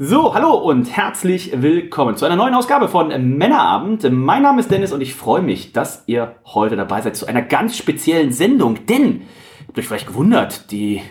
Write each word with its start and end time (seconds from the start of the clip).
So, 0.00 0.32
hallo 0.32 0.54
und 0.54 0.96
herzlich 0.96 1.60
willkommen 1.60 2.16
zu 2.16 2.24
einer 2.24 2.36
neuen 2.36 2.54
Ausgabe 2.54 2.86
von 2.86 3.08
Männerabend. 3.36 4.08
Mein 4.12 4.42
Name 4.42 4.60
ist 4.60 4.70
Dennis 4.70 4.92
und 4.92 5.00
ich 5.00 5.12
freue 5.12 5.42
mich, 5.42 5.72
dass 5.72 6.04
ihr 6.06 6.36
heute 6.44 6.76
dabei 6.76 7.00
seid 7.00 7.16
zu 7.16 7.26
einer 7.26 7.42
ganz 7.42 7.76
speziellen 7.76 8.30
Sendung. 8.30 8.86
Denn, 8.86 9.22
habt 9.66 9.76
euch 9.76 9.88
vielleicht 9.88 10.06
gewundert, 10.06 10.70
die 10.70 11.02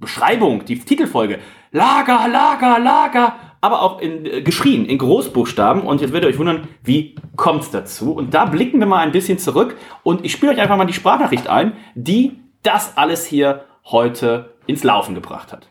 Beschreibung, 0.00 0.66
die 0.66 0.80
Titelfolge, 0.80 1.38
Lager, 1.72 2.28
Lager, 2.28 2.78
Lager, 2.78 3.36
aber 3.62 3.80
auch 3.80 4.02
in, 4.02 4.26
äh, 4.26 4.42
geschrien, 4.42 4.84
in 4.84 4.98
Großbuchstaben. 4.98 5.80
Und 5.80 6.02
jetzt 6.02 6.12
werdet 6.12 6.28
ihr 6.28 6.34
euch 6.34 6.38
wundern, 6.38 6.68
wie 6.82 7.14
kommt's 7.36 7.70
dazu? 7.70 8.12
Und 8.12 8.34
da 8.34 8.44
blicken 8.44 8.80
wir 8.80 8.86
mal 8.86 8.98
ein 8.98 9.12
bisschen 9.12 9.38
zurück 9.38 9.78
und 10.02 10.26
ich 10.26 10.32
spiele 10.32 10.52
euch 10.52 10.60
einfach 10.60 10.76
mal 10.76 10.84
die 10.84 10.92
Sprachnachricht 10.92 11.48
ein, 11.48 11.72
die 11.94 12.38
das 12.62 12.98
alles 12.98 13.24
hier 13.24 13.64
heute 13.86 14.56
ins 14.66 14.84
Laufen 14.84 15.14
gebracht 15.14 15.54
hat. 15.54 15.70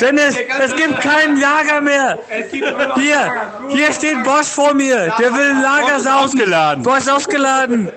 Dennis, 0.00 0.36
es 0.60 0.76
gibt 0.76 1.00
kein 1.00 1.40
Lager 1.40 1.80
mehr. 1.80 2.18
Hier, 2.96 3.32
hier 3.70 3.92
steht 3.92 4.22
Bosch 4.22 4.48
vor 4.48 4.74
mir. 4.74 5.14
Der 5.18 5.32
will 5.32 5.50
ein 5.50 5.62
Lager 5.62 5.98
saugen. 5.98 6.24
ausgeladen. 6.24 6.82
Bosch 6.82 7.08
ausgeladen. 7.08 7.90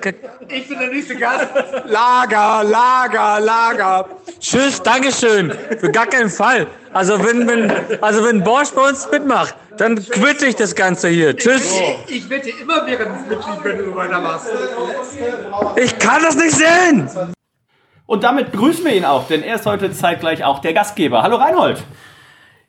Ich 0.48 0.70
bin 0.70 0.80
der 0.80 0.88
nächste 0.88 1.18
Gast. 1.18 1.48
Lager, 1.86 2.64
Lager, 2.64 3.42
Lager. 3.42 4.06
Tschüss, 4.40 4.82
Dankeschön. 4.82 5.54
Für 5.80 5.92
gar 5.92 6.08
keinen 6.08 6.30
Fall. 6.30 6.66
Also 6.94 7.24
wenn, 7.26 7.46
wenn, 7.46 7.72
also 8.02 8.26
wenn 8.26 8.42
Bosch 8.42 8.70
bei 8.70 8.88
uns 8.90 9.10
mitmacht, 9.12 9.54
dann 9.78 9.96
quitte 9.98 10.46
ich 10.46 10.56
das 10.56 10.74
Ganze 10.74 11.10
hier. 11.10 11.36
Tschüss. 11.36 11.78
Ich 12.08 12.30
wette 12.30 12.52
immer 12.52 12.86
während 12.86 13.30
des 13.30 13.38
Mitglied, 13.38 13.64
wenn 13.64 13.78
du 13.80 13.96
weiter 13.96 14.22
machst. 14.22 14.48
Ich 15.76 16.00
kann 16.00 16.24
das 16.24 16.36
nicht 16.36 16.56
sehen. 16.56 17.10
Und 18.10 18.24
damit 18.24 18.52
begrüßen 18.52 18.84
wir 18.84 18.96
ihn 18.96 19.06
auch, 19.06 19.28
denn 19.28 19.44
er 19.44 19.58
ist 19.58 19.68
heute 19.68 19.92
zeitgleich 19.92 20.44
auch 20.44 20.58
der 20.62 20.74
Gastgeber. 20.74 21.22
Hallo 21.22 21.36
Reinhold. 21.36 21.84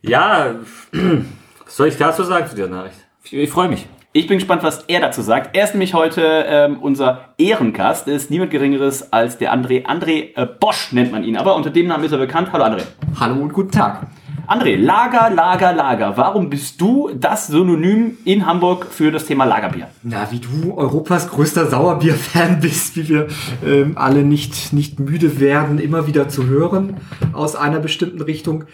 Ja, 0.03 0.57
was 1.65 1.77
soll 1.77 1.89
ich 1.89 1.97
dazu 1.97 2.25
sagen 2.25 2.47
zu 2.47 2.55
dieser 2.57 2.69
Nachricht? 2.69 2.99
Ich, 3.25 3.33
ich 3.33 3.49
freue 3.49 3.71
mich. 3.71 3.87
Ich 4.12 4.27
bin 4.27 4.39
gespannt, 4.39 4.64
was 4.64 4.83
er 4.89 4.98
dazu 4.98 5.22
sagt. 5.22 5.55
Er 5.56 5.62
ist 5.62 5.75
nämlich 5.75 5.94
heute 5.94 6.44
ähm, 6.48 6.78
unser 6.80 7.27
Ehrengast. 7.39 8.08
Ist 8.08 8.28
niemand 8.28 8.50
Geringeres 8.50 9.12
als 9.12 9.39
der 9.39 9.55
André. 9.55 9.86
André 9.86 10.34
äh, 10.34 10.48
Bosch 10.58 10.91
nennt 10.91 11.12
man 11.12 11.22
ihn, 11.22 11.36
aber 11.36 11.55
unter 11.55 11.70
dem 11.70 11.86
Namen 11.86 12.03
ist 12.03 12.11
er 12.11 12.19
bekannt. 12.19 12.48
Hallo 12.53 12.64
André. 12.64 12.83
Hallo 13.20 13.41
und 13.41 13.53
guten 13.53 13.70
Tag. 13.70 14.08
André, 14.48 14.75
Lager, 14.75 15.31
Lager, 15.31 15.72
Lager. 15.72 16.16
Warum 16.16 16.50
bist 16.50 16.81
du 16.81 17.11
das 17.14 17.47
Synonym 17.47 18.19
in 18.25 18.47
Hamburg 18.47 18.86
für 18.86 19.12
das 19.12 19.27
Thema 19.27 19.44
Lagerbier? 19.44 19.86
Na, 20.03 20.27
wie 20.33 20.41
du 20.41 20.75
Europas 20.77 21.31
größter 21.31 21.66
Sauerbier-Fan 21.66 22.58
bist, 22.61 22.97
wie 22.97 23.08
wir 23.08 23.28
ähm, 23.64 23.92
alle 23.94 24.25
nicht, 24.25 24.72
nicht 24.72 24.98
müde 24.98 25.38
werden, 25.38 25.78
immer 25.78 26.08
wieder 26.08 26.28
zu 26.28 26.48
hören 26.48 26.97
aus 27.33 27.55
einer 27.55 27.78
bestimmten 27.78 28.22
Richtung, 28.22 28.64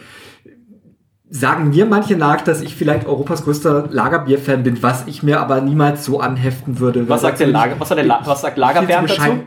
sagen 1.28 1.70
mir 1.70 1.86
manche 1.86 2.16
nach, 2.16 2.41
dass 2.42 2.60
ich 2.60 2.77
vielleicht 2.77 3.06
Europas 3.06 3.44
größter 3.44 3.88
Lagerbier-Fan 3.91 4.62
bin, 4.62 4.82
was 4.82 5.06
ich 5.06 5.22
mir 5.22 5.41
aber 5.41 5.60
niemals 5.60 6.04
so 6.04 6.20
anheften 6.20 6.78
würde. 6.78 7.09
Was 7.09 7.22
sagt, 7.22 7.41
der 7.41 7.48
Lager, 7.48 7.75
was, 7.78 7.91
La 7.91 8.20
was 8.25 8.41
sagt 8.42 8.56
Lagerbernd 8.56 9.10
dazu? 9.10 9.41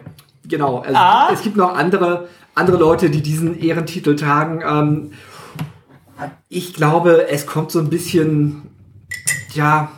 Genau, 0.48 0.80
also 0.80 0.96
Ah. 0.96 1.30
es 1.32 1.42
gibt 1.42 1.56
noch 1.56 1.76
andere, 1.76 2.28
andere 2.56 2.78
Leute, 2.78 3.10
die 3.10 3.22
diesen 3.22 3.58
Ehrentitel 3.60 4.16
tragen. 4.16 4.62
Ähm, 4.68 5.12
ich 6.50 6.74
glaube, 6.74 7.28
es 7.30 7.46
kommt 7.46 7.72
so 7.72 7.80
ein 7.80 7.90
bisschen, 7.90 8.64
ja, 9.54 9.90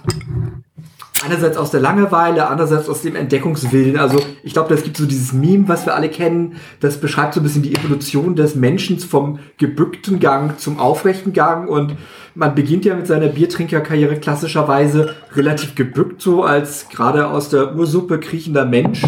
einerseits 1.24 1.58
aus 1.58 1.72
der 1.72 1.80
Langeweile, 1.80 2.48
andererseits 2.48 2.90
aus 2.90 3.02
dem 3.02 3.16
Entdeckungswillen. 3.16 3.98
Also 3.98 4.20
ich 4.44 4.54
glaube, 4.54 4.74
es 4.74 4.84
gibt 4.84 4.98
so 4.98 5.06
dieses 5.06 5.34
Meme, 5.34 5.68
was 5.68 5.86
wir 5.86 5.96
alle 5.96 6.09
kennen, 6.09 6.56
das 6.80 7.00
beschreibt 7.00 7.34
so 7.34 7.40
ein 7.40 7.44
bisschen 7.44 7.64
die 7.64 7.76
Evolution 7.76 8.36
des 8.36 8.56
Menschen 8.56 9.00
vom 9.00 9.40
gebückten 9.58 10.20
Gang 10.20 10.60
zum 10.60 10.80
aufrechten 10.80 11.34
Gang 11.34 11.70
und 11.70 11.96
man 12.34 12.56
beginnt 12.56 12.86
ja 12.86 12.96
mit 12.96 13.08
seiner 13.08 13.28
Biertrinkerkarriere 13.28 14.18
klassischerweise 14.18 15.16
relativ 15.36 15.76
gebückt, 15.76 16.22
so 16.22 16.44
als 16.44 16.88
gerade 16.90 17.28
aus 17.28 17.50
der 17.50 17.76
Ursuppe 17.76 18.20
kriechender 18.20 18.66
Mensch. 18.66 19.04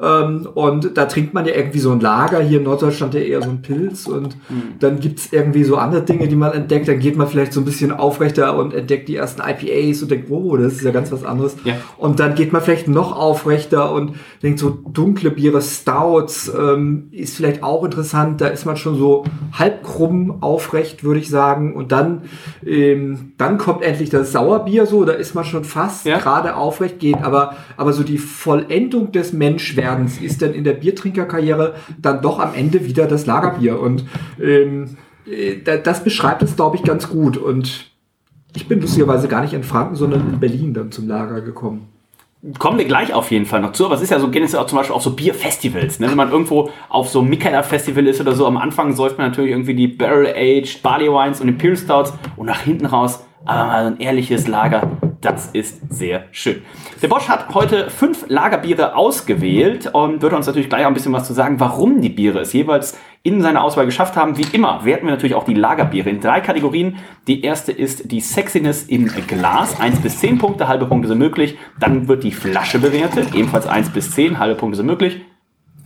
Ähm, 0.00 0.46
und 0.54 0.96
da 0.96 1.06
trinkt 1.06 1.34
man 1.34 1.46
ja 1.46 1.54
irgendwie 1.54 1.78
so 1.78 1.90
ein 1.92 2.00
Lager, 2.00 2.40
hier 2.40 2.58
in 2.58 2.64
Norddeutschland 2.64 3.14
ja 3.14 3.20
eher 3.20 3.42
so 3.42 3.50
ein 3.50 3.62
Pilz 3.62 4.06
und 4.06 4.36
dann 4.80 5.00
gibt's 5.00 5.28
irgendwie 5.32 5.64
so 5.64 5.76
andere 5.76 6.02
Dinge, 6.02 6.28
die 6.28 6.36
man 6.36 6.52
entdeckt, 6.52 6.88
dann 6.88 6.98
geht 6.98 7.16
man 7.16 7.26
vielleicht 7.26 7.52
so 7.52 7.60
ein 7.60 7.64
bisschen 7.64 7.92
aufrechter 7.92 8.56
und 8.58 8.74
entdeckt 8.74 9.08
die 9.08 9.16
ersten 9.16 9.40
IPAs 9.40 10.02
und 10.02 10.10
denkt, 10.10 10.30
oh, 10.30 10.56
das 10.56 10.74
ist 10.74 10.82
ja 10.82 10.90
ganz 10.90 11.10
was 11.12 11.24
anderes. 11.24 11.56
Ja. 11.64 11.74
Und 11.96 12.20
dann 12.20 12.34
geht 12.34 12.52
man 12.52 12.62
vielleicht 12.62 12.88
noch 12.88 13.16
aufrechter 13.16 13.92
und 13.92 14.12
denkt 14.42 14.58
so, 14.58 14.70
dunkle 14.70 15.30
Biere, 15.30 15.62
Stouts, 15.62 16.50
ähm, 16.58 17.08
ist 17.10 17.36
vielleicht 17.36 17.62
auch 17.62 17.84
interessant, 17.84 18.40
da 18.40 18.48
ist 18.48 18.66
man 18.66 18.76
schon 18.76 18.96
so 18.98 19.24
halb 19.52 19.82
krumm 19.82 20.42
aufrecht, 20.42 21.04
würde 21.04 21.20
ich 21.20 21.28
sagen. 21.30 21.74
Und 21.74 21.92
dann, 21.92 22.22
ähm, 22.66 23.32
dann 23.38 23.58
kommt 23.58 23.82
endlich 23.82 24.10
das 24.10 24.32
Sauerbier 24.32 24.86
so, 24.86 25.04
da 25.04 25.12
ist 25.12 25.34
man 25.34 25.44
schon 25.44 25.64
fast 25.64 26.06
Ja. 26.06 26.18
gerade 26.18 26.56
aufrecht 26.56 26.98
gehen, 26.98 27.22
aber, 27.22 27.56
aber 27.76 27.92
so 27.92 28.02
die 28.02 28.18
Vollendung 28.18 29.12
des 29.12 29.32
Menschwerdens 29.86 30.20
ist 30.20 30.42
dann 30.42 30.52
in 30.54 30.64
der 30.64 30.72
Biertrinkerkarriere 30.74 31.74
dann 32.00 32.20
doch 32.22 32.38
am 32.40 32.54
Ende 32.54 32.84
wieder 32.84 33.06
das 33.06 33.26
Lagerbier. 33.26 33.80
Und 33.80 34.04
ähm, 34.42 34.96
äh, 35.30 35.56
da- 35.64 35.76
das 35.76 36.02
beschreibt 36.04 36.42
es, 36.42 36.56
glaube 36.56 36.76
ich, 36.76 36.82
ganz 36.82 37.08
gut. 37.08 37.36
Und 37.36 37.90
ich 38.54 38.68
bin 38.68 38.80
lustigerweise 38.80 39.28
gar 39.28 39.42
nicht 39.42 39.52
in 39.54 39.62
Franken, 39.62 39.94
sondern 39.96 40.20
in 40.32 40.40
Berlin 40.40 40.74
dann 40.74 40.90
zum 40.92 41.08
Lager 41.08 41.40
gekommen. 41.40 41.88
Kommen 42.58 42.78
wir 42.78 42.84
gleich 42.84 43.12
auf 43.12 43.30
jeden 43.32 43.46
Fall 43.46 43.60
noch 43.60 43.72
zu, 43.72 43.86
aber 43.86 43.96
es 43.96 44.02
ist 44.02 44.10
ja 44.10 44.20
so, 44.20 44.28
gehen 44.28 44.44
es 44.44 44.52
ja 44.52 44.60
auch 44.60 44.66
zum 44.66 44.78
Beispiel 44.78 44.94
auf 44.94 45.02
so 45.02 45.10
Bierfestivals. 45.16 45.98
Ne? 45.98 46.08
Wenn 46.08 46.16
man 46.16 46.30
irgendwo 46.30 46.70
auf 46.88 47.08
so 47.08 47.20
einem 47.20 47.30
Mikkeller-Festival 47.30 48.06
ist 48.06 48.20
oder 48.20 48.34
so, 48.34 48.46
am 48.46 48.56
Anfang 48.56 48.92
säuft 48.94 49.18
man 49.18 49.28
natürlich 49.28 49.50
irgendwie 49.50 49.74
die 49.74 49.88
Barrel-Aged 49.88 50.80
Barley 50.82 51.08
Wines 51.08 51.40
und 51.40 51.48
Imperial 51.48 51.76
Stouts 51.76 52.12
und 52.36 52.46
nach 52.46 52.60
hinten 52.60 52.86
raus 52.86 53.24
aber 53.46 53.66
mal 53.66 53.84
so 53.84 53.94
ein 53.94 54.00
ehrliches 54.00 54.46
Lager. 54.48 54.90
Das 55.20 55.46
ist 55.46 55.80
sehr 55.92 56.24
schön. 56.30 56.62
Der 57.02 57.08
Bosch 57.08 57.28
hat 57.28 57.54
heute 57.54 57.90
fünf 57.90 58.26
Lagerbiere 58.28 58.94
ausgewählt 58.94 59.90
und 59.92 60.22
wird 60.22 60.32
uns 60.32 60.46
natürlich 60.46 60.68
gleich 60.68 60.84
auch 60.84 60.88
ein 60.88 60.94
bisschen 60.94 61.12
was 61.12 61.26
zu 61.26 61.32
sagen, 61.32 61.58
warum 61.58 62.00
die 62.00 62.10
Biere 62.10 62.40
es 62.40 62.52
jeweils 62.52 62.98
in 63.22 63.42
seiner 63.42 63.64
Auswahl 63.64 63.86
geschafft 63.86 64.14
haben. 64.14 64.36
Wie 64.36 64.46
immer 64.52 64.84
werten 64.84 65.06
wir 65.06 65.12
natürlich 65.12 65.34
auch 65.34 65.44
die 65.44 65.54
Lagerbiere 65.54 66.10
in 66.10 66.20
drei 66.20 66.40
Kategorien. 66.40 66.98
Die 67.26 67.42
erste 67.42 67.72
ist 67.72 68.12
die 68.12 68.20
Sexiness 68.20 68.84
im 68.84 69.06
Glas. 69.26 69.80
1 69.80 70.00
bis 70.00 70.20
10 70.20 70.38
Punkte, 70.38 70.68
halbe 70.68 70.86
Punkte 70.86 71.08
sind 71.08 71.18
möglich. 71.18 71.58
Dann 71.80 72.06
wird 72.06 72.22
die 72.22 72.32
Flasche 72.32 72.78
bewertet. 72.78 73.34
Ebenfalls 73.34 73.66
1 73.66 73.90
bis 73.90 74.12
10, 74.12 74.38
halbe 74.38 74.54
Punkte 74.54 74.76
sind 74.76 74.86
möglich. 74.86 75.22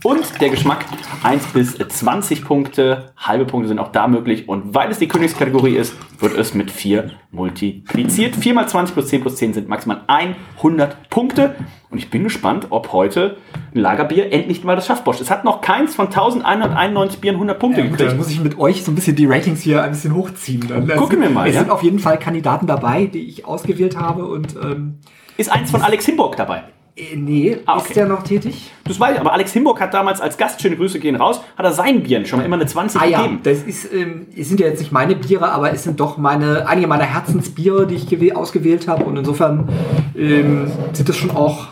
Und 0.03 0.41
der 0.41 0.49
Geschmack 0.49 0.85
1 1.21 1.47
bis 1.47 1.77
20 1.77 2.43
Punkte, 2.43 3.11
halbe 3.17 3.45
Punkte 3.45 3.67
sind 3.67 3.77
auch 3.77 3.91
da 3.91 4.07
möglich. 4.07 4.49
Und 4.49 4.73
weil 4.73 4.89
es 4.89 4.97
die 4.97 5.07
Königskategorie 5.07 5.75
ist, 5.75 5.93
wird 6.19 6.35
es 6.35 6.55
mit 6.55 6.71
4 6.71 7.11
multipliziert. 7.31 8.35
4 8.35 8.53
mal 8.55 8.67
20 8.67 8.95
plus 8.95 9.07
10 9.09 9.21
plus 9.21 9.35
10 9.35 9.53
sind 9.53 9.69
maximal 9.69 10.01
100 10.07 11.09
Punkte. 11.11 11.55
Und 11.91 11.99
ich 11.99 12.09
bin 12.09 12.23
gespannt, 12.23 12.67
ob 12.71 12.91
heute 12.93 13.37
ein 13.75 13.79
Lagerbier 13.79 14.33
endlich 14.33 14.63
mal 14.63 14.75
das 14.75 14.87
schafft, 14.87 15.03
Bosch. 15.03 15.21
Es 15.21 15.29
hat 15.29 15.43
noch 15.45 15.61
keins 15.61 15.93
von 15.93 16.07
1191 16.07 17.21
Bieren 17.21 17.35
100 17.35 17.59
Punkte 17.59 17.81
Ja, 17.81 17.85
gut, 17.87 17.97
gekriegt. 17.97 18.11
dann 18.11 18.17
muss 18.17 18.31
ich 18.31 18.41
mit 18.41 18.57
euch 18.57 18.83
so 18.83 18.91
ein 18.91 18.95
bisschen 18.95 19.15
die 19.15 19.27
Ratings 19.27 19.61
hier 19.61 19.83
ein 19.83 19.91
bisschen 19.91 20.15
hochziehen. 20.15 20.67
Dann. 20.67 20.87
Gucken 20.97 21.21
wir 21.21 21.29
mal, 21.29 21.47
Es 21.47 21.53
ja. 21.53 21.61
sind 21.61 21.69
auf 21.69 21.83
jeden 21.83 21.99
Fall 21.99 22.17
Kandidaten 22.17 22.65
dabei, 22.65 23.05
die 23.05 23.27
ich 23.29 23.45
ausgewählt 23.45 23.97
habe 23.97 24.25
und 24.25 24.55
ähm, 24.55 24.95
Ist 25.37 25.51
eins 25.51 25.69
von 25.69 25.83
Alex 25.83 26.05
Himburg 26.05 26.35
dabei? 26.37 26.63
Äh, 26.95 27.15
nee, 27.15 27.57
Ah, 27.65 27.77
okay. 27.77 27.87
ist 27.87 27.95
der 27.95 28.05
noch 28.07 28.23
tätig? 28.23 28.71
Das 28.83 28.99
weiß 28.99 29.13
ich, 29.15 29.19
aber 29.19 29.33
Alex 29.33 29.53
Himburg 29.53 29.79
hat 29.79 29.93
damals 29.93 30.19
als 30.21 30.37
Gast, 30.37 30.61
schöne 30.61 30.75
Grüße 30.75 30.99
gehen 30.99 31.15
raus, 31.15 31.41
hat 31.57 31.65
er 31.65 31.71
sein 31.73 32.03
Bieren 32.03 32.25
schon 32.25 32.39
mal 32.39 32.45
immer 32.45 32.57
eine 32.57 32.65
20 32.65 32.99
Ah 33.01 33.05
ja, 33.05 33.21
gegeben. 33.21 33.39
das 33.43 33.59
ist, 33.63 33.93
ähm, 33.93 34.27
es 34.37 34.49
sind 34.49 34.59
ja 34.59 34.67
jetzt 34.67 34.79
nicht 34.79 34.91
meine 34.91 35.15
Biere, 35.15 35.51
aber 35.51 35.71
es 35.73 35.83
sind 35.83 35.99
doch 35.99 36.17
meine, 36.17 36.67
einige 36.67 36.87
meiner 36.87 37.05
Herzensbiere, 37.05 37.87
die 37.87 37.95
ich 37.95 38.05
gewäh- 38.07 38.33
ausgewählt 38.33 38.87
habe. 38.87 39.05
Und 39.05 39.17
insofern 39.17 39.69
ähm, 40.17 40.69
sind 40.93 41.07
es 41.09 41.15
schon 41.17 41.31
auch, 41.31 41.67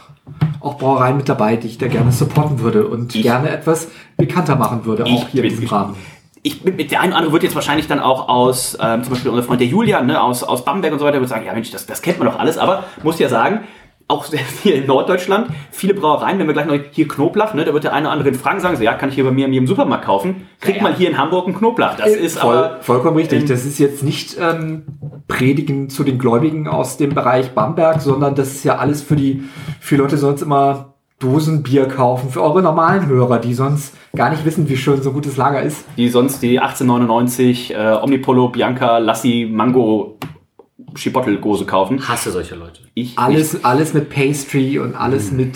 auch 0.61 0.77
Brauereien 0.77 1.17
mit 1.17 1.27
dabei, 1.29 1.55
die 1.57 1.67
ich 1.67 1.77
da 1.77 1.87
gerne 1.87 2.11
supporten 2.11 2.59
würde 2.61 2.87
und 2.87 3.13
Ich- 3.15 3.21
gerne 3.23 3.49
etwas 3.49 3.89
bekannter 4.17 4.55
machen 4.55 4.85
würde, 4.85 5.05
auch 5.05 5.27
hier 5.29 5.43
in 5.43 5.49
diesem. 5.49 5.67
Rahmen. 5.67 5.95
ich 6.41 6.61
bin 6.63 6.77
mit 6.77 6.89
der 6.91 7.01
eine 7.01 7.09
oder 7.09 7.17
andere 7.17 7.33
wird 7.33 7.43
jetzt 7.43 7.55
wahrscheinlich 7.55 7.87
dann 7.87 7.99
auch 7.99 8.29
aus, 8.29 8.77
ähm, 8.81 9.03
zum 9.03 9.11
Beispiel 9.13 9.29
unser 9.31 9.43
Freund 9.43 9.59
der 9.59 9.67
Julian, 9.67 10.05
ne, 10.07 10.21
aus, 10.21 10.41
aus 10.43 10.63
Bamberg 10.63 10.93
und 10.93 10.99
so 10.99 11.05
weiter, 11.05 11.19
wird 11.19 11.29
sagen, 11.29 11.45
ja 11.45 11.53
Mensch, 11.53 11.69
das, 11.71 11.85
das 11.85 12.01
kennt 12.01 12.17
man 12.19 12.29
doch 12.29 12.39
alles, 12.39 12.57
aber 12.57 12.85
muss 13.03 13.19
ja 13.19 13.27
sagen, 13.27 13.61
auch 14.09 14.25
sehr 14.25 14.39
viel 14.61 14.73
in 14.73 14.87
Norddeutschland, 14.87 15.51
viele 15.71 15.93
Brauereien, 15.93 16.39
wenn 16.39 16.47
wir 16.47 16.53
gleich 16.53 16.65
noch 16.65 16.77
hier 16.91 17.07
Knoblauch, 17.07 17.53
ne, 17.53 17.63
da 17.63 17.73
wird 17.73 17.85
der 17.85 17.93
eine 17.93 18.07
oder 18.07 18.13
andere 18.13 18.29
in 18.29 18.35
Franken 18.35 18.61
sagen, 18.61 18.75
so, 18.75 18.83
ja, 18.83 18.93
kann 18.95 19.09
ich 19.09 19.15
hier 19.15 19.23
bei 19.23 19.31
mir 19.31 19.45
in 19.45 19.53
jedem 19.53 19.67
Supermarkt 19.67 20.05
kaufen, 20.05 20.47
kriegt 20.59 20.81
mal 20.81 20.93
hier 20.93 21.09
in 21.09 21.17
Hamburg 21.17 21.45
einen 21.45 21.55
Knoblauch. 21.55 21.95
Das 21.95 22.09
ist 22.09 22.39
Voll, 22.39 22.57
aber, 22.57 22.81
vollkommen 22.81 23.17
richtig. 23.17 23.43
ähm, 23.43 23.47
das 23.47 23.65
ist 23.65 23.79
jetzt 23.79 24.03
nicht 24.03 24.37
ähm, 24.39 24.83
predigen 25.27 25.89
zu 25.89 26.03
den 26.03 26.17
Gläubigen 26.17 26.67
aus 26.67 26.97
dem 26.97 27.13
Bereich 27.13 27.51
Bamberg, 27.51 28.01
sondern 28.01 28.35
das 28.35 28.49
ist 28.49 28.63
ja 28.63 28.77
alles 28.77 29.01
für 29.01 29.15
die, 29.15 29.43
für 29.79 29.95
Leute 29.95 30.15
die 30.15 30.21
sonst 30.21 30.41
immer 30.41 30.95
Dosenbier 31.19 31.87
kaufen, 31.87 32.29
für 32.29 32.41
eure 32.41 32.61
normalen 32.61 33.05
Hörer, 33.05 33.39
die 33.39 33.53
sonst 33.53 33.93
gar 34.15 34.29
nicht 34.29 34.45
wissen, 34.45 34.69
wie 34.69 34.77
schön 34.77 35.01
so 35.01 35.09
ein 35.09 35.13
gutes 35.13 35.37
Lager 35.37 35.61
ist. 35.61 35.85
Die 35.97 36.09
sonst 36.09 36.41
die 36.41 36.59
1899 36.59 37.75
äh, 37.75 37.97
Omnipolo, 38.01 38.49
Bianca, 38.49 38.97
Lassi, 38.97 39.47
Mango 39.51 40.17
Schibottelgose 40.95 41.65
kaufen. 41.65 42.07
Hasse 42.07 42.31
solche 42.31 42.55
Leute. 42.55 42.81
Ich 42.93 43.17
Alles, 43.17 43.53
nicht. 43.53 43.65
alles 43.65 43.93
mit 43.93 44.09
Pastry 44.09 44.79
und 44.79 44.95
alles 44.95 45.31
mit. 45.31 45.55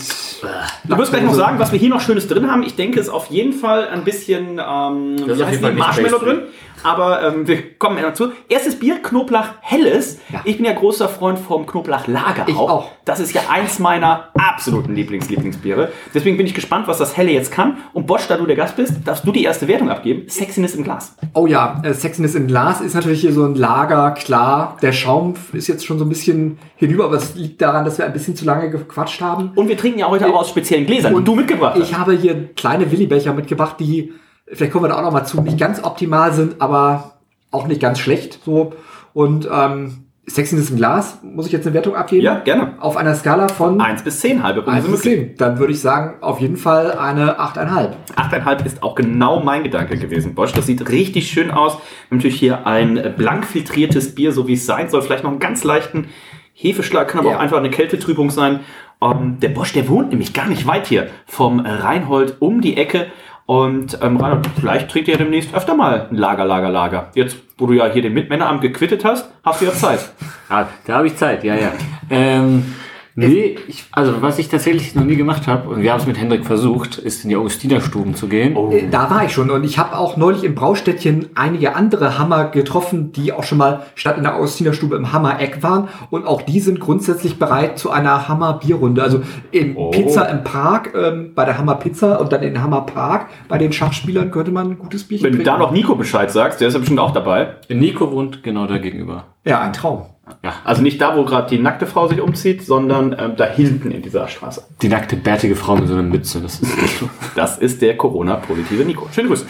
Du 0.84 0.96
wirst 0.98 1.12
gleich 1.12 1.22
noch 1.24 1.34
sagen, 1.34 1.58
was 1.58 1.72
wir 1.72 1.78
hier 1.78 1.90
noch 1.90 2.00
Schönes 2.00 2.26
drin 2.28 2.50
haben. 2.50 2.62
Ich 2.62 2.76
denke, 2.76 3.00
es 3.00 3.06
ist 3.06 3.12
auf 3.12 3.26
jeden 3.30 3.52
Fall 3.52 3.88
ein 3.88 4.04
bisschen 4.04 4.60
ähm, 4.66 5.14
nicht 5.16 5.28
Marshmallow 5.76 6.18
Pastry. 6.18 6.18
drin. 6.18 6.42
Aber 6.82 7.22
ähm, 7.22 7.48
wir 7.48 7.78
kommen 7.78 7.96
ja 7.96 8.02
dazu. 8.02 8.28
Erstes 8.50 8.78
Bier, 8.78 8.96
Knoblauch 9.02 9.46
Helles. 9.62 10.18
Ich 10.44 10.56
bin 10.58 10.66
ja 10.66 10.72
großer 10.74 11.08
Freund 11.08 11.38
vom 11.38 11.64
Knoblauch 11.64 12.06
Lager 12.08 12.44
Ich 12.46 12.54
auch. 12.56 12.90
Das 13.06 13.20
ist 13.20 13.32
ja 13.32 13.40
eins 13.50 13.78
meiner 13.78 14.28
absoluten 14.34 14.94
Lieblings-Lieblingsbiere. 14.94 15.90
Deswegen 16.12 16.36
bin 16.36 16.44
ich 16.46 16.52
gespannt, 16.52 16.86
was 16.86 16.98
das 16.98 17.16
Helle 17.16 17.30
jetzt 17.32 17.50
kann. 17.50 17.78
Und 17.94 18.06
Bosch, 18.06 18.26
da 18.28 18.36
du 18.36 18.44
der 18.44 18.56
Gast 18.56 18.76
bist, 18.76 18.96
darfst 19.06 19.26
du 19.26 19.32
die 19.32 19.44
erste 19.44 19.66
Wertung 19.66 19.88
abgeben. 19.88 20.28
Sexiness 20.28 20.74
im 20.74 20.84
Glas. 20.84 21.16
Oh 21.32 21.46
ja, 21.46 21.80
äh, 21.84 21.94
Sexiness 21.94 22.34
in 22.34 22.48
Glas 22.48 22.82
ist 22.82 22.92
natürlich 22.94 23.22
hier 23.22 23.32
so 23.32 23.46
ein 23.46 23.54
Lager, 23.54 24.10
klar. 24.10 24.76
Der 24.82 24.92
Schaum 24.92 25.23
ist 25.52 25.68
jetzt 25.68 25.84
schon 25.84 25.98
so 25.98 26.04
ein 26.04 26.08
bisschen 26.08 26.58
hinüber, 26.76 27.04
aber 27.04 27.16
es 27.16 27.34
liegt 27.34 27.62
daran, 27.62 27.84
dass 27.84 27.98
wir 27.98 28.06
ein 28.06 28.12
bisschen 28.12 28.36
zu 28.36 28.44
lange 28.44 28.70
gequatscht 28.70 29.20
haben. 29.20 29.52
Und 29.54 29.68
wir 29.68 29.76
trinken 29.76 29.98
ja 29.98 30.08
heute 30.08 30.26
auch 30.26 30.40
aus 30.40 30.50
speziellen 30.50 30.86
Gläsern, 30.86 31.14
die 31.14 31.24
du 31.24 31.34
mitgebracht 31.34 31.74
hast. 31.74 31.82
Ich 31.82 31.96
habe 31.96 32.12
hier 32.12 32.54
kleine 32.54 32.90
Willibecher 32.90 33.32
mitgebracht, 33.32 33.76
die, 33.78 34.12
vielleicht 34.46 34.72
kommen 34.72 34.84
wir 34.84 34.88
da 34.88 34.98
auch 34.98 35.02
noch 35.02 35.12
mal 35.12 35.24
zu, 35.24 35.40
nicht 35.40 35.58
ganz 35.58 35.82
optimal 35.82 36.32
sind, 36.32 36.60
aber 36.60 37.18
auch 37.50 37.66
nicht 37.66 37.80
ganz 37.80 37.98
schlecht. 37.98 38.40
So. 38.44 38.72
Und 39.12 39.48
ähm, 39.50 40.03
Sexiness 40.26 40.70
im 40.70 40.76
Glas, 40.76 41.18
muss 41.22 41.46
ich 41.46 41.52
jetzt 41.52 41.66
eine 41.66 41.74
Wertung 41.74 41.94
abgeben? 41.96 42.22
Ja, 42.22 42.38
gerne. 42.38 42.74
Auf 42.80 42.96
einer 42.96 43.14
Skala 43.14 43.48
von 43.48 43.78
1 43.80 44.02
bis 44.04 44.20
10, 44.20 44.42
halbe 44.42 44.60
Runde 44.60 44.72
1 44.72 44.84
sind 44.84 44.92
bis 44.92 45.04
möglich. 45.04 45.26
10. 45.28 45.36
Dann 45.36 45.58
würde 45.58 45.72
ich 45.74 45.80
sagen, 45.80 46.14
auf 46.22 46.40
jeden 46.40 46.56
Fall 46.56 46.92
eine 46.92 47.38
8,5. 47.38 47.90
8,5 48.16 48.64
ist 48.64 48.82
auch 48.82 48.94
genau 48.94 49.40
mein 49.40 49.64
Gedanke 49.64 49.98
gewesen, 49.98 50.34
Bosch. 50.34 50.52
Das 50.52 50.66
sieht 50.66 50.88
richtig 50.88 51.28
schön 51.28 51.50
aus. 51.50 51.76
Natürlich 52.10 52.36
hier 52.40 52.66
ein 52.66 53.14
blank 53.18 53.44
filtriertes 53.46 54.14
Bier, 54.14 54.32
so 54.32 54.48
wie 54.48 54.54
es 54.54 54.64
sein 54.64 54.88
soll. 54.88 55.02
Vielleicht 55.02 55.24
noch 55.24 55.30
einen 55.30 55.40
ganz 55.40 55.62
leichten 55.62 56.06
Hefeschlag, 56.54 57.08
kann 57.08 57.20
aber 57.20 57.30
Ja. 57.32 57.36
auch 57.36 57.40
einfach 57.40 57.58
eine 57.58 57.70
Kältetrübung 57.70 58.30
sein. 58.30 58.60
Ähm, 59.02 59.38
der 59.40 59.48
Bosch, 59.50 59.72
der 59.74 59.88
wohnt 59.88 60.08
nämlich 60.10 60.32
gar 60.32 60.46
nicht 60.48 60.66
weit 60.66 60.86
hier 60.86 61.08
vom 61.26 61.60
Reinhold 61.60 62.36
um 62.40 62.60
die 62.62 62.76
Ecke. 62.78 63.06
Und 63.46 63.98
ähm, 64.00 64.16
Reinhold, 64.16 64.48
vielleicht 64.58 64.90
trinkt 64.90 65.08
ihr 65.08 65.18
demnächst 65.18 65.54
öfter 65.54 65.74
mal 65.74 66.08
ein 66.10 66.16
Lager, 66.16 66.46
Lager, 66.46 66.70
Lager. 66.70 67.10
Jetzt, 67.14 67.36
wo 67.58 67.66
du 67.66 67.74
ja 67.74 67.86
hier 67.86 68.00
den 68.00 68.14
Mitmänneramt 68.14 68.62
gequittet 68.62 69.04
hast, 69.04 69.30
hast 69.44 69.60
du 69.60 69.66
ja 69.66 69.72
Zeit. 69.72 70.00
Ah, 70.50 70.66
da 70.86 70.96
habe 70.96 71.06
ich 71.06 71.16
Zeit, 71.16 71.42
ja, 71.42 71.54
ja. 71.54 71.72
Ähm, 72.10 72.74
nee, 73.16 73.56
ich, 73.68 73.84
also 73.92 74.20
was 74.22 74.38
ich 74.38 74.48
tatsächlich 74.48 74.94
noch 74.94 75.04
nie 75.04 75.16
gemacht 75.16 75.46
habe, 75.46 75.68
und 75.68 75.82
wir 75.82 75.92
haben 75.92 76.00
es 76.00 76.06
mit 76.06 76.18
Hendrik 76.18 76.44
versucht, 76.44 76.98
ist 76.98 77.22
in 77.24 77.30
die 77.30 77.36
Augustinerstuben 77.36 78.14
zu 78.14 78.28
gehen. 78.28 78.56
Äh, 78.72 78.88
Da 78.90 79.10
war 79.10 79.24
ich 79.24 79.32
schon 79.32 79.50
und 79.50 79.64
ich 79.64 79.78
habe 79.78 79.96
auch 79.96 80.16
neulich 80.16 80.44
im 80.44 80.54
Braustädtchen 80.54 81.28
einige 81.34 81.74
andere 81.76 82.18
Hammer 82.18 82.46
getroffen, 82.46 83.12
die 83.12 83.32
auch 83.32 83.44
schon 83.44 83.58
mal 83.58 83.82
statt 83.94 84.16
in 84.16 84.24
der 84.24 84.36
Augustinerstube 84.36 84.96
im 84.96 85.12
Hammer-Eck 85.12 85.62
waren 85.62 85.88
und 86.10 86.26
auch 86.26 86.42
die 86.42 86.60
sind 86.60 86.80
grundsätzlich 86.80 87.38
bereit 87.38 87.78
zu 87.78 87.90
einer 87.90 88.28
Hammer-Bierrunde. 88.28 89.02
Also 89.02 89.22
in 89.50 89.76
Oh. 89.76 89.90
Pizza 89.90 90.28
im 90.28 90.44
Park, 90.44 90.92
ähm, 90.94 91.32
bei 91.34 91.44
der 91.44 91.58
Hammer 91.58 91.74
Pizza 91.76 92.20
und 92.20 92.32
dann 92.32 92.42
in 92.42 92.62
Hammer 92.62 92.82
Park 92.82 93.26
bei 93.48 93.58
den 93.58 93.72
Schachspielern 93.72 94.30
könnte 94.30 94.50
man 94.52 94.70
ein 94.72 94.78
gutes 94.78 95.04
Bierchen 95.04 95.26
Wenn 95.30 95.38
du 95.38 95.42
da 95.44 95.58
noch 95.58 95.70
Nico 95.72 95.94
Bescheid 95.94 96.30
sagst, 96.30 96.60
der 96.60 96.68
ist 96.68 96.74
ja 96.74 96.80
bestimmt 96.80 97.00
auch 97.00 97.12
dabei. 97.12 97.54
Nico 97.68 98.10
wohnt 98.12 98.42
genau 98.42 98.66
da 98.66 98.78
gegenüber. 98.78 99.24
Ja, 99.44 99.60
ein 99.60 99.72
Traum. 99.72 100.02
Ja, 100.42 100.54
also 100.64 100.80
nicht 100.80 101.00
da, 101.00 101.16
wo 101.16 101.24
gerade 101.24 101.48
die 101.50 101.58
nackte 101.62 101.86
Frau 101.86 102.08
sich 102.08 102.20
umzieht, 102.20 102.64
sondern 102.64 103.14
ähm, 103.18 103.36
da 103.36 103.44
hinten 103.46 103.90
in 103.90 104.00
dieser 104.00 104.26
Straße. 104.28 104.62
Die 104.80 104.88
nackte, 104.88 105.16
bärtige 105.16 105.54
Frau 105.54 105.76
mit 105.76 105.86
so 105.88 105.92
einer 105.94 106.02
Mütze, 106.02 106.40
das 106.40 106.60
ist 106.60 106.72
Das 107.34 107.58
ist 107.58 107.82
der 107.82 107.96
Corona-positive 107.96 108.84
Nico. 108.84 109.06
Schöne 109.14 109.28
Grüße. 109.28 109.44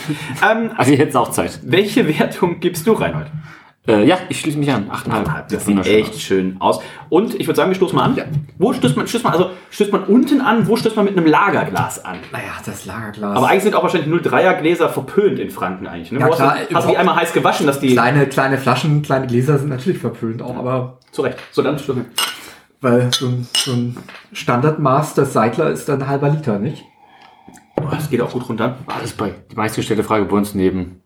Ähm, 0.48 0.70
Also 0.76 0.92
jetzt 0.92 1.16
auch 1.16 1.30
Zeit. 1.30 1.60
welche 1.62 2.06
Wertung 2.18 2.58
gibst 2.60 2.86
du, 2.86 2.92
Reinhold? 2.92 3.28
Äh, 3.86 4.06
ja, 4.06 4.16
ich 4.30 4.40
schließe 4.40 4.56
mich 4.56 4.72
an. 4.72 4.90
8,5. 4.90 5.44
Das 5.50 5.66
sieht 5.66 5.86
echt 5.86 6.18
schön 6.18 6.56
aus. 6.58 6.80
Und 7.10 7.34
ich 7.38 7.46
würde 7.46 7.56
sagen, 7.56 7.70
wir 7.70 7.74
stoßen 7.74 7.94
mal 7.94 8.04
an. 8.04 8.46
Wo 8.58 8.72
stößt 8.72 8.96
man, 8.96 9.06
stößt 9.06 9.24
man, 9.24 9.34
also 9.34 9.50
stößt 9.70 9.92
man 9.92 10.04
unten 10.04 10.40
an, 10.40 10.66
wo 10.66 10.76
stößt 10.76 10.96
man 10.96 11.04
mit 11.04 11.18
einem 11.18 11.26
Lagerglas 11.26 12.02
an? 12.02 12.16
Naja, 12.32 12.44
das 12.64 12.86
Lagerglas. 12.86 13.36
Aber 13.36 13.48
eigentlich 13.48 13.64
sind 13.64 13.74
auch 13.74 13.82
wahrscheinlich 13.82 14.08
03er 14.22 14.54
Gläser 14.54 14.88
verpönt 14.88 15.38
in 15.38 15.50
Franken 15.50 15.86
eigentlich. 15.86 16.12
Ne? 16.12 16.20
Ja, 16.20 16.26
hast 16.30 16.38
du- 16.38 16.42
klar, 16.44 16.56
hast 16.72 16.84
du 16.86 16.90
die 16.92 16.96
einmal 16.96 17.16
heiß 17.16 17.34
gewaschen, 17.34 17.66
dass 17.66 17.78
die. 17.78 17.92
kleine, 17.92 18.26
kleine 18.26 18.56
Flaschen, 18.56 19.02
kleine 19.02 19.26
Gläser 19.26 19.58
sind 19.58 19.68
natürlich 19.68 19.98
verpönt 19.98 20.40
auch, 20.40 20.56
aber 20.56 20.98
Zurecht. 21.12 21.36
So, 21.52 21.60
dann 21.60 21.78
stoßen 21.78 22.04
wir. 22.04 22.10
weil 22.80 23.12
so 23.12 23.26
ein, 23.26 23.46
so 23.54 23.72
ein 23.72 23.96
Standardmaß 24.32 25.12
des 25.14 25.32
Seidler 25.34 25.68
ist 25.70 25.88
dann 25.90 26.00
ein 26.02 26.08
halber 26.08 26.30
Liter, 26.30 26.58
nicht? 26.58 26.84
Oh, 27.76 27.88
das 27.90 28.08
geht 28.08 28.22
auch 28.22 28.32
gut 28.32 28.48
runter. 28.48 28.78
Das 28.88 29.04
ist 29.10 29.16
bei, 29.18 29.34
die 29.50 29.56
meistgestellte 29.56 30.04
Frage 30.04 30.24
bei 30.24 30.36
uns 30.36 30.54
neben. 30.54 31.02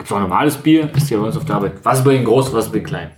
Gibt 0.00 0.10
es 0.10 0.16
auch 0.16 0.20
normales 0.20 0.56
Bier? 0.56 0.88
Ist 0.96 1.08
hier 1.10 1.18
bei 1.18 1.26
uns 1.26 1.36
auf 1.36 1.44
der 1.44 1.56
Arbeit. 1.56 1.72
Was 1.82 1.98
ist 1.98 2.04
bei 2.06 2.14
Ihnen 2.14 2.24
groß, 2.24 2.54
was 2.54 2.64
ist 2.64 2.72
bei 2.72 2.78
Ihnen 2.78 2.86
klein? 2.86 3.10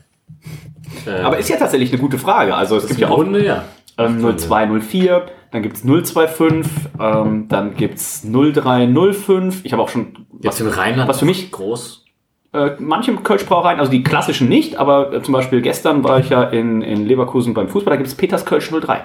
Äh, 1.07 1.21
Aber 1.21 1.39
ist 1.39 1.49
ja 1.49 1.57
tatsächlich 1.57 1.93
eine 1.93 2.01
gute 2.01 2.19
Frage. 2.19 2.57
Also 2.57 2.77
es 2.77 2.89
gibt 2.89 2.99
ja 2.99 3.09
auch 3.09 3.19
Runde, 3.19 3.45
ja. 3.47 3.63
ähm, 3.99 4.19
0204, 4.37 5.27
dann 5.53 5.63
gibt 5.63 5.77
es 5.77 5.83
025, 5.85 6.73
ähm, 6.99 7.47
dann 7.47 7.77
gibt 7.77 7.99
es 7.99 8.25
0305. 8.25 9.65
Ich 9.65 9.73
habe 9.73 9.81
auch 9.81 9.91
schon 9.91 10.27
Jetzt 10.41 10.61
im 10.61 10.67
Rheinland. 10.67 11.09
was 11.09 11.21
für 11.21 11.25
mich 11.25 11.53
groß. 11.53 12.05
äh, 12.53 12.73
manche 12.81 13.15
Kölschbrauereien, 13.15 13.79
also 13.79 13.93
die 13.93 14.03
klassischen 14.03 14.49
nicht, 14.49 14.75
aber 14.75 15.13
äh, 15.13 15.23
zum 15.23 15.35
Beispiel 15.35 15.63
gestern 15.63 16.03
war 16.03 16.19
ich 16.19 16.31
ja 16.31 16.43
in, 16.43 16.83
in 16.83 17.07
Leverkusen 17.07 17.55
beim 17.55 17.69
Fußball, 17.69 17.93
da 17.93 17.97
gibt 17.97 18.09
es 18.09 18.17
Peters 18.17 18.45
Kölsch 18.45 18.69
03. 18.73 19.05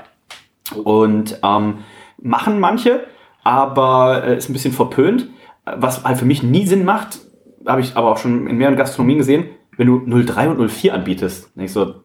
Und 0.83 1.37
ähm, 1.43 1.77
machen 2.19 2.59
manche, 2.59 3.01
aber 3.43 4.23
äh, 4.23 4.35
ist 4.37 4.49
ein 4.49 4.53
bisschen 4.53 4.73
verpönt. 4.73 5.27
Was 5.63 6.03
halt 6.03 6.17
für 6.17 6.25
mich 6.25 6.41
nie 6.41 6.65
Sinn 6.65 6.83
macht, 6.83 7.19
habe 7.67 7.81
ich 7.81 7.95
aber 7.95 8.11
auch 8.11 8.17
schon 8.17 8.47
in 8.47 8.57
mehreren 8.57 8.77
Gastronomien 8.77 9.19
gesehen, 9.19 9.45
wenn 9.77 9.87
du 9.87 9.99
03 9.99 10.49
und 10.49 10.69
04 10.69 10.93
anbietest. 10.93 11.45
Dann 11.45 11.51
denk 11.55 11.67
ich 11.67 11.73
so, 11.73 11.95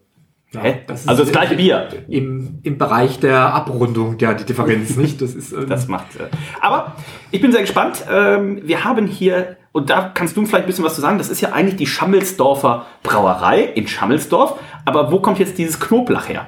hä? 0.52 0.80
das 0.86 1.08
also 1.08 1.22
das 1.22 1.32
gleiche 1.32 1.56
Bier. 1.56 1.88
Im, 2.08 2.58
Im 2.62 2.78
Bereich 2.78 3.20
der 3.20 3.54
Abrundung, 3.54 4.16
ja, 4.18 4.34
die 4.34 4.44
Differenz, 4.44 4.96
nicht? 4.96 5.20
Das 5.22 5.34
ist. 5.34 5.52
Ähm, 5.52 5.66
Das 5.68 5.88
macht. 5.88 6.16
Äh, 6.16 6.28
aber 6.60 6.96
ich 7.30 7.40
bin 7.40 7.52
sehr 7.52 7.62
gespannt. 7.62 8.04
Ähm, 8.10 8.60
wir 8.64 8.84
haben 8.84 9.06
hier, 9.06 9.56
und 9.72 9.90
da 9.90 10.10
kannst 10.12 10.36
du 10.36 10.44
vielleicht 10.44 10.64
ein 10.64 10.66
bisschen 10.66 10.84
was 10.84 10.94
zu 10.94 11.00
sagen, 11.00 11.18
das 11.18 11.30
ist 11.30 11.40
ja 11.40 11.52
eigentlich 11.52 11.76
die 11.76 11.86
Schammelsdorfer 11.86 12.86
Brauerei 13.02 13.62
in 13.62 13.88
Schammelsdorf. 13.88 14.58
Aber 14.84 15.12
wo 15.12 15.20
kommt 15.20 15.38
jetzt 15.38 15.58
dieses 15.58 15.80
Knoblauch 15.80 16.28
her? 16.28 16.46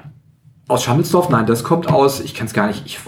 aus 0.68 0.84
Schammelsdorf? 0.84 1.28
Nein, 1.28 1.46
das 1.46 1.64
kommt 1.64 1.88
aus, 1.88 2.20
ich 2.20 2.34
kann 2.34 2.46
es 2.46 2.54
gar 2.54 2.66
nicht. 2.66 2.84
Ich, 2.86 2.98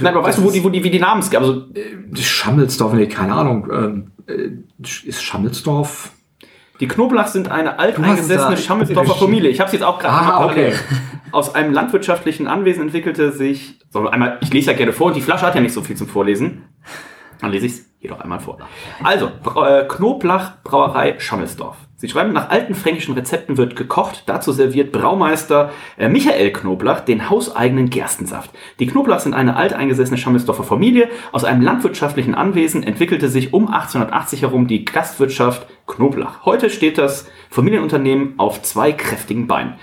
Nein, 0.00 0.14
aber 0.14 0.26
weißt 0.26 0.38
du, 0.38 0.44
wo 0.44 0.50
die, 0.50 0.64
wo 0.64 0.70
die, 0.70 0.82
wie 0.82 0.90
die 0.90 0.98
Namen 0.98 1.22
sind? 1.22 1.36
Also, 1.36 1.66
Schammelsdorf, 2.14 2.94
nee, 2.94 3.06
keine 3.06 3.34
Ahnung. 3.34 3.68
Ähm, 3.72 4.12
äh, 4.13 4.13
ist 5.04 5.22
Schammelsdorf. 5.22 6.12
die 6.80 6.88
Knoblauch 6.88 7.26
sind 7.26 7.50
eine 7.50 7.78
alteingesessene 7.78 8.56
Schammelsdorfer 8.56 9.14
Familie. 9.14 9.50
Ich 9.50 9.60
habe 9.60 9.68
es 9.68 9.72
jetzt 9.72 9.82
auch 9.84 9.98
gerade 9.98 10.34
Ah, 10.34 10.46
okay. 10.46 10.72
Aus 11.32 11.54
einem 11.54 11.72
landwirtschaftlichen 11.72 12.46
Anwesen 12.46 12.82
entwickelte 12.82 13.32
sich. 13.32 13.78
So, 13.90 14.08
einmal, 14.08 14.38
ich 14.40 14.52
lese 14.52 14.70
ja 14.70 14.76
gerne 14.76 14.92
vor 14.92 15.08
und 15.08 15.16
die 15.16 15.20
Flasche 15.20 15.46
hat 15.46 15.54
ja 15.54 15.60
nicht 15.60 15.72
so 15.74 15.82
viel 15.82 15.96
zum 15.96 16.08
Vorlesen. 16.08 16.64
Dann 17.40 17.50
lese 17.50 17.66
ich 17.66 17.72
es 17.72 17.86
hier 17.98 18.10
doch 18.10 18.20
einmal 18.20 18.40
vor. 18.40 18.58
Also, 19.02 19.26
äh, 19.26 19.84
Knoblauch 19.88 20.52
Brauerei 20.62 21.16
Schammelsdorf. 21.18 21.76
Sie 21.96 22.08
schreiben, 22.08 22.32
nach 22.32 22.50
alten 22.50 22.74
fränkischen 22.74 23.14
Rezepten 23.14 23.56
wird 23.56 23.76
gekocht. 23.76 24.24
Dazu 24.26 24.52
serviert 24.52 24.90
Braumeister 24.90 25.70
äh, 25.96 26.08
Michael 26.08 26.52
Knoblauch 26.52 27.00
den 27.00 27.30
hauseigenen 27.30 27.88
Gerstensaft. 27.88 28.50
Die 28.80 28.86
Knoblauch 28.86 29.20
sind 29.20 29.32
eine 29.34 29.56
alteingesessene 29.56 30.18
Schammelsdorfer 30.18 30.64
Familie. 30.64 31.08
Aus 31.32 31.44
einem 31.44 31.62
landwirtschaftlichen 31.62 32.34
Anwesen 32.34 32.82
entwickelte 32.82 33.28
sich 33.28 33.52
um 33.52 33.68
1880 33.68 34.42
herum 34.42 34.66
die 34.66 34.84
Gastwirtschaft 34.84 35.66
Knoblauch. 35.86 36.44
Heute 36.44 36.68
steht 36.68 36.98
das 36.98 37.28
Familienunternehmen 37.48 38.34
auf 38.38 38.62
zwei 38.62 38.92
kräftigen 38.92 39.46
Beinen. 39.46 39.74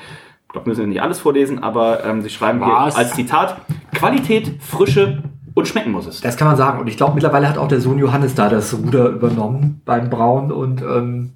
Ich 0.43 0.49
glaube, 0.49 0.65
wir 0.65 0.71
müssen 0.71 0.89
nicht 0.89 1.01
alles 1.01 1.19
vorlesen, 1.19 1.63
aber 1.63 2.03
ähm, 2.03 2.21
sie 2.21 2.29
schreiben 2.29 2.59
Was? 2.59 2.95
hier 2.95 2.97
als 2.97 3.13
Zitat, 3.13 3.61
Qualität, 3.95 4.51
Frische 4.59 5.23
und 5.53 5.67
schmecken 5.67 5.91
muss 5.91 6.07
es. 6.07 6.19
Das 6.19 6.35
kann 6.35 6.47
man 6.47 6.57
sagen. 6.57 6.79
Und 6.79 6.87
ich 6.87 6.97
glaube, 6.97 7.13
mittlerweile 7.13 7.47
hat 7.47 7.57
auch 7.57 7.67
der 7.67 7.79
Sohn 7.79 7.97
Johannes 7.99 8.35
da 8.35 8.49
das 8.49 8.73
Ruder 8.73 9.09
übernommen 9.09 9.81
beim 9.85 10.09
Brauen. 10.09 10.51
Und 10.51 10.81
ähm, 10.81 11.33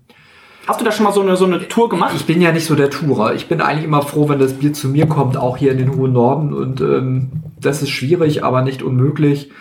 Hast 0.67 0.81
du 0.81 0.85
da 0.85 0.91
schon 0.91 1.03
mal 1.03 1.11
so 1.11 1.21
eine, 1.21 1.35
so 1.37 1.45
eine 1.45 1.67
Tour 1.67 1.89
gemacht? 1.89 2.13
ich 2.15 2.25
bin 2.25 2.41
ja 2.41 2.51
nicht 2.51 2.65
so 2.65 2.75
der 2.75 2.89
Tourer. 2.89 3.35
Ich 3.35 3.47
bin 3.47 3.61
eigentlich 3.61 3.85
immer 3.85 4.01
froh, 4.01 4.29
wenn 4.29 4.39
das 4.39 4.53
Bier 4.53 4.73
zu 4.73 4.89
mir 4.89 5.05
kommt, 5.05 5.37
auch 5.37 5.57
hier 5.57 5.71
in 5.71 5.77
den 5.77 5.95
hohen 5.95 6.13
Norden. 6.13 6.53
Und 6.53 6.81
ähm, 6.81 7.31
das 7.59 7.83
ist 7.83 7.91
schwierig, 7.91 8.43
aber 8.43 8.63
nicht 8.63 8.81
unmöglich. 8.81 9.51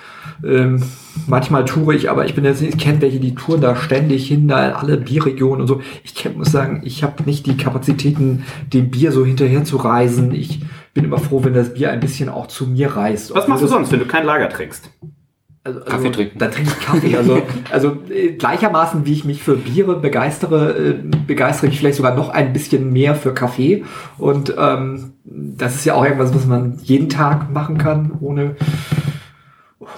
Ähm, 0.43 0.83
manchmal 1.27 1.67
toure 1.67 1.95
ich, 1.95 2.11
aber 2.11 2.25
ich 2.25 2.35
bin 2.35 2.45
jetzt 2.45 2.63
nicht, 2.63 2.75
ich 2.75 2.81
kenne 2.81 3.03
welche, 3.03 3.21
die 3.21 3.35
touren 3.35 3.61
da 3.61 3.77
ständig 3.77 4.27
hin, 4.27 4.49
da 4.49 4.69
in 4.69 4.73
alle 4.73 4.97
Bierregionen 4.97 5.61
und 5.61 5.67
so. 5.67 5.83
Ich 6.03 6.15
kenn, 6.15 6.39
muss 6.39 6.51
sagen, 6.51 6.81
ich 6.85 7.03
habe 7.03 7.23
nicht 7.25 7.47
die 7.47 7.57
Kapazitäten, 7.57 8.45
dem 8.73 8.91
Bier 8.91 9.13
so 9.13 9.27
hinterher 9.27 9.65
zu 9.65 9.77
reisen. 9.77 10.35
Ich 10.35 10.61
bin 10.95 11.05
immer 11.05 11.19
froh, 11.19 11.45
wenn 11.45 11.55
das 11.55 11.75
Bier 11.75 11.91
ein 11.91 12.01
bisschen 12.01 12.31
auch 12.31 12.47
zu 12.47 12.67
mir 12.67 12.97
reist. 12.97 13.35
Was 13.35 13.47
machst 13.47 13.63
du 13.63 13.67
sonst, 13.67 13.93
wenn 13.93 14.01
du 14.01 14.07
kein 14.07 14.25
Lager 14.25 14.49
trinkst? 14.49 14.91
Also, 15.67 15.81
also, 15.81 15.91
Kaffee 15.91 16.13
trinken. 16.13 16.39
Dann 16.39 16.51
trinke 16.51 16.71
ich 16.71 16.85
Kaffee. 16.85 17.17
Also, 17.17 17.43
also 17.73 17.97
äh, 18.11 18.33
gleichermaßen, 18.33 19.07
wie 19.07 19.13
ich 19.13 19.25
mich 19.25 19.43
für 19.43 19.57
Biere 19.57 19.99
begeistere, 19.99 20.77
äh, 20.77 20.95
begeistere 21.27 21.69
ich 21.69 21.79
vielleicht 21.79 21.97
sogar 21.97 22.15
noch 22.15 22.29
ein 22.29 22.53
bisschen 22.53 22.93
mehr 22.93 23.15
für 23.15 23.33
Kaffee. 23.33 23.83
Und 24.19 24.55
ähm, 24.59 25.15
das 25.25 25.75
ist 25.75 25.87
ja 25.87 25.95
auch 25.95 26.05
irgendwas, 26.05 26.35
was 26.35 26.45
man 26.45 26.79
jeden 26.83 27.09
Tag 27.09 27.51
machen 27.51 27.79
kann, 27.79 28.13
ohne. 28.21 28.57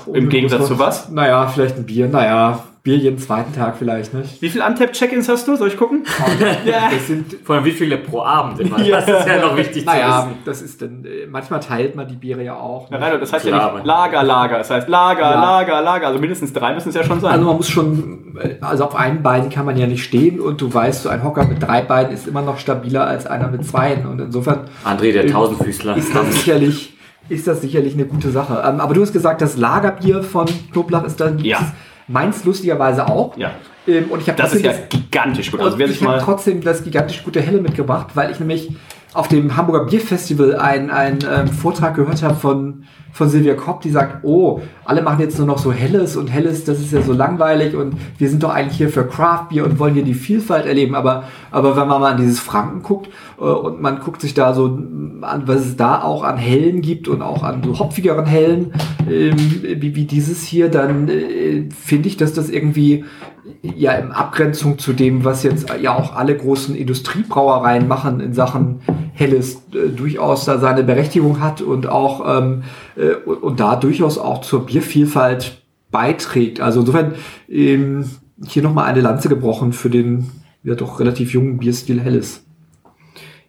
ohne 0.07 0.19
Im 0.19 0.29
Gegensatz 0.29 0.69
zu 0.69 0.79
was? 0.79 1.11
Naja, 1.11 1.49
vielleicht 1.49 1.77
ein 1.77 1.85
Bier. 1.85 2.09
Naja, 2.09 2.63
Bier 2.87 2.97
jeden 2.99 3.19
zweiten 3.19 3.53
Tag 3.53 3.77
vielleicht, 3.77 4.15
nicht? 4.15 4.41
Wie 4.41 4.49
viel 4.49 4.63
Untapped-Check-Ins 4.63 5.29
hast 5.29 5.49
du? 5.49 5.57
Soll 5.57 5.67
ich 5.69 5.77
gucken? 5.77 6.05
ja. 6.65 6.89
Das 6.91 7.07
sind 7.09 7.35
Vor 7.43 7.57
allem 7.57 7.65
wie 7.65 7.73
viele 7.73 7.99
pro 7.99 8.23
Abend 8.23 8.61
immer. 8.61 8.81
Ja. 8.81 9.01
Das 9.01 9.21
ist 9.23 9.27
ja 9.29 9.41
noch 9.45 9.57
wichtig 9.57 9.85
Naja, 9.85 10.21
zu 10.23 10.27
wissen. 10.29 10.39
das 10.45 10.63
ist 10.63 10.83
dann, 10.83 11.05
äh, 11.05 11.27
manchmal 11.29 11.59
teilt 11.59 11.97
man 11.97 12.07
die 12.07 12.15
Biere 12.15 12.45
ja 12.45 12.55
auch. 12.55 12.89
Ja, 12.93 12.99
Reinhold, 12.99 13.23
das 13.23 13.33
heißt 13.33 13.45
Klar, 13.47 13.69
ja 13.71 13.75
nicht 13.75 13.87
Lager, 13.87 14.23
Lager. 14.23 14.59
Das 14.59 14.71
heißt 14.71 14.89
Lager, 14.89 15.21
Ja. 15.23 15.41
Lager, 15.41 15.83
Lager. 15.83 16.07
Also 16.07 16.21
mindestens 16.21 16.53
drei 16.53 16.75
müssen 16.75 16.91
es 16.91 16.95
ja 16.95 17.03
schon 17.03 17.19
sein. 17.21 17.33
Also 17.33 17.45
man 17.45 17.57
muss 17.57 17.69
schon, 17.69 18.39
äh, 18.41 18.55
also 18.61 18.85
auf 18.85 18.95
einem 18.95 19.21
Bein 19.23 19.51
kann 19.51 19.67
man 19.67 19.77
ja 19.77 19.89
nicht 19.89 20.05
stehen 20.05 20.39
und 20.41 20.61
du 20.61 20.73
weißt, 20.73 21.03
so 21.03 21.09
ein 21.09 21.25
Hocker 21.25 21.45
mit 21.45 21.61
drei 21.61 21.83
Beinen 21.83 22.13
ist 22.13 22.29
immer 22.29 22.43
noch 22.43 22.59
stabiler 22.59 23.05
als 23.07 23.27
einer 23.27 23.49
mit 23.49 23.65
zweien 23.67 24.07
und 24.07 24.21
insofern 24.21 24.61
André, 24.85 25.13
der 25.13 25.27
Tausendfüßler. 25.27 25.97
ist 25.97 26.15
das 26.15 26.33
sicherlich, 26.35 26.97
ist 27.29 27.49
das 27.49 27.61
sicherlich 27.63 27.95
eine 27.95 28.05
gute 28.05 28.31
Sache. 28.31 28.63
Ähm, 28.65 28.79
aber 28.81 28.95
du 28.95 29.03
hast 29.03 29.13
gesagt, 29.13 29.43
das 29.43 29.57
Lagerbier 29.57 30.23
von 30.23 30.47
Knoblauch 30.73 31.03
ist 31.03 31.19
dann 31.21 31.41
Ja. 31.41 31.59
Meins 32.09 32.45
lustigerweise 32.45 33.09
auch. 33.09 33.37
ja. 33.37 33.53
Ähm, 33.89 34.11
und 34.11 34.21
ich 34.21 34.29
habe 34.29 34.37
Das 34.43 34.53
ist 34.53 34.65
ja 34.65 34.73
trotzdem 34.73 35.01
gigantisch 35.01 35.51
gut. 35.53 35.61
Also 35.61 35.79
wer 35.79 35.87
sich 35.87 35.99
ich 36.01 36.03
habe 36.07 36.17
mal. 36.17 36.23
trotzdem 36.23 36.61
das 36.61 36.83
gigantisch 36.83 37.23
gute 37.23 37.41
Helle 37.41 37.61
mitgebracht, 37.61 38.09
weil 38.15 38.33
ich 38.33 38.41
nämlich 38.41 38.69
auf 39.17 39.29
dem 39.29 39.57
Hamburger 39.57 39.87
Bierfestival 39.87 40.57
einen 40.57 40.91
einen, 40.91 41.21
ähm, 41.29 41.49
Vortrag 41.49 41.95
gehört 41.95 42.23
habe 42.23 42.35
von, 42.35 42.85
von 43.13 43.31
Silvia 43.31 43.55
Kopp, 43.55 43.81
die 43.81 43.91
sagt, 43.91 44.25
oh, 44.25 44.61
alle 44.85 45.01
machen 45.01 45.21
jetzt 45.21 45.39
nur 45.39 45.47
noch 45.47 45.59
so 45.59 45.73
Helles 45.73 46.17
und 46.17 46.29
Helles, 46.29 46.65
das 46.65 46.81
ist 46.81 46.93
ja 46.93 47.01
so 47.01 47.15
langweilig 47.15 47.75
und 47.75 47.95
wir 48.19 48.29
sind 48.29 48.43
doch 48.43 48.51
eigentlich 48.51 48.77
hier 48.77 48.91
für 48.91 49.07
Craft 49.07 49.49
Beer 49.49 49.65
und 49.65 49.79
wollen 49.79 49.95
hier 49.95 50.05
die 50.05 50.15
Vielfalt 50.15 50.67
erleben. 50.67 50.95
Aber, 50.95 51.25
aber 51.51 51.77
wenn 51.77 51.89
man 51.89 52.01
mal 52.01 52.13
an 52.13 52.19
dieses 52.19 52.41
Franken 52.41 52.83
guckt 52.83 53.09
äh, 53.39 53.45
und 53.45 53.81
man 53.81 54.01
guckt 54.01 54.21
sich 54.21 54.35
da 54.35 54.53
so 54.53 54.67
an, 54.67 55.43
was 55.47 55.61
es 55.61 55.77
da 55.77 56.03
auch 56.03 56.23
an 56.23 56.37
Hellen 56.37 56.83
gibt 56.83 57.09
und 57.09 57.23
auch 57.23 57.43
an 57.43 57.63
so 57.65 57.79
hopfigeren 57.79 58.27
Hellen, 58.27 58.73
ähm, 59.11 59.37
wie, 59.63 59.95
wie 59.95 60.05
dieses 60.05 60.43
hier, 60.43 60.69
dann 60.69 61.09
äh, 61.09 61.69
finde 61.71 62.09
ich, 62.09 62.19
dass 62.19 62.35
das 62.35 62.51
irgendwie 62.51 63.05
ja 63.77 63.93
in 63.93 64.13
Abgrenzung 64.13 64.79
zu 64.79 64.93
dem, 64.93 65.25
was 65.25 65.43
jetzt 65.43 65.69
ja 65.81 65.95
auch 65.95 66.15
alle 66.15 66.37
großen 66.37 66.75
Industriebrauereien 66.75 67.89
machen 67.89 68.21
in 68.21 68.33
Sachen 68.35 68.81
Helles, 69.13 69.63
äh, 69.73 69.89
durchaus 69.89 70.45
da 70.45 70.59
seine 70.59 70.85
Berechtigung 70.85 71.41
hat 71.41 71.61
und 71.61 71.89
auch 71.89 72.39
ähm, 72.39 72.63
äh, 72.97 73.15
und, 73.15 73.61
da 73.61 73.77
durchaus 73.77 74.19
auch 74.19 74.43
zur 74.43 74.67
Biervielfalt 74.67 75.63
beiträgt. 75.91 76.61
Also 76.61 76.81
insofern 76.81 77.15
ähm, 77.49 78.11
hier 78.47 78.63
nochmal 78.63 78.87
eine 78.87 79.01
Lanze 79.01 79.29
gebrochen 79.29 79.73
für 79.73 79.91
den 79.91 80.31
ja 80.63 80.75
doch 80.75 81.01
relativ 81.01 81.33
jungen 81.33 81.59
Bierstil 81.59 82.01
Helles. 82.01 82.46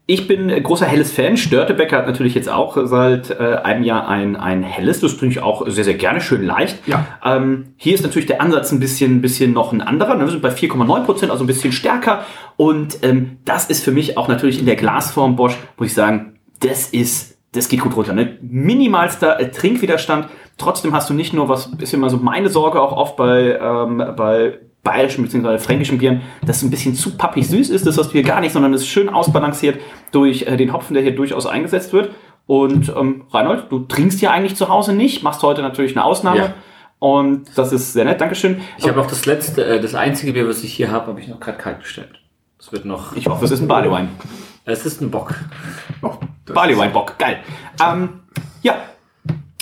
Ich 0.10 0.26
bin 0.26 0.50
äh, 0.50 0.62
großer 0.62 0.86
Helles-Fan. 0.86 1.36
Störtebecker 1.36 1.98
hat 1.98 2.08
natürlich 2.08 2.34
jetzt 2.34 2.48
auch 2.48 2.78
seit 2.86 3.30
äh, 3.30 3.60
einem 3.62 3.84
Jahr 3.84 4.08
ein, 4.08 4.38
ein 4.38 4.64
Helles. 4.64 5.02
Das 5.02 5.18
trinke 5.18 5.34
ich 5.34 5.44
auch 5.44 5.68
sehr, 5.68 5.84
sehr 5.84 5.96
gerne. 5.96 6.22
Schön 6.22 6.46
leicht. 6.46 6.88
Ja. 6.88 7.06
Ähm, 7.24 7.74
hier 7.76 7.94
ist 7.94 8.04
natürlich 8.04 8.26
der 8.26 8.42
Ansatz 8.42 8.72
ein 8.72 8.80
bisschen, 8.80 9.22
bisschen 9.22 9.52
noch 9.52 9.74
ein 9.74 9.82
anderer. 9.82 10.16
ne? 10.16 10.24
Wir 10.24 10.32
sind 10.32 10.42
bei 10.42 10.50
4,9 10.50 11.04
Prozent, 11.04 11.30
also 11.30 11.44
ein 11.44 11.48
bisschen 11.48 11.74
stärker. 11.74 12.24
Und 12.56 13.00
ähm, 13.04 13.40
das 13.44 13.70
ist 13.70 13.84
für 13.84 13.92
mich 13.92 14.18
auch 14.18 14.30
natürlich 14.30 14.60
in 14.60 14.66
der 14.66 14.78
Glasform 14.78 15.36
Bosch, 15.36 15.58
muss 15.76 15.90
ich 15.90 15.94
sagen, 15.94 16.40
das 16.62 16.88
ist, 16.88 17.38
das 17.52 17.68
geht 17.68 17.82
gut 17.82 17.98
runter. 17.98 18.14
Ne? 18.14 18.38
Minimalster 18.42 19.42
äh, 19.42 19.52
Trinkwiderstand. 19.52 20.30
Trotzdem 20.58 20.94
hast 20.94 21.10
du 21.10 21.16
nicht 21.16 21.34
nur, 21.34 21.50
was 21.50 21.70
ist 21.80 21.94
immer 21.94 22.10
so 22.10 22.16
meine 22.16 22.48
Sorge 22.48 22.82
auch 22.82 22.94
oft 22.94 23.18
bei, 23.18 23.60
ähm, 23.62 24.02
bei 24.16 24.60
bayerischen 24.88 25.24
bzw. 25.24 25.58
fränkischen 25.58 25.98
Bieren, 25.98 26.22
dass 26.46 26.58
es 26.58 26.64
ein 26.64 26.70
bisschen 26.70 26.96
zu 26.96 27.18
pappig 27.18 27.48
süß 27.48 27.70
ist. 27.70 27.86
Das 27.86 27.98
hast 27.98 28.08
du 28.08 28.12
hier 28.14 28.24
gar 28.24 28.40
nicht, 28.40 28.54
sondern 28.54 28.74
es 28.74 28.82
ist 28.82 28.88
schön 28.88 29.10
ausbalanciert 29.10 29.80
durch 30.12 30.44
äh, 30.44 30.56
den 30.56 30.72
Hopfen, 30.72 30.94
der 30.94 31.04
hier 31.04 31.16
durchaus 31.16 31.46
eingesetzt 31.46 31.92
wird. 31.92 32.12
Und 32.46 32.90
ähm, 32.96 33.26
Reinhold, 33.32 33.66
du 33.70 33.80
trinkst 33.80 34.22
ja 34.22 34.32
eigentlich 34.32 34.56
zu 34.56 34.70
Hause 34.70 34.94
nicht, 34.94 35.24
machst 35.24 35.44
heute 35.44 35.62
natürlich 35.62 35.96
eine 35.98 36.06
Ausnahme. 36.06 36.38
Ja. 36.38 36.54
Und 37.00 37.50
das 37.56 37.74
ist 37.74 37.94
sehr 37.94 38.06
nett, 38.06 38.22
Dankeschön. 38.22 38.62
Ich 38.78 38.88
habe 38.88 39.02
auch 39.02 39.08
das 39.08 39.26
letzte, 39.26 39.66
äh, 39.66 39.82
das 39.82 39.94
einzige 39.94 40.34
Bier, 40.34 40.48
was 40.48 40.64
ich 40.64 40.74
hier 40.74 40.90
habe, 40.90 41.08
habe 41.08 41.20
ich 41.20 41.28
noch 41.28 41.40
gerade 41.40 41.58
kalt 41.58 41.82
gestellt. 41.82 42.22
Das 42.58 42.72
wird 42.72 42.86
noch. 42.86 43.16
Ich 43.16 43.28
hoffe, 43.28 43.46
es 43.46 43.52
ist 43.52 43.62
ein 43.62 43.68
Barleywein. 43.68 44.10
Es 44.66 44.86
ist 44.86 45.02
ein 45.02 45.12
Bock. 45.12 45.36
Barleywein-Bock, 46.46 47.18
geil. 47.18 47.40
Ähm, 47.86 48.22
ja, 48.64 48.76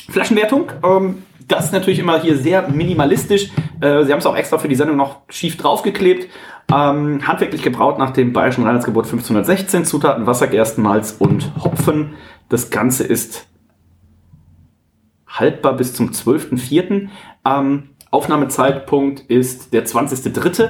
Flaschenwertung. 0.10 0.72
Ähm, 0.84 1.24
das 1.48 1.66
ist 1.66 1.74
natürlich 1.74 2.00
immer 2.00 2.20
hier 2.20 2.38
sehr 2.38 2.68
minimalistisch. 2.68 3.52
Äh, 3.82 4.04
Sie 4.04 4.12
haben 4.12 4.20
es 4.20 4.26
auch 4.26 4.36
extra 4.36 4.58
für 4.58 4.68
die 4.68 4.76
Sendung 4.76 4.98
noch 4.98 5.22
schief 5.30 5.58
draufgeklebt. 5.58 6.30
Ähm, 6.74 7.28
handwerklich 7.28 7.62
gebraut 7.62 8.00
nach 8.00 8.12
dem 8.12 8.34
bayerischen 8.34 8.64
Reinheitsgebot 8.64 9.06
1516. 9.06 9.86
Zutaten 9.86 10.26
Wasser, 10.26 10.48
Gerstenmalz 10.48 11.16
und 11.20 11.52
Hopfen. 11.64 12.14
Das 12.50 12.70
Ganze 12.72 13.04
ist 13.04 13.48
haltbar 15.28 15.74
bis 15.74 15.94
zum 15.94 16.10
12.04. 16.10 17.10
Ähm, 17.46 17.90
Aufnahmezeitpunkt 18.10 19.22
ist 19.22 19.74
der 19.74 19.86
20.03. 19.86 20.70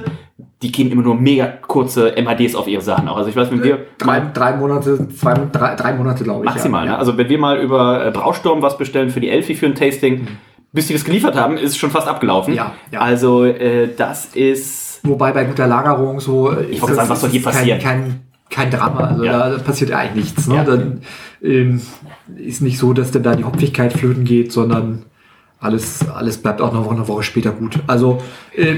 Die 0.62 0.72
geben 0.72 0.90
immer 0.90 1.02
nur 1.02 1.14
mega 1.14 1.46
kurze 1.46 2.14
MHDs 2.16 2.54
auf 2.54 2.66
ihre 2.66 2.82
Sachen 2.82 3.08
auch. 3.08 3.16
Also 3.16 3.30
ich 3.30 3.36
weiß, 3.36 3.50
wenn 3.50 3.62
wir 3.62 3.86
Drei, 3.98 4.20
drei 4.20 4.56
Monate, 4.56 5.08
zwei, 5.10 5.34
drei, 5.34 5.76
drei 5.76 5.94
Monate, 5.94 6.24
glaube 6.24 6.44
ich. 6.44 6.50
Maximal, 6.50 6.86
ja. 6.86 6.92
ne? 6.92 6.98
Also 6.98 7.16
wenn 7.16 7.28
wir 7.28 7.38
mal 7.38 7.58
über 7.58 8.04
äh, 8.04 8.10
Brausturm 8.10 8.62
was 8.62 8.76
bestellen 8.76 9.10
für 9.10 9.20
die 9.20 9.28
Elfi 9.28 9.54
für 9.54 9.66
ein 9.66 9.74
Tasting, 9.74 10.26
bis 10.76 10.86
die 10.86 10.92
das 10.92 11.04
geliefert 11.04 11.34
haben, 11.34 11.56
ist 11.56 11.70
es 11.72 11.76
schon 11.78 11.90
fast 11.90 12.06
abgelaufen. 12.06 12.54
Ja, 12.54 12.74
ja. 12.92 13.00
Also 13.00 13.44
äh, 13.44 13.88
das 13.96 14.26
ist. 14.34 15.00
Wobei 15.02 15.32
bei 15.32 15.44
guter 15.44 15.66
Lagerung 15.66 16.20
so 16.20 16.54
Ich 16.70 16.80
wollte 16.82 16.96
sagen, 16.96 17.08
was 17.08 17.20
soll 17.20 17.30
hier 17.30 17.42
kein, 17.42 17.52
passieren? 17.52 17.80
Kein, 17.80 18.20
kein 18.50 18.70
Drama, 18.70 19.00
also 19.00 19.24
Ja. 19.24 19.50
da 19.50 19.58
passiert 19.58 19.90
ja 19.90 19.98
eigentlich 19.98 20.24
nichts. 20.26 20.46
Ne? 20.46 20.56
Ja. 20.56 20.64
Dann 20.64 21.00
ähm, 21.42 21.80
ist 22.36 22.60
nicht 22.60 22.78
so, 22.78 22.92
dass 22.92 23.10
dann 23.10 23.22
da 23.22 23.34
die 23.34 23.44
Hopfigkeit 23.44 23.92
flöten 23.92 24.24
geht, 24.24 24.52
sondern 24.52 25.04
alles, 25.60 26.06
alles 26.08 26.38
bleibt 26.38 26.60
auch 26.60 26.72
noch 26.72 26.90
eine 26.90 27.08
Woche 27.08 27.22
später 27.22 27.52
gut. 27.52 27.78
Also 27.86 28.22
äh, 28.54 28.76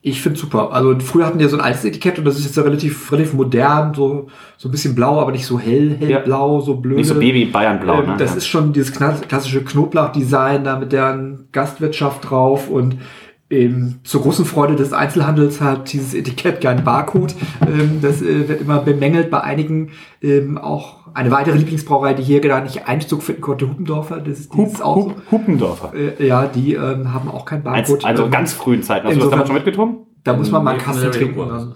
ich 0.00 0.22
finde 0.22 0.38
super. 0.38 0.72
Also 0.72 0.96
früher 1.00 1.26
hatten 1.26 1.38
die 1.38 1.46
so 1.48 1.56
ein 1.56 1.62
altes 1.62 1.84
Etikett 1.84 2.18
und 2.18 2.24
das 2.24 2.38
ist 2.38 2.44
jetzt 2.44 2.56
ja 2.56 2.62
relativ, 2.62 3.10
relativ 3.10 3.32
modern, 3.34 3.92
so, 3.94 4.28
so 4.56 4.68
ein 4.68 4.70
bisschen 4.72 4.94
blau, 4.94 5.20
aber 5.20 5.32
nicht 5.32 5.44
so 5.44 5.58
hell, 5.58 5.96
hellblau, 5.98 6.60
so 6.60 6.76
blöd. 6.76 6.96
Nicht 6.98 7.08
so 7.08 7.14
Baby 7.14 7.46
Bayernblau, 7.46 8.00
Ähm, 8.02 8.06
ne? 8.10 8.14
Das 8.16 8.30
Ja. 8.30 8.36
ist 8.36 8.46
schon 8.46 8.72
dieses 8.72 8.92
klassische 8.92 9.64
Knoblauch-Design 9.64 10.64
da 10.64 10.78
mit 10.78 10.92
deren 10.92 11.48
Gastwirtschaft 11.52 12.30
drauf 12.30 12.68
und 12.70 12.96
ähm, 13.50 14.00
zur 14.04 14.22
großen 14.22 14.44
Freude 14.44 14.76
des 14.76 14.92
Einzelhandels 14.92 15.60
hat 15.60 15.92
dieses 15.92 16.14
Etikett 16.14 16.60
keinen 16.60 16.84
Barcode. 16.84 17.34
Ähm, 17.66 18.00
das 18.02 18.20
äh, 18.20 18.48
wird 18.48 18.60
immer 18.60 18.80
bemängelt 18.80 19.30
bei 19.30 19.40
einigen. 19.40 19.90
Ähm, 20.20 20.58
auch 20.58 21.06
eine 21.14 21.30
weitere 21.30 21.56
Lieblingsbrauerei, 21.56 22.14
die 22.14 22.22
hier 22.22 22.40
gar 22.40 22.60
nicht 22.60 22.86
Einzug 22.86 23.22
finden 23.22 23.40
konnte, 23.40 23.68
Huppendorfer. 23.68 24.18
Das 24.20 24.38
ist, 24.40 24.54
ist 24.54 24.82
auch 24.82 24.96
so. 24.96 25.14
Huppendorfer. 25.30 25.92
Äh, 25.94 26.26
ja, 26.26 26.46
die 26.46 26.74
ähm, 26.74 27.12
haben 27.14 27.30
auch 27.30 27.44
keinen 27.46 27.66
Eins, 27.66 27.88
Barcode. 27.88 28.04
also 28.04 28.24
Ähm, 28.26 28.30
ganz 28.30 28.52
frühen 28.52 28.82
Zeiten. 28.82 29.06
Hast 29.06 29.14
du 29.14 29.20
das 29.20 29.24
insofern- 29.24 29.30
damals 29.30 29.48
schon 29.48 29.54
mitgetrunken? 29.56 30.06
Da 30.24 30.34
muss 30.34 30.50
man 30.50 30.62
mal 30.64 30.72
einen 30.72 30.80
Kasten 30.80 31.10
trinken. 31.10 31.38
Dann. 31.48 31.74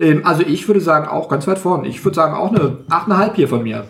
Ähm, 0.00 0.22
also 0.24 0.42
ich 0.42 0.66
würde 0.66 0.80
sagen, 0.80 1.06
auch 1.06 1.28
ganz 1.28 1.46
weit 1.46 1.58
vorne. 1.58 1.86
Ich 1.86 2.04
würde 2.04 2.16
sagen, 2.16 2.34
auch 2.34 2.48
eine 2.48 2.78
8,5 2.88 3.34
hier 3.34 3.48
von 3.48 3.62
mir. 3.62 3.84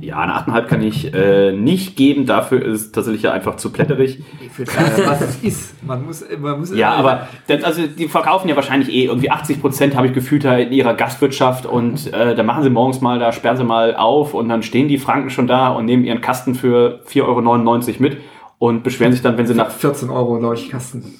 Ja, 0.00 0.18
eine 0.18 0.32
8,5 0.34 0.62
kann 0.66 0.82
ich 0.82 1.14
äh, 1.14 1.52
nicht 1.52 1.96
geben. 1.96 2.26
Dafür 2.26 2.64
ist 2.64 2.94
tatsächlich 2.94 3.22
ja 3.22 3.32
einfach 3.32 3.56
zu 3.56 3.70
plätterig. 3.70 4.22
Für 4.52 4.64
das, 4.64 5.06
was 5.06 5.20
es 5.20 5.42
ist. 5.42 5.86
Man 5.86 6.04
muss, 6.06 6.24
man 6.38 6.60
muss 6.60 6.74
Ja, 6.74 6.92
aber 6.92 7.28
das, 7.46 7.64
also 7.64 7.86
die 7.86 8.08
verkaufen 8.08 8.48
ja 8.48 8.56
wahrscheinlich 8.56 8.90
eh 8.90 9.04
irgendwie 9.04 9.30
80 9.30 9.60
Prozent, 9.60 9.96
habe 9.96 10.06
ich 10.06 10.12
gefühlt, 10.12 10.44
in 10.44 10.72
ihrer 10.72 10.94
Gastwirtschaft 10.94 11.66
und 11.66 12.12
äh, 12.12 12.34
da 12.34 12.42
machen 12.42 12.62
sie 12.62 12.70
morgens 12.70 13.00
mal, 13.00 13.18
da 13.18 13.32
sperren 13.32 13.56
sie 13.56 13.64
mal 13.64 13.96
auf 13.96 14.34
und 14.34 14.48
dann 14.48 14.62
stehen 14.62 14.88
die 14.88 14.98
Franken 14.98 15.30
schon 15.30 15.46
da 15.46 15.68
und 15.68 15.84
nehmen 15.84 16.04
ihren 16.04 16.20
Kasten 16.20 16.54
für 16.54 17.00
4,99 17.08 17.22
Euro 17.24 18.02
mit 18.02 18.18
und 18.58 18.82
beschweren 18.82 19.12
sich 19.12 19.22
dann, 19.22 19.38
wenn 19.38 19.46
sie 19.46 19.54
nach 19.54 19.70
14 19.70 20.10
Euro, 20.10 20.38
glaube 20.38 20.54
ich, 20.54 20.70
Kasten. 20.70 21.14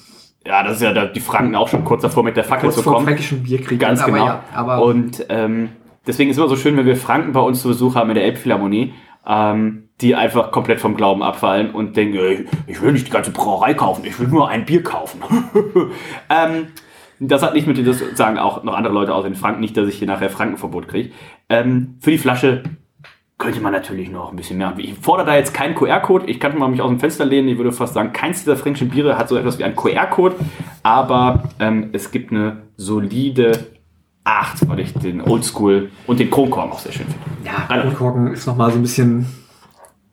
Ja, 0.45 0.63
das 0.63 0.77
ist 0.77 0.81
ja 0.81 0.93
da, 0.93 1.05
die 1.05 1.19
Franken 1.19 1.55
auch 1.55 1.67
schon 1.67 1.83
kurz 1.83 2.01
davor 2.01 2.23
mit 2.23 2.37
der 2.37 2.43
Fackel 2.43 2.67
Kurz 2.67 2.75
zu 2.75 2.83
vor 2.83 2.93
kommen. 2.93 3.05
fränkischen 3.05 3.43
Bierkrieg. 3.43 3.79
Ganz 3.79 4.03
genau. 4.03 4.25
Ja, 4.25 4.43
aber 4.53 4.81
und 4.83 5.25
ähm, 5.29 5.69
deswegen 6.09 6.29
ist 6.29 6.37
es 6.37 6.39
immer 6.39 6.49
so 6.49 6.55
schön, 6.55 6.75
wenn 6.75 6.85
wir 6.85 6.97
Franken 6.97 7.31
bei 7.31 7.39
uns 7.39 7.61
zu 7.61 7.69
Besuch 7.69 7.95
haben 7.95 8.09
in 8.09 8.15
der 8.15 8.25
Elbphilharmonie, 8.25 8.93
ähm, 9.25 9.89
die 10.01 10.15
einfach 10.15 10.51
komplett 10.51 10.79
vom 10.79 10.95
Glauben 10.95 11.21
abfallen 11.21 11.71
und 11.71 11.95
denken, 11.95 12.17
ey, 12.17 12.45
ich 12.67 12.81
will 12.81 12.91
nicht 12.91 13.07
die 13.07 13.11
ganze 13.11 13.31
Brauerei 13.31 13.73
kaufen, 13.75 14.03
ich 14.05 14.19
will 14.19 14.27
nur 14.27 14.49
ein 14.49 14.65
Bier 14.65 14.83
kaufen. 14.83 15.21
ähm, 16.29 16.67
das 17.19 17.43
hat 17.43 17.53
nicht 17.53 17.67
mit, 17.67 17.85
das 17.85 18.01
sagen 18.15 18.39
auch 18.39 18.63
noch 18.63 18.75
andere 18.75 18.93
Leute 18.93 19.13
aus 19.13 19.25
in 19.25 19.35
Franken, 19.35 19.61
nicht, 19.61 19.77
dass 19.77 19.87
ich 19.87 19.99
hier 19.99 20.07
nachher 20.07 20.29
Frankenverbot 20.29 20.87
kriege. 20.87 21.11
Ähm, 21.47 21.97
für 21.99 22.11
die 22.11 22.17
Flasche 22.17 22.63
könnte 23.37 23.61
man 23.61 23.71
natürlich 23.71 24.09
noch 24.09 24.31
ein 24.31 24.35
bisschen 24.35 24.57
mehr. 24.57 24.73
Ich 24.77 24.95
fordere 24.95 25.27
da 25.27 25.35
jetzt 25.35 25.53
keinen 25.53 25.75
QR-Code. 25.75 26.25
Ich 26.27 26.39
kann 26.39 26.57
mal 26.57 26.67
mich 26.67 26.81
aus 26.81 26.89
dem 26.89 26.99
Fenster 26.99 27.25
lehnen. 27.25 27.47
Ich 27.47 27.57
würde 27.57 27.71
fast 27.71 27.93
sagen, 27.93 28.13
keins 28.13 28.39
dieser 28.39 28.57
fränkischen 28.57 28.89
Biere 28.89 29.17
hat 29.17 29.29
so 29.29 29.37
etwas 29.37 29.59
wie 29.59 29.63
einen 29.63 29.75
QR-Code. 29.75 30.35
Aber 30.83 31.43
ähm, 31.59 31.89
es 31.93 32.11
gibt 32.11 32.31
eine 32.31 32.63
solide 32.75 33.67
8, 34.29 34.69
weil 34.69 34.79
ich 34.79 34.93
den 34.93 35.21
Oldschool 35.21 35.89
und 36.07 36.19
den 36.19 36.29
Kronkorn 36.29 36.71
auch 36.71 36.79
sehr 36.79 36.91
schön 36.91 37.07
finde. 37.07 37.49
ja, 37.49 37.81
Kronkorken 37.81 38.33
ist 38.33 38.45
nochmal 38.45 38.71
so 38.71 38.77
ein 38.77 38.81
bisschen 38.83 39.25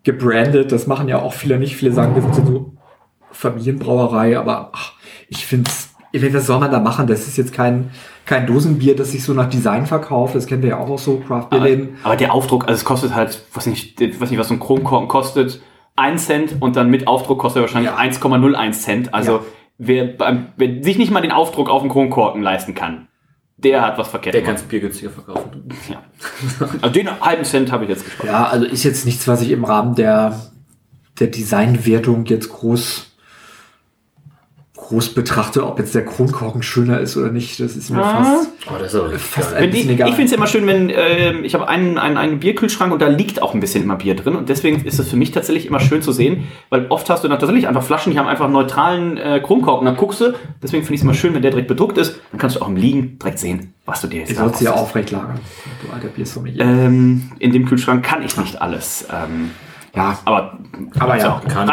gebrandet. 0.04 0.72
Das 0.72 0.86
machen 0.86 1.08
ja 1.08 1.20
auch 1.20 1.32
viele 1.32 1.58
nicht. 1.58 1.76
Viele 1.76 1.92
sagen, 1.92 2.14
wir 2.14 2.22
sind 2.32 2.46
so 2.46 2.72
Familienbrauerei, 3.32 4.38
aber 4.38 4.70
ach, 4.72 4.92
ich 5.28 5.44
finde 5.44 5.70
es, 5.70 5.90
was 6.34 6.46
soll 6.46 6.60
man 6.60 6.70
da 6.70 6.80
machen? 6.80 7.06
Das 7.06 7.26
ist 7.26 7.36
jetzt 7.36 7.52
kein, 7.52 7.90
kein 8.24 8.46
Dosenbier, 8.46 8.96
das 8.96 9.12
sich 9.12 9.22
so 9.22 9.34
nach 9.34 9.50
Design 9.50 9.86
verkauft. 9.86 10.34
Das 10.34 10.46
kennen 10.46 10.62
wir 10.62 10.70
ja 10.70 10.78
auch 10.78 10.88
aus 10.88 11.04
so 11.04 11.18
Craft 11.18 11.48
Aber, 11.50 11.68
aber 12.04 12.16
der 12.16 12.32
Aufdruck, 12.32 12.62
also 12.64 12.74
es 12.74 12.84
kostet 12.84 13.14
halt, 13.14 13.44
was 13.52 13.66
nicht, 13.66 14.00
weiß 14.00 14.30
nicht, 14.30 14.38
was 14.38 14.48
so 14.48 14.54
ein 14.54 14.60
Kronkorken 14.60 15.08
kostet, 15.08 15.60
1 15.96 16.26
Cent 16.26 16.56
und 16.60 16.76
dann 16.76 16.88
mit 16.90 17.06
Aufdruck 17.06 17.38
kostet 17.38 17.60
er 17.60 17.62
wahrscheinlich 17.62 17.90
1,01 17.90 18.72
Cent. 18.72 19.14
Also 19.14 19.32
Ja. 19.32 19.40
wer, 19.78 20.48
wer 20.56 20.82
sich 20.82 20.96
nicht 20.98 21.10
mal 21.10 21.20
den 21.22 21.32
Aufdruck 21.32 21.68
auf 21.68 21.82
den 21.82 21.90
Kronkorken 21.90 22.42
leisten 22.42 22.74
kann, 22.74 23.08
der 23.58 23.82
hat 23.82 23.98
was 23.98 24.08
verkehrt 24.08 24.34
Der 24.34 24.42
kann 24.42 24.56
Bier 24.68 24.80
günstiger 24.80 25.10
verkaufen. 25.10 25.68
Ja. 25.88 26.02
Also 26.82 26.92
den 26.92 27.20
halben 27.20 27.44
Cent 27.44 27.72
habe 27.72 27.84
ich 27.84 27.90
jetzt 27.90 28.04
gespart. 28.04 28.28
Ja, 28.28 28.46
also 28.48 28.66
ist 28.66 28.84
jetzt 28.84 29.06
nichts, 29.06 29.26
was 29.26 29.42
ich 29.42 29.50
im 29.50 29.64
Rahmen 29.64 29.94
der, 29.94 30.40
der 31.18 31.28
Designwertung 31.28 32.26
jetzt 32.26 32.50
groß, 32.50 33.15
groß 34.88 35.14
betrachte, 35.14 35.66
ob 35.66 35.78
jetzt 35.80 35.94
der 35.94 36.04
Kronkorken 36.04 36.62
schöner 36.62 37.00
ist 37.00 37.16
oder 37.16 37.30
nicht. 37.32 37.58
Das 37.60 37.74
ist 37.76 37.90
mir 37.90 38.02
Ah. 38.04 38.22
fast, 38.24 38.48
Oh, 38.68 38.74
das 38.78 38.94
ist 38.94 39.00
aber 39.00 39.10
fast 39.18 39.52
ein 39.54 39.62
die, 39.64 39.68
bisschen 39.70 39.88
ich 39.90 39.94
egal. 39.96 40.08
finde 40.12 40.24
es 40.24 40.32
immer 40.32 40.46
schön, 40.46 40.66
wenn 40.66 40.90
ähm, 40.94 41.44
ich 41.44 41.54
habe 41.54 41.68
einen, 41.68 41.98
einen, 41.98 42.16
einen 42.16 42.38
Bierkühlschrank 42.38 42.92
und 42.92 43.02
da 43.02 43.08
liegt 43.08 43.42
auch 43.42 43.52
ein 43.54 43.60
bisschen 43.60 43.82
immer 43.82 43.96
Bier 43.96 44.14
drin 44.14 44.36
und 44.36 44.48
deswegen 44.48 44.84
ist 44.84 44.98
es 45.00 45.08
für 45.08 45.16
mich 45.16 45.32
tatsächlich 45.32 45.66
immer 45.66 45.80
schön 45.80 46.02
zu 46.02 46.12
sehen, 46.12 46.44
weil 46.70 46.86
oft 46.88 47.10
hast 47.10 47.24
du 47.24 47.28
dann 47.28 47.38
tatsächlich 47.40 47.66
einfach 47.68 47.82
Flaschen, 47.82 48.12
die 48.12 48.18
haben 48.18 48.28
einfach 48.28 48.44
einen 48.44 48.54
neutralen 48.54 49.16
äh, 49.16 49.40
Kronkorken, 49.42 49.86
dann 49.86 49.96
guckst 49.96 50.20
du, 50.20 50.34
deswegen 50.62 50.82
finde 50.84 50.94
ich 50.94 51.00
es 51.00 51.04
immer 51.04 51.14
schön, 51.14 51.34
wenn 51.34 51.42
der 51.42 51.50
direkt 51.50 51.68
bedruckt 51.68 51.98
ist, 51.98 52.20
dann 52.30 52.38
kannst 52.38 52.56
du 52.56 52.60
auch 52.62 52.68
im 52.68 52.76
Liegen 52.76 53.18
direkt 53.18 53.38
sehen, 53.40 53.74
was 53.86 54.00
du 54.00 54.06
dir 54.06 54.20
jetzt 54.20 54.30
Ihr 54.30 54.36
da 54.36 54.42
sollt 54.42 54.56
sie 54.56 54.64
ja 54.66 54.72
aufrecht 54.74 55.10
lagern. 55.10 55.40
Du 55.84 55.92
alter 55.92 56.08
Biersommelier. 56.08 56.62
ähm, 56.64 57.32
In 57.40 57.52
dem 57.52 57.66
Kühlschrank 57.66 58.04
kann 58.04 58.22
ich 58.22 58.36
nicht 58.36 58.62
alles. 58.62 59.06
Ähm, 59.12 59.50
ja, 59.94 60.18
aber 60.26 60.58
Aber 60.98 61.16
ja, 61.18 61.32
auch. 61.36 61.48
Kann, 61.48 61.70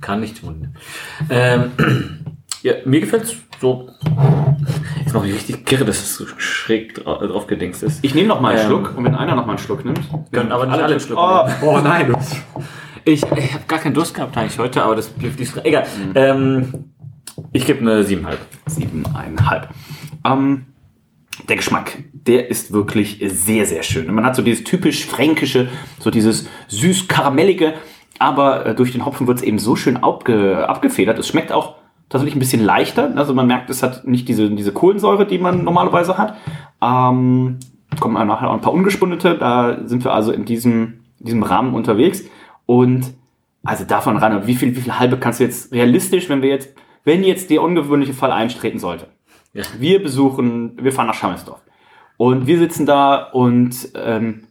kann 0.00 0.20
nicht 0.20 0.40
tun. 0.40 0.74
Ähm, 1.28 1.72
ja, 2.66 2.74
mir 2.84 3.00
gefällt's 3.00 3.36
so. 3.60 3.88
Mache 5.14 5.28
ich 5.28 5.34
richtig 5.34 5.64
kirre, 5.64 5.84
dass 5.84 5.98
es 5.98 6.16
so 6.16 6.26
schräg 6.36 6.94
dra 6.94 7.24
drauf 7.24 7.46
gedingst 7.46 7.82
ist. 7.84 8.04
Ich 8.04 8.14
nehme 8.14 8.26
noch 8.28 8.40
mal 8.40 8.50
einen 8.50 8.60
Ähm, 8.60 8.66
Schluck 8.66 8.98
und 8.98 9.04
wenn 9.04 9.14
einer 9.14 9.36
noch 9.36 9.46
mal 9.46 9.52
einen 9.52 9.58
Schluck 9.58 9.84
nimmt, 9.84 10.00
Können 10.32 10.50
aber 10.52 10.66
nicht 10.66 10.74
alle 10.74 10.86
einen 10.86 11.00
Schluck 11.00 11.18
Oh, 11.18 11.48
oh 11.62 11.78
nein. 11.78 12.14
Ich, 13.04 13.22
ich 13.22 13.54
habe 13.54 13.64
gar 13.68 13.78
keinen 13.78 13.94
Durst 13.94 14.14
gehabt 14.14 14.36
eigentlich 14.36 14.58
heute, 14.58 14.82
aber 14.82 14.96
das 14.96 15.08
blieb 15.08 15.38
nicht. 15.38 15.56
Egal. 15.64 15.84
Mhm. 15.84 16.12
Ähm, 16.16 16.84
ich 17.52 17.64
gebe 17.64 17.80
eine 17.80 18.02
7,5. 18.02 18.36
siebeneinhalb. 18.66 19.68
Ähm, 20.24 20.66
der 21.48 21.56
Geschmack, 21.56 21.98
der 22.12 22.50
ist 22.50 22.72
wirklich 22.72 23.22
sehr, 23.26 23.64
sehr 23.64 23.84
schön. 23.84 24.12
Man 24.12 24.24
hat 24.24 24.34
so 24.34 24.42
dieses 24.42 24.64
typisch 24.64 25.06
fränkische, 25.06 25.68
so 26.00 26.10
dieses 26.10 26.48
süß-karamellige, 26.68 27.74
aber 28.18 28.66
äh, 28.66 28.74
durch 28.74 28.90
den 28.92 29.06
Hopfen 29.06 29.28
wird 29.28 29.38
es 29.38 29.44
eben 29.44 29.60
so 29.60 29.76
schön 29.76 29.96
abge 29.96 30.68
abgefedert. 30.68 31.18
Es 31.18 31.28
schmeckt 31.28 31.52
auch 31.52 31.76
tatsächlich 32.08 32.36
ein 32.36 32.40
bisschen 32.40 32.64
leichter. 32.64 33.12
Also 33.16 33.34
man 33.34 33.46
merkt, 33.46 33.70
es 33.70 33.82
hat 33.82 34.06
nicht 34.06 34.28
diese, 34.28 34.50
diese 34.50 34.72
Kohlensäure, 34.72 35.26
die 35.26 35.38
man 35.38 35.64
normalerweise 35.64 36.18
hat. 36.18 36.36
Ähm, 36.82 37.58
kommen 38.00 38.26
nachher 38.26 38.50
auch 38.50 38.54
ein 38.54 38.60
paar 38.60 38.72
ungespundete. 38.72 39.36
Da 39.38 39.78
sind 39.86 40.04
wir 40.04 40.12
also 40.12 40.32
in 40.32 40.44
diesem, 40.44 41.00
diesem 41.18 41.42
Rahmen 41.42 41.74
unterwegs. 41.74 42.24
Und 42.66 43.14
also 43.64 43.84
davon 43.84 44.16
ran, 44.16 44.46
wie 44.46 44.54
viel, 44.54 44.76
wie 44.76 44.80
viel 44.80 44.98
halbe 44.98 45.16
kannst 45.18 45.40
du 45.40 45.44
jetzt 45.44 45.72
realistisch, 45.72 46.28
wenn 46.28 46.42
wir 46.42 46.50
jetzt, 46.50 46.74
wenn 47.04 47.24
jetzt 47.24 47.50
der 47.50 47.62
ungewöhnliche 47.62 48.14
Fall 48.14 48.32
eintreten 48.32 48.78
sollte? 48.78 49.08
Ja. 49.52 49.64
Wir 49.78 50.02
besuchen, 50.02 50.76
wir 50.80 50.92
fahren 50.92 51.06
nach 51.06 51.14
Schamelsdorf. 51.14 51.60
Und 52.16 52.46
wir 52.46 52.58
sitzen 52.58 52.86
da 52.86 53.16
und 53.16 53.90
ähm, 53.94 54.44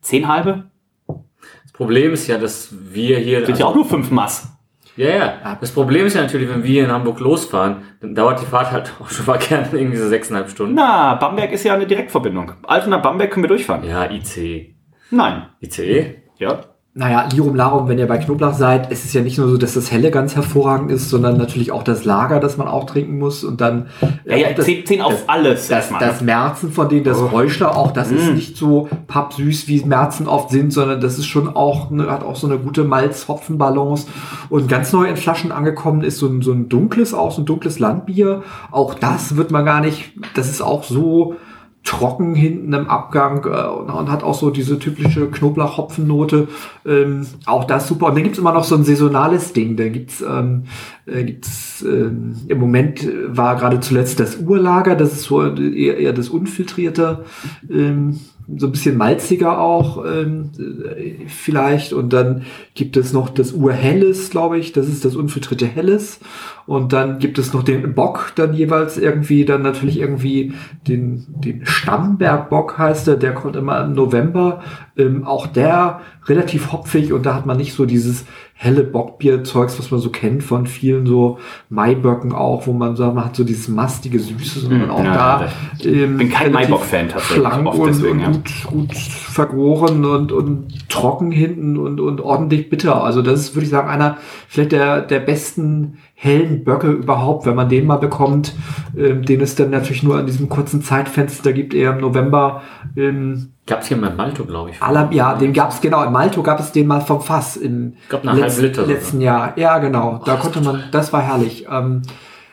zehn 0.00 0.28
halbe? 0.28 0.64
Das 1.06 1.72
Problem 1.72 2.12
ist 2.12 2.26
ja, 2.26 2.38
dass 2.38 2.74
wir 2.92 3.18
hier. 3.18 3.44
Sind 3.44 3.58
ja 3.58 3.66
auch 3.66 3.74
nur 3.74 3.84
fünf 3.84 4.10
Mass. 4.10 4.55
Ja, 4.96 5.08
ja. 5.08 5.58
Das 5.60 5.72
Problem 5.72 6.06
ist 6.06 6.14
ja 6.14 6.22
natürlich, 6.22 6.48
wenn 6.48 6.62
wir 6.62 6.70
hier 6.70 6.84
in 6.84 6.92
Hamburg 6.92 7.20
losfahren, 7.20 7.82
dann 8.00 8.14
dauert 8.14 8.40
die 8.40 8.46
Fahrt 8.46 8.72
halt 8.72 8.92
auch 9.00 9.10
schon 9.10 9.26
mal 9.26 9.38
gerne 9.38 9.68
irgendwie 9.72 9.98
so 9.98 10.08
sechseinhalb 10.08 10.50
Stunden. 10.50 10.74
Na, 10.74 11.14
Bamberg 11.14 11.52
ist 11.52 11.64
ja 11.64 11.74
eine 11.74 11.86
Direktverbindung. 11.86 12.52
Altona 12.62 12.98
Bamberg 12.98 13.30
können 13.30 13.44
wir 13.44 13.48
durchfahren. 13.48 13.84
Ja, 13.84 14.10
IC. 14.10 14.74
Nein. 15.10 15.46
ICE? 15.60 16.22
Ja. 16.38 16.60
Naja, 16.98 17.28
Lirum 17.30 17.54
Larum, 17.54 17.88
wenn 17.88 17.98
ihr 17.98 18.06
bei 18.08 18.16
Knoblauch 18.16 18.54
seid, 18.54 18.90
es 18.90 19.04
ist 19.04 19.12
ja 19.12 19.20
nicht 19.20 19.36
nur 19.36 19.48
so, 19.50 19.58
dass 19.58 19.74
das 19.74 19.92
Helle 19.92 20.10
ganz 20.10 20.34
hervorragend 20.34 20.90
ist, 20.90 21.10
sondern 21.10 21.36
natürlich 21.36 21.70
auch 21.70 21.82
das 21.82 22.06
Lager, 22.06 22.40
das 22.40 22.56
man 22.56 22.68
auch 22.68 22.84
trinken 22.84 23.18
muss 23.18 23.44
und 23.44 23.60
dann 23.60 23.88
Ja, 24.24 24.36
ja, 24.36 24.52
das, 24.54 24.64
zehn, 24.64 24.86
zehn 24.86 25.02
auf 25.02 25.24
alles. 25.26 25.68
das, 25.68 25.90
erstmal, 25.90 26.00
das 26.00 26.20
ne? 26.22 26.26
Merzen 26.26 26.72
von 26.72 26.88
denen, 26.88 27.04
das 27.04 27.20
Räuschler 27.20 27.76
auch, 27.76 27.90
das 27.92 28.10
ist 28.10 28.30
Mm. 28.30 28.34
nicht 28.34 28.56
so 28.56 28.88
pappsüß, 29.08 29.68
wie 29.68 29.84
Merzen 29.84 30.26
oft 30.26 30.48
sind, 30.48 30.72
sondern 30.72 31.02
das 31.02 31.18
ist 31.18 31.26
schon 31.26 31.54
auch, 31.54 31.90
ne, 31.90 32.10
hat 32.10 32.24
auch 32.24 32.34
so 32.36 32.46
eine 32.46 32.56
gute 32.58 32.82
Malz-Hopfen-Balance. 32.84 34.06
Und 34.48 34.66
ganz 34.66 34.90
neu 34.94 35.04
in 35.04 35.16
Flaschen 35.18 35.52
angekommen 35.52 36.02
ist 36.02 36.16
so 36.16 36.26
ein, 36.28 36.40
so 36.40 36.52
ein 36.52 36.70
dunkles, 36.70 37.12
auch 37.12 37.30
so 37.30 37.42
ein 37.42 37.44
dunkles 37.44 37.78
Landbier. 37.78 38.42
Auch 38.70 38.94
das 38.94 39.36
wird 39.36 39.50
man 39.50 39.66
gar 39.66 39.82
nicht, 39.82 40.12
das 40.34 40.48
ist 40.48 40.62
auch 40.62 40.82
so 40.82 41.36
trocken 41.86 42.34
hinten 42.34 42.72
im 42.72 42.90
Abgang 42.90 43.44
äh, 43.44 43.68
und, 43.68 43.88
und 43.88 44.10
hat 44.10 44.22
auch 44.22 44.34
so 44.34 44.50
diese 44.50 44.78
typische 44.78 45.30
Knoblauch-Hopfennote. 45.30 46.48
Ähm, 46.84 47.26
auch 47.46 47.64
das 47.64 47.88
super. 47.88 48.06
Und 48.06 48.16
dann 48.16 48.24
gibt's 48.24 48.38
immer 48.38 48.52
noch 48.52 48.64
so 48.64 48.74
ein 48.74 48.84
saisonales 48.84 49.52
Ding. 49.54 49.76
Da 49.76 49.88
gibt's 49.88 50.20
ähm, 50.20 50.64
äh, 51.06 51.24
gibt's 51.24 51.82
ähm, 51.82 52.36
im 52.48 52.58
Moment 52.58 53.08
war 53.28 53.56
gerade 53.56 53.80
zuletzt 53.80 54.20
das 54.20 54.36
Urlager. 54.36 54.96
Das 54.96 55.12
ist 55.12 55.22
so 55.22 55.42
eher, 55.46 55.96
eher 55.96 56.12
das 56.12 56.28
unfiltrierte, 56.28 57.24
ähm, 57.70 58.20
so 58.56 58.66
ein 58.66 58.72
bisschen 58.72 58.96
malziger 58.96 59.58
auch 59.58 60.04
ähm, 60.04 60.50
äh, 60.58 61.26
vielleicht. 61.26 61.92
Und 61.92 62.12
dann 62.12 62.42
gibt 62.74 62.96
es 62.96 63.12
noch 63.12 63.28
das 63.28 63.52
Urhelles, 63.52 64.30
glaube 64.30 64.58
ich. 64.58 64.72
Das 64.72 64.88
ist 64.88 65.04
das 65.04 65.16
unfiltrierte 65.16 65.66
Helles. 65.66 66.20
Und 66.66 66.92
dann 66.92 67.18
gibt 67.18 67.38
es 67.38 67.52
noch 67.52 67.62
den 67.62 67.94
Bock, 67.94 68.32
dann 68.34 68.54
jeweils 68.54 68.98
irgendwie, 68.98 69.44
dann 69.44 69.62
natürlich 69.62 69.98
irgendwie 69.98 70.52
den, 70.86 71.26
den 71.28 71.64
Stammberg-Bock 71.64 72.78
heißt 72.78 73.06
der, 73.06 73.16
der 73.16 73.34
kommt 73.34 73.56
immer 73.56 73.84
im 73.84 73.94
November. 73.94 74.62
Ähm, 74.96 75.24
auch 75.24 75.46
der 75.46 76.00
relativ 76.26 76.72
hopfig 76.72 77.12
und 77.12 77.26
da 77.26 77.34
hat 77.34 77.46
man 77.46 77.56
nicht 77.56 77.74
so 77.74 77.86
dieses 77.86 78.24
helle 78.58 78.84
Bockbier-Zeugs, 78.84 79.78
was 79.78 79.90
man 79.90 80.00
so 80.00 80.08
kennt 80.08 80.42
von 80.42 80.66
vielen 80.66 81.04
so 81.04 81.38
Maiböcken 81.68 82.32
auch, 82.32 82.66
wo 82.66 82.72
man 82.72 82.96
sagt, 82.96 83.14
man 83.14 83.26
hat 83.26 83.36
so 83.36 83.44
dieses 83.44 83.68
mastige 83.68 84.18
Süße, 84.18 84.60
sondern 84.60 84.88
Mm, 84.88 84.90
auch 84.90 85.04
ja, 85.04 85.48
da. 85.78 85.88
ähm, 85.88 86.16
bin 86.16 86.30
kein 86.30 86.52
Maibock-Fan 86.52 87.10
tatsächlich, 87.10 87.46
Schlank 87.46 87.66
oft 87.66 87.78
und, 87.78 87.88
deswegen, 87.88 88.12
und 88.12 88.20
ja. 88.20 88.26
gut, 88.28 88.66
gut 88.66 88.96
vergoren 88.96 90.06
und, 90.06 90.32
und 90.32 90.88
trocken 90.88 91.30
hinten 91.30 91.76
und, 91.76 92.00
und 92.00 92.22
ordentlich 92.22 92.70
bitter. 92.70 93.04
Also 93.04 93.20
das 93.20 93.40
ist, 93.40 93.54
würde 93.54 93.64
ich 93.64 93.70
sagen, 93.70 93.90
einer 93.90 94.16
vielleicht 94.48 94.72
der, 94.72 95.02
der 95.02 95.20
besten 95.20 95.98
hellen 96.18 96.64
Böcke 96.64 96.88
überhaupt, 96.88 97.44
wenn 97.44 97.54
man 97.54 97.68
den 97.68 97.86
mal 97.86 97.98
bekommt, 97.98 98.54
ähm, 98.96 99.22
den 99.22 99.42
es 99.42 99.54
dann 99.54 99.68
natürlich 99.68 100.02
nur 100.02 100.16
an 100.16 100.24
diesem 100.24 100.48
kurzen 100.48 100.80
Zeitfenster 100.82 101.52
gibt, 101.52 101.74
eher 101.74 101.92
im 101.92 102.00
November. 102.00 102.62
Ähm, 102.96 103.52
Gab's 103.66 103.88
hier 103.88 103.98
mal 103.98 104.10
in 104.12 104.16
Malto, 104.16 104.44
glaube 104.44 104.70
ich. 104.70 104.82
aller, 104.82 105.10
ja, 105.12 105.34
den 105.34 105.52
gab's 105.52 105.80
genau, 105.82 106.02
in 106.04 106.12
Malto 106.12 106.42
gab 106.42 106.58
es 106.58 106.72
den 106.72 106.86
mal 106.86 107.02
vom 107.02 107.20
Fass 107.20 107.56
im 107.56 107.94
letzten, 108.22 108.86
letzten 108.86 109.20
Jahr. 109.20 109.58
Ja, 109.58 109.76
genau. 109.78 110.22
Da 110.24 110.36
konnte 110.36 110.62
man, 110.62 110.84
das 110.90 111.12
war 111.12 111.20
herrlich. 111.20 111.66
Ähm, 111.70 112.00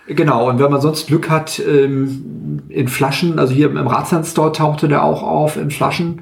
genau, 0.07 0.49
und 0.49 0.59
wenn 0.59 0.71
man 0.71 0.81
sonst 0.81 1.07
Glück 1.07 1.29
hat, 1.29 1.59
ähm, 1.59 2.63
in 2.69 2.87
Flaschen, 2.87 3.39
also 3.39 3.53
hier 3.53 3.69
im 3.69 3.87
Ratsherrn-Store 3.87 4.51
tauchte 4.51 4.87
der 4.87 5.03
auch 5.03 5.23
auf 5.23 5.57
in 5.57 5.71
Flaschen. 5.71 6.21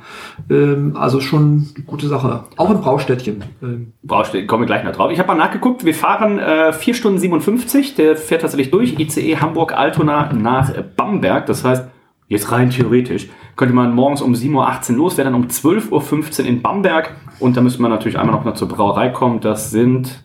Ähm, 0.50 0.96
also 0.96 1.20
schon 1.22 1.67
eine 1.76 1.86
gute 1.86 2.08
Sache. 2.08 2.44
Auch 2.58 2.70
im 2.70 2.82
Braustädtchen. 2.82 3.44
Ähm, 3.62 3.94
Brauchst- 4.04 4.36
kommen 4.48 4.63
wir 4.63 4.67
gleich 4.67 4.84
noch 4.84 4.91
drauf. 4.91 5.12
Ich 5.12 5.20
habe 5.20 5.28
mal 5.28 5.36
nachgeguckt, 5.36 5.86
wir 5.86 5.96
fahren 5.96 6.39
äh, 6.39 6.74
4 6.74 6.94
Stunden 6.94 7.20
57, 7.20 7.96
der 7.96 8.15
fährt 8.15 8.41
tatsächlich 8.41 8.72
durch, 8.72 9.00
ICE 9.00 9.38
Hamburg-Altona 9.38 10.34
nach 10.34 10.74
Bamberg. 10.96 11.46
Das 11.46 11.63
heißt, 11.63 11.86
jetzt 12.28 12.52
rein 12.52 12.70
theoretisch, 12.70 13.30
könnte 13.56 13.74
man 13.76 13.94
morgens 13.94 14.22
um 14.22 14.34
7.18 14.34 14.91
Uhr 14.91 14.98
los, 14.98 15.17
wäre 15.17 15.30
dann 15.30 15.36
um 15.36 15.48
12.15 15.48 16.41
Uhr 16.41 16.46
in 16.48 16.62
Bamberg. 16.62 17.15
Und 17.39 17.58
da 17.58 17.62
müsste 17.62 17.82
man 17.82 17.91
natürlich 17.91 18.17
einmal 18.20 18.44
noch 18.44 18.54
zur 18.54 18.67
Brauerei 18.67 19.10
kommen. 19.10 19.39
Das 19.39 19.72
sind 19.72 20.24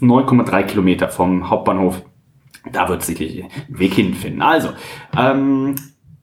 9,3 0.00 0.62
Kilometer 0.64 1.08
vom 1.08 1.50
Hauptbahnhof. 1.50 2.02
Da 2.72 2.88
wird 2.88 3.02
sicherlich 3.02 3.44
einen 3.44 3.78
Weg 3.78 3.94
hinfinden. 3.94 4.42
Also, 4.42 4.70
ähm, 5.16 5.74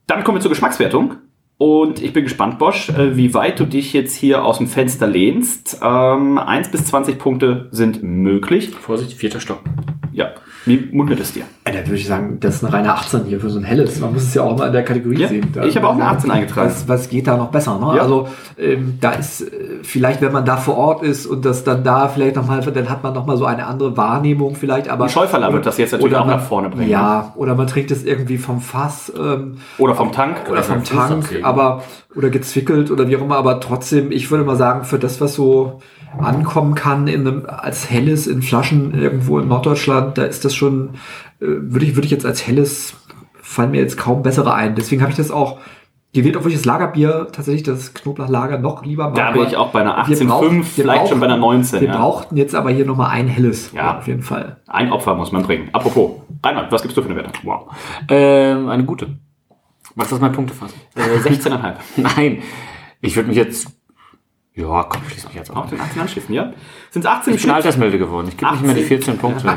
damit 0.06 0.24
kommen 0.24 0.38
wir 0.38 0.42
zur 0.42 0.50
Geschmackswertung. 0.50 1.16
Und 1.58 2.02
ich 2.02 2.12
bin 2.12 2.24
gespannt, 2.24 2.58
Bosch, 2.58 2.90
äh, 2.90 3.16
wie 3.16 3.32
weit 3.32 3.58
du 3.58 3.64
dich 3.64 3.94
jetzt 3.94 4.14
hier 4.14 4.44
aus 4.44 4.58
dem 4.58 4.66
Fenster 4.66 5.06
lehnst. 5.06 5.80
Ähm, 5.82 6.38
1 6.38 6.70
bis 6.70 6.84
20 6.86 7.18
Punkte 7.18 7.68
sind 7.70 8.02
möglich. 8.02 8.70
Vorsicht, 8.70 9.14
vierter 9.14 9.40
Stock. 9.40 9.60
Wie 10.66 10.88
mundet 10.92 11.20
es 11.20 11.32
dir? 11.32 11.44
ja, 11.66 11.72
da 11.72 11.78
würde 11.80 11.94
ich 11.96 12.06
sagen, 12.06 12.38
das 12.40 12.56
ist 12.56 12.64
eine 12.64 12.72
reine 12.72 12.92
18 12.94 13.24
hier 13.24 13.40
für 13.40 13.50
so 13.50 13.58
ein 13.58 13.64
helles. 13.64 13.98
Man 14.00 14.12
muss 14.12 14.22
es 14.24 14.34
ja 14.34 14.42
auch 14.42 14.56
mal 14.56 14.66
in 14.68 14.72
der 14.72 14.84
Kategorie 14.84 15.18
Ja, 15.20 15.28
sehen. 15.28 15.48
Da, 15.52 15.64
ich 15.64 15.76
habe 15.76 15.88
auch 15.88 15.94
eine 15.94 16.04
18 16.04 16.30
eingetragen. 16.30 16.68
Was, 16.68 16.88
was 16.88 17.08
geht 17.08 17.26
da 17.26 17.36
noch 17.36 17.50
besser? 17.50 17.78
Ne? 17.78 17.96
Ja. 17.96 18.02
Also 18.02 18.28
ähm, 18.58 18.98
da 19.00 19.12
ist, 19.12 19.40
äh, 19.42 19.46
vielleicht, 19.82 20.20
wenn 20.20 20.32
man 20.32 20.44
da 20.44 20.56
vor 20.56 20.76
Ort 20.76 21.02
ist 21.02 21.26
und 21.26 21.44
das 21.44 21.64
dann 21.64 21.82
da 21.82 22.08
vielleicht 22.08 22.36
nochmal, 22.36 22.60
dann 22.60 22.88
hat 22.88 23.02
man 23.02 23.14
nochmal 23.14 23.36
so 23.36 23.46
eine 23.46 23.66
andere 23.66 23.96
Wahrnehmung 23.96 24.54
vielleicht. 24.54 24.88
Aber 24.88 25.08
Schäuferler 25.08 25.52
wird 25.52 25.66
das 25.66 25.78
jetzt 25.78 25.92
natürlich 25.92 26.12
oder 26.12 26.22
auch 26.22 26.26
man, 26.26 26.36
nach 26.36 26.44
vorne 26.44 26.68
bringen. 26.68 26.86
ne? 26.86 26.90
Ja, 26.92 27.32
oder 27.36 27.54
man 27.54 27.66
trinkt 27.66 27.90
es 27.90 28.04
irgendwie 28.04 28.38
vom 28.38 28.60
Fass. 28.60 29.12
Ähm, 29.18 29.56
Oder 29.78 29.94
vom 29.94 30.12
Tank. 30.12 30.36
oder 30.50 30.62
vom 30.62 30.84
vom 30.84 30.98
Tank, 30.98 31.40
aber 31.42 31.82
oder 32.14 32.30
gezwickelt 32.30 32.90
oder 32.90 33.08
wie 33.08 33.16
auch 33.16 33.22
immer, 33.22 33.36
aber 33.36 33.60
trotzdem, 33.60 34.10
ich 34.10 34.30
würde 34.30 34.44
mal 34.44 34.56
sagen, 34.56 34.84
für 34.84 34.98
das, 34.98 35.20
was 35.20 35.34
so 35.34 35.80
ankommen 36.18 36.74
kann 36.74 37.08
in 37.08 37.26
einem, 37.26 37.46
als 37.46 37.90
helles 37.90 38.26
in 38.26 38.42
Flaschen 38.42 38.94
irgendwo 38.94 39.38
in 39.38 39.48
Norddeutschland, 39.48 40.16
da 40.18 40.24
ist 40.24 40.44
das 40.44 40.54
schon, 40.54 40.90
äh, 41.40 41.46
würde 41.46 41.84
ich, 41.84 41.94
würde 41.94 42.06
ich 42.06 42.12
jetzt 42.12 42.26
als 42.26 42.46
helles, 42.46 42.94
fallen 43.40 43.70
mir 43.70 43.80
jetzt 43.80 43.96
kaum 43.98 44.22
bessere 44.22 44.54
ein. 44.54 44.74
Deswegen 44.74 45.02
habe 45.02 45.10
ich 45.10 45.16
das 45.16 45.30
auch 45.30 45.58
gewählt, 46.14 46.36
obwohl 46.36 46.50
ich 46.50 46.56
das 46.56 46.64
Lagerbier 46.64 47.28
tatsächlich 47.30 47.62
das 47.62 47.92
Knoblauchlager 47.92 48.58
noch 48.58 48.84
lieber 48.84 49.04
mag. 49.04 49.14
Da 49.16 49.30
bin 49.32 49.42
ich 49.42 49.56
auch 49.56 49.70
bei 49.70 49.82
einer 49.82 49.96
wir 50.06 50.16
18,5, 50.16 50.26
brauchen- 50.26 50.56
wir 50.56 50.64
vielleicht 50.64 51.08
schon 51.08 51.20
bei 51.20 51.26
einer 51.26 51.36
19. 51.36 51.80
Wir 51.82 51.88
ja. 51.88 51.96
brauchten 51.98 52.36
jetzt 52.36 52.54
aber 52.54 52.70
hier 52.70 52.86
nochmal 52.86 53.10
ein 53.10 53.28
helles. 53.28 53.72
Ja. 53.72 53.98
Auf 53.98 54.06
jeden 54.06 54.22
Fall. 54.22 54.56
Ein 54.66 54.90
Opfer 54.92 55.14
muss 55.14 55.30
man 55.32 55.42
bringen. 55.42 55.68
Apropos, 55.72 56.12
Reinhard, 56.42 56.72
was 56.72 56.82
gibst 56.82 56.96
du 56.96 57.02
für 57.02 57.08
eine 57.08 57.16
Werte? 57.16 57.32
Wow. 57.42 57.66
Ähm, 58.08 58.68
eine 58.68 58.84
gute. 58.84 59.18
Was 59.94 60.10
ist 60.12 60.20
mein 60.20 60.32
Punktefass? 60.32 60.74
Äh, 60.94 61.28
16,5. 61.28 61.74
Nein. 61.96 62.38
Ich 63.00 63.14
würde 63.16 63.28
mich 63.28 63.36
jetzt. 63.36 63.68
Ja, 64.56 64.84
komm, 64.84 65.02
schließ 65.06 65.26
mich 65.26 65.34
jetzt 65.34 65.54
auf. 65.54 65.68
den 65.68 65.78
18 65.78 66.00
anschließen, 66.00 66.34
ja? 66.34 66.50
Sind 66.90 67.04
es 67.04 67.06
18 67.06 67.32
im 67.32 67.36
Ich 67.36 67.42
bin 67.42 67.50
Schnitt? 67.50 67.56
altersmilde 67.56 67.98
geworden. 67.98 68.28
Ich 68.30 68.38
gebe 68.38 68.52
nicht 68.52 68.64
mehr 68.64 68.74
die 68.74 68.84
14 68.84 69.18
Punkte. 69.18 69.54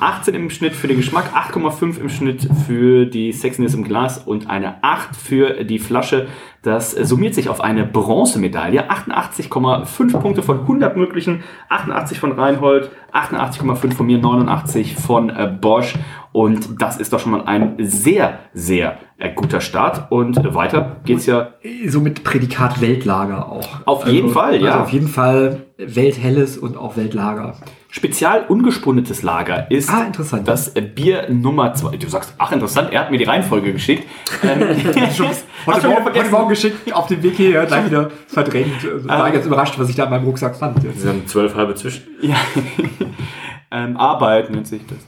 18 0.00 0.34
im 0.34 0.50
Schnitt 0.50 0.74
für 0.74 0.88
den 0.88 0.96
Geschmack, 0.96 1.26
8,5 1.32 2.00
im 2.00 2.08
Schnitt 2.08 2.48
für 2.66 3.06
die 3.06 3.32
Sexiness 3.32 3.74
im 3.74 3.84
Glas 3.84 4.18
und 4.18 4.50
eine 4.50 4.82
8 4.82 5.14
für 5.14 5.62
die 5.62 5.78
Flasche. 5.78 6.26
Das 6.62 6.90
summiert 6.90 7.36
sich 7.36 7.48
auf 7.48 7.60
eine 7.60 7.84
Bronzemedaille. 7.84 8.90
88,5 8.90 10.18
Punkte 10.18 10.42
von 10.42 10.60
100 10.60 10.96
möglichen, 10.96 11.44
88 11.68 12.18
von 12.18 12.32
Reinhold, 12.32 12.90
88,5 13.12 13.94
von 13.94 14.06
mir, 14.06 14.18
89 14.18 14.96
von 14.96 15.30
äh, 15.30 15.46
Bosch. 15.60 15.94
Und 16.32 16.80
das 16.80 16.96
ist 16.96 17.12
doch 17.12 17.20
schon 17.20 17.32
mal 17.32 17.44
ein 17.44 17.76
sehr, 17.78 18.38
sehr 18.54 18.98
äh, 19.18 19.30
guter 19.34 19.60
Start. 19.60 20.10
Und 20.10 20.54
weiter 20.54 20.96
geht's 21.04 21.26
ja 21.26 21.50
So 21.86 22.00
mit 22.00 22.24
Prädikat 22.24 22.80
Weltlager 22.80 23.48
auch. 23.50 23.68
Auf 23.84 24.06
jeden 24.06 24.30
Fall, 24.30 24.60
ja. 24.60 24.70
Also 24.72 24.84
auf 24.84 24.92
jeden 24.92 25.08
Fall 25.08 25.66
Welthelles 25.76 26.56
und 26.56 26.76
auch 26.76 26.96
Weltlager. 26.96 27.56
Spezial 27.90 28.46
ungespunnetes 28.48 29.22
Lager 29.22 29.70
ist 29.70 29.90
Ah, 29.90 30.04
interessant. 30.04 30.48
das 30.48 30.72
Bier 30.72 31.28
Nummer 31.28 31.74
2. 31.74 31.98
Du 31.98 32.08
sagst, 32.08 32.34
ach 32.38 32.50
interessant, 32.50 32.90
er 32.90 33.00
hat 33.00 33.10
mir 33.10 33.18
die 33.18 33.24
Reihenfolge 33.24 33.70
geschickt. 33.72 34.08
Ähm, 34.42 34.60
Hast 35.04 35.44
Heute, 35.66 35.88
Morgen, 35.88 36.04
heute? 36.06 36.30
Morgen 36.30 36.48
geschickt 36.48 36.92
auf 36.94 37.06
dem 37.06 37.22
Weg 37.22 37.34
hierher, 37.36 37.66
gleich 37.66 37.86
wieder 37.86 38.10
verdrängt. 38.26 38.82
Also, 38.82 39.08
war 39.08 39.30
ganz 39.30 39.44
überrascht, 39.46 39.78
was 39.78 39.90
ich 39.90 39.94
da 39.94 40.04
in 40.04 40.10
meinem 40.10 40.24
Rucksack 40.24 40.56
fand. 40.56 40.80
Sie 40.82 41.08
haben 41.08 41.26
zwölf 41.26 41.54
halbe 41.54 41.74
zwischen. 41.74 42.02
Ja. 42.22 42.36
ähm, 43.70 43.96
Arbeit 43.96 44.50
nennt 44.50 44.66
sich 44.66 44.82
das. 44.86 44.98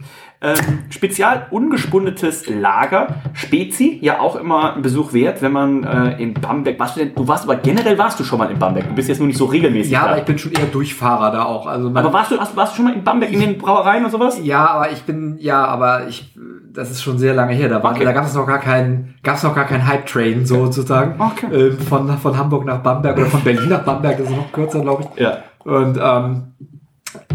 Ähm, 0.44 0.78
spezial 0.90 1.46
ungespundetes 1.50 2.48
Lager. 2.48 3.16
Spezi, 3.32 3.98
ja 4.02 4.20
auch 4.20 4.36
immer 4.36 4.74
ein 4.74 4.82
Besuch 4.82 5.12
wert, 5.12 5.40
wenn 5.42 5.52
man 5.52 5.84
äh, 5.84 6.22
in 6.22 6.34
Bamberg. 6.34 6.78
Warst 6.78 6.96
du 6.96 7.00
denn, 7.00 7.14
du 7.14 7.26
warst 7.26 7.44
aber 7.44 7.56
generell 7.56 7.96
warst 7.98 8.20
du 8.20 8.24
schon 8.24 8.38
mal 8.38 8.50
in 8.50 8.58
Bamberg. 8.58 8.88
Du 8.88 8.94
bist 8.94 9.08
jetzt 9.08 9.18
nur 9.18 9.26
nicht 9.26 9.38
so 9.38 9.46
regelmäßig. 9.46 9.92
Ja, 9.92 10.02
da. 10.02 10.10
aber 10.10 10.18
ich 10.18 10.24
bin 10.24 10.38
schon 10.38 10.52
eher 10.52 10.66
Durchfahrer 10.66 11.30
da 11.30 11.44
auch. 11.44 11.66
Also 11.66 11.88
aber 11.88 12.12
warst 12.12 12.30
du, 12.30 12.38
hast, 12.38 12.54
warst 12.56 12.72
du 12.72 12.76
schon 12.76 12.84
mal 12.84 12.94
in 12.94 13.02
Bamberg 13.02 13.32
in 13.32 13.40
den 13.40 13.58
Brauereien 13.58 14.04
und 14.04 14.10
sowas? 14.10 14.38
ja, 14.42 14.66
aber 14.66 14.90
ich 14.92 15.02
bin, 15.02 15.36
ja, 15.38 15.64
aber 15.64 16.06
ich, 16.08 16.34
das 16.72 16.90
ist 16.90 17.02
schon 17.02 17.18
sehr 17.18 17.34
lange 17.34 17.54
her. 17.54 17.68
Da, 17.68 17.82
war, 17.82 17.92
Okay. 17.92 18.04
da 18.04 18.12
gab 18.12 18.24
es 18.26 18.34
noch 18.34 18.46
gar 18.46 18.58
kein, 18.58 19.14
gab 19.22 19.36
es 19.36 19.42
noch 19.42 19.54
gar 19.54 19.64
kein 19.64 19.86
Hype-Train 19.86 20.44
sozusagen. 20.44 21.14
Okay. 21.20 21.46
Ähm, 21.52 21.78
von, 21.78 22.08
von 22.18 22.36
Hamburg 22.36 22.64
nach 22.66 22.78
Bamberg 22.78 23.16
oder 23.16 23.26
von 23.26 23.40
Berlin 23.42 23.68
nach 23.68 23.84
Bamberg, 23.84 24.18
das 24.18 24.28
ist 24.28 24.36
noch 24.36 24.52
kürzer, 24.52 24.80
glaube 24.80 25.04
ich. 25.04 25.20
Ja. 25.20 25.38
Und 25.64 25.96
ähm, 25.96 26.42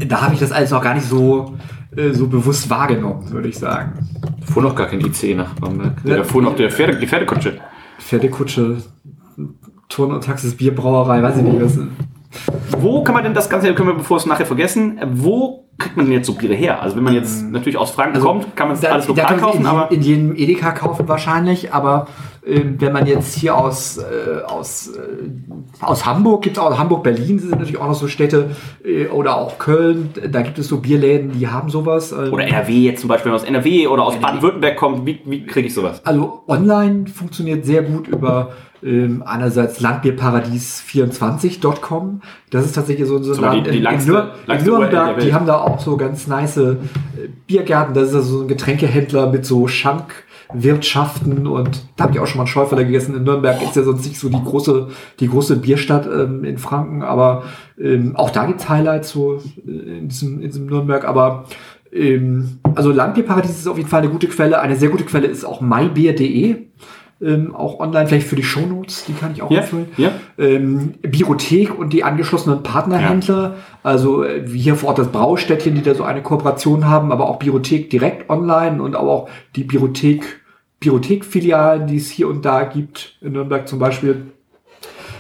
da 0.08 0.22
habe 0.22 0.34
ich 0.34 0.40
das 0.40 0.52
alles 0.52 0.72
noch 0.72 0.84
gar 0.84 0.94
nicht 0.94 1.08
so, 1.08 1.56
äh, 1.96 2.12
so 2.12 2.28
bewusst 2.28 2.70
wahrgenommen, 2.70 3.32
würde 3.32 3.50
ich 3.50 3.58
sagen. 3.58 4.08
Fuhr 4.46 4.64
noch 4.64 4.76
gar 4.76 4.88
kein 4.88 5.02
ICE 5.02 5.36
nach 5.36 5.54
Bamberg. 5.56 5.94
Ja, 6.04 6.18
da 6.18 6.24
fuhr 6.24 6.42
noch 6.42 6.56
der 6.56 6.70
Pferde, 6.70 6.98
die 6.98 7.08
Pferdekutsche. 7.08 7.60
Pferdekutsche, 8.00 8.78
Turn- 9.90 10.12
und 10.12 10.24
Taxis 10.24 10.56
Bierbrauerei, 10.56 11.22
weiß 11.22 11.38
ich 11.38 11.44
nicht 11.44 11.62
was. 11.62 11.80
Wo 12.78 13.04
kann 13.04 13.16
man 13.16 13.24
denn 13.24 13.34
das 13.34 13.50
Ganze, 13.50 13.74
können 13.74 13.90
wir 13.90 13.96
bevor 13.96 14.18
es 14.18 14.26
nachher 14.26 14.46
vergessen, 14.46 15.00
wo 15.14 15.69
kriegt 15.80 15.98
man 15.98 16.06
denn 16.06 16.14
jetzt 16.14 16.28
so 16.28 16.34
Biere 16.34 16.54
her? 16.54 16.82
Also 16.82 16.96
wenn 16.96 17.04
man 17.04 17.14
jetzt 17.14 17.50
natürlich 17.50 17.78
aus 17.78 17.92
Franken 17.92 18.20
kommt, 18.20 18.56
kann 18.56 18.68
man 18.68 18.78
es 18.78 18.86
alles 18.86 19.08
lokal 19.08 19.38
kaufen, 19.38 19.62
in, 19.62 19.66
aber 19.66 19.92
in 19.92 20.02
jedem 20.02 20.36
Edeka 20.36 20.72
kaufen 20.72 21.08
wahrscheinlich, 21.08 21.74
aber 21.74 22.08
ähm, 22.46 22.76
wenn 22.80 22.92
man 22.92 23.06
jetzt 23.06 23.36
hier 23.36 23.56
aus, 23.56 23.98
äh, 23.98 24.44
aus, 24.46 24.90
äh, 24.90 25.82
aus 25.82 26.06
Hamburg, 26.06 26.44
gibt 26.44 26.58
es 26.58 26.64
auch 26.64 26.78
Hamburg, 26.78 27.04
Berlin 27.04 27.40
sind 27.40 27.52
natürlich 27.52 27.78
auch 27.78 27.88
noch 27.88 27.96
so 27.96 28.08
Städte 28.08 28.52
äh, 28.84 29.08
oder 29.08 29.38
auch 29.38 29.58
Köln, 29.58 30.10
da 30.30 30.42
gibt 30.42 30.60
es 30.60 30.68
so 30.68 30.80
Bierläden, 30.80 31.32
die 31.32 31.48
haben 31.48 31.70
sowas. 31.70 32.12
ähm, 32.12 32.34
oder 32.34 32.46
NRW 32.46 32.74
jetzt 32.74 33.02
zum 33.02 33.08
Beispiel, 33.08 33.32
wenn 33.32 33.38
man 33.38 33.42
aus 33.42 33.48
NRW 33.48 33.88
oder 33.88 34.04
aus 34.04 34.18
Baden-Württemberg 34.18 34.76
kommt, 34.76 35.06
wie, 35.06 35.22
wie 35.26 35.46
kriege 35.46 35.68
ich 35.68 35.74
sowas? 35.74 36.06
Also 36.06 36.44
online 36.48 37.08
funktioniert 37.08 37.66
sehr 37.66 37.84
gut 37.84 38.08
über 38.08 38.52
ähm, 38.84 39.24
einerseits 39.26 39.80
Landbierparadies24.com. 39.82 42.22
Das 42.50 42.66
ist 42.66 42.74
tatsächlich 42.76 43.08
so, 43.08 43.22
so 43.22 43.32
ein 43.32 43.36
So, 43.36 43.42
die- 43.42 43.48
Laden 43.48 43.64
die 43.64 43.70
in, 43.70 43.76
in, 43.78 43.84
langste- 43.84 44.12
Nür 44.12 44.32
in 44.44 44.48
langste 44.48 44.70
Nürnberg. 44.70 45.20
Die 45.20 45.34
haben 45.34 45.46
da 45.46 45.58
auch 45.58 45.80
so 45.80 45.98
ganz 45.98 46.28
nice 46.28 46.58
äh, 46.58 46.76
Biergärten. 47.48 47.94
Das 47.94 48.10
ist 48.10 48.16
also 48.16 48.38
so 48.40 48.44
ein 48.44 48.48
Getränkehändler 48.48 49.30
mit 49.32 49.46
so 49.46 49.68
Schankwirtschaften 49.68 51.48
und 51.48 51.84
da 51.96 52.06
habe 52.06 52.14
ich 52.14 52.20
auch 52.20 52.28
schon 52.28 52.38
mal 52.38 52.44
einen 52.44 52.48
Schäuferler 52.48 52.84
gegessen. 52.86 53.16
In 53.16 53.24
Nürnberg 53.24 53.62
ist 53.62 53.76
ja 53.76 53.84
sonst 53.84 54.06
nicht 54.06 54.20
so 54.20 54.30
die 54.30 54.44
große, 54.44 54.88
die 55.20 55.28
große 55.28 55.58
Bierstadt 55.58 56.08
ähm, 56.08 56.44
in 56.44 56.58
Franken, 56.58 57.02
aber 57.04 57.44
ähm, 57.80 58.16
auch 58.16 58.30
da 58.32 58.46
gibt's 58.46 58.68
Highlights 58.70 59.12
so 59.12 59.36
äh, 59.36 59.40
in 60.00 60.08
diesem, 60.10 60.36
in 60.42 60.48
diesem 60.48 60.66
Nürnberg, 60.68 61.06
aber 61.06 61.46
ähm, 61.92 62.60
also 62.76 62.92
Landbierparadies 62.92 63.52
ist 63.52 63.68
auf 63.68 63.78
jeden 63.78 63.90
Fall 63.90 64.02
eine 64.02 64.10
gute 64.12 64.28
Quelle. 64.28 64.60
Eine 64.60 64.76
sehr 64.76 64.90
gute 64.90 65.06
Quelle 65.06 65.26
ist 65.28 65.44
auch 65.44 65.60
mybier.de. 65.62 66.68
Ähm, 67.22 67.54
auch 67.54 67.80
online, 67.82 68.08
vielleicht 68.08 68.28
für 68.28 68.38
die 68.38 68.44
Shownotes, 68.44 69.04
die 69.06 69.12
kann 69.14 69.34
ich 69.34 69.42
auch 69.42 69.52
Ja, 69.52 69.60
empfehlen. 69.60 69.88
ja. 69.98 70.12
Ähm, 70.38 70.94
Biothek 71.02 71.78
und 71.78 71.92
die 71.92 72.06
angeschlossenen 72.06 72.64
Partnerhändler, 72.64 73.56
also 73.84 74.24
äh, 74.24 74.50
wie 74.50 74.60
hier 74.60 74.78
vor 74.78 74.90
Ort 74.90 75.00
das 75.00 75.10
Braustädtchen, 75.10 75.76
die 75.76 75.82
da 75.82 75.96
so 75.96 76.04
eine 76.04 76.22
Kooperation 76.24 76.88
haben, 76.88 77.12
aber 77.12 77.28
auch 77.30 77.38
Biothek 77.38 77.90
direkt 77.90 78.30
online 78.30 78.82
und 78.82 78.96
aber 78.96 79.10
auch 79.10 79.30
die 79.58 79.66
Biothek, 79.66 80.24
Biothek-Filialen, 80.80 81.88
die 81.88 81.98
es 81.98 82.10
hier 82.10 82.30
und 82.30 82.46
da 82.46 82.64
gibt, 82.64 83.18
in 83.20 83.34
Nürnberg 83.34 83.68
zum 83.68 83.80
Beispiel. 83.80 84.28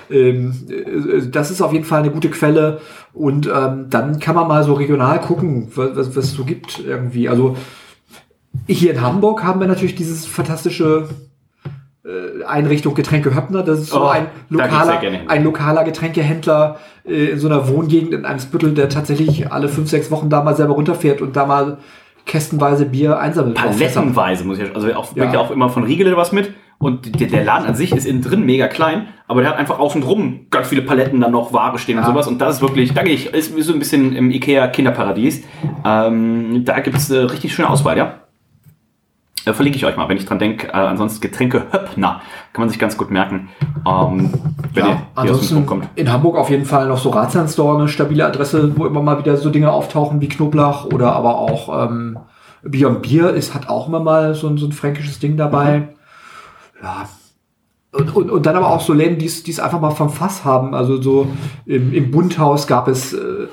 Ähm, 0.10 0.54
äh, 0.70 1.28
das 1.30 1.52
ist 1.52 1.62
auf 1.62 1.74
jeden 1.74 1.86
Fall 1.86 2.00
eine 2.00 2.12
gute 2.12 2.30
Quelle. 2.30 2.80
Und 3.14 3.48
ähm, 3.54 3.88
dann 3.90 4.20
kann 4.20 4.36
man 4.36 4.48
mal 4.48 4.64
so 4.64 4.74
regional 4.74 5.20
gucken, 5.20 5.70
was, 5.76 5.96
was, 5.98 6.16
was 6.16 6.26
es 6.26 6.34
so 6.34 6.46
gibt 6.46 6.80
irgendwie. 6.86 7.28
Also 7.28 7.58
hier 8.68 8.92
in 8.94 9.02
Hamburg 9.02 9.44
haben 9.44 9.60
wir 9.60 9.68
natürlich 9.68 9.96
dieses 9.96 10.26
fantastische 10.26 11.08
äh, 11.10 11.14
Einrichtung 12.48 12.96
Getränke 12.96 13.36
Höppner. 13.36 13.64
Das 13.64 13.80
ist 13.80 13.90
so 13.90 14.02
Oh, 14.04 14.08
ein 14.08 14.28
lokaler, 14.50 15.02
ein 15.28 15.44
lokaler 15.44 15.84
Getränkehändler 15.84 16.78
äh, 17.06 17.32
in 17.32 17.40
so 17.40 17.48
einer 17.48 17.68
Wohngegend 17.68 18.14
in 18.14 18.26
einem 18.26 18.40
Spüttel, 18.40 18.74
der 18.74 18.90
tatsächlich 18.90 19.52
alle 19.52 19.68
fünf, 19.70 19.90
sechs 19.90 20.10
Wochen 20.12 20.30
da 20.30 20.44
mal 20.44 20.56
selber 20.56 20.74
runterfährt 20.74 21.22
und 21.22 21.36
da 21.36 21.46
mal 21.46 21.78
kästenweise 22.26 22.86
Bier 22.86 23.20
einsammelt. 23.20 23.56
Palettenweise 23.56 24.44
muss 24.46 24.60
ich, 24.60 24.74
also 24.76 24.94
auch, 24.94 25.16
Ja. 25.16 25.24
bringt 25.24 25.34
ja 25.34 25.40
auch 25.40 25.52
immer 25.52 25.70
von 25.70 25.84
Riegele 25.84 26.16
was 26.16 26.32
mit. 26.32 26.54
Und 26.82 27.20
der, 27.20 27.28
der 27.28 27.44
Laden 27.44 27.68
an 27.68 27.76
sich 27.76 27.94
ist 27.94 28.06
innen 28.06 28.22
drin 28.22 28.46
mega 28.46 28.70
klein, 28.70 29.08
aber 29.28 29.42
der 29.42 29.50
hat 29.50 29.58
einfach 29.58 29.80
außen 29.80 30.00
drum 30.02 30.46
ganz 30.50 30.70
viele 30.70 30.82
Paletten 30.82 31.20
dann 31.20 31.32
noch 31.34 31.52
Ware 31.52 31.78
stehen 31.78 31.98
und 31.98 32.04
Ja. 32.06 32.10
sowas. 32.10 32.26
Und 32.28 32.40
das 32.40 32.56
ist 32.56 32.62
wirklich, 32.62 32.94
da 32.94 33.04
gehe 33.04 33.14
ich, 33.16 33.34
ist 33.34 33.54
so 33.66 33.74
ein 33.74 33.80
bisschen 33.80 34.16
im 34.16 34.32
Ikea 34.32 34.68
Kinderparadies. 34.70 35.44
Ähm, 35.86 36.62
da 36.64 36.80
gibt's 36.80 37.10
äh, 37.10 37.18
richtig 37.18 37.54
schöne 37.54 37.70
Auswahl, 37.70 37.98
ja. 37.98 38.14
Äh, 39.46 39.54
verlinke 39.54 39.78
ich 39.78 39.86
euch 39.86 39.96
mal, 39.98 40.08
wenn 40.10 40.18
ich 40.18 40.26
dran 40.26 40.40
denke. 40.40 40.68
Äh, 40.68 40.72
ansonsten 40.72 41.22
Getränke 41.22 41.68
Höppner 41.72 42.22
kann 42.54 42.62
man 42.62 42.70
sich 42.70 42.80
ganz 42.80 42.98
gut 42.98 43.10
merken, 43.12 43.50
ähm, 43.88 44.32
wenn 44.74 44.84
ihr 44.86 44.90
Ja, 44.90 44.96
dem 44.96 45.02
ansonsten 45.16 45.66
kommt. 45.66 45.88
in 45.96 46.12
Hamburg 46.12 46.38
auf 46.38 46.50
jeden 46.50 46.66
Fall 46.66 46.88
noch 46.88 46.98
so 46.98 47.10
Ratsherrn-Store, 47.10 47.78
eine 47.80 47.88
stabile 47.88 48.26
Adresse, 48.26 48.74
wo 48.78 48.86
immer 48.86 49.02
mal 49.02 49.18
wieder 49.20 49.38
so 49.38 49.50
Dinge 49.50 49.72
auftauchen 49.72 50.22
wie 50.22 50.28
Knoblauch 50.30 50.86
oder 50.86 51.14
aber 51.14 51.38
auch 51.38 51.86
ähm, 51.90 52.20
Beyond 52.64 53.02
Bier 53.02 53.30
ist, 53.30 53.54
hat 53.56 53.70
auch 53.70 53.88
immer 53.88 54.02
mal 54.02 54.36
so, 54.36 54.48
ein- 54.48 54.58
so 54.58 54.66
ein 54.66 54.74
fränkisches 54.74 55.20
Ding 55.20 55.38
dabei. 55.38 55.90
Ja. 56.84 57.08
Und, 57.92 58.16
und, 58.16 58.30
und 58.30 58.46
dann 58.46 58.56
aber 58.56 58.70
auch 58.70 58.82
so 58.82 58.94
Läden, 58.94 59.18
die 59.18 59.26
es 59.26 59.42
die 59.44 59.50
es 59.52 59.60
einfach 59.60 59.80
mal 59.80 59.90
vom 59.92 60.10
Fass 60.12 60.46
haben. 60.46 60.76
Also 60.76 61.02
so 61.02 61.28
im, 61.66 61.92
im 61.94 62.12
Bundhaus 62.12 62.68
gab 62.68 62.88
es 62.88 63.14
äh, 63.14 63.48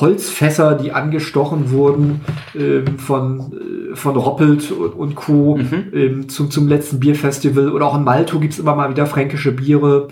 Holzfässer, 0.00 0.74
die 0.74 0.92
angestochen 0.92 1.70
wurden 1.70 2.20
ähm, 2.54 2.98
von, 2.98 3.52
äh, 3.92 3.96
von 3.96 4.16
Roppelt 4.16 4.70
und, 4.70 4.92
und 4.94 5.14
Co. 5.14 5.58
Ähm, 5.92 6.28
zum, 6.28 6.50
zum 6.50 6.68
letzten 6.68 7.00
Bierfestival. 7.00 7.70
Oder 7.70 7.86
auch 7.86 7.96
in 7.96 8.04
Malto 8.04 8.38
gibt's 8.38 8.58
immer 8.58 8.74
mal 8.74 8.90
wieder 8.90 9.06
fränkische 9.06 9.52
Biere, 9.52 10.08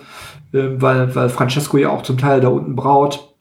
ähm, 0.53 0.81
weil, 0.81 1.15
weil 1.15 1.29
Francesco 1.29 1.77
ja 1.77 1.91
auch 1.91 2.03
zum 2.03 2.19
Teil 2.19 2.41
da 2.41 2.49
unten 2.49 2.77
braut. 2.77 3.35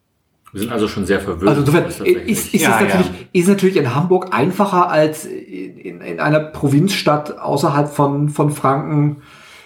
Wir 0.52 0.62
sind 0.62 0.72
also 0.72 0.88
schon 0.88 1.06
sehr 1.06 1.20
verwöhnt. 1.20 1.50
Also 1.50 1.62
insofern 1.62 1.86
ist, 1.86 2.00
ist, 2.02 2.54
ist, 2.54 2.62
Ja, 2.62 2.76
es 2.76 2.82
ja. 2.82 2.88
natürlich, 2.88 3.28
ist 3.34 3.48
natürlich 3.48 3.78
in 3.78 3.96
Hamburg 3.96 4.28
einfacher 4.32 4.90
als 4.90 5.26
in, 5.26 5.78
in, 5.78 6.02
in 6.02 6.20
einer 6.20 6.40
Provinzstadt 6.40 7.40
außerhalb 7.40 7.90
von, 7.90 8.30
von 8.30 8.52
Franken. 8.52 9.24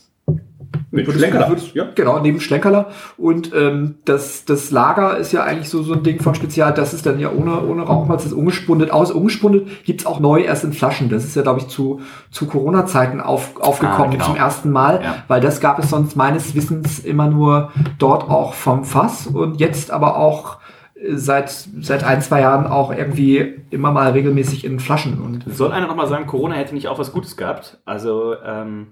Mit 0.91 1.07
Würdest 1.07 1.25
du- 1.33 1.49
würdest- 1.49 1.95
Genau, 1.95 2.19
neben 2.19 2.39
Schlenkerler. 2.39 2.87
Und 3.17 3.51
ähm, 3.53 3.95
das, 4.05 4.45
das 4.45 4.71
Lager 4.71 5.17
ist 5.17 5.31
ja 5.33 5.43
eigentlich 5.43 5.69
so, 5.69 5.83
so 5.83 5.93
ein 5.93 6.03
Ding 6.03 6.21
von 6.21 6.35
Spezial. 6.35 6.73
Das 6.73 6.93
ist 6.93 7.05
dann 7.05 7.19
ja 7.19 7.31
ohne, 7.31 7.61
ohne 7.65 7.83
Rauchmalz, 7.83 8.23
das 8.23 8.31
ist 8.31 8.37
ungespundet 8.37 8.91
aus. 8.91 9.11
Ungespundet 9.11 9.83
gibt's 9.83 10.05
auch 10.05 10.19
neu 10.19 10.41
erst 10.41 10.63
in 10.63 10.73
Flaschen. 10.73 11.09
Das 11.09 11.23
ist 11.25 11.35
ja, 11.35 11.41
glaube 11.41 11.59
ich, 11.59 11.67
zu, 11.67 11.99
zu 12.31 12.47
Corona-Zeiten 12.47 13.19
auf, 13.21 13.59
aufgekommen 13.59 14.07
Ah, 14.09 14.11
genau. 14.11 14.25
zum 14.25 14.35
ersten 14.35 14.71
Mal. 14.71 15.01
Ja. 15.03 15.15
Weil 15.27 15.41
das 15.41 15.59
gab 15.59 15.79
es 15.79 15.89
sonst 15.89 16.15
meines 16.15 16.55
Wissens 16.55 16.99
immer 16.99 17.27
nur 17.27 17.71
dort 17.99 18.29
auch 18.29 18.53
vom 18.53 18.83
Fass 18.85 19.27
und 19.27 19.59
jetzt 19.59 19.91
aber 19.91 20.17
auch 20.17 20.57
äh, 20.95 21.15
seit, 21.15 21.49
seit 21.81 22.03
ein, 22.03 22.21
zwei 22.21 22.41
Jahren 22.41 22.67
auch 22.67 22.93
irgendwie 22.93 23.55
immer 23.69 23.91
mal 23.91 24.11
regelmäßig 24.11 24.63
in 24.63 24.79
Flaschen. 24.79 25.19
Und 25.21 25.43
Soll 25.53 25.71
einer 25.71 25.87
nochmal 25.87 26.07
sagen, 26.07 26.25
Corona 26.25 26.55
hätte 26.55 26.73
nicht 26.73 26.87
auch 26.87 26.99
was 26.99 27.11
Gutes 27.11 27.35
gehabt? 27.35 27.79
Also, 27.85 28.35
ähm, 28.45 28.87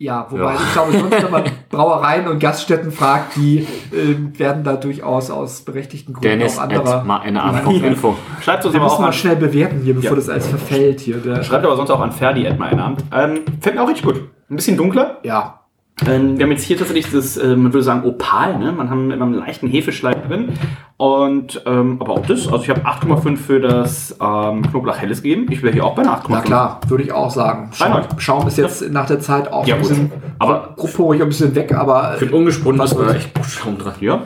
Ja, 0.00 0.26
wobei 0.30 0.54
Ja. 0.54 0.60
ich 0.64 0.72
glaube, 0.72 0.92
sonst, 0.92 1.22
wenn 1.24 1.30
man 1.32 1.42
Brauereien 1.70 2.28
und 2.28 2.38
Gaststätten 2.38 2.92
fragt, 2.92 3.34
die 3.36 3.66
äh, 3.92 4.38
werden 4.38 4.62
da 4.62 4.76
durchaus 4.76 5.28
aus 5.30 5.62
berechtigten 5.62 6.12
Gründen 6.12 6.38
Dennis, 6.38 6.56
auch 6.56 6.62
anderer. 6.62 7.02
mal 7.04 7.18
eine 7.18 7.42
Antwort 7.42 7.82
Info. 7.82 8.14
schreibt 8.40 8.64
uns 8.64 8.74
Wir 8.74 8.80
aber 8.80 8.90
auch 8.90 8.94
müssen 8.98 9.02
mal 9.06 9.12
schnell 9.12 9.34
bewerten 9.36 9.80
hier, 9.82 9.94
bevor 9.94 10.10
Ja. 10.10 10.16
das 10.16 10.28
alles 10.28 10.46
verfällt 10.46 11.00
hier. 11.00 11.20
Schreibt 11.42 11.64
aber 11.66 11.74
sonst 11.76 11.90
auch 11.90 12.00
an 12.00 12.12
Ferdi 12.12 12.46
at 12.46 12.60
Abend. 12.78 13.02
Ähm, 13.12 13.40
fällt 13.60 13.74
mir 13.74 13.82
auch 13.82 13.88
richtig 13.88 14.04
gut. 14.04 14.22
Ein 14.48 14.56
bisschen 14.56 14.76
dunkler. 14.76 15.18
ja, 15.24 15.60
wir 16.04 16.12
haben 16.44 16.50
jetzt 16.52 16.62
hier 16.64 16.76
tatsächlich 16.78 17.10
das, 17.10 17.36
äh, 17.36 17.56
man 17.56 17.72
würde 17.72 17.82
sagen, 17.82 18.04
Opal, 18.06 18.58
ne? 18.58 18.72
Man 18.72 18.88
haben 18.88 19.10
immer 19.10 19.24
einen 19.24 19.34
leichten 19.34 19.66
Hefeschleim 19.68 20.22
drin. 20.28 20.52
Und, 20.96 21.62
ähm, 21.66 21.96
aber 22.00 22.12
auch 22.14 22.26
das, 22.26 22.46
also 22.48 22.62
ich 22.62 22.70
habe 22.70 22.82
8,5 22.82 23.36
für 23.36 23.60
das 23.60 24.16
ähm, 24.20 24.62
Knoblauch 24.70 24.96
Helles 24.96 25.22
gegeben. 25.22 25.46
Ich 25.50 25.62
wäre 25.62 25.72
hier 25.72 25.84
auch 25.84 25.94
bei 25.94 26.02
einer 26.02 26.12
8,5. 26.12 26.26
na 26.30 26.40
klar, 26.40 26.80
würde 26.88 27.04
ich 27.04 27.12
auch 27.12 27.30
sagen. 27.30 27.70
Schaum. 27.72 28.02
Schaum 28.18 28.46
ist 28.48 28.58
jetzt 28.58 28.90
nach 28.90 29.06
der 29.06 29.20
Zeit 29.20 29.52
auch 29.52 29.66
Ja, 29.66 29.74
ein 29.76 29.80
gut. 29.80 29.88
bisschen, 29.90 30.12
Aber- 30.38 30.74
grobporig 30.76 31.20
ein 31.22 31.28
bisschen 31.28 31.54
weg, 31.54 31.72
aber 31.74 32.14
Für 32.18 32.26
den 32.26 32.34
ungesponnen 32.34 32.78
Was 32.80 32.94
gut. 32.96 33.08
echt 33.14 33.30
Schaum 33.48 33.78
dran. 33.78 33.94
Ja. 34.00 34.22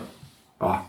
ja. 0.61 0.83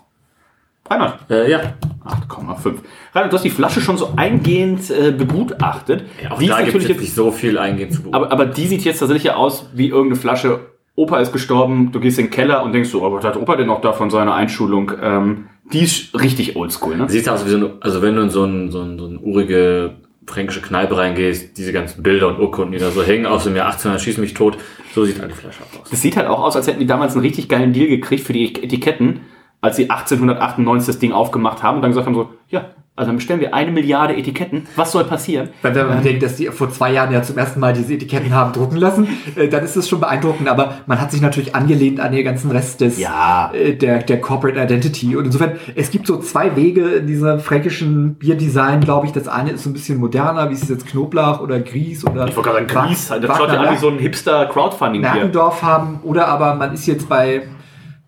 Reinhard. 0.89 1.19
Äh, 1.29 1.49
ja. 1.49 1.59
8,5. 2.05 2.73
Reinhard, 3.13 3.31
du 3.31 3.35
hast 3.37 3.43
die 3.43 3.49
Flasche 3.49 3.79
schon 3.79 3.97
so 3.97 4.09
eingehend 4.17 4.89
äh, 4.91 5.11
begutachtet. 5.11 6.03
Auch 6.29 6.37
die 6.39 6.45
ist 6.45 6.51
da 6.51 6.61
gibt 6.61 6.75
es 6.77 6.87
nicht 6.99 7.15
so 7.15 7.31
viel 7.31 7.57
eingehend 7.57 7.93
zu 7.93 8.03
beobachten. 8.03 8.25
aber, 8.25 8.33
aber 8.33 8.45
die 8.45 8.67
sieht 8.67 8.83
jetzt 8.83 8.99
tatsächlich 8.99 9.23
ja 9.23 9.35
aus 9.35 9.69
wie 9.73 9.87
irgendeine 9.87 10.19
Flasche. 10.19 10.59
Opa 10.95 11.19
ist 11.19 11.31
gestorben, 11.31 11.91
du 11.91 11.99
gehst 11.99 12.19
in 12.19 12.25
den 12.25 12.31
Keller 12.31 12.63
und 12.63 12.71
denkst 12.71 12.89
so, 12.89 13.03
oh, 13.03 13.11
was 13.11 13.25
hat 13.25 13.35
Opa 13.35 13.55
denn 13.55 13.67
noch 13.67 13.81
da 13.81 13.93
von 13.93 14.09
seiner 14.11 14.35
Einschulung? 14.35 14.91
Ähm, 15.01 15.49
die 15.71 15.81
ist 15.81 16.19
richtig 16.19 16.55
oldschool, 16.55 16.97
ne? 16.97 17.09
Sieht 17.09 17.27
aus 17.27 17.45
wie 17.45 17.49
so 17.49 17.57
ein, 17.57 17.71
also 17.79 18.01
wenn 18.01 18.15
du 18.15 18.21
in 18.21 18.29
so 18.29 18.43
ein, 18.43 18.69
so 18.69 18.81
ein, 18.81 18.99
so 18.99 19.07
ein 19.07 19.19
urige 19.19 19.95
fränkische 20.27 20.61
Kneipe 20.61 20.95
reingehst, 20.95 21.57
diese 21.57 21.73
ganzen 21.73 22.03
Bilder 22.03 22.27
und 22.27 22.39
Urkunden, 22.39 22.73
die 22.73 22.79
da 22.79 22.91
so 22.91 23.03
hängen 23.03 23.25
aus 23.25 23.43
dem 23.43 23.55
Jahr 23.55 23.65
1800, 23.65 24.01
schieß 24.01 24.17
mich 24.19 24.33
tot, 24.33 24.57
so 24.93 25.03
sieht 25.03 25.19
eine 25.21 25.33
Flasche 25.33 25.63
aus. 25.81 25.89
Das 25.89 26.01
sieht 26.01 26.15
halt 26.15 26.27
auch 26.27 26.41
aus, 26.41 26.55
als 26.55 26.67
hätten 26.67 26.79
die 26.79 26.85
damals 26.85 27.13
einen 27.13 27.25
richtig 27.25 27.49
geilen 27.49 27.73
Deal 27.73 27.87
gekriegt 27.87 28.23
für 28.23 28.33
die 28.33 28.45
Etiketten, 28.63 29.21
als 29.61 29.75
sie 29.77 29.89
1898 29.89 30.87
das 30.87 30.99
Ding 30.99 31.11
aufgemacht 31.11 31.63
haben 31.63 31.77
und 31.77 31.81
dann 31.81 31.91
gesagt 31.91 32.05
haben 32.05 32.15
so, 32.15 32.29
ja, 32.49 32.69
also 32.95 33.09
dann 33.09 33.15
bestellen 33.15 33.39
wir 33.39 33.55
eine 33.55 33.71
Milliarde 33.71 34.15
Etiketten. 34.15 34.67
Was 34.75 34.91
soll 34.91 35.05
passieren? 35.05 35.49
Wenn 35.63 35.73
man 35.87 35.97
bedenkt, 35.97 36.21
dass 36.21 36.35
die 36.35 36.45
vor 36.47 36.69
zwei 36.69 36.91
Jahren 36.93 37.11
ja 37.11 37.23
zum 37.23 37.35
ersten 37.39 37.59
Mal 37.59 37.73
diese 37.73 37.91
Etiketten 37.93 38.31
haben 38.35 38.53
drucken 38.53 38.77
lassen, 38.77 39.07
äh, 39.35 39.47
dann 39.47 39.63
ist 39.63 39.75
das 39.75 39.89
schon 39.89 39.99
beeindruckend. 39.99 40.47
Aber 40.47 40.75
man 40.85 41.01
hat 41.01 41.11
sich 41.11 41.19
natürlich 41.19 41.55
angelehnt 41.55 41.99
an 41.99 42.11
den 42.11 42.23
ganzen 42.23 42.51
Rest 42.51 42.81
des 42.81 42.99
Ja. 42.99 43.51
äh, 43.51 43.75
der, 43.75 44.03
der 44.03 44.21
Corporate 44.21 44.59
Identity. 44.61 45.15
Und 45.15 45.25
insofern, 45.25 45.53
es 45.73 45.89
gibt 45.89 46.05
so 46.05 46.17
zwei 46.19 46.55
Wege 46.55 46.83
in 46.89 47.07
dieser 47.07 47.39
fränkischen 47.39 48.13
Bierdesign, 48.15 48.81
glaube 48.81 49.07
ich. 49.07 49.11
Das 49.11 49.27
eine 49.27 49.51
ist 49.51 49.63
so 49.63 49.71
ein 49.71 49.73
bisschen 49.73 49.97
moderner, 49.97 50.51
wie 50.51 50.53
es 50.53 50.69
jetzt 50.69 50.85
Knoblauch 50.85 51.41
oder 51.41 51.59
Grieß 51.61 52.05
oder 52.05 52.27
Ich 52.27 52.35
wollte 52.35 52.49
gerade 52.51 52.67
sagen, 52.71 52.87
Gries, 52.89 53.07
das 53.07 53.37
schaut 53.37 53.49
ja 53.51 53.59
an 53.59 53.73
wie 53.73 53.79
so 53.79 53.89
ein 53.89 53.97
Hipster-Crowdfunding-Bier. 53.97 55.13
Merkendorf 55.13 55.63
haben. 55.63 55.99
Oder 56.03 56.27
aber 56.27 56.53
man 56.53 56.71
ist 56.75 56.85
jetzt 56.85 57.09
bei, 57.09 57.47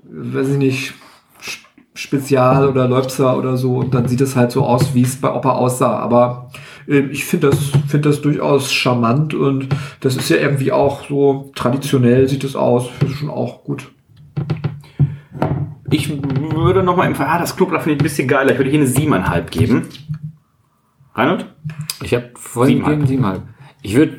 weiß 0.04 0.50
ich 0.50 0.58
nicht, 0.58 0.94
Spezial 1.96 2.68
oder 2.68 2.88
Leupzer 2.88 3.38
oder 3.38 3.56
so 3.58 3.78
und 3.78 3.94
dann 3.94 4.08
sieht 4.08 4.22
es 4.22 4.36
halt 4.36 4.52
so 4.52 4.66
aus, 4.66 4.94
wie 4.94 5.02
es 5.02 5.16
bei 5.16 5.34
Opa 5.34 5.54
aussah. 5.54 5.98
Aber 5.98 6.52
äh, 6.88 7.00
ich 7.00 7.26
finde 7.26 7.50
das, 7.50 7.60
finde 7.88 8.10
das 8.10 8.22
durchaus 8.22 8.72
charmant 8.72 9.34
und 9.34 9.70
das 10.02 10.16
ist 10.18 10.30
ja 10.30 10.38
irgendwie 10.38 10.72
auch 10.72 11.08
so 11.08 11.52
traditionell 11.56 12.28
sieht 12.28 12.44
es 12.44 12.56
aus. 12.56 12.90
Das 13.00 13.10
ist 13.10 13.18
schon 13.18 13.30
auch 13.30 13.64
gut. 13.64 13.92
Ich 15.90 16.10
würde 16.10 16.84
nochmal 16.84 17.08
empfehlen, 17.08 17.30
ah, 17.30 17.40
das 17.40 17.56
Knoblauch 17.56 17.82
finde 17.82 17.96
ich 17.96 18.02
ein 18.02 18.04
bisschen 18.04 18.28
geiler. 18.28 18.52
Ich 18.52 18.58
würde 18.58 18.70
hier 18.70 18.82
eine 18.82 18.90
7,5 18.90 19.50
geben. 19.50 19.88
Reinhold? 21.14 21.46
Ich 22.04 22.14
habe 22.14 22.32
vorhin 22.36 22.84
gegeben 22.84 23.08
siebenhalb. 23.08 23.42
Ich 23.82 23.96
würde, 23.96 24.18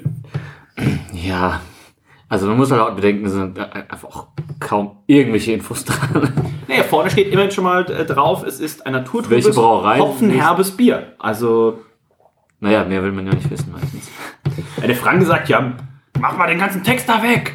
ja, 1.12 1.60
also 2.28 2.46
man 2.46 2.56
muss 2.56 2.70
halt 2.70 2.80
auch 2.80 2.94
bedenken, 2.94 3.26
es 3.26 3.32
sind 3.32 3.58
einfach 3.58 4.08
auch 4.08 4.26
kaum 4.58 4.98
irgendwelche 5.06 5.52
Infos 5.52 5.84
dran. 5.84 6.32
Naja, 6.68 6.82
vorne 6.82 7.10
steht 7.10 7.32
immerhin 7.32 7.50
schon 7.52 7.64
mal 7.64 7.88
äh, 7.90 8.04
drauf, 8.04 8.44
es 8.44 8.58
ist 8.60 8.84
ein 8.86 8.92
naturtrübes, 8.92 9.56
hopfenherbes 9.56 10.76
Bier. 10.76 11.14
Also, 11.18 11.78
Naja, 12.60 12.84
mehr 12.84 13.02
will 13.02 13.12
man 13.12 13.26
ja 13.26 13.34
nicht 13.34 13.48
wissen 13.50 13.70
meistens. 13.72 14.10
hätte 14.80 14.94
Frank 14.94 15.20
gesagt, 15.20 15.48
ja, 15.48 15.72
mach 16.18 16.36
mal 16.36 16.48
den 16.48 16.58
ganzen 16.58 16.82
Text 16.82 17.08
da 17.08 17.22
weg. 17.22 17.54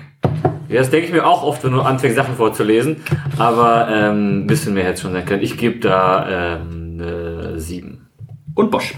Ja, 0.69 0.77
das 0.79 0.89
denke 0.89 1.07
ich 1.07 1.11
mir 1.11 1.25
auch 1.27 1.43
oft, 1.43 1.61
wenn 1.65 1.73
du 1.73 1.81
anfängst, 1.81 2.15
Sachen 2.15 2.35
vorzulesen. 2.35 3.03
Aber 3.37 3.89
ähm, 3.89 4.43
ein 4.43 4.47
bisschen 4.47 4.73
mehr 4.73 4.83
hätte 4.85 4.93
es 4.93 5.01
schon 5.01 5.11
sein 5.11 5.25
können. 5.25 5.41
Ich 5.43 5.57
gebe 5.57 5.79
da 5.79 6.55
ähm, 6.61 6.97
eine 7.01 7.59
7. 7.59 8.07
Und 8.55 8.71
Bosch. 8.71 8.93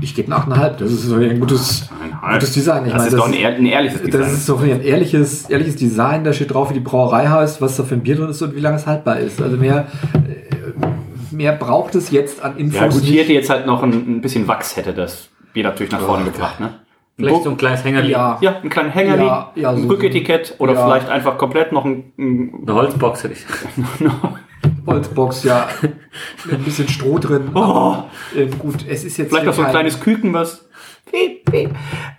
Ich 0.00 0.14
gebe 0.14 0.32
eine 0.32 0.42
8,5. 0.44 0.76
Das 0.78 0.92
ist 0.92 1.02
so 1.02 1.16
ein 1.16 1.40
gutes, 1.40 1.88
gutes 2.32 2.52
Design. 2.52 2.86
Ich 2.86 2.92
das 2.92 2.98
meine, 3.02 3.08
ist 3.08 3.18
doch 3.18 3.26
ein, 3.26 3.34
ehr- 3.34 3.54
ein 3.56 3.66
ehrliches 3.66 4.02
Design. 4.02 4.20
Das 4.20 4.32
ist 4.32 4.48
doch 4.48 4.62
ein 4.62 4.82
ehrliches, 4.82 5.50
ehrliches 5.50 5.76
Design. 5.76 6.24
Da 6.24 6.32
steht 6.32 6.54
drauf, 6.54 6.70
wie 6.70 6.74
die 6.74 6.80
Brauerei 6.80 7.26
heißt, 7.26 7.60
was 7.60 7.76
da 7.76 7.82
für 7.82 7.94
ein 7.94 8.02
Bier 8.02 8.16
drin 8.16 8.28
ist 8.28 8.40
und 8.42 8.54
wie 8.54 8.60
lange 8.60 8.76
es 8.76 8.86
haltbar 8.86 9.18
ist. 9.18 9.42
Also 9.42 9.56
mehr, 9.56 9.88
äh, 10.14 11.34
mehr 11.34 11.52
braucht 11.52 11.94
es 11.96 12.10
jetzt 12.10 12.42
an 12.42 12.56
Infos. 12.56 12.80
ja 12.80 12.88
gut, 12.88 13.02
hier 13.02 13.22
hätte 13.22 13.32
jetzt 13.32 13.50
halt 13.50 13.66
noch 13.66 13.82
ein, 13.82 13.90
ein 13.92 14.20
bisschen 14.20 14.46
Wachs, 14.46 14.76
hätte 14.76 14.92
das 14.94 15.28
Bier 15.52 15.64
natürlich 15.64 15.90
nach 15.92 16.00
vorne 16.00 16.24
gebracht, 16.26 16.60
ne? 16.60 16.74
Vielleicht 17.16 17.42
so 17.42 17.50
ein 17.50 17.56
kleines 17.56 17.82
Hängerli. 17.82 18.12
Ja. 18.12 18.38
Ja, 18.40 18.60
ein 18.62 18.68
kleines 18.68 18.94
Hängerli, 18.94 19.24
Ja, 19.24 19.50
ja, 19.56 19.70
ein 19.70 19.82
so- 19.82 19.88
Rücketikett 19.88 20.54
oder 20.58 20.74
ja. 20.74 20.84
vielleicht 20.86 21.08
einfach 21.08 21.36
komplett 21.36 21.72
noch 21.72 21.84
ein, 21.84 22.12
ein 22.16 22.52
Eine 22.62 22.74
Holzbox 22.74 23.24
hätte 23.24 23.34
ich. 23.34 23.44
Holzbox, 24.88 25.44
ja. 25.44 25.68
Mit 25.82 26.54
ein 26.54 26.64
bisschen 26.64 26.88
Stroh 26.88 27.18
drin. 27.18 27.50
Oh. 27.54 28.04
Ähm, 28.36 28.58
gut, 28.58 28.86
es 28.88 29.04
ist 29.04 29.16
jetzt 29.16 29.28
Vielleicht 29.28 29.46
noch 29.46 29.54
so 29.54 29.62
ein 29.62 29.70
kleines 29.70 30.00
Küken, 30.00 30.32
was. 30.32 30.68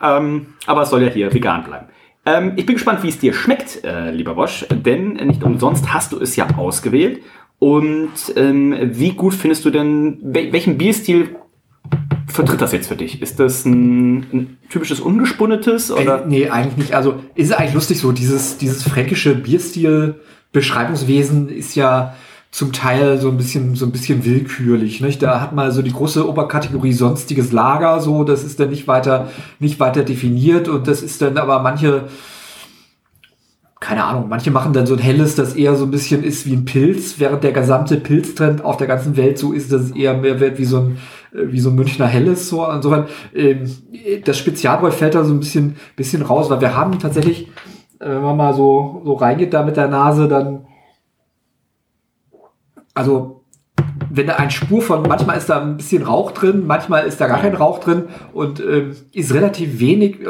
Ähm, 0.02 0.48
aber 0.66 0.82
es 0.82 0.90
soll 0.90 1.04
ja 1.04 1.10
hier 1.10 1.34
vegan 1.34 1.64
bleiben. 1.64 1.88
Ähm, 2.26 2.54
ich 2.56 2.66
bin 2.66 2.76
gespannt, 2.76 3.04
wie 3.04 3.10
es 3.10 3.20
dir 3.20 3.34
schmeckt, 3.34 3.84
äh, 3.84 4.12
lieber 4.12 4.36
Bosch, 4.36 4.66
denn 4.70 5.14
nicht 5.14 5.44
umsonst 5.44 5.94
hast 5.94 6.12
du 6.12 6.20
es 6.20 6.36
ja 6.36 6.48
ausgewählt. 6.58 7.22
Und 7.60 8.10
ähm, 8.36 8.76
wie 8.94 9.12
gut 9.12 9.34
findest 9.34 9.64
du 9.66 9.70
denn, 9.70 10.18
wel 10.22 10.52
welchen 10.54 10.78
Bierstil 10.78 11.36
vertritt 12.28 12.62
das 12.62 12.72
jetzt 12.72 12.88
für 12.88 12.96
dich? 12.96 13.22
Ist 13.22 13.38
das 13.40 13.66
ein, 13.66 14.20
ein 14.32 14.58
typisches 14.70 15.02
ungespunnetes? 15.02 15.92
Oder? 15.92 16.24
Äh, 16.24 16.28
nee, 16.28 16.50
eigentlich 16.50 16.78
nicht. 16.78 16.94
Also 16.94 17.16
ist 17.36 17.50
es 17.50 17.54
eigentlich 17.54 17.74
lustig 17.74 18.00
so, 18.00 18.14
dieses, 18.14 18.58
dieses 18.58 18.84
fränkische 18.84 19.36
Bierstil-Beschreibungswesen 19.36 21.50
ist 21.50 21.76
ja 21.76 22.16
zum 22.52 22.74
Teil 22.74 23.20
so 23.20 23.30
ein 23.30 23.38
bisschen, 23.38 23.76
so 23.76 23.86
ein 23.86 23.92
bisschen 23.92 24.26
willkürlich. 24.26 25.02
Nicht? 25.02 25.22
Da 25.22 25.40
hat 25.40 25.54
man 25.54 25.72
so 25.72 25.82
die 25.82 25.94
große 25.94 26.28
Oberkategorie 26.28 26.94
sonstiges 26.94 27.52
Lager, 27.52 28.00
so, 28.00 28.24
das 28.24 28.44
ist 28.44 28.60
dann 28.60 28.70
nicht 28.70 28.88
weiter, 28.88 29.30
nicht 29.60 29.80
weiter 29.80 30.04
definiert 30.04 30.68
und 30.68 30.88
das 30.88 31.02
ist 31.02 31.22
dann 31.22 31.38
aber 31.38 31.60
manche, 31.60 32.06
keine 33.80 34.04
Ahnung, 34.04 34.26
manche 34.30 34.52
machen 34.52 34.74
dann 34.74 34.88
so 34.88 34.96
ein 34.96 35.00
helles, 35.00 35.36
das 35.36 35.56
eher 35.56 35.76
so 35.76 35.86
ein 35.86 35.92
bisschen 35.92 36.24
ist 36.24 36.46
wie 36.48 36.54
ein 36.54 36.66
Pilz, 36.66 37.20
während 37.20 37.44
der 37.44 37.52
gesamte 37.52 37.98
Pilztrend 37.98 38.66
auf 38.66 38.78
der 38.78 38.88
ganzen 38.88 39.16
Welt 39.16 39.38
so 39.38 39.54
ist, 39.54 39.72
dass 39.72 39.84
es 39.84 39.92
eher 39.92 40.16
mehr 40.16 40.40
wird 40.40 40.58
wie 40.58 40.66
so 40.66 40.80
ein, 40.80 40.98
äh, 41.34 41.52
wie 41.52 41.60
so 41.60 41.70
ein 41.70 41.76
Münchner 41.76 42.08
helles, 42.08 42.50
so. 42.50 42.68
Insofern, 42.68 43.06
ähm, 43.34 43.72
das 44.26 44.38
Spezialbräu 44.38 44.90
fällt 44.92 45.14
da 45.14 45.24
so 45.24 45.34
ein 45.34 45.40
bisschen, 45.40 45.76
bisschen 45.96 46.24
raus, 46.24 46.50
weil 46.50 46.62
wir 46.62 46.76
haben 46.76 46.98
tatsächlich, 46.98 47.48
äh, 48.00 48.10
wenn 48.10 48.24
man 48.24 48.38
mal 48.38 48.54
so, 48.56 49.04
so 49.06 49.14
reingeht 49.14 49.54
da 49.54 49.64
mit 49.64 49.78
der 49.78 49.88
Nase, 49.88 50.28
dann, 50.28 50.66
also 53.00 53.39
wenn 54.10 54.28
da 54.28 54.36
ein 54.36 54.52
Spur 54.52 54.82
von, 54.82 55.04
manchmal 55.04 55.38
ist 55.38 55.50
da 55.50 55.62
ein 55.62 55.78
bisschen 55.78 56.04
Rauch 56.04 56.32
drin, 56.32 56.64
manchmal 56.66 57.06
ist 57.06 57.22
da 57.22 57.28
gar 57.28 57.42
kein 57.42 57.56
Rauch 57.56 57.80
drin 57.80 58.04
und 58.34 58.60
ähm, 58.60 58.96
ist 59.14 59.34
relativ 59.34 59.80
wenig 59.80 60.22
äh, 60.22 60.28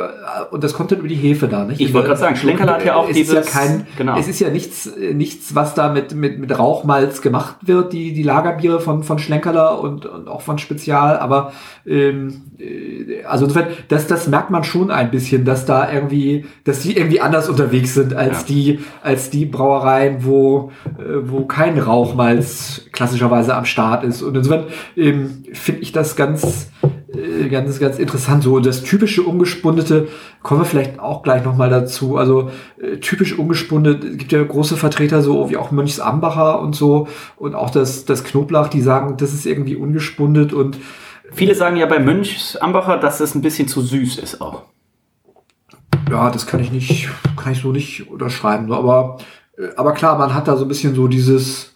und 0.52 0.64
das 0.64 0.74
kommt 0.74 0.92
dann 0.92 1.00
über 1.00 1.08
die 1.08 1.16
Hefe 1.16 1.48
da, 1.48 1.66
nicht? 1.66 1.80
Ich 1.82 1.94
wollte 1.94 2.08
gerade 2.08 2.20
sagen, 2.20 2.36
Schlenkerler 2.36 2.74
hat 2.74 2.86
ja 2.86 2.96
auch 2.96 3.10
es 3.10 3.16
dieses... 3.16 3.40
Ist 3.40 3.54
ja 3.54 3.60
kein, 3.60 3.88
genau. 3.98 4.18
Es 4.18 4.28
ist 4.28 4.40
ja 4.40 4.50
nichts, 4.50 4.90
nichts, 5.14 5.56
was 5.56 5.74
da 5.74 5.90
mit, 5.90 6.14
mit, 6.14 6.40
mit 6.40 6.58
Rauchmalz 6.58 7.22
gemacht 7.22 7.56
wird, 7.62 7.94
die, 7.94 8.14
die 8.14 8.24
Lagerbiere 8.24 8.80
von, 8.80 9.04
von 9.04 9.20
Schlenkerler 9.20 9.80
und, 9.80 10.06
und 10.06 10.28
auch 10.28 10.42
von 10.42 10.58
Spezial, 10.58 11.18
aber 11.18 11.54
ähm, 11.86 12.42
äh, 12.60 13.24
also 13.26 13.46
insofern, 13.46 13.68
das, 13.88 14.08
das 14.08 14.28
merkt 14.28 14.50
man 14.50 14.64
schon 14.64 14.92
ein 14.92 15.12
bisschen, 15.12 15.46
dass 15.46 15.66
da 15.66 15.92
irgendwie, 15.92 16.46
dass 16.64 16.82
die 16.82 16.98
irgendwie 16.98 17.22
anders 17.22 17.50
unterwegs 17.50 17.94
sind 17.94 18.14
als 18.14 18.40
Ja. 18.40 18.46
die, 18.48 18.80
als 19.04 19.30
die 19.30 19.46
Brauereien, 19.46 20.26
wo, 20.26 20.72
äh, 20.98 21.02
wo 21.24 21.46
kein 21.46 21.78
Rauchmalz 21.80 22.82
klassischerweise 22.92 23.56
am 23.56 23.66
Start 23.70 24.04
ist. 24.04 24.22
Und 24.22 24.36
insofern 24.36 24.66
ähm, 24.98 25.44
finde 25.54 25.82
ich 25.82 25.92
das 25.92 26.16
ganz, 26.16 26.70
äh, 27.14 27.48
ganz, 27.50 27.80
ganz 27.80 28.00
interessant. 28.00 28.44
So 28.44 28.60
das 28.60 28.84
typische 28.84 29.24
Ungespundete 29.24 30.08
kommen 30.44 30.62
wir 30.62 30.66
vielleicht 30.66 31.00
auch 31.00 31.24
gleich 31.24 31.44
nochmal 31.44 31.70
dazu. 31.70 32.18
Also 32.18 32.52
äh, 32.82 32.98
typisch 32.98 33.38
ungespundet, 33.38 34.04
es 34.04 34.18
gibt 34.18 34.32
ja 34.32 34.44
große 34.44 34.78
Vertreter 34.78 35.22
so 35.22 35.50
wie 35.50 35.58
auch 35.58 35.72
Mönchs 35.72 36.00
Ambacher 36.00 36.60
und 36.62 36.76
so 36.76 37.08
und 37.38 37.56
auch 37.56 37.70
das, 37.70 38.06
das 38.06 38.24
Knoblauch, 38.24 38.68
die 38.68 38.82
sagen, 38.82 39.18
das 39.18 39.34
ist 39.34 39.46
irgendwie 39.46 39.76
ungespundet 39.76 40.54
und 40.54 40.78
Viele 41.32 41.54
sagen 41.54 41.76
ja 41.76 41.86
bei 41.86 42.00
Mönchs 42.00 42.56
Ambacher, 42.56 42.98
dass 42.98 43.20
es 43.20 43.36
ein 43.36 43.42
bisschen 43.42 43.68
zu 43.68 43.82
süß 43.82 44.18
ist 44.18 44.42
auch. 44.42 44.64
Ja, 46.10 46.32
das 46.32 46.48
kann 46.48 46.60
ich 46.60 46.72
nicht, 46.72 47.10
kann 47.38 47.54
ich 47.54 47.62
so 47.62 47.72
nicht 47.72 48.10
unterschreiben. 48.10 48.68
ne? 48.68 48.76
Aber, 48.76 49.20
äh, 49.58 49.68
aber 49.76 49.94
klar, 49.94 50.18
man 50.18 50.34
hat 50.34 50.48
da 50.48 50.58
so 50.58 50.66
ein 50.66 50.68
bisschen 50.68 50.96
so 50.96 51.08
dieses, 51.08 51.76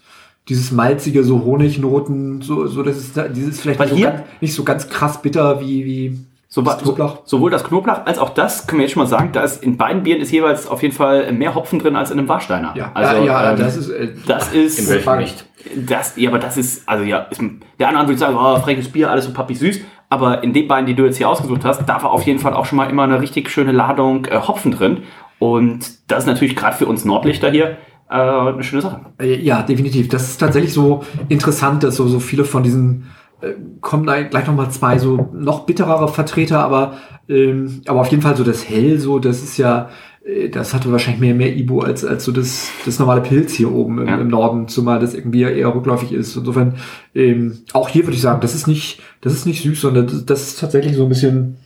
dieses 0.50 0.72
malzige, 0.72 1.24
so 1.24 1.44
Honignoten, 1.46 2.42
so, 2.42 2.68
so 2.68 2.84
das 2.84 2.98
ist 2.98 3.16
da- 3.18 3.28
dieses 3.28 3.62
vielleicht 3.62 3.80
nicht 3.80 3.90
so, 3.90 3.96
hier- 3.96 4.12
ganz, 4.12 4.22
nicht 4.42 4.54
so 4.54 4.64
ganz 4.64 4.90
krass 4.90 5.22
bitter 5.22 5.60
wie, 5.62 5.86
wie 5.86 6.18
So, 6.50 6.62
das 6.62 6.80
so, 6.80 6.94
Knoblauch. 6.94 7.20
sowohl 7.26 7.50
das 7.50 7.64
Knoblauch 7.64 8.06
als 8.06 8.20
auch 8.20 8.30
das, 8.32 8.68
können 8.68 8.80
wir 8.80 8.86
jetzt 8.86 8.94
schon 8.94 9.04
mal 9.04 9.08
sagen, 9.08 9.30
da 9.32 9.42
ist 9.42 9.64
in 9.64 9.78
beiden 9.78 10.04
Bieren 10.04 10.22
ist 10.22 10.32
jeweils 10.32 10.68
auf 10.68 10.82
jeden 10.84 10.94
Fall 10.94 11.32
mehr 11.32 11.56
Hopfen 11.56 11.80
drin 11.80 11.96
als 11.96 12.12
in 12.12 12.20
einem 12.20 12.28
Warsteiner. 12.28 12.74
Ja, 12.76 12.92
also, 12.94 13.24
ja, 13.24 13.44
ja 13.44 13.52
ähm, 13.54 13.60
das 13.60 13.78
ist, 13.78 13.90
äh, 13.90 14.10
das 14.28 14.54
ist 14.54 14.80
In 14.80 14.90
welchem 14.90 15.18
nicht? 15.18 15.46
Das, 15.88 16.18
ja, 16.18 16.30
aber 16.30 16.40
das 16.40 16.58
ist, 16.58 16.88
also 16.90 17.06
ja, 17.06 17.20
ist, 17.20 17.42
der 17.80 17.88
andere 17.88 18.08
würde 18.10 18.20
sagen, 18.20 18.36
oh, 18.38 18.58
freches 18.60 18.90
Bier, 18.92 19.10
alles 19.10 19.26
so 19.26 19.32
pappig 19.34 19.58
süß. 19.58 19.80
Aber 20.10 20.44
in 20.44 20.54
den 20.54 20.68
beiden, 20.68 20.86
die 20.86 20.94
du 20.94 21.06
jetzt 21.06 21.18
hier 21.18 21.28
ausgesucht 21.30 21.64
hast, 21.66 21.88
da 21.88 22.04
war 22.04 22.12
auf 22.12 22.24
jeden 22.24 22.38
Fall 22.40 22.54
auch 22.54 22.66
schon 22.66 22.76
mal 22.78 22.88
immer 22.90 23.04
eine 23.04 23.20
richtig 23.22 23.50
schöne 23.50 23.72
Ladung 23.72 24.26
äh, 24.26 24.38
Hopfen 24.40 24.72
drin. 24.74 25.04
Und 25.40 25.80
das 26.12 26.20
ist 26.20 26.26
natürlich 26.28 26.56
gerade 26.56 26.76
für 26.78 26.86
uns 26.86 27.04
Nordlichter 27.06 27.50
hier 27.50 27.78
äh, 28.14 28.50
eine 28.54 28.64
schöne 28.64 28.82
Sache. 28.82 29.02
Äh, 29.20 29.42
Ja, 29.42 29.64
definitiv. 29.64 30.08
Das 30.10 30.30
ist 30.30 30.38
tatsächlich 30.38 30.74
so 30.74 31.04
interessant, 31.30 31.84
dass 31.84 31.96
so, 31.96 32.08
so 32.08 32.20
viele 32.20 32.46
von 32.46 32.64
diesen 32.64 33.06
äh, 33.42 33.54
kommen 33.82 34.06
da 34.06 34.22
gleich 34.24 34.48
noch 34.48 34.56
mal 34.56 34.70
zwei 34.70 34.98
so 35.00 35.30
noch 35.34 35.66
bitterere 35.66 36.08
Vertreter, 36.08 36.60
aber 36.64 36.94
ähm, 37.28 37.82
aber 37.88 38.02
auf 38.02 38.08
jeden 38.08 38.22
Fall 38.22 38.36
so 38.38 38.44
das 38.44 38.68
Hell, 38.70 39.00
so 39.00 39.18
das 39.20 39.42
ist 39.44 39.58
ja, 39.58 39.90
äh, 40.26 40.50
das 40.50 40.74
hatte 40.74 40.92
wahrscheinlich 40.92 41.22
mehr 41.22 41.34
mehr 41.36 41.56
Ibu 41.56 41.80
als 41.82 42.04
als 42.06 42.24
so 42.26 42.32
das 42.32 42.70
das 42.86 43.00
normale 43.00 43.22
Pilz 43.22 43.54
hier 43.54 43.72
oben 43.72 44.00
im, 44.02 44.08
Ja. 44.08 44.18
im 44.20 44.28
Norden, 44.28 44.68
zumal 44.68 45.00
das 45.00 45.14
irgendwie 45.14 45.42
eher 45.44 45.74
rückläufig 45.74 46.12
ist. 46.12 46.36
Insofern 46.36 46.76
ähm, 47.16 47.60
auch 47.74 47.90
hier 47.90 48.04
würde 48.04 48.16
ich 48.16 48.22
sagen, 48.22 48.42
das 48.42 48.54
ist 48.56 48.68
nicht 48.68 49.02
das 49.22 49.34
ist 49.34 49.46
nicht 49.46 49.62
süß, 49.64 49.80
sondern 49.82 50.08
das, 50.08 50.26
das 50.26 50.48
ist 50.50 50.60
tatsächlich 50.60 50.96
so 50.96 51.04
ein 51.04 51.10
bisschen 51.10 51.58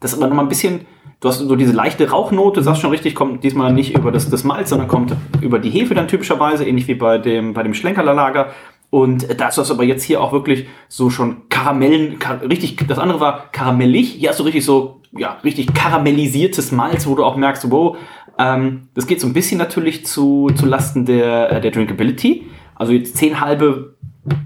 Das 0.00 0.12
ist 0.12 0.18
aber 0.18 0.28
nochmal 0.28 0.44
ein 0.44 0.48
bisschen, 0.48 0.80
du 1.20 1.28
hast 1.28 1.38
so 1.38 1.56
diese 1.56 1.72
leichte 1.72 2.10
Rauchnote, 2.10 2.62
sagst 2.62 2.82
schon 2.82 2.90
richtig, 2.90 3.14
kommt 3.14 3.42
diesmal 3.44 3.72
nicht 3.72 3.96
über 3.96 4.12
das, 4.12 4.30
das 4.30 4.44
Malz, 4.44 4.70
sondern 4.70 4.88
kommt 4.88 5.14
über 5.40 5.58
die 5.58 5.70
Hefe 5.70 5.94
dann 5.94 6.08
typischerweise, 6.08 6.66
ähnlich 6.66 6.88
wie 6.88 6.94
bei 6.94 7.18
dem, 7.18 7.54
bei 7.54 7.62
dem 7.62 7.74
Schlenkerler 7.74 8.14
Lager. 8.14 8.52
Und 8.90 9.38
da 9.38 9.46
hast 9.46 9.58
du 9.58 9.74
aber 9.74 9.84
jetzt 9.84 10.02
hier 10.02 10.22
auch 10.22 10.32
wirklich 10.32 10.66
so 10.88 11.10
schon 11.10 11.48
Karamellen, 11.50 12.18
kar 12.18 12.40
richtig, 12.42 12.76
das 12.88 12.98
andere 12.98 13.20
war 13.20 13.50
karamellig, 13.52 14.12
hier 14.12 14.30
hast 14.30 14.40
du 14.40 14.44
richtig 14.44 14.64
so, 14.64 15.02
ja, 15.12 15.36
richtig 15.44 15.74
karamellisiertes 15.74 16.72
Malz, 16.72 17.06
wo 17.06 17.14
du 17.14 17.24
auch 17.24 17.36
merkst, 17.36 17.70
wow, 17.70 17.98
ähm, 18.38 18.88
das 18.94 19.06
geht 19.06 19.20
so 19.20 19.26
ein 19.26 19.34
bisschen 19.34 19.58
natürlich 19.58 20.06
zu, 20.06 20.50
zu 20.54 20.64
Lasten 20.64 21.04
der, 21.04 21.52
äh, 21.52 21.60
der 21.60 21.70
Drinkability. 21.70 22.46
Also 22.76 22.92
jetzt 22.92 23.16
zehn 23.16 23.40
halbe 23.40 23.96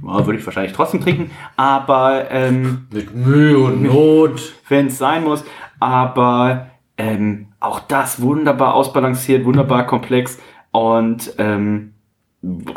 ja, 0.06 0.26
würde 0.26 0.38
ich 0.38 0.46
wahrscheinlich 0.46 0.72
trotzdem 0.72 1.00
trinken, 1.00 1.30
aber 1.56 2.30
ähm, 2.30 2.86
Mit 2.92 3.14
Mühe 3.14 3.58
und 3.58 3.82
Not. 3.82 4.54
wenn 4.68 4.86
es 4.86 4.98
sein 4.98 5.24
muss. 5.24 5.44
Aber 5.82 6.68
ähm, 6.96 7.48
auch 7.58 7.80
das 7.80 8.22
wunderbar 8.22 8.74
ausbalanciert, 8.74 9.44
wunderbar 9.44 9.84
komplex 9.84 10.38
und 10.70 11.34
ähm, 11.38 11.94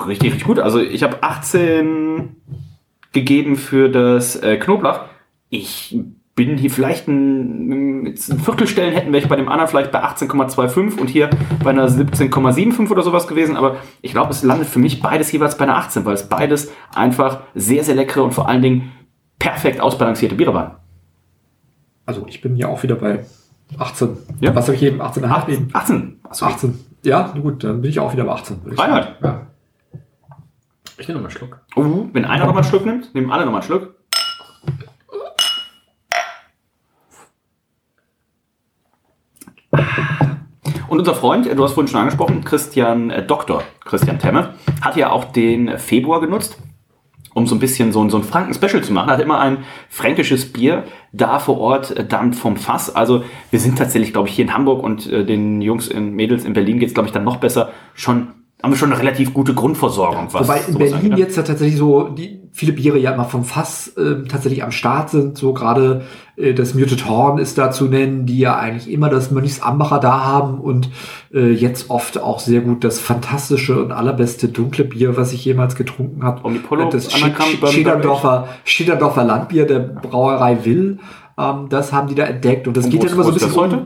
richtig, 0.08 0.34
richtig 0.34 0.46
gut. 0.46 0.58
Also 0.58 0.80
ich 0.80 1.04
habe 1.04 1.22
18 1.22 2.36
gegeben 3.12 3.58
für 3.58 3.90
das 3.90 4.36
äh, 4.38 4.58
Knoblauch. 4.58 5.02
Ich 5.50 5.96
bin 6.34 6.58
hier 6.58 6.72
vielleicht 6.72 7.08
ein, 7.08 8.08
ein 8.08 8.18
Viertelstellen 8.18 8.96
hätten 8.96 9.14
wäre 9.14 9.24
ich 9.24 9.30
bei 9.30 9.36
dem 9.36 9.48
anderen 9.48 9.70
vielleicht 9.70 9.92
bei 9.92 10.04
18,25 10.04 11.00
und 11.00 11.08
hier 11.08 11.30
bei 11.64 11.70
einer 11.70 11.88
17,75 11.88 12.90
oder 12.90 13.04
sowas 13.04 13.28
gewesen. 13.28 13.56
Aber 13.56 13.78
ich 14.02 14.14
glaube, 14.14 14.32
es 14.32 14.42
landet 14.42 14.68
für 14.68 14.80
mich 14.80 15.00
beides 15.00 15.32
jeweils 15.32 15.58
bei 15.60 15.66
einer 15.66 15.78
18, 15.78 16.06
weil 16.06 16.16
es 16.16 16.28
beides 16.28 16.74
einfach 16.96 17.42
sehr, 17.54 17.84
sehr 17.84 17.96
leckere 17.96 18.24
und 18.24 18.34
vor 18.34 18.50
allen 18.50 18.64
Dingen 18.64 18.92
perfekt 19.38 19.80
ausbalancierte 19.80 20.36
Biere 20.36 20.56
waren. 20.56 20.76
Also 22.06 22.26
ich 22.28 22.42
bin 22.42 22.56
ja 22.56 22.68
auch 22.68 22.84
wieder 22.84 22.96
bei 22.96 23.26
18. 23.78 24.18
Ja. 24.42 24.56
Was 24.56 24.66
habe 24.66 24.76
ich 24.76 24.84
eben 24.84 25.02
18 25.02 25.26
18. 25.26 25.70
18. 25.74 26.20
Achso, 26.24 26.46
18. 26.46 26.80
Ja, 27.04 27.32
na 27.34 27.42
gut, 27.42 27.64
dann 27.64 27.82
bin 27.82 27.90
ich 27.90 28.00
auch 28.00 28.14
wieder 28.14 28.26
bei 28.26 28.34
18. 28.34 28.64
würde 28.64 28.76
ich 28.76 28.80
sagen. 28.80 28.94
Reinhard. 28.94 29.22
Ja. 29.24 29.48
Ich 30.98 31.08
nehme 31.08 31.20
noch 31.20 31.28
mal 31.28 31.30
einen 31.30 31.38
Schluck. 31.38 31.60
Uh, 31.76 32.10
wenn 32.14 32.26
einer 32.26 32.46
nochmal 32.46 32.64
einen 32.64 32.70
Schluck 32.70 32.86
nimmt, 32.86 33.14
nehmen 33.14 33.32
alle 33.32 33.46
nochmal 33.46 33.62
einen 33.62 33.68
Schluck. 33.68 33.96
Und 40.88 41.00
unser 41.00 41.16
Freund, 41.16 41.46
du 41.48 41.64
hast 41.64 41.74
vorhin 41.74 41.90
schon 41.90 42.00
angesprochen, 42.00 42.44
Christian 42.44 43.10
äh, 43.10 43.26
Dr. 43.26 43.64
Christian 43.84 44.20
Temme, 44.20 44.54
hat 44.82 44.96
ja 44.96 45.10
auch 45.10 45.26
den 45.26 45.78
Februar 45.78 46.22
genutzt, 46.22 46.58
um 47.36 47.46
so 47.46 47.54
ein 47.56 47.60
bisschen 47.60 47.92
so, 47.92 48.02
ein- 48.02 48.10
so 48.10 48.18
ein 48.18 48.24
Franken-Special 48.24 48.82
zu 48.84 48.94
machen. 48.94 49.12
Hat 49.12 49.20
immer 49.20 49.40
ein 49.40 49.58
fränkisches 49.90 50.52
Bier 50.52 50.86
da 51.12 51.38
vor 51.38 51.60
Ort 51.60 51.92
äh, 51.92 52.04
dann 52.06 52.34
vom 52.34 52.56
Fass. 52.58 52.96
Also 52.96 53.24
wir 53.52 53.60
sind 53.60 53.78
tatsächlich, 53.78 54.14
glaube 54.14 54.30
ich, 54.30 54.36
hier 54.36 54.46
in 54.46 54.54
Hamburg 54.54 54.82
und 54.82 55.06
äh, 55.12 55.24
den 55.26 55.62
Jungs 55.62 55.90
und 55.90 56.14
Mädels 56.16 56.46
in 56.46 56.54
Berlin 56.54 56.80
geht 56.80 56.88
es, 56.88 56.94
glaube 56.96 57.08
ich, 57.08 57.14
dann 57.14 57.26
noch 57.26 57.38
besser. 57.38 57.72
Schon 57.94 58.30
haben 58.66 58.72
wir 58.74 58.78
schon 58.78 58.92
eine 58.92 59.00
relativ 59.00 59.34
gute 59.34 59.54
Grundversorgung. 59.54 60.28
was 60.32 60.48
Wobei 60.48 60.60
in 60.68 60.78
Berlin 60.78 60.94
angeht, 60.96 61.12
ne? 61.12 61.18
jetzt 61.20 61.38
ja 61.38 61.44
tatsächlich 61.44 61.78
so 61.78 62.10
die 62.10 62.42
viele 62.52 62.72
Biere 62.72 62.98
ja 62.98 63.12
immer 63.12 63.26
vom 63.26 63.44
Fass 63.44 63.94
ähm, 63.98 64.28
tatsächlich 64.30 64.64
am 64.64 64.72
Start 64.72 65.10
sind. 65.10 65.38
So 65.38 65.54
gerade 65.54 66.04
äh, 66.38 66.54
das 66.54 66.74
Muted 66.74 67.08
Horn 67.08 67.38
ist 67.38 67.58
da 67.58 67.70
zu 67.70 67.86
nennen, 67.86 68.26
die 68.26 68.40
ja 68.40 68.56
eigentlich 68.58 68.90
immer 68.90 69.10
das 69.10 69.30
Mönchs 69.30 69.62
Ambacher 69.62 70.00
da 70.00 70.24
haben 70.24 70.60
und 70.60 70.90
äh, 71.34 71.52
jetzt 71.52 71.90
oft 71.90 72.18
auch 72.22 72.40
sehr 72.40 72.62
gut 72.62 72.84
das 72.84 73.00
fantastische 73.00 73.82
und 73.84 73.92
allerbeste 73.92 74.48
dunkle 74.48 74.86
Bier, 74.86 75.16
was 75.18 75.32
ich 75.34 75.44
jemals 75.46 75.76
getrunken 75.76 76.24
habe. 76.24 76.42
Das 76.92 77.14
Anagramm, 77.14 77.48
Sch- 77.50 77.52
Bourbon 77.60 77.70
Schiederdorfer, 77.72 78.48
Schiederdorfer 78.64 79.24
Landbier 79.26 79.66
der 79.68 79.80
Brauerei 79.80 80.64
Will. 80.66 81.00
Ähm, 81.38 81.68
das 81.70 81.92
haben 81.94 82.08
die 82.08 82.16
da 82.16 82.24
entdeckt 82.24 82.68
und 82.68 82.78
das 82.78 82.86
Und 82.86 82.92
geht 82.92 83.04
dann 83.04 83.12
immer 83.12 83.24
so 83.26 83.30
ein 83.30 83.34
das 83.36 83.44
bisschen 83.44 83.62
heute? 83.62 83.76
um- 83.78 83.82
äh, 83.84 83.86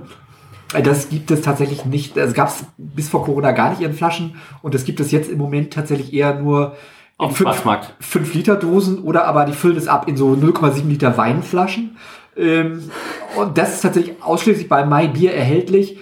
Das 0.71 1.09
gibt 1.09 1.31
es 1.31 1.41
tatsächlich 1.41 1.85
nicht. 1.85 2.15
Es 2.15 2.33
gab 2.33 2.49
es 2.49 2.63
bis 2.77 3.09
vor 3.09 3.25
Corona 3.25 3.51
gar 3.51 3.71
nicht 3.71 3.81
in 3.81 3.93
Flaschen 3.93 4.35
und 4.61 4.73
das 4.75 4.83
gibt 4.83 4.99
es 4.99 5.11
jetzt 5.11 5.29
im 5.29 5.37
Moment 5.37 5.73
tatsächlich 5.73 6.13
eher 6.13 6.35
nur 6.35 6.75
Auf 7.17 7.29
in 7.29 7.33
dem 7.33 7.37
Schwarzmarkt. 7.37 7.95
5 7.99 8.33
Liter 8.35 8.55
Dosen 8.55 8.99
oder 8.99 9.25
aber 9.25 9.45
die 9.45 9.53
füllen 9.53 9.77
es 9.77 9.87
ab 9.87 10.07
in 10.07 10.15
so 10.15 10.29
0,7 10.33 10.87
Liter 10.87 11.17
Weinflaschen. 11.17 11.97
Ähm, 12.37 12.91
und 13.35 13.57
das 13.57 13.75
ist 13.75 13.81
tatsächlich 13.81 14.21
ausschließlich 14.21 14.69
bei 14.69 14.85
Mai 14.85 15.07
Bier 15.07 15.33
erhältlich. 15.33 15.97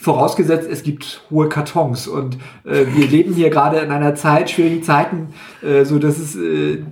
Vorausgesetzt, 0.00 0.66
es 0.70 0.82
gibt 0.82 1.22
hohe 1.30 1.48
Kartons 1.48 2.08
und 2.08 2.36
äh, 2.64 2.86
wir 2.94 3.06
leben 3.06 3.34
hier 3.34 3.50
gerade 3.50 3.78
in 3.80 3.90
einer 3.90 4.14
Zeit, 4.14 4.48
schwierigen 4.48 4.82
Zeiten, 4.82 5.34
äh, 5.62 5.84
so 5.84 5.98
dass 5.98 6.18
es 6.18 6.36
äh, 6.36 6.82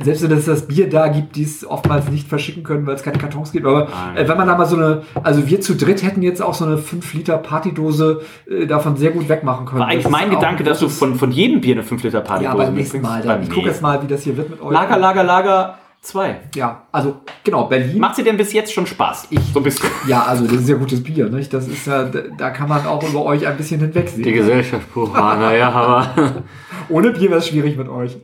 selbst 0.00 0.22
wenn 0.22 0.38
es 0.38 0.46
das 0.46 0.66
Bier 0.66 0.88
da 0.88 1.08
gibt, 1.08 1.36
die 1.36 1.42
es 1.42 1.66
oftmals 1.68 2.08
nicht 2.08 2.28
verschicken 2.28 2.62
können, 2.62 2.86
weil 2.86 2.94
es 2.94 3.02
keine 3.02 3.18
Kartons 3.18 3.52
gibt. 3.52 3.66
Aber 3.66 3.88
äh, 4.14 4.26
wenn 4.26 4.36
man 4.36 4.46
da 4.46 4.56
mal 4.56 4.66
so 4.66 4.76
eine, 4.76 5.02
also 5.22 5.46
wir 5.48 5.60
zu 5.60 5.74
dritt 5.74 6.02
hätten 6.02 6.22
jetzt 6.22 6.40
auch 6.40 6.54
so 6.54 6.64
eine 6.64 6.78
5 6.78 7.14
Liter 7.14 7.38
Partydose 7.38 8.22
äh, 8.48 8.66
davon 8.66 8.96
sehr 8.96 9.10
gut 9.10 9.28
wegmachen 9.28 9.66
können. 9.66 9.80
War 9.80 9.88
eigentlich 9.88 10.08
mein 10.08 10.30
Gedanke, 10.30 10.64
dass 10.64 10.80
du 10.80 10.88
von, 10.88 11.16
von 11.16 11.30
jedem 11.30 11.60
Bier 11.60 11.74
eine 11.74 11.82
5 11.82 12.02
Liter 12.04 12.20
Partydose 12.20 12.58
Ja, 12.58 12.64
beim 12.64 12.74
nächsten. 12.74 13.02
Mal. 13.02 13.22
Dann. 13.22 13.42
Ich 13.42 13.50
gucke 13.50 13.66
jetzt 13.66 13.82
mal, 13.82 14.02
wie 14.02 14.06
das 14.06 14.22
hier 14.22 14.36
wird 14.36 14.50
mit 14.50 14.60
euch. 14.60 14.72
Lager, 14.72 14.98
Lager, 14.98 15.24
Lager 15.24 15.78
2. 16.02 16.40
Ja, 16.56 16.82
also 16.90 17.20
genau, 17.44 17.64
Berlin. 17.66 17.98
Macht 18.00 18.16
sie 18.16 18.24
denn 18.24 18.36
bis 18.36 18.52
jetzt 18.52 18.72
schon 18.72 18.86
Spaß? 18.86 19.28
Ich. 19.30 19.38
So 19.52 19.60
ein 19.60 19.62
bisschen. 19.62 19.88
Ja, 20.08 20.24
also 20.24 20.44
das 20.44 20.54
ist 20.56 20.68
ja 20.68 20.76
gutes 20.76 21.02
Bier, 21.02 21.28
nicht? 21.28 21.52
Das 21.54 21.68
ist 21.68 21.86
ja, 21.86 22.04
da- 22.04 22.50
kann 22.50 22.68
man 22.68 22.84
auch 22.86 23.02
über 23.08 23.24
euch 23.24 23.46
ein 23.46 23.56
bisschen 23.56 23.80
hinwegsehen. 23.80 24.24
Die 24.24 24.32
Gesellschaft, 24.32 24.92
Buchmann, 24.92 25.38
naja, 25.38 25.70
aber. 25.72 26.42
Ohne 26.88 27.10
Bier 27.12 27.30
wäre 27.30 27.38
es 27.38 27.46
schwierig 27.48 27.76
mit 27.76 27.88
euch. 27.88 28.16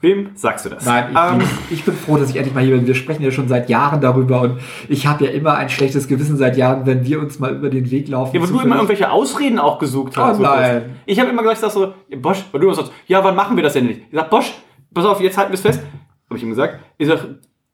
Wem 0.00 0.30
sagst 0.34 0.66
du 0.66 0.68
das? 0.70 0.84
Nein, 0.86 1.06
ich, 1.10 1.18
Ähm, 1.18 1.48
ich 1.70 1.84
bin 1.84 1.94
froh, 1.94 2.16
dass 2.16 2.30
ich 2.30 2.36
endlich 2.36 2.54
mal 2.54 2.62
hier 2.62 2.76
bin. 2.76 2.86
Wir 2.86 2.94
sprechen 2.94 3.22
ja 3.24 3.32
schon 3.32 3.48
seit 3.48 3.68
Jahren 3.68 4.00
darüber 4.00 4.42
und 4.42 4.60
ich 4.88 5.06
habe 5.08 5.24
ja 5.24 5.30
immer 5.32 5.54
ein 5.54 5.68
schlechtes 5.70 6.06
Gewissen 6.06 6.36
seit 6.36 6.56
Jahren, 6.56 6.86
wenn 6.86 7.04
wir 7.04 7.18
uns 7.18 7.40
mal 7.40 7.54
über 7.56 7.70
den 7.70 7.90
Weg 7.90 8.06
laufen. 8.06 8.36
Ja, 8.36 8.42
weil 8.42 8.48
du 8.48 8.60
immer 8.60 8.76
irgendwelche 8.76 9.10
Ausreden 9.10 9.58
auch 9.58 9.80
gesucht 9.80 10.12
Oh 10.16 10.20
hast. 10.20 10.36
So 10.36 10.42
nein. 10.44 10.96
Ich 11.06 11.18
habe 11.18 11.30
immer 11.30 11.42
gesagt, 11.42 11.72
so, 11.72 11.92
Bosch, 12.18 12.44
weil 12.52 12.60
du 12.60 12.66
immer 12.68 12.76
sagst, 12.76 12.92
ja, 13.08 13.24
wann 13.24 13.34
machen 13.34 13.56
wir 13.56 13.64
das 13.64 13.72
denn 13.72 13.86
nicht? 13.86 14.02
Ich 14.10 14.16
sag, 14.16 14.30
Bosch, 14.30 14.52
pass 14.94 15.04
auf, 15.04 15.20
jetzt 15.20 15.36
halten 15.36 15.50
wir 15.50 15.54
es 15.54 15.62
fest. 15.62 15.80
Habe 16.28 16.36
ich 16.36 16.42
ihm 16.42 16.50
gesagt. 16.50 16.80
Ich 16.98 17.08
sag, 17.08 17.26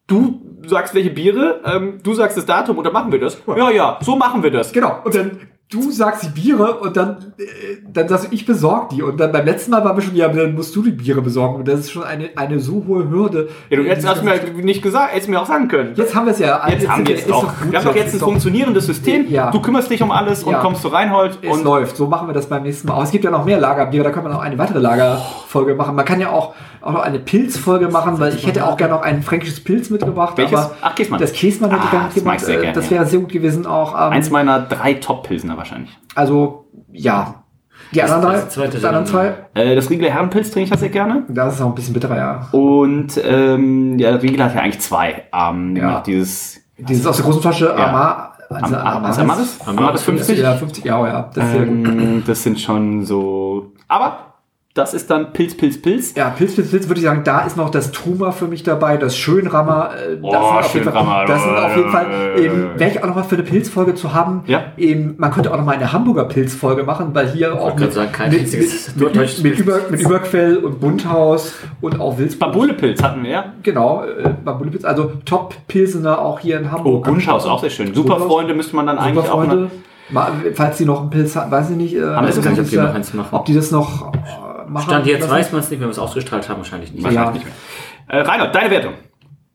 du 0.07 0.41
sagst 0.67 0.95
welche 0.95 1.11
Biere, 1.11 1.61
ähm, 1.65 2.01
du 2.03 2.15
sagst 2.15 2.37
das 2.37 2.47
Datum 2.47 2.79
und 2.79 2.85
dann 2.85 2.93
machen 2.93 3.13
wir 3.13 3.21
das. 3.21 3.43
Ja, 3.47 3.71
ja, 3.71 3.99
so 4.01 4.17
machen 4.17 4.43
wir 4.43 4.51
das. 4.51 4.73
Genau. 4.73 5.01
Und 5.05 5.15
dann 5.15 5.39
du 5.71 5.91
sagst 5.91 6.23
die 6.23 6.29
Biere 6.29 6.75
und 6.79 6.97
dann, 6.97 7.33
äh, 7.39 7.45
dann 7.93 8.07
sagst 8.07 8.27
du, 8.27 8.29
ich 8.33 8.47
besorg 8.47 8.91
die. 8.91 9.03
Und 9.03 9.19
dann 9.19 9.33
beim 9.33 9.45
letzten 9.45 9.73
Mal 9.73 9.85
waren 9.85 9.97
wir 9.97 10.03
schon, 10.03 10.15
ja, 10.15 10.29
dann 10.29 10.55
musst 10.55 10.75
du 10.77 10.83
die 10.83 10.93
Biere 10.93 11.21
besorgen. 11.21 11.57
Und 11.57 11.67
das 11.69 11.81
ist 11.81 11.91
schon 11.91 12.05
eine, 12.05 12.31
eine 12.37 12.61
so 12.61 12.85
hohe 12.87 13.09
Hürde. 13.11 13.49
Ja, 13.71 13.77
du 13.79 13.85
hättest 13.85 14.23
mir 14.23 14.63
nicht 14.63 14.83
gesagt, 14.83 15.13
hättest 15.15 15.29
mir 15.29 15.41
auch 15.41 15.47
sagen 15.47 15.67
können. 15.69 15.95
Jetzt 15.97 16.15
haben 16.15 16.27
wir 16.27 16.33
es 16.33 16.39
ja. 16.39 16.63
Jetzt 16.69 16.89
haben 16.89 17.07
wir 17.07 17.15
es 17.15 17.23
ist 17.23 17.31
doch. 17.31 17.43
gut, 17.43 17.73
Wir 17.73 17.79
haben 17.79 17.87
doch 17.87 17.97
jetzt 17.97 18.15
ein 18.15 18.21
doch- 18.21 18.27
funktionierendes 18.29 18.87
System. 18.87 19.29
Ja. 19.31 19.51
Du 19.51 19.61
kümmerst 19.61 19.91
dich 19.91 20.01
um 20.03 20.11
alles 20.13 20.45
und 20.45 20.53
Ja. 20.53 20.61
kommst 20.61 20.83
zu 20.83 20.89
Reinhold. 20.89 21.39
Es 21.43 21.51
und 21.53 21.65
läuft. 21.65 21.97
So 21.97 22.07
machen 22.07 22.29
wir 22.29 22.35
das 22.35 22.47
beim 22.47 22.63
nächsten 22.63 22.87
Mal. 22.89 22.95
Aber 22.95 23.03
es 23.05 23.11
gibt 23.11 23.25
ja 23.25 23.31
noch 23.33 23.45
mehr 23.45 23.59
Lagerbiere. 23.59 24.05
Da 24.05 24.11
können 24.11 24.27
wir 24.27 24.33
noch 24.33 24.43
eine 24.43 24.57
weitere 24.59 24.79
Lagerfolge 24.79 25.75
machen. 25.75 25.97
Man 25.97 26.05
kann 26.05 26.21
ja 26.21 26.31
auch, 26.31 26.55
auch 26.83 26.93
noch 26.93 27.03
eine 27.03 27.19
Pilzfolge 27.19 27.89
machen, 27.89 28.21
weil 28.21 28.35
ich 28.35 28.47
hätte 28.47 28.67
auch 28.67 28.77
gerne 28.77 28.95
noch 28.95 29.03
ein 29.03 29.23
fränkisches 29.23 29.63
Pilz 29.65 29.91
mitgebracht. 29.91 30.35
Welches? 30.37 30.59
Aber 30.59 30.71
Ach, 30.83 30.95
Käsmann. 30.95 31.21
Das 31.21 31.33
Käsmann 31.33 31.71
hätte 31.71 31.83
ich 31.83 31.89
Ah, 31.89 31.91
gerne 31.91 32.07
das 32.07 32.15
mitgebracht. 32.17 32.49
Äh, 32.49 32.61
gerne, 32.61 32.73
Das 32.75 32.85
ja. 32.87 32.91
wäre 32.93 33.07
sehr 33.07 33.21
gut 33.21 33.33
gewesen 33.33 33.67
auch. 33.67 33.95
Ähm, 33.95 34.13
eins 34.13 34.31
meiner 34.31 34.61
drei 34.61 34.95
Top-Pilsner 35.55 35.57
wahrscheinlich. 35.57 35.99
also, 36.15 36.67
ja. 36.93 37.35
Die 37.93 38.03
anderen 38.03 38.23
drei? 38.23 38.33
das 38.35 38.49
zweite 38.51 38.79
Die 38.79 38.87
anderen 38.87 39.07
zwei? 39.07 39.35
Äh, 39.55 39.75
das 39.75 39.91
Riegler 39.91 40.11
Herrenpilz 40.11 40.51
trinke 40.51 40.65
ich 40.67 40.71
ja 40.71 40.77
sehr 40.77 40.89
gerne. 40.89 41.25
Das 41.29 41.55
ist 41.55 41.61
auch 41.61 41.69
ein 41.69 41.75
bisschen 41.75 41.93
bitterer, 41.93 42.17
ja. 42.17 42.49
Und 42.53 43.21
ähm, 43.25 43.99
ja, 43.99 44.11
Riegler 44.17 44.47
hat 44.47 44.55
ja 44.55 44.61
eigentlich 44.63 44.81
zwei. 44.81 45.25
Ähm, 45.33 45.77
Ja. 45.77 46.01
Dieses 46.01 46.61
Dieses 46.79 47.07
aus 47.07 47.17
der 47.17 47.25
großen 47.27 47.43
Flasche, 47.43 47.67
Ja. 47.67 47.89
Amar. 47.89 48.31
Also 48.51 48.77
Am- 48.77 49.05
Amaris? 49.05 49.59
Amaris 49.67 50.03
50? 50.03 50.39
Ja, 50.39 50.55
50, 50.55 50.85
ja, 50.85 51.07
ja. 51.07 51.31
Das 51.35 51.55
ähm, 51.55 52.23
das 52.27 52.43
sind 52.43 52.61
schon 52.61 53.05
so. 53.05 53.73
Aber 53.89 54.24
das 54.75 54.93
ist 54.93 55.09
dann 55.09 55.33
Pilz, 55.33 55.57
Pilz, 55.57 55.81
Pilz. 55.81 56.15
Ja, 56.17 56.31
Pilz, 56.31 56.57
Pilz, 56.57 56.71
Pilz 56.71 56.89
würde 56.89 56.99
ich 57.01 57.07
sagen, 57.07 57.23
da 57.23 57.43
ist 57.43 57.57
noch 57.57 57.71
das 57.71 57.93
Truma 57.93 58.33
für 58.33 58.47
mich 58.49 58.65
dabei, 58.65 58.97
das 58.97 59.17
Schönrammer. 59.17 59.91
Äh, 59.95 60.17
Oh, 60.21 60.33
das 60.33 60.41
sind 60.43 60.51
auf 60.59 60.75
jeden 60.75 60.85
Schönrammer. 60.85 61.11
Fall, 61.11 61.27
das 61.27 61.43
sind 61.45 61.57
auf 61.57 61.77
jeden 61.77 61.91
Fall, 61.91 62.07
Äh, 62.11 62.47
ähm, 62.47 62.71
wäre 62.77 62.91
ich 62.91 63.03
auch 63.03 63.07
noch 63.07 63.15
mal 63.15 63.23
für 63.23 63.37
eine 63.37 63.45
Pilzfolge 63.45 63.95
zu 63.95 64.13
haben. 64.15 64.43
Ja. 64.47 64.63
Ähm, 64.77 65.15
man 65.17 65.31
könnte 65.31 65.53
auch 65.53 65.57
noch 65.59 65.65
mal 65.65 65.77
eine 65.77 65.93
Hamburger 65.93 66.25
Pilzfolge 66.25 66.83
machen, 66.83 67.11
weil 67.15 67.29
hier 67.31 67.55
auch 67.55 67.77
gerade 67.77 67.93
sagen, 67.93 68.11
mit, 68.31 68.43
mit, 68.43 68.53
mit, 68.53 68.97
mit, 68.97 69.43
Pilz. 69.43 69.59
Über, 69.61 69.79
mit 69.91 70.01
Überquell 70.01 70.57
und 70.57 70.81
Bunthaus 70.81 71.55
und 71.81 72.01
auch 72.01 72.19
Wilsburg. 72.19 72.51
Babulepilz 72.53 73.01
hatten 73.03 73.23
wir 73.23 73.31
ja. 73.31 73.45
Genau, 73.63 74.03
äh, 74.05 74.29
Babulepilz, 74.45 74.85
also 74.85 75.13
Top-Pilsener 75.25 76.19
auch 76.19 76.41
hier 76.41 76.59
in 76.59 76.67
Oh, 76.67 76.71
Hamburg. 76.73 77.05
Bunthaus 77.05 77.47
auch 77.47 77.61
sehr 77.61 77.71
schön. 77.71 77.95
Superfreunde 77.95 78.55
müsste 78.55 78.75
man 78.75 78.87
dann 78.89 78.99
eigentlich 78.99 79.19
auch 79.31 79.41
Superfreunde. 79.43 79.71
mal. 80.11 80.33
Falls 80.55 80.79
die 80.79 80.85
noch 80.85 81.01
einen 81.03 81.11
Pilz 81.11 81.37
haben, 81.37 81.51
weiß 81.51 81.71
ich 81.71 81.77
nicht. 81.77 81.95
Äh, 81.95 82.03
Haben 82.03 82.27
weiß 82.27 82.37
wir 82.37 82.43
gar 82.43 82.51
nicht, 82.51 82.61
ob 82.61 82.69
die 82.69 82.77
äh, 82.77 82.83
noch 82.83 82.95
eins 82.95 83.15
machen. 83.15 83.29
Ob 83.31 83.45
die 83.47 83.55
das 83.55 83.71
noch 83.71 84.13
äh, 84.13 84.19
machen. 84.69 84.85
Stand 84.85 85.07
jetzt 85.07 85.21
lassen. 85.23 85.33
weiß 85.33 85.53
man 85.53 85.61
es 85.61 85.71
nicht, 85.71 85.81
wenn 85.81 85.89
wir 85.89 85.93
es 85.93 85.99
ausgestrahlt 85.99 86.49
haben, 86.49 86.59
wahrscheinlich 86.59 86.93
nicht. 86.93 87.11
Ja. 87.11 87.31
Nicht 87.31 87.45
mehr. 87.45 87.55
Äh, 88.09 88.21
Reinhold, 88.21 88.55
deine 88.55 88.71
Wertung. 88.71 88.95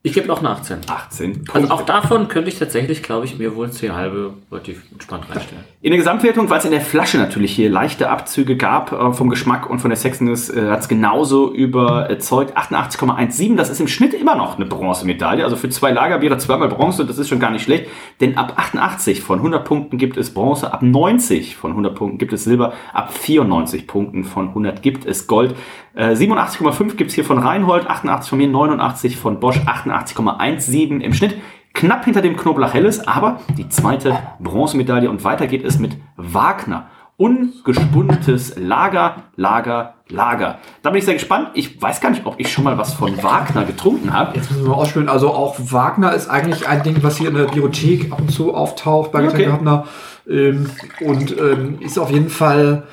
Ich 0.02 0.14
gebe 0.14 0.32
auch 0.32 0.39
eine 0.39 0.52
18. 0.52 0.80
18. 0.88 1.43
Also 1.52 1.70
auch 1.72 1.82
davon 1.82 2.30
könnte 2.30 2.50
ich 2.50 2.58
tatsächlich, 2.58 3.04
glaube 3.04 3.26
ich, 3.26 3.38
mir 3.38 3.58
wohl 3.58 3.70
10 3.70 3.93
halbe 3.93 4.34
relativ 4.50 4.82
entspannt 4.93 5.26
reinstellen. 5.30 5.66
In 5.82 5.91
der 5.91 5.97
Gesamtwertung, 5.97 6.50
weil 6.50 6.60
es 6.60 6.66
in 6.66 6.72
der 6.72 6.80
Flasche 6.80 7.18
natürlich 7.18 7.52
hier 7.52 7.70
leichte 7.70 8.10
Abzüge 8.10 8.56
gab 8.56 8.93
äh, 8.93 9.12
vom 9.12 9.30
Geschmack 9.30 9.70
und 9.70 9.80
von 9.80 9.89
der 9.89 9.97
Sexiness, 9.97 10.50
äh, 10.50 10.70
hat 10.70 10.80
es 10.80 10.88
genauso 10.88 11.54
überzeugt. 11.54 12.58
88,17. 12.58 13.58
Das 13.58 13.70
ist 13.70 13.82
im 13.82 13.89
Schnitt 13.89 14.14
immer 14.14 14.36
noch 14.36 14.56
eine 14.56 14.66
Bronzemedaille. 14.66 15.43
Also 15.43 15.58
für 15.58 15.68
zwei 15.68 15.91
Lagerbiere 15.91 16.38
zweimal 16.38 16.70
Bronze, 16.70 17.06
das 17.06 17.18
ist 17.18 17.28
schon 17.28 17.39
gar 17.41 17.52
nicht 17.52 17.64
schlecht. 17.64 17.89
Denn 18.22 18.38
ab 18.38 18.54
88 18.56 19.20
von 19.20 19.39
100 19.39 19.66
Punkten 19.66 19.97
gibt 19.97 20.16
es 20.16 20.34
Bronze, 20.34 20.72
ab 20.72 20.82
90 20.82 21.58
von 21.58 21.72
100 21.72 21.93
Punkten 21.93 22.18
gibt 22.18 22.32
es 22.32 22.45
Silber, 22.45 22.72
ab 22.93 23.14
94 23.14 23.86
Punkten 23.86 24.24
von 24.24 24.47
100 24.47 24.82
gibt 24.82 25.06
es 25.06 25.28
Gold. 25.28 25.56
Äh, 25.93 26.12
87,5 26.12 26.95
gibt 26.95 27.10
es 27.10 27.16
hier 27.16 27.26
von 27.26 27.39
Reinhold, 27.39 27.88
88 27.88 28.30
von 28.30 28.38
mir, 28.38 28.47
89 28.47 29.18
von 29.18 29.41
Bosch, 29.41 29.60
88,17 29.92 31.00
im 31.00 31.14
Schnitt. 31.14 31.38
Knapp 31.74 32.06
hinter 32.06 32.22
dem 32.22 32.36
Knoblauch 32.36 32.74
Helles, 32.74 33.08
aber 33.08 33.40
die 33.58 33.70
zweite 33.70 34.18
Bronzemedaille. 34.40 35.10
Und 35.10 35.24
weiter 35.24 35.48
geht 35.48 35.64
es 35.64 35.80
mit 35.80 35.98
Wagner. 36.18 36.88
Ungespundetes 37.18 38.56
Lager, 38.58 39.24
Lager, 39.36 39.96
Lager. 40.08 40.60
Da 40.82 40.90
bin 40.90 41.00
ich 41.00 41.06
sehr 41.06 41.16
gespannt. 41.16 41.50
Ich 41.54 41.82
weiß 41.82 42.00
gar 42.00 42.10
nicht, 42.12 42.26
ob 42.26 42.40
ich 42.40 42.52
schon 42.52 42.64
mal 42.64 42.78
was 42.78 42.94
von 42.94 43.22
Wagner 43.22 43.66
getrunken 43.66 44.14
habe. 44.14 44.38
Jetzt 44.38 44.50
müssen 44.52 44.64
wir 44.64 44.70
mal 44.70 44.76
ausspielen. 44.76 45.10
Also 45.10 45.32
auch 45.32 45.58
Wagner 45.60 46.14
ist 46.14 46.30
eigentlich 46.30 46.68
ein 46.68 46.82
Ding, 46.84 46.98
was 47.02 47.18
hier 47.18 47.28
in 47.28 47.36
der 47.36 47.44
Bibliothek 47.44 48.12
ab 48.12 48.22
und 48.22 48.32
zu 48.32 48.54
auftaucht 48.54 49.12
bei 49.12 49.20
Okay. 49.20 49.28
Getränkehabner. 49.28 49.86
Ähm, 50.30 50.70
und 51.02 51.38
ähm, 51.38 51.78
ist 51.82 52.00
auf 52.00 52.10
jeden 52.10 52.30
Fall 52.30 52.84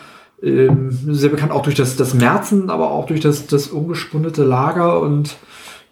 ähm, 0.42 0.90
sehr 0.90 1.30
bekannt 1.30 1.52
auch 1.52 1.62
durch 1.62 1.76
das, 1.76 1.96
das 1.96 2.12
Märzen, 2.14 2.68
aber 2.68 2.90
auch 2.90 3.06
durch 3.06 3.20
das, 3.20 3.46
das 3.46 3.68
ungespundete 3.68 4.42
Lager. 4.42 5.00
Und 5.00 5.36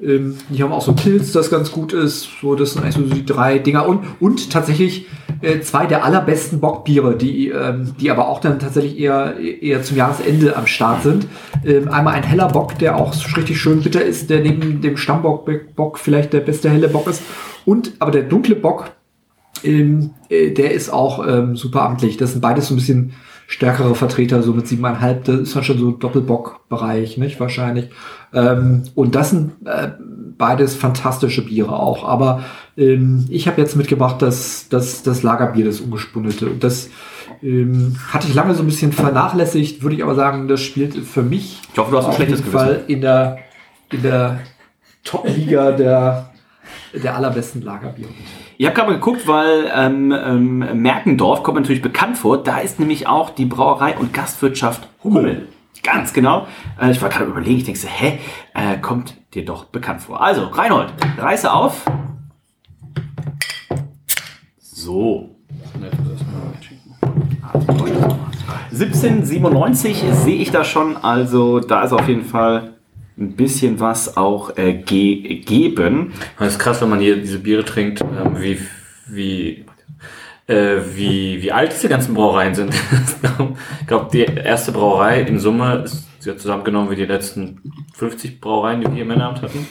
ähm, 0.03 0.37
die 0.49 0.63
haben 0.63 0.73
auch 0.73 0.83
so 0.83 0.93
Pilz, 0.93 1.33
das 1.33 1.51
ganz 1.51 1.71
gut 1.71 1.93
ist. 1.93 2.29
So, 2.41 2.55
das 2.55 2.73
sind 2.73 2.83
eigentlich 2.83 3.09
so 3.09 3.15
die 3.15 3.25
drei 3.25 3.59
Dinger. 3.59 3.87
Und, 3.87 4.05
und 4.21 4.51
tatsächlich 4.51 5.07
äh, 5.41 5.61
zwei 5.61 5.87
der 5.87 6.05
allerbesten 6.05 6.61
Bockbiere, 6.61 7.17
die, 7.17 7.49
ähm, 7.49 7.95
die 8.01 8.11
aber 8.11 8.29
auch 8.29 8.41
dann 8.41 8.59
tatsächlich 8.59 8.99
eher, 8.99 9.39
eher 9.39 9.83
zum 9.83 9.97
Jahresende 9.97 10.57
am 10.57 10.67
Start 10.67 11.03
sind. 11.03 11.27
Ähm, 11.65 11.89
einmal 11.89 12.15
ein 12.15 12.25
heller 12.25 12.49
Bock, 12.49 12.79
der 12.79 12.97
auch 12.97 13.15
richtig 13.37 13.61
schön 13.61 13.83
bitter 13.83 14.05
ist, 14.05 14.31
der 14.31 14.41
neben 14.41 14.81
dem 14.81 14.97
Stammbock 14.97 15.49
Bock 15.77 15.99
vielleicht 15.99 16.33
der 16.33 16.41
beste 16.41 16.71
helle 16.71 16.89
Bock 16.89 17.07
ist. 17.09 17.23
Und 17.65 17.93
aber 17.99 18.11
der 18.11 18.23
dunkle 18.23 18.57
Bock, 18.57 18.91
ähm, 19.63 20.11
äh, 20.29 20.51
der 20.51 20.73
ist 20.73 20.93
auch 20.93 21.27
ähm, 21.27 21.57
super 21.57 21.83
amtlich. 21.83 22.17
Das 22.17 22.33
sind 22.33 22.41
beides 22.41 22.69
so 22.69 22.75
ein 22.75 22.79
bisschen 22.79 23.13
stärkere 23.47 23.95
Vertreter, 23.95 24.43
so 24.43 24.53
mit 24.53 24.67
siebeneinhalb. 24.67 25.25
Das 25.25 25.41
ist 25.41 25.57
dann 25.57 25.65
schon 25.65 25.79
so 25.79 25.91
Doppelbock-Bereich, 25.91 27.19
nicht 27.19 27.41
wahrscheinlich. 27.41 27.91
Ähm, 28.33 28.85
und 28.95 29.15
das 29.15 29.31
sind 29.31 29.53
äh, 29.65 29.91
beides 30.37 30.75
fantastische 30.75 31.45
Biere 31.45 31.79
auch. 31.79 32.09
Aber 32.09 32.45
ähm, 32.77 33.27
ich 33.29 33.47
habe 33.47 33.61
jetzt 33.61 33.77
mitgebracht, 33.77 34.23
dass 34.23 34.69
das, 34.69 35.03
das 35.03 35.23
Lagerbier, 35.23 35.65
das 35.65 35.81
ungespundete. 35.81 36.47
Und 36.47 36.65
das 36.65 36.89
ähm, 37.43 37.97
hatte 38.09 38.29
ich 38.29 38.35
lange 38.35 38.55
so 38.55 38.63
ein 38.63 38.67
bisschen 38.67 38.93
vernachlässigt, 38.93 39.83
würde 39.83 39.97
ich 39.97 40.03
aber 40.03 40.15
sagen, 40.15 40.49
das 40.49 40.63
spielt 40.63 40.95
für 40.95 41.23
mich 41.23 41.61
Ich 41.73 41.79
hoffe, 41.79 41.91
du 41.91 41.99
hast 41.99 42.05
ein 42.07 42.11
auf 42.11 42.17
schlechtes 42.17 42.41
jeden 42.41 42.51
Gewissen. 42.51 42.67
Fall 42.67 42.85
in 42.89 43.01
der, 43.01 43.39
in 43.93 44.03
der 44.03 44.41
Top-Liga 45.05 45.73
der, 45.73 46.31
der 46.95 47.15
allerbesten 47.15 47.63
Lagerbiere. 47.63 48.11
Ich 48.57 48.67
habe 48.67 48.77
gerade 48.77 48.91
mal 48.91 48.99
geguckt, 48.99 49.27
weil 49.27 49.71
ähm, 49.75 50.13
ähm, 50.13 50.83
Merkendorf 50.83 51.43
kommt 51.43 51.59
natürlich 51.59 51.83
bekannt 51.83 52.17
vor. 52.17 52.43
Da 52.43 52.59
ist 52.59 52.79
nämlich 52.79 53.09
auch 53.09 53.31
die 53.31 53.47
Brauerei 53.47 53.97
und 53.97 54.13
Gastwirtschaft 54.13 54.89
Hummel. 55.03 55.49
Ganz 55.83 56.13
genau. 56.13 56.47
Äh, 56.81 56.93
ich 56.93 57.03
war 57.03 57.09
gerade 57.09 57.25
überlegen, 57.25 57.59
ich 57.59 57.65
denke 57.65 57.81
so, 57.81 57.89
hä, 57.89 58.19
äh, 58.55 58.79
kommt 58.79 59.17
dir 59.35 59.45
doch 59.45 59.65
bekannt 59.65 60.03
vor. 60.03 60.23
Also, 60.23 60.47
Reinhold, 60.47 60.93
reiße 61.19 61.53
auf. 61.53 61.85
So. 64.59 65.31
1797 68.73 70.05
sehe 70.13 70.37
ich 70.37 70.51
da 70.51 70.65
schon, 70.65 70.97
also 70.97 71.61
da 71.61 71.83
ist 71.83 71.93
auf 71.93 72.09
jeden 72.09 72.25
Fall 72.25 72.75
ein 73.17 73.37
bisschen 73.37 73.81
was 73.81 74.17
auch 74.17 74.57
äh, 74.57 74.75
gegeben. 74.75 76.13
Das 76.39 76.55
ist 76.55 76.59
krass, 76.59 76.81
wenn 76.83 76.91
man 76.91 77.01
hier 77.01 77.17
diese 77.17 77.39
Biere 77.39 77.65
trinkt, 77.65 78.01
ähm, 78.01 78.41
wie, 78.41 78.59
wie, 79.07 79.65
äh, 80.47 80.79
wie, 80.95 81.43
wie 81.43 81.53
alt 81.53 81.73
diese 81.73 81.89
ganzen 81.89 82.15
Brauereien 82.15 82.55
sind. 82.55 82.75
ich 83.81 83.87
glaube, 83.87 84.09
die 84.13 84.25
erste 84.25 84.73
Brauerei 84.73 85.23
in 85.23 85.39
Summe 85.39 85.85
ist 85.85 86.09
ja 86.25 86.37
zusammengenommen 86.37 86.91
wie 86.91 86.97
die 86.97 87.07
letzten 87.07 87.61
50 87.95 88.41
Brauereien, 88.41 88.81
die 88.81 88.87
wir 88.87 88.95
hier 88.95 89.03
im 89.03 89.09
Männerabend 89.09 89.43
hatten. 89.43 89.67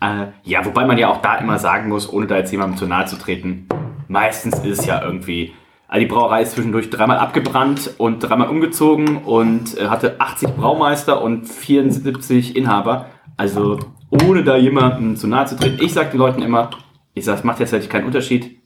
Äh, 0.00 0.26
ja, 0.44 0.64
wobei 0.64 0.86
man 0.86 0.96
ja 0.96 1.08
auch 1.08 1.20
da 1.20 1.36
immer 1.38 1.58
sagen 1.58 1.88
muss, 1.88 2.12
ohne 2.12 2.26
da 2.26 2.36
jetzt 2.36 2.52
jemandem 2.52 2.78
zu 2.78 2.86
nahe 2.86 3.06
zu 3.06 3.16
treten, 3.16 3.66
meistens 4.06 4.58
ist 4.60 4.80
es 4.80 4.86
ja 4.86 5.02
irgendwie, 5.02 5.52
die 5.96 6.06
Brauerei 6.06 6.42
ist 6.42 6.52
zwischendurch 6.52 6.90
dreimal 6.90 7.18
abgebrannt 7.18 7.94
und 7.96 8.20
dreimal 8.20 8.48
umgezogen 8.48 9.18
und 9.18 9.78
äh, 9.78 9.88
hatte 9.88 10.20
80 10.20 10.50
Braumeister 10.50 11.22
und 11.22 11.46
74 11.46 12.56
Inhaber. 12.56 13.06
Also, 13.38 13.78
ohne 14.10 14.44
da 14.44 14.56
jemandem 14.56 15.16
zu 15.16 15.26
nahe 15.26 15.46
zu 15.46 15.56
treten. 15.56 15.82
Ich 15.82 15.94
sage 15.94 16.10
den 16.10 16.18
Leuten 16.18 16.42
immer, 16.42 16.70
ich 17.14 17.24
sage, 17.24 17.38
es 17.38 17.44
macht 17.44 17.60
jetzt 17.60 17.72
halt 17.72 17.88
keinen 17.88 18.04
Unterschied. 18.06 18.58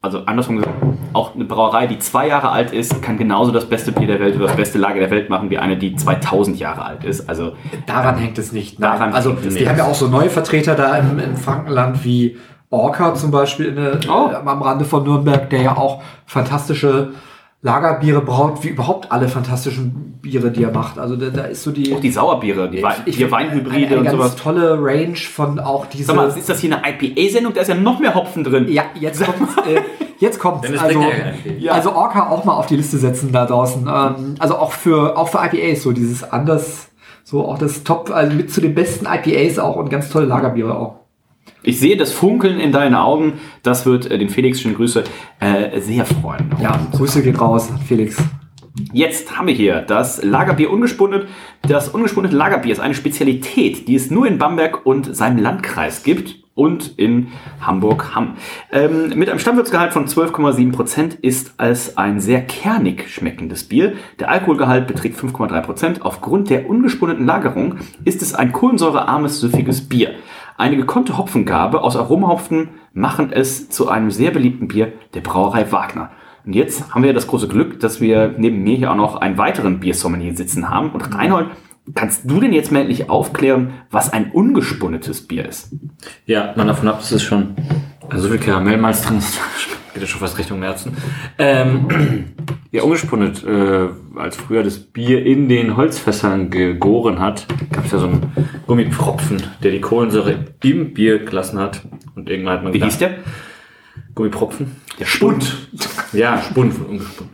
Also 0.00 0.24
andersrum 0.24 0.56
gesagt, 0.56 0.74
auch 1.12 1.36
eine 1.36 1.44
Brauerei, 1.44 1.86
die 1.86 1.98
zwei 2.00 2.26
Jahre 2.26 2.50
alt 2.50 2.72
ist, 2.72 3.00
kann 3.02 3.18
genauso 3.18 3.52
das 3.52 3.66
beste 3.66 3.92
Bier 3.92 4.08
der 4.08 4.18
Welt 4.18 4.34
oder 4.34 4.46
das 4.46 4.56
beste 4.56 4.78
Lager 4.78 4.98
der 4.98 5.10
Welt 5.12 5.30
machen, 5.30 5.48
wie 5.50 5.58
eine, 5.58 5.76
die 5.76 5.94
2000 5.94 6.58
Jahre 6.58 6.84
alt 6.84 7.04
ist. 7.04 7.28
Also 7.28 7.52
Daran 7.86 8.16
hängt 8.16 8.36
es 8.36 8.50
nicht. 8.50 8.80
Nein. 8.80 8.98
Daran 8.98 9.12
also 9.12 9.30
hängt 9.30 9.46
es 9.46 9.54
wir 9.54 9.60
nicht. 9.60 9.68
haben 9.68 9.78
ja 9.78 9.84
auch 9.84 9.94
so 9.94 10.08
neue 10.08 10.28
Vertreter 10.28 10.74
da 10.74 10.96
im, 10.96 11.20
im 11.20 11.36
Frankenland 11.36 12.04
wie 12.04 12.36
Orca 12.72 13.14
zum 13.14 13.30
Beispiel 13.30 13.66
in 13.66 13.76
Oh. 14.08 14.30
äh, 14.30 14.34
am 14.34 14.62
Rande 14.62 14.84
von 14.84 15.04
Nürnberg, 15.04 15.50
der 15.50 15.62
ja 15.62 15.76
auch 15.76 16.02
fantastische 16.26 17.12
Lagerbiere 17.64 18.22
braut, 18.22 18.64
wie 18.64 18.68
überhaupt 18.68 19.12
alle 19.12 19.28
fantastischen 19.28 20.18
Biere, 20.20 20.50
die 20.50 20.64
er 20.64 20.72
macht. 20.72 20.98
Also 20.98 21.14
da, 21.14 21.28
da 21.28 21.42
ist 21.42 21.62
so 21.62 21.70
die, 21.70 21.94
auch 21.94 22.00
die 22.00 22.10
Sauerbiere, 22.10 22.68
die, 22.68 22.82
Wein, 22.82 22.96
die 23.06 23.22
eine, 23.22 23.30
Weinhybride 23.30 23.86
eine 23.86 23.98
und 23.98 24.04
ganz 24.04 24.16
sowas. 24.16 24.36
tolle 24.36 24.78
Range 24.82 25.14
von 25.14 25.60
auch 25.60 25.86
diese. 25.86 26.06
Sag 26.06 26.16
mal, 26.16 26.28
ist 26.28 26.48
das 26.48 26.58
hier 26.58 26.76
eine 26.76 26.92
IPA-Sendung? 26.98 27.52
Da 27.54 27.60
ist 27.60 27.68
ja 27.68 27.76
noch 27.76 28.00
mehr 28.00 28.16
Hopfen 28.16 28.42
drin. 28.42 28.66
Ja, 28.68 28.84
jetzt 28.98 29.22
kommt's. 29.24 29.56
Äh, 29.58 29.80
jetzt 30.18 30.40
kommt's. 30.40 30.68
Also, 30.76 31.04
ja. 31.60 31.72
also 31.72 31.92
Orca 31.92 32.30
auch 32.30 32.44
mal 32.44 32.54
auf 32.54 32.66
die 32.66 32.76
Liste 32.76 32.98
setzen 32.98 33.30
da 33.30 33.46
draußen. 33.46 33.82
Ähm, 33.86 34.34
also 34.40 34.56
auch 34.56 34.72
für 34.72 35.16
auch 35.16 35.28
für 35.28 35.38
IPAs 35.38 35.84
so 35.84 35.92
dieses 35.92 36.24
anders, 36.24 36.88
so 37.22 37.46
auch 37.46 37.58
das 37.58 37.84
Top, 37.84 38.10
also 38.10 38.34
mit 38.34 38.52
zu 38.52 38.60
den 38.60 38.74
besten 38.74 39.06
IPAs 39.06 39.60
auch 39.60 39.76
und 39.76 39.88
ganz 39.88 40.08
tolle 40.08 40.26
Lagerbiere 40.26 40.76
auch. 40.76 41.01
Ich 41.64 41.78
sehe 41.78 41.96
das 41.96 42.12
Funkeln 42.12 42.58
in 42.58 42.72
deinen 42.72 42.94
Augen. 42.94 43.34
Das 43.62 43.86
wird 43.86 44.10
äh, 44.10 44.18
den 44.18 44.28
Felix, 44.28 44.60
schöne 44.60 44.74
Grüße, 44.74 45.04
äh, 45.40 45.80
sehr 45.80 46.04
freuen. 46.04 46.50
Ja, 46.60 46.78
Grüße 46.92 47.22
gehen 47.22 47.36
raus, 47.36 47.70
Felix. 47.86 48.16
Jetzt 48.92 49.36
haben 49.36 49.46
wir 49.46 49.54
hier 49.54 49.82
das 49.82 50.24
Lagerbier 50.24 50.70
ungespundet. 50.70 51.28
Das 51.62 51.88
ungespundete 51.88 52.34
Lagerbier 52.34 52.72
ist 52.72 52.80
eine 52.80 52.94
Spezialität, 52.94 53.86
die 53.86 53.94
es 53.94 54.10
nur 54.10 54.26
in 54.26 54.38
Bamberg 54.38 54.86
und 54.86 55.14
seinem 55.14 55.38
Landkreis 55.38 56.02
gibt 56.02 56.42
und 56.54 56.98
in 56.98 57.28
Hamburg-Hamm. 57.60 58.36
Ähm, 58.70 59.12
mit 59.14 59.28
einem 59.28 59.38
Stammwürzgehalt 59.38 59.92
von 59.92 60.06
12,7 60.06 60.72
Prozent 60.72 61.14
ist 61.14 61.54
es 61.58 61.96
ein 61.96 62.20
sehr 62.20 62.42
kernig 62.42 63.08
schmeckendes 63.08 63.64
Bier. 63.64 63.94
Der 64.18 64.30
Alkoholgehalt 64.30 64.86
beträgt 64.86 65.18
5,3%. 65.18 65.62
Prozent. 65.62 66.02
Aufgrund 66.02 66.50
der 66.50 66.68
ungespundeten 66.68 67.24
Lagerung 67.24 67.76
ist 68.04 68.20
es 68.20 68.34
ein 68.34 68.52
kohlensäurearmes, 68.52 69.40
süffiges 69.40 69.88
Bier. 69.88 70.14
Eine 70.56 70.76
gekonnte 70.76 71.16
Hopfengabe 71.16 71.82
aus 71.82 71.96
Aromahopfen 71.96 72.70
machen 72.92 73.32
es 73.32 73.70
zu 73.70 73.88
einem 73.88 74.10
sehr 74.10 74.30
beliebten 74.30 74.68
Bier 74.68 74.92
der 75.14 75.20
Brauerei 75.20 75.70
Wagner. 75.72 76.10
Und 76.44 76.54
jetzt 76.54 76.94
haben 76.94 77.04
wir 77.04 77.12
das 77.12 77.26
große 77.26 77.48
Glück, 77.48 77.80
dass 77.80 78.00
wir 78.00 78.34
neben 78.36 78.62
mir 78.62 78.76
hier 78.76 78.90
auch 78.90 78.96
noch 78.96 79.16
einen 79.16 79.38
weiteren 79.38 79.80
Biersommelier 79.80 80.36
sitzen 80.36 80.68
haben. 80.68 80.90
Und 80.90 81.14
Reinhold, 81.14 81.48
kannst 81.94 82.28
du 82.28 82.40
denn 82.40 82.52
jetzt 82.52 82.72
mal 82.72 82.80
endlich 82.80 83.08
aufklären, 83.08 83.72
was 83.90 84.12
ein 84.12 84.32
ungespunnetes 84.32 85.26
Bier 85.26 85.48
ist? 85.48 85.74
Ja, 86.26 86.52
man 86.56 86.66
davon 86.66 86.88
ab, 86.88 86.98
dass 86.98 87.12
es 87.12 87.22
schon 87.22 87.54
so 88.14 88.28
viel 88.28 88.38
Karamellmalz 88.38 89.02
drin 89.02 89.18
ist. 89.18 89.38
Geht 89.94 90.02
ja 90.02 90.08
schon 90.08 90.20
fast 90.20 90.38
Richtung 90.38 90.58
Märzen. 90.58 90.96
Ähm, 91.38 92.24
ja, 92.72 92.82
ungespunnet. 92.82 93.44
Äh, 93.44 93.88
als 94.16 94.36
früher 94.36 94.62
das 94.62 94.78
Bier 94.78 95.24
in 95.24 95.48
den 95.48 95.76
Holzfässern 95.76 96.50
gegoren 96.50 97.18
hat, 97.20 97.46
gab 97.72 97.84
es 97.86 97.92
ja 97.92 97.98
so 97.98 98.06
einen 98.06 98.32
Gummipropfen, 98.66 99.42
der 99.62 99.70
die 99.70 99.80
Kohlensäure 99.80 100.36
im 100.62 100.92
Bier 100.94 101.24
gelassen 101.24 101.58
hat. 101.58 101.82
Und 102.14 102.28
irgendwann 102.28 102.54
hat 102.54 102.64
man 102.64 102.72
Wie 102.74 102.82
hieß 102.82 102.98
der? 102.98 103.16
Gummipropfen. 104.14 104.76
Der 104.98 105.06
Spund. 105.06 105.68
Ja, 106.12 106.40
Spund 106.42 106.74
von 106.74 106.86
ungespunnen. 106.86 107.32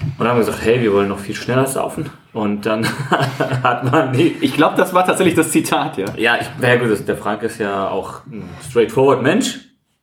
Und 0.00 0.18
dann 0.20 0.28
haben 0.28 0.36
wir 0.38 0.44
gesagt, 0.44 0.64
hey, 0.64 0.80
wir 0.82 0.92
wollen 0.92 1.08
noch 1.08 1.18
viel 1.18 1.34
schneller 1.34 1.66
saufen. 1.66 2.06
Und 2.32 2.66
dann 2.66 2.86
hat 3.62 3.90
man 3.90 4.12
die. 4.12 4.36
Ich 4.40 4.54
glaube, 4.54 4.76
das 4.76 4.92
war 4.94 5.04
tatsächlich 5.06 5.34
das 5.34 5.50
Zitat, 5.50 5.96
ja. 5.98 6.06
Ja, 6.16 6.36
ich, 6.40 6.46
na 6.60 6.68
ja 6.68 6.76
gut, 6.76 7.06
der 7.08 7.16
Frank 7.16 7.42
ist 7.42 7.58
ja 7.58 7.88
auch 7.88 8.26
ein 8.26 8.44
straightforward 8.68 9.22
Mensch. 9.22 9.60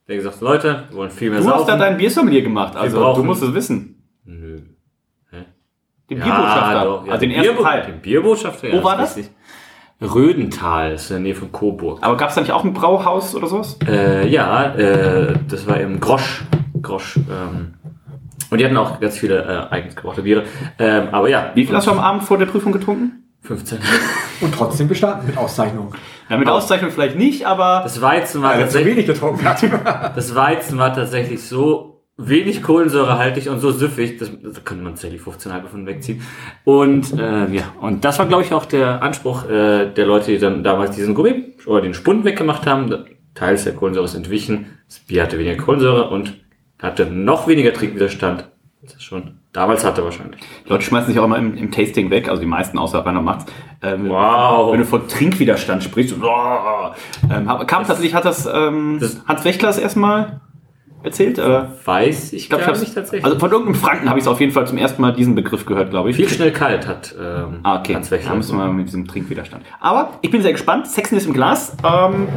Der 0.07 0.17
gesagt, 0.17 0.41
Leute, 0.41 0.83
wir 0.89 0.97
wollen 0.97 1.09
viel 1.11 1.29
mehr 1.31 1.39
Du 1.39 1.45
saufen. 1.45 1.59
hast 1.61 1.67
da 1.69 1.77
dein 1.77 1.97
Biersommelier 1.97 2.43
gemacht, 2.43 2.75
also 2.75 3.13
du 3.15 3.23
musst 3.23 3.41
es 3.41 3.53
wissen. 3.55 3.94
Den 6.09 6.19
Bierbotschafter, 6.19 6.83
doch, 6.85 7.05
ja, 7.07 7.11
also 7.13 7.21
den 7.21 7.29
den 7.31 7.39
ersten 7.39 7.55
Bierbo- 7.57 7.63
Teil. 7.63 7.81
Den 7.85 7.99
Bierbotschafter, 8.01 8.67
Wo 8.71 8.83
war 8.83 8.97
das? 8.97 9.17
richtig. 9.17 9.33
Rödental, 10.01 10.91
ist 10.93 11.09
in 11.09 11.15
der 11.15 11.23
Nähe 11.23 11.35
von 11.35 11.51
Coburg. 11.51 11.99
Aber 12.01 12.17
gab 12.17 12.29
es 12.29 12.35
da 12.35 12.41
nicht 12.41 12.51
auch 12.51 12.63
ein 12.63 12.73
Brauhaus 12.73 13.33
oder 13.33 13.47
sowas? 13.47 13.77
Äh, 13.87 14.27
ja, 14.27 14.73
äh, 14.75 15.33
das 15.47 15.65
war 15.67 15.79
im 15.79 15.99
Grosch. 15.99 16.43
Grosch. 16.81 17.15
Ähm, 17.17 17.75
und 18.51 18.57
die 18.59 18.65
hatten 18.65 18.77
auch 18.77 18.99
ganz 18.99 19.17
viele 19.17 19.41
äh, 19.69 19.73
eigens 19.73 19.95
gebrachte 19.95 20.23
Biere. 20.23 20.43
Ähm, 20.79 21.07
aber 21.11 21.29
ja. 21.29 21.51
Wie 21.55 21.65
viel 21.65 21.75
hast 21.75 21.87
du 21.87 21.91
am 21.91 21.99
Abend 21.99 22.23
vor 22.23 22.37
der 22.37 22.45
Prüfung 22.45 22.71
getrunken? 22.73 23.23
15. 23.43 23.79
Und 24.41 24.53
trotzdem 24.53 24.87
bestanden 24.87 25.27
mit 25.27 25.37
Auszeichnung. 25.37 25.93
Ja, 26.29 26.37
mit 26.37 26.49
Auszeichnung 26.49 26.91
vielleicht 26.91 27.15
nicht, 27.15 27.45
aber 27.45 27.81
Das 27.83 28.01
Weizen 28.01 28.41
war 28.41 28.49
Weil 28.51 28.57
zu 28.57 28.63
tatsächlich. 28.63 28.95
wenig 28.95 29.05
getrunken 29.07 29.45
hat. 29.47 29.63
Das 30.15 30.35
Weizen 30.35 30.77
war 30.77 30.93
tatsächlich 30.93 31.47
so 31.47 31.94
wenig 32.17 32.63
kohlensäurehaltig 32.63 33.49
und 33.49 33.59
so 33.59 33.71
süffig, 33.71 34.17
das, 34.17 34.29
da 34.31 34.59
könnte 34.63 34.83
man 34.83 34.93
tatsächlich 34.93 35.21
15 35.21 35.51
halbe 35.51 35.67
von 35.67 35.85
wegziehen. 35.85 36.21
Und 36.63 37.17
äh, 37.19 37.51
ja, 37.51 37.73
und 37.81 38.05
das 38.05 38.19
war, 38.19 38.25
glaube 38.25 38.43
ich, 38.43 38.53
auch 38.53 38.65
der 38.65 39.03
Anspruch 39.03 39.49
äh, 39.49 39.87
der 39.91 40.05
Leute, 40.05 40.31
die 40.31 40.37
dann 40.39 40.63
damals 40.63 40.95
diesen 40.95 41.13
Gummi 41.13 41.53
oder 41.65 41.81
den 41.81 41.93
Spund 41.93 42.23
weggemacht 42.23 42.65
haben. 42.65 43.05
Teils 43.33 43.65
der 43.65 43.73
Kohlensäure 43.73 44.05
ist 44.05 44.15
entwichen, 44.15 44.67
das 44.87 44.99
Bier 44.99 45.23
hatte 45.23 45.37
weniger 45.37 45.61
Kohlensäure 45.61 46.09
und 46.09 46.33
hatte 46.81 47.05
noch 47.05 47.47
weniger 47.49 47.73
Trinkwiderstand, 47.73 48.45
als 48.81 48.95
es 48.95 49.03
schon 49.03 49.39
damals 49.51 49.83
hatte 49.83 50.05
wahrscheinlich. 50.05 50.39
Die 50.65 50.69
Leute 50.69 50.83
schmeißen 50.85 51.09
sich 51.11 51.19
auch 51.19 51.25
immer 51.25 51.37
im, 51.37 51.53
im 51.57 51.69
Tasting 51.69 52.09
weg, 52.11 52.29
also 52.29 52.41
die 52.41 52.47
meisten 52.47 52.77
außer 52.77 53.05
Rainer 53.05 53.21
Macht's. 53.21 53.45
Ähm, 53.81 54.07
Wow. 54.09 54.71
Wenn 54.71 54.79
du 54.79 54.85
von 54.85 55.05
Trinkwiderstand 55.07 55.83
sprichst, 55.83 56.15
so, 56.17 56.25
oh, 56.25 56.91
ähm, 57.29 57.45
kam 57.67 57.85
tatsächlich, 57.85 58.13
hat 58.13 58.23
das, 58.23 58.45
ähm, 58.51 58.99
Das- 59.01 59.21
Hans 59.27 59.43
Wächler 59.43 59.67
das 59.67 59.77
erstmal 59.79 60.39
erzählt? 61.05 61.39
Oder? 61.39 61.71
Weiß 61.85 62.33
ich, 62.33 62.43
Ich 62.43 62.49
glaube, 62.49 62.63
ich 62.63 62.67
hab's- 62.67 62.79
nicht 62.81 62.93
tatsächlich. 62.95 63.23
Also 63.25 63.39
von 63.39 63.51
irgendeinem 63.51 63.75
Franken 63.75 64.09
habe 64.09 64.19
ich 64.19 64.25
es 64.25 64.27
auf 64.27 64.39
jeden 64.39 64.51
Fall 64.51 64.67
zum 64.67 64.77
ersten 64.77 65.01
Mal 65.01 65.13
diesen 65.13 65.35
Begriff 65.35 65.65
gehört, 65.65 65.89
glaube 65.91 66.09
ich. 66.09 66.15
viel 66.15 66.27
schnell 66.29 66.51
kalt 66.51 66.87
hat 66.87 67.15
ähm, 67.19 67.59
Ah, 67.63 67.79
okay. 67.79 67.95
Hans 67.95 68.11
Wächler. 68.11 68.29
Da 68.31 68.35
müssen 68.35 68.57
wir 68.57 68.65
mal 68.65 68.73
mit 68.73 68.87
diesem 68.87 69.07
Trinkwiderstand. 69.07 69.63
Aber 69.79 70.09
ich 70.21 70.31
bin 70.31 70.41
sehr 70.41 70.51
gespannt. 70.51 70.87
Sexiness 70.87 71.25
im 71.25 71.33
Glas. 71.33 71.75
Ähm, 71.83 72.27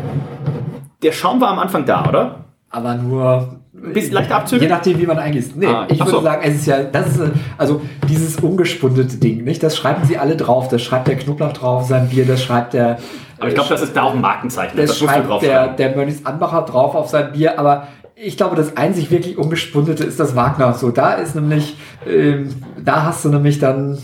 der 1.03 1.12
Schaum 1.12 1.41
war 1.41 1.49
am 1.51 1.59
Anfang 1.59 1.85
da, 1.85 2.07
oder? 2.09 2.45
Aber 2.71 2.95
nur. 2.95 3.55
Bisschen 3.73 4.12
leichte 4.14 4.35
Abzüge? 4.35 4.64
Je 4.64 4.69
nachdem, 4.71 4.99
wie 4.99 5.07
man 5.07 5.19
eingießt. 5.19 5.57
Nee, 5.57 5.66
Ah, 5.66 5.87
ich 5.89 6.01
würde 6.01 6.11
so. 6.11 6.21
sagen, 6.21 6.43
es 6.45 6.57
ist 6.57 6.66
ja, 6.66 6.83
das 6.83 7.07
ist, 7.12 7.21
äh, 7.21 7.31
also 7.57 7.81
dieses 8.09 8.35
ungespundete 8.41 9.19
Ding, 9.19 9.45
nicht? 9.45 9.62
Das 9.62 9.77
schreiben 9.77 10.03
sie 10.05 10.19
alle 10.19 10.35
drauf. 10.37 10.66
Das 10.66 10.83
schreibt 10.83 11.07
der 11.07 11.14
Knoblauch 11.16 11.53
drauf, 11.53 11.85
sein 11.87 12.09
Bier, 12.09 12.27
das 12.27 12.43
schreibt 12.43 12.75
der. 12.75 12.99
Aber 13.39 13.47
ich 13.49 13.55
glaube, 13.55 13.69
das 13.71 13.83
ist 13.83 13.95
da 13.97 14.03
auch 14.03 14.14
ein 14.14 14.21
Markenzeichen. 14.21 14.77
das, 14.77 14.89
Das 14.91 14.99
schreibt 14.99 15.29
drauf 15.29 15.41
der, 15.41 15.69
der 15.69 15.95
Mönchs 15.95 16.27
Anbacher 16.27 16.62
drauf 16.62 16.97
auf 16.97 17.09
sein 17.09 17.31
Bier, 17.31 17.57
aber 17.57 17.87
ich 18.21 18.37
glaube, 18.37 18.57
das 18.57 18.77
einzig 18.77 19.11
wirklich 19.11 19.39
ungespundete 19.39 20.05
ist 20.05 20.19
das 20.21 20.35
Wagner. 20.35 20.75
So, 20.75 20.91
da 20.91 21.12
ist 21.14 21.35
nämlich, 21.35 21.77
ähm, 22.07 22.49
da 22.85 23.05
hast 23.05 23.25
du 23.25 23.29
nämlich 23.29 23.59
dann 23.59 23.99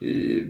äh, 0.00 0.42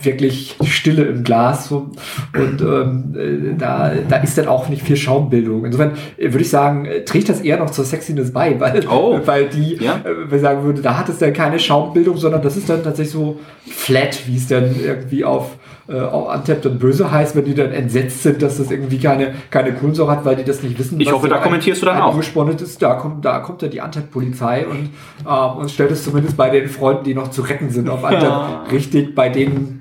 wirklich 0.00 0.56
Stille 0.64 1.04
im 1.04 1.22
Glas 1.24 1.68
so, 1.68 1.90
und 2.36 2.60
ähm, 2.60 3.14
äh, 3.16 3.56
da, 3.58 3.92
da 4.08 4.16
ist 4.16 4.36
dann 4.36 4.48
auch 4.48 4.68
nicht 4.68 4.82
viel 4.82 4.96
Schaumbildung. 4.96 5.64
Insofern 5.64 5.92
äh, 6.18 6.24
würde 6.32 6.40
ich 6.40 6.50
sagen, 6.50 6.84
äh, 6.84 7.04
trägt 7.04 7.28
das 7.28 7.40
eher 7.40 7.58
noch 7.58 7.70
zur 7.70 7.84
Sexiness 7.84 8.32
bei, 8.32 8.58
weil, 8.60 8.86
Oh. 8.88 9.18
weil 9.24 9.48
die, 9.48 9.76
Ja. 9.76 10.00
äh, 10.04 10.30
wir 10.30 10.38
sagen 10.40 10.64
würde, 10.64 10.82
da 10.82 10.98
hat 10.98 11.08
es 11.08 11.18
dann 11.18 11.32
keine 11.32 11.58
Schaumbildung, 11.58 12.16
sondern 12.16 12.42
das 12.42 12.56
ist 12.56 12.68
dann 12.68 12.82
tatsächlich 12.82 13.12
so 13.14 13.38
flat, 13.70 14.26
wie 14.26 14.36
es 14.36 14.46
dann 14.48 14.74
irgendwie 14.82 15.24
auf 15.24 15.56
äh, 15.88 16.00
auch 16.00 16.34
Untapped 16.34 16.64
und 16.66 16.78
Böse 16.78 17.10
heißt, 17.10 17.36
wenn 17.36 17.44
die 17.44 17.54
dann 17.54 17.70
entsetzt 17.72 18.22
sind, 18.22 18.40
dass 18.42 18.56
das 18.58 18.70
irgendwie 18.70 18.98
keine, 18.98 19.34
keine 19.50 19.72
Kohlensäure 19.74 20.10
hat, 20.12 20.24
weil 20.24 20.36
die 20.36 20.44
das 20.44 20.62
nicht 20.62 20.78
wissen. 20.78 20.98
Ich 21.00 21.08
was 21.08 21.14
hoffe, 21.14 21.28
da 21.28 21.36
ein- 21.36 21.42
kommentierst 21.42 21.82
du 21.82 21.86
dann 21.86 22.00
auch. 22.00 22.12
ungesponnetes, 22.12 22.78
da 22.78 22.94
kommt, 22.94 23.24
da 23.24 23.40
kommt 23.40 23.60
ja 23.62 23.68
die 23.68 23.80
Untapped-Polizei 23.80 24.66
und, 24.66 24.90
ähm, 25.28 25.56
und 25.58 25.70
stellt 25.70 25.90
es 25.90 26.02
zumindest 26.04 26.36
bei 26.36 26.48
den 26.50 26.68
Freunden, 26.68 27.04
die 27.04 27.14
noch 27.14 27.28
zu 27.28 27.42
retten 27.42 27.68
sind, 27.70 27.88
auf 27.90 28.02
Untapped 28.02 28.72
richtig 28.72 29.14
bei 29.14 29.28
denen, 29.28 29.80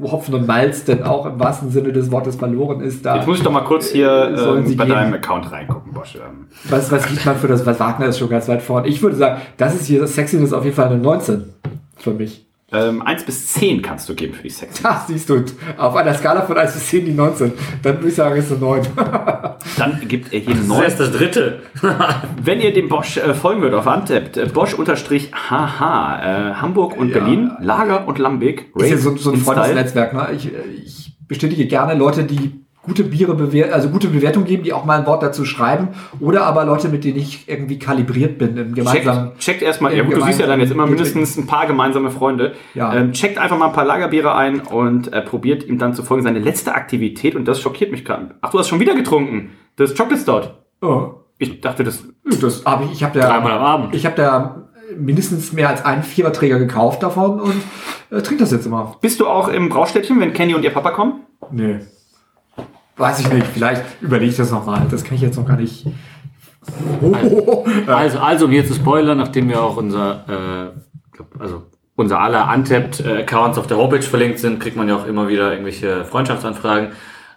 Hopfen 0.00 0.34
und 0.34 0.48
Malz 0.48 0.84
denn 0.84 1.04
auch 1.04 1.26
im 1.26 1.38
wahrsten 1.38 1.70
Sinne 1.70 1.92
des 1.92 2.10
Wortes 2.10 2.34
verloren 2.34 2.80
ist. 2.80 3.04
Da 3.06 3.16
Jetzt 3.16 3.28
muss 3.28 3.38
ich 3.38 3.44
doch 3.44 3.52
mal 3.52 3.60
kurz 3.60 3.90
hier 3.90 4.36
Sollen 4.36 4.62
ähm, 4.62 4.66
sie 4.66 4.74
bei 4.74 4.86
gehen? 4.86 4.94
deinem 4.94 5.14
Account 5.14 5.52
reingucken, 5.52 5.92
Bosch. 5.92 6.18
Was, 6.68 6.90
was 6.90 7.06
gibt 7.06 7.24
man 7.24 7.36
für 7.36 7.46
das? 7.46 7.64
Was 7.66 7.78
Wagner 7.78 8.06
ist 8.06 8.18
schon 8.18 8.28
ganz 8.30 8.48
weit 8.48 8.62
vorn. 8.62 8.84
Ich 8.86 9.00
würde 9.00 9.14
sagen, 9.14 9.40
das 9.58 9.74
ist 9.76 9.86
hier 9.86 10.00
das 10.00 10.14
Sexiness 10.16 10.52
auf 10.52 10.64
jeden 10.64 10.74
Fall 10.74 10.86
eine 10.86 10.98
19 10.98 11.44
für 11.98 12.10
mich. 12.12 12.44
Ähm, 12.72 13.02
1 13.02 13.24
bis 13.24 13.46
10 13.48 13.82
kannst 13.82 14.08
du 14.08 14.14
geben 14.14 14.34
für 14.34 14.42
die 14.42 14.50
Sex. 14.50 14.72
Da 14.82 15.04
siehst 15.06 15.28
du, 15.28 15.44
auf 15.76 15.94
einer 15.96 16.14
Skala 16.14 16.42
von 16.42 16.56
1 16.56 16.72
bis 16.72 16.86
10 16.88 17.04
die 17.06 17.12
19. 17.12 17.52
Dann 17.82 17.96
würde 17.96 18.08
ich 18.08 18.14
sagen, 18.14 18.36
ist 18.36 18.50
eine 18.50 18.60
9. 18.60 18.82
Dann 19.78 20.00
gibt 20.08 20.32
er 20.32 20.40
hier 20.40 20.54
eine 20.54 20.56
Das 20.56 20.62
ist 20.62 20.68
9. 20.68 20.82
erst 20.82 21.00
das 21.00 21.12
dritte. 21.12 21.62
Wenn 22.42 22.60
ihr 22.60 22.72
dem 22.72 22.88
Bosch 22.88 23.16
äh, 23.16 23.34
folgen 23.34 23.62
würdet 23.62 23.78
auf 23.78 23.86
Antep, 23.86 24.36
äh, 24.36 24.46
Bosch-HH, 24.46 26.50
äh, 26.50 26.54
Hamburg 26.54 26.96
und 26.96 27.08
Ja. 27.08 27.18
Berlin, 27.18 27.50
Lager 27.60 28.06
und 28.08 28.18
Lambic. 28.18 28.70
ist 28.76 28.90
ja 28.90 28.96
so, 28.96 29.16
so 29.16 29.32
ein. 29.32 29.38
Freundesnetzwerk. 29.38 30.12
Ne? 30.14 30.28
Ich, 30.36 30.50
ich 30.84 31.12
bestätige 31.28 31.66
gerne 31.66 31.94
Leute, 31.94 32.24
die 32.24 32.60
gute 32.82 33.04
Biere 33.04 33.34
bewerten, 33.34 33.72
also 33.72 33.88
gute 33.88 34.08
Bewertungen 34.08 34.46
geben, 34.46 34.64
die 34.64 34.72
auch 34.72 34.84
mal 34.84 34.98
ein 34.98 35.06
Wort 35.06 35.22
dazu 35.22 35.44
schreiben. 35.44 35.88
Oder 36.20 36.44
aber 36.44 36.64
Leute, 36.64 36.88
mit 36.88 37.04
denen 37.04 37.18
ich 37.18 37.48
irgendwie 37.48 37.78
kalibriert 37.78 38.38
bin 38.38 38.56
im 38.56 38.74
gemeinsamen. 38.74 39.28
Checkt, 39.30 39.40
checkt 39.40 39.62
erstmal, 39.62 39.96
ja 39.96 40.02
gut, 40.02 40.16
du 40.16 40.22
siehst 40.22 40.40
ja 40.40 40.46
dann 40.46 40.60
jetzt 40.60 40.72
immer 40.72 40.86
mindestens 40.86 41.36
ein 41.36 41.46
paar 41.46 41.66
gemeinsame 41.66 42.10
Freunde. 42.10 42.54
Ja. 42.74 42.94
Ähm, 42.94 43.12
checkt 43.12 43.38
einfach 43.38 43.56
mal 43.56 43.66
ein 43.66 43.72
paar 43.72 43.84
Lagerbiere 43.84 44.34
ein 44.34 44.60
und 44.60 45.12
äh, 45.12 45.22
probiert 45.22 45.64
ihm 45.64 45.78
dann 45.78 45.94
zu 45.94 46.02
folgen 46.02 46.24
seine 46.24 46.40
letzte 46.40 46.74
Aktivität 46.74 47.36
und 47.36 47.46
das 47.46 47.60
schockiert 47.60 47.92
mich 47.92 48.04
gerade. 48.04 48.34
Ach, 48.40 48.50
du 48.50 48.58
hast 48.58 48.68
schon 48.68 48.80
wieder 48.80 48.94
getrunken. 48.94 49.50
Das 49.76 49.94
Chocolate 49.94 50.20
Stout. 50.20 50.86
Oh. 50.86 51.14
Ich 51.38 51.60
dachte, 51.60 51.84
das. 51.84 52.04
Das 52.40 52.64
habe 52.64 52.84
ich, 52.84 52.92
ich 52.92 53.04
habe 53.04 53.18
da, 53.18 53.28
Dreimal 53.28 53.52
am 53.52 53.62
Abend. 53.62 53.94
ich 53.94 54.06
habe 54.06 54.16
da 54.16 54.68
mindestens 54.96 55.52
mehr 55.52 55.68
als 55.68 55.84
einen 55.84 56.02
Viererträger 56.02 56.58
gekauft 56.58 57.02
davon 57.02 57.40
und 57.40 57.54
äh, 58.10 58.20
trinke 58.22 58.42
das 58.42 58.50
jetzt 58.50 58.66
immer. 58.66 58.96
Bist 59.00 59.20
du 59.20 59.26
auch 59.26 59.48
im 59.48 59.68
Braustädtchen, 59.68 60.20
wenn 60.20 60.32
Kenny 60.32 60.54
und 60.54 60.64
ihr 60.64 60.70
Papa 60.70 60.90
kommen? 60.90 61.22
Nee. 61.50 61.80
Weiß 62.96 63.20
ich 63.20 63.32
nicht, 63.32 63.46
vielleicht 63.46 63.84
überlege 64.00 64.30
ich 64.30 64.36
das 64.36 64.50
nochmal. 64.50 64.86
Das 64.90 65.02
kann 65.02 65.14
ich 65.14 65.22
jetzt 65.22 65.36
noch 65.36 65.46
gar 65.46 65.56
nicht. 65.56 65.86
Oh, 67.00 67.64
Also, 67.86 68.18
also 68.18 68.44
um 68.46 68.50
hier 68.50 68.66
zu 68.66 68.74
spoilern, 68.74 69.18
nachdem 69.18 69.48
wir 69.48 69.62
auch 69.62 69.76
unser, 69.76 70.72
äh, 71.18 71.20
also 71.40 71.62
unser 71.96 72.20
aller 72.20 72.52
Untapped-Accounts 72.52 73.58
auf 73.58 73.66
der 73.66 73.76
Homepage 73.76 74.02
verlinkt 74.02 74.38
sind, 74.38 74.60
kriegt 74.60 74.76
man 74.76 74.88
ja 74.88 74.96
auch 74.96 75.06
immer 75.06 75.28
wieder 75.28 75.50
irgendwelche 75.50 76.04
Freundschaftsanfragen. 76.04 76.92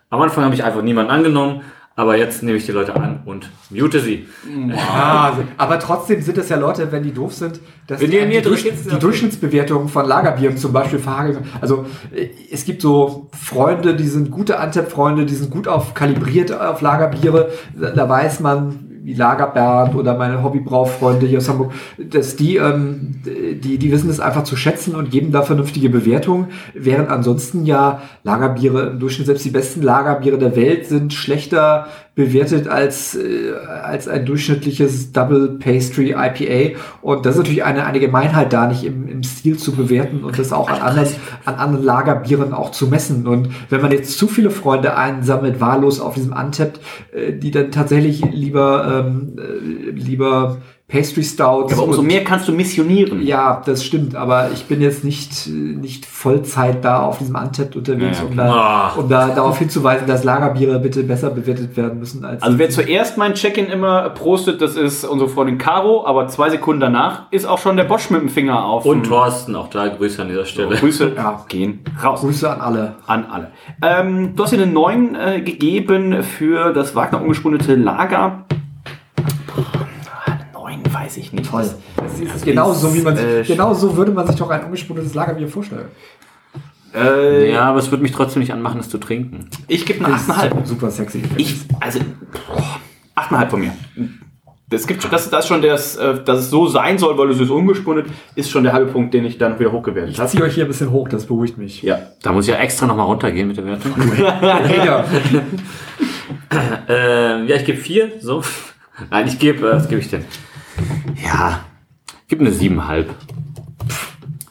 Am 0.09 0.21
Anfang 0.21 0.43
habe 0.43 0.55
ich 0.55 0.63
einfach 0.63 0.81
niemanden 0.81 1.11
angenommen, 1.11 1.61
aber 1.97 2.17
jetzt 2.17 2.43
nehme 2.43 2.57
ich 2.57 2.65
die 2.65 2.73
Leute 2.73 2.93
an 2.93 3.21
und 3.23 3.49
mute 3.69 4.01
sie. 4.01 4.27
Ja, 4.67 5.31
also, 5.31 5.43
aber 5.55 5.79
trotzdem 5.79 6.21
sind 6.21 6.37
es 6.37 6.49
ja 6.49 6.57
Leute, 6.57 6.91
wenn 6.91 7.03
die 7.03 7.13
doof 7.13 7.33
sind, 7.33 7.61
dass 7.87 8.01
Wenn 8.01 8.11
die, 8.11 8.19
die 8.27 8.41
Durch, 8.41 8.63
die 8.63 8.99
Durchschnittsbewertung 8.99 9.87
von 9.87 10.05
Lagerbieren 10.05 10.57
zum 10.57 10.73
Beispiel 10.73 10.99
verhageln. 10.99 11.45
Also 11.61 11.85
äh, 12.13 12.27
es 12.51 12.65
gibt 12.65 12.81
so 12.81 13.29
Freunde, 13.31 13.95
die 13.95 14.07
sind 14.07 14.29
gute 14.29 14.59
Antep-Freunde, 14.59 15.25
die 15.25 15.35
sind 15.35 15.51
gut 15.51 15.69
auf 15.69 15.93
kalibriert 15.93 16.51
auf 16.51 16.81
Lagerbiere. 16.81 17.51
Da 17.73 18.09
weiß 18.09 18.41
man, 18.41 18.84
wie 19.05 19.13
Lagerbernd 19.13 19.93
oder 19.93 20.17
meine 20.17 20.43
Hobbybraufreunde 20.43 21.27
hier 21.27 21.37
aus 21.37 21.47
Hamburg, 21.47 21.73
dass 21.97 22.35
die, 22.35 22.55
ähm, 22.55 23.21
die, 23.23 23.77
die 23.77 23.91
wissen 23.91 24.09
es 24.09 24.19
einfach 24.19 24.43
zu 24.43 24.55
schätzen 24.55 24.95
und 24.95 25.11
geben 25.11 25.31
da 25.31 25.43
vernünftige 25.43 25.89
Bewertungen, 25.89 26.47
während 26.73 27.09
ansonsten 27.09 27.67
ja 27.67 28.01
Lagerbiere 28.23 28.87
im 28.87 28.99
Durchschnitt, 28.99 29.27
selbst 29.27 29.45
die 29.45 29.51
besten 29.51 29.83
Lagerbiere 29.83 30.39
der 30.39 30.55
Welt 30.55 30.87
sind 30.87 31.13
schlechter 31.13 31.85
bewertet 32.15 32.69
als, 32.69 33.15
äh, 33.15 33.51
als 33.83 34.07
ein 34.07 34.25
durchschnittliches 34.25 35.11
Double 35.11 35.59
Pastry 35.59 36.11
IPA. 36.11 36.79
Und 37.01 37.25
das 37.25 37.35
ist 37.35 37.39
natürlich 37.39 37.65
eine, 37.65 37.85
eine 37.85 37.99
Gemeinheit 37.99 38.53
da, 38.53 38.67
nicht 38.67 38.85
im, 38.85 39.07
im 39.07 39.21
Stil 39.23 39.57
zu 39.57 39.73
bewerten 39.73 40.23
und 40.23 40.39
das 40.39 40.53
auch 40.53 40.69
an 40.69 40.81
anderen, 40.81 41.09
an 41.43 41.55
anderen 41.55 41.85
Lagerbieren 41.85 42.53
auch 42.53 42.71
zu 42.71 42.87
messen. 42.87 43.27
Und 43.27 43.49
wenn 43.69 43.81
man 43.81 43.91
jetzt 43.91 44.17
zu 44.17 44.27
viele 44.27 44.49
Freunde 44.49 44.95
einsammelt, 44.97 45.59
wahllos 45.59 45.99
auf 45.99 46.15
diesem 46.15 46.31
Untapped, 46.31 46.79
äh, 47.13 47.33
die 47.33 47.51
dann 47.51 47.71
tatsächlich 47.71 48.23
lieber, 48.31 49.05
ähm, 49.05 49.35
äh, 49.37 49.91
lieber 49.91 50.57
Pastry 50.87 51.23
Stouts. 51.23 51.73
Aber 51.73 51.83
umso 51.83 52.01
und- 52.01 52.05
mehr 52.07 52.23
kannst 52.23 52.47
du 52.47 52.51
missionieren. 52.51 53.23
ja, 53.25 53.59
das 53.65 53.83
stimmt, 53.83 54.13
aber 54.15 54.51
ich 54.53 54.65
bin 54.65 54.81
jetzt 54.81 55.03
nicht, 55.03 55.47
nicht 55.47 56.05
Vollzeit 56.05 56.85
da 56.85 57.01
auf 57.01 57.17
diesem 57.17 57.35
Untapped 57.35 57.75
unterwegs, 57.75 58.19
Ja, 58.19 58.25
um, 58.25 58.35
da, 58.37 58.93
um 58.95 59.09
da 59.09 59.29
darauf 59.29 59.57
hinzuweisen, 59.57 60.05
dass 60.05 60.23
Lagerbiere 60.23 60.77
bitte 60.79 61.01
besser 61.01 61.31
bewertet 61.31 61.75
werden 61.75 61.97
müssen 61.97 62.23
als. 62.23 62.43
Also 62.43 62.59
wer 62.59 62.69
zuerst 62.69 63.17
mein 63.17 63.33
Check-in 63.33 63.65
immer 63.65 64.11
prostet, 64.11 64.61
das 64.61 64.75
ist 64.75 65.03
unsere 65.05 65.27
Freundin 65.27 65.57
Caro, 65.57 66.05
aber 66.05 66.27
zwei 66.27 66.51
Sekunden 66.51 66.81
danach 66.81 67.31
ist 67.31 67.47
auch 67.47 67.57
schon 67.57 67.77
der 67.77 67.85
Bosch 67.85 68.11
mit 68.11 68.21
dem 68.21 68.29
Finger 68.29 68.63
auf. 68.63 68.85
Und 68.85 69.07
Thorsten, 69.07 69.55
auch 69.55 69.69
da 69.71 69.87
Grüße 69.87 70.21
an 70.21 70.27
dieser 70.29 70.45
Stelle. 70.45 70.75
Grüße 70.75 71.13
Ja. 71.15 71.43
gehen 71.49 71.79
raus. 72.03 72.21
Grüße 72.21 72.47
an 72.47 72.61
alle. 72.61 72.95
An 73.07 73.25
alle. 73.31 73.51
Ähm, 73.81 74.35
du 74.35 74.43
hast 74.43 74.51
dir 74.53 74.61
einen 74.61 74.73
neuen 74.73 75.15
äh, 75.15 75.41
gegeben 75.41 76.21
für 76.21 76.73
das 76.73 76.93
Wagner 76.95 77.21
umgespundete 77.23 77.73
Lager. 77.73 78.45
Ich 81.35 81.41
nicht. 81.41 81.51
Toll. 81.51 81.63
Das, 81.97 82.19
Das 82.19 82.35
ist 82.37 82.45
genau 82.45 82.73
so, 82.73 82.93
wie 82.93 83.01
man 83.01 83.17
äh, 83.17 83.39
sich, 83.43 83.47
genau 83.47 83.73
so 83.73 83.95
würde 83.97 84.11
man 84.11 84.25
sich 84.27 84.35
doch 84.35 84.49
ein 84.49 84.63
ungespundetes 84.65 85.13
Lagerbier 85.13 85.47
vorstellen. 85.47 85.87
Äh, 86.93 87.51
Ja, 87.51 87.63
aber 87.63 87.79
es 87.79 87.91
würde 87.91 88.03
mich 88.03 88.11
trotzdem 88.13 88.41
nicht 88.41 88.53
anmachen, 88.53 88.79
es 88.79 88.89
zu 88.89 88.97
trinken. 88.97 89.49
Ich 89.67 89.85
gebe 89.85 90.05
eine 90.05 90.15
8,5. 90.15 90.65
Super 90.65 90.89
sexy. 90.91 91.23
Ich, 91.37 91.57
also, 91.79 91.99
boah, 92.47 92.79
8,5 93.15 93.49
von 93.49 93.59
mir. 93.61 93.71
Das 94.67 94.87
gibt 94.87 95.03
schon, 95.03 95.11
das, 95.11 95.29
das 95.29 95.41
ist 95.45 95.47
schon 95.47 95.61
das, 95.61 95.95
äh, 95.97 96.23
dass 96.23 96.39
es 96.39 96.49
so 96.49 96.65
sein 96.67 96.97
soll, 96.97 97.15
weil 97.19 97.29
es 97.29 97.39
ist 97.39 97.51
ungespundet, 97.51 98.07
ist 98.33 98.49
schon 98.49 98.63
der 98.63 98.73
halbe 98.73 98.91
Punkt, 98.91 99.13
den 99.13 99.23
ich 99.23 99.37
dann 99.37 99.59
wieder 99.59 99.71
hochgewertet 99.71 100.11
Ich 100.11 100.19
habe. 100.19 100.27
ziehe 100.29 100.41
euch 100.43 100.55
hier 100.55 100.65
ein 100.65 100.67
bisschen 100.67 100.89
hoch, 100.89 101.07
das 101.07 101.25
beruhigt 101.27 101.57
mich. 101.59 101.83
Ja. 101.83 101.99
Da 102.23 102.31
muss 102.31 102.47
ich 102.47 102.53
ja 102.53 102.59
extra 102.59 102.87
nochmal 102.87 103.05
runtergehen 103.05 103.47
mit 103.47 103.57
der 103.57 103.65
Wertung. 103.65 103.91
Ähm, 106.87 107.47
ja, 107.47 107.55
ich 107.57 107.65
gebe 107.65 107.77
vier. 107.77 108.11
So. 108.21 108.41
Nein, 109.11 109.27
ich 109.27 109.39
gebe, 109.39 109.67
äh, 109.67 109.73
was 109.73 109.87
gebe 109.89 109.99
ich 110.01 110.09
denn? 110.09 110.23
Ja, 111.23 111.61
gebe 112.27 112.41
eine 112.41 112.51
siebenhalb. 112.51 113.13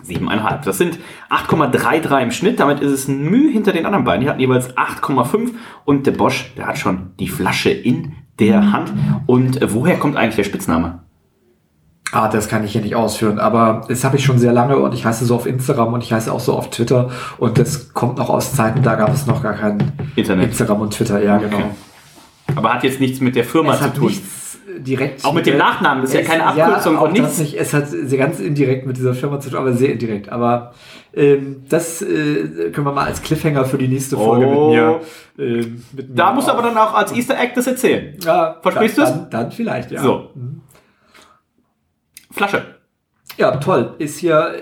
7,5. 0.07 0.65
Das 0.65 0.79
sind 0.79 0.99
8,33 1.31 2.23
im 2.23 2.31
Schnitt. 2.31 2.61
Damit 2.61 2.81
ist 2.81 2.93
es 2.93 3.09
ein 3.09 3.25
Mühe 3.25 3.51
hinter 3.51 3.73
den 3.73 3.87
anderen 3.87 4.05
beiden. 4.05 4.23
Die 4.23 4.29
hatten 4.29 4.41
jeweils 4.41 4.77
8,5 4.77 5.53
und 5.85 6.07
der 6.07 6.13
Bosch, 6.13 6.53
der 6.57 6.67
hat 6.67 6.79
schon 6.79 7.13
die 7.19 7.29
Flasche 7.29 7.71
in 7.71 8.13
der 8.39 8.73
Hand. 8.73 8.93
Und 9.27 9.63
äh, 9.63 9.73
woher 9.73 9.99
kommt 9.99 10.17
eigentlich 10.17 10.37
der 10.37 10.45
Spitzname? 10.45 11.01
Ah, 12.13 12.29
das 12.29 12.49
kann 12.49 12.63
ich 12.65 12.73
hier 12.73 12.83
nicht 12.83 12.95
ausführen, 12.95 13.41
aber 13.41 13.87
das 13.89 14.05
habe 14.05 14.17
ich 14.19 14.25
schon 14.25 14.39
sehr 14.39 14.53
lange 14.53 14.77
und 14.77 14.95
ich 14.95 15.05
heiße 15.05 15.25
so 15.25 15.35
auf 15.35 15.47
Instagram 15.47 15.95
und 15.95 16.05
ich 16.05 16.13
heiße 16.13 16.33
auch 16.33 16.39
so 16.39 16.53
auf 16.53 16.71
Twitter 16.71 17.11
und 17.39 17.59
das 17.59 17.93
kommt 17.93 18.19
noch 18.19 18.29
aus 18.29 18.55
Zeiten, 18.55 18.83
da 18.83 18.95
gab 18.95 19.13
es 19.13 19.27
noch 19.27 19.43
gar 19.43 19.55
kein 19.55 19.91
Internet. 20.15 20.51
Instagram 20.51 20.83
und 20.83 20.93
Twitter, 20.95 21.21
ja 21.21 21.39
genau. 21.39 21.75
Aber 22.55 22.75
hat 22.75 22.85
jetzt 22.85 23.01
nichts 23.01 23.21
mit 23.21 23.35
der 23.35 23.43
Firma 23.43 23.73
Es 23.75 23.81
zu 23.81 23.93
tun. 23.95 24.07
nichts 24.09 24.44
direkt. 24.79 25.25
Auch 25.25 25.33
mit 25.33 25.47
dem 25.47 25.57
Nachnamen, 25.59 26.03
das 26.03 26.11
ist 26.11 26.15
ja 26.17 26.21
Es- 26.23 26.29
keine 26.29 26.47
Abkürzung 26.47 26.95
ja, 26.95 27.01
auch 27.01 27.05
und 27.07 27.13
nichts. 27.13 27.39
Nicht. 27.39 27.55
Es 27.55 27.73
hat 27.75 27.89
sehr 27.89 28.19
ganz 28.19 28.41
indirekt 28.41 28.87
mit 28.87 28.97
dieser 28.97 29.15
Firma 29.15 29.41
zu 29.41 29.51
tun, 29.51 29.59
aber 29.59 29.73
sehr 29.73 29.93
indirekt. 29.93 30.29
Aber 30.31 30.73
ähm, 31.15 31.65
das 31.69 32.03
äh, 32.03 32.71
können 32.73 32.87
wir 32.87 32.93
mal 32.93 33.07
als 33.07 33.23
Cliffhanger 33.23 33.65
für 33.65 33.79
die 33.79 33.89
nächste 33.89 34.17
Folge 34.17 34.47
Oh. 34.47 34.69
mit 34.71 34.77
mir. 34.77 35.01
ähm, 35.39 35.85
mit 35.93 36.09
mir 36.11 36.15
Da 36.15 36.33
musst 36.33 36.49
du 36.49 36.53
aber 36.53 36.63
dann 36.63 36.77
auch 36.77 36.95
als 36.95 37.13
Easter 37.13 37.39
Egg 37.39 37.53
das 37.55 37.67
erzählen. 37.67 38.17
ja, 38.25 38.57
Versprichst 38.63 38.99
dann, 38.99 39.05
du's? 39.07 39.15
Dann, 39.15 39.31
dann 39.31 39.53
vielleicht, 39.53 39.91
ja. 39.91 40.03
So. 40.03 40.31
Flasche. 42.31 42.65
Ja, 43.37 43.57
toll. 43.57 43.95
Ist 43.99 44.19
hier. 44.19 44.55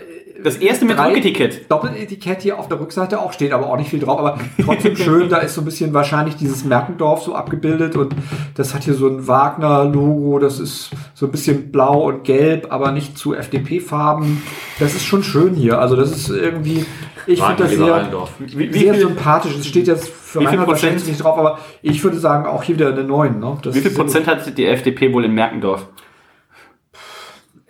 Das 0.43 0.57
erste 0.57 0.85
mit 0.85 0.99
Rücketikett. 0.99 1.71
Doppeletikett 1.71 2.43
hier 2.43 2.59
auf 2.59 2.69
der 2.69 2.81
Rückseite 2.81 3.21
auch 3.21 3.33
steht, 3.33 3.53
aber 3.53 3.69
auch 3.69 3.77
nicht 3.77 3.91
viel 3.91 4.01
drauf, 4.01 4.19
aber 4.19 4.39
trotzdem 4.65 4.97
schön. 4.97 5.29
Da 5.29 5.39
ist 5.39 5.55
so 5.55 5.61
ein 5.61 5.65
bisschen 5.65 5.95
wahrscheinlich 5.95 6.37
dieses 6.37 6.65
Merkendorf 6.65 7.23
so 7.23 7.35
abgebildet 7.35 7.97
und 7.97 8.15
das 8.55 8.75
hat 8.75 8.85
hier 8.85 8.95
so 8.95 9.09
ein 9.09 9.27
Wagner-Logo. 9.27 10.39
Das 10.39 10.61
ist 10.61 10.91
so 11.15 11.27
ein 11.27 11.33
bisschen 11.33 11.71
blau 11.71 12.09
und 12.09 12.25
gelb, 12.25 12.69
aber 12.71 12.93
nicht 12.93 13.17
zu 13.17 13.35
FDP-Farben. 13.35 14.43
Das 14.79 14.95
ist 14.95 15.05
schon 15.05 15.23
schön 15.23 15.55
hier. 15.55 15.79
Also 15.79 15.97
das 15.97 16.11
ist 16.11 16.31
irgendwie, 16.31 16.85
ich 17.27 17.43
finde 17.43 17.63
das 17.63 17.71
sehr. 17.71 18.09
Wie, 18.39 18.73
wie 18.73 18.79
sehr 18.79 18.95
viel, 18.95 19.03
sympathisch. 19.03 19.57
Es 19.57 19.67
steht 19.67 19.87
jetzt 19.87 20.09
für 20.09 20.41
Wie 20.41 20.47
viel 20.47 20.59
Prozent? 20.59 21.07
nicht 21.07 21.23
drauf, 21.23 21.39
aber 21.39 21.59
ich 21.83 22.03
würde 22.03 22.19
sagen 22.19 22.47
auch 22.47 22.63
hier 22.63 22.77
wieder 22.77 22.93
eine 22.93 23.05
9. 23.05 23.39
Ne? 23.39 23.59
Das 23.63 23.75
wie 23.75 23.81
viel 23.81 23.91
Prozent 23.91 24.27
hat 24.27 24.57
die 24.57 24.67
FDP 24.67 25.13
wohl 25.13 25.25
in 25.25 25.33
Merkendorf? 25.33 25.87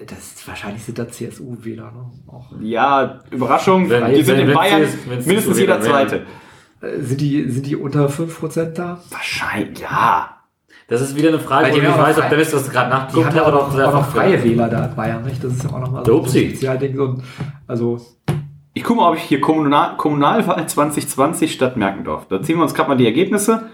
Das 0.06 0.18
ist, 0.18 0.48
wahrscheinlich 0.48 0.82
sind 0.84 0.98
da 0.98 1.08
CSU-Wähler. 1.08 1.92
Ne? 1.92 2.10
Auch. 2.26 2.50
Ja, 2.60 3.20
Überraschung, 3.30 3.88
Wenn- 3.90 4.12
die 4.14 4.22
sind 4.22 4.34
wenn- 4.36 4.42
in 4.42 4.48
wenn 4.48 4.54
Bayern 4.56 4.82
sie 4.86 4.98
mindestens 5.08 5.54
so 5.56 5.60
jeder. 5.60 5.80
Zweite. 5.80 6.22
Äh, 6.80 7.00
Sind 7.00 7.20
die, 7.20 7.48
sind 7.50 7.66
die 7.66 7.76
unter 7.76 8.08
5% 8.08 8.78
da? 8.78 9.00
Wahrscheinlich, 9.10 9.80
ja. 9.80 10.36
Das 10.88 11.00
ist 11.00 11.14
wieder 11.16 11.28
eine 11.28 11.38
Frage, 11.38 11.70
die 11.70 11.78
ich 11.78 11.84
weiß, 11.84 12.18
ob 12.18 12.28
Dennis 12.28 12.50
das 12.50 12.68
gerade 12.70 12.90
haben 12.92 13.24
hat 13.24 13.34
ja 13.34 13.46
oder 13.46 13.56
auch 13.60 13.62
ob 13.66 13.70
noch, 13.70 13.76
das 13.78 13.86
auch 13.88 13.92
noch 13.94 14.08
freie 14.10 14.42
Wähler 14.42 14.68
da 14.68 14.86
in 14.86 14.94
Bayern, 14.96 15.22
nicht? 15.24 15.42
Das 15.42 15.52
ist 15.54 15.62
ja 15.64 15.70
auch 15.70 15.78
nochmal 15.80 16.02
Der 16.02 16.12
so 16.14 16.22
ein. 16.22 16.28
Spezialding. 16.28 16.98
Und, 16.98 17.22
also, 17.68 18.00
Ich 18.74 18.82
gucke 18.84 19.00
mal, 19.00 19.10
ob 19.10 19.16
ich 19.16 19.22
hier 19.22 19.40
Kommunal 19.40 19.96
Kommunalwahl 19.96 20.66
2020 20.66 21.52
Stadt 21.52 21.76
Merkendorf. 21.76 22.26
Da 22.28 22.42
ziehen 22.42 22.56
wir 22.56 22.62
uns 22.64 22.74
gerade 22.74 22.88
mal 22.88 22.96
die 22.96 23.06
Ergebnisse 23.06 23.68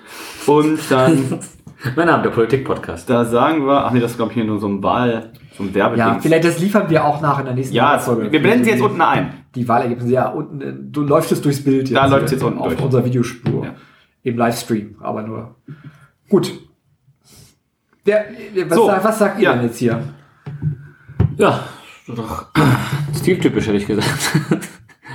und 0.46 0.78
dann, 0.90 1.40
Mein 1.96 2.06
Name, 2.08 2.24
der 2.24 2.30
Politik-Podcast. 2.30 3.08
da 3.08 3.24
sagen 3.24 3.64
wir, 3.66 3.84
ach 3.86 3.92
nee, 3.92 4.00
das 4.00 4.10
ist 4.12 4.16
glaube 4.18 4.32
ich 4.32 4.34
hier 4.36 4.44
nur 4.44 4.58
so 4.58 4.66
ein 4.68 4.82
Wahl, 4.82 5.32
ein 5.64 5.74
Werbeding. 5.74 5.98
ja, 6.06 6.18
vielleicht 6.20 6.44
das 6.44 6.58
liefern 6.58 6.88
wir 6.90 7.04
auch 7.04 7.20
nach 7.20 7.38
in 7.38 7.46
der 7.46 7.54
nächsten 7.54 7.74
ja, 7.74 7.98
Folge. 7.98 8.30
wir 8.32 8.40
blenden 8.42 8.64
sie 8.64 8.70
jetzt 8.70 8.82
unten 8.82 9.00
ein. 9.00 9.32
Die 9.54 9.66
Wahlergebnisse, 9.68 10.12
ja, 10.12 10.28
unten, 10.28 10.60
äh, 10.60 10.72
du 10.78 11.02
läufst 11.02 11.32
es 11.32 11.40
durchs 11.42 11.62
Bild. 11.64 11.94
Da 11.94 12.02
jetzt, 12.02 12.10
läuft's 12.12 12.32
äh, 12.32 12.34
jetzt 12.36 12.44
unten 12.44 12.58
auf 12.58 12.68
durch. 12.68 12.80
unserer 12.80 13.04
Videospur. 13.04 13.64
Ja. 13.64 13.74
Im 14.22 14.36
Livestream, 14.36 14.96
aber 15.00 15.22
nur. 15.22 15.56
Gut. 16.28 16.52
Der, 18.06 18.24
was, 18.68 18.76
So, 18.78 18.86
sagt- 18.86 19.04
was 19.04 19.18
sagt 19.18 19.38
ihr 19.38 19.44
ja. 19.44 19.52
denn 19.54 19.64
jetzt 19.64 19.78
hier? 19.78 20.02
Ja, 21.36 21.60
doch 22.08 22.46
stiltypisch 23.14 23.66
hätte 23.66 23.76
ich 23.78 23.86
gesagt. 23.86 24.08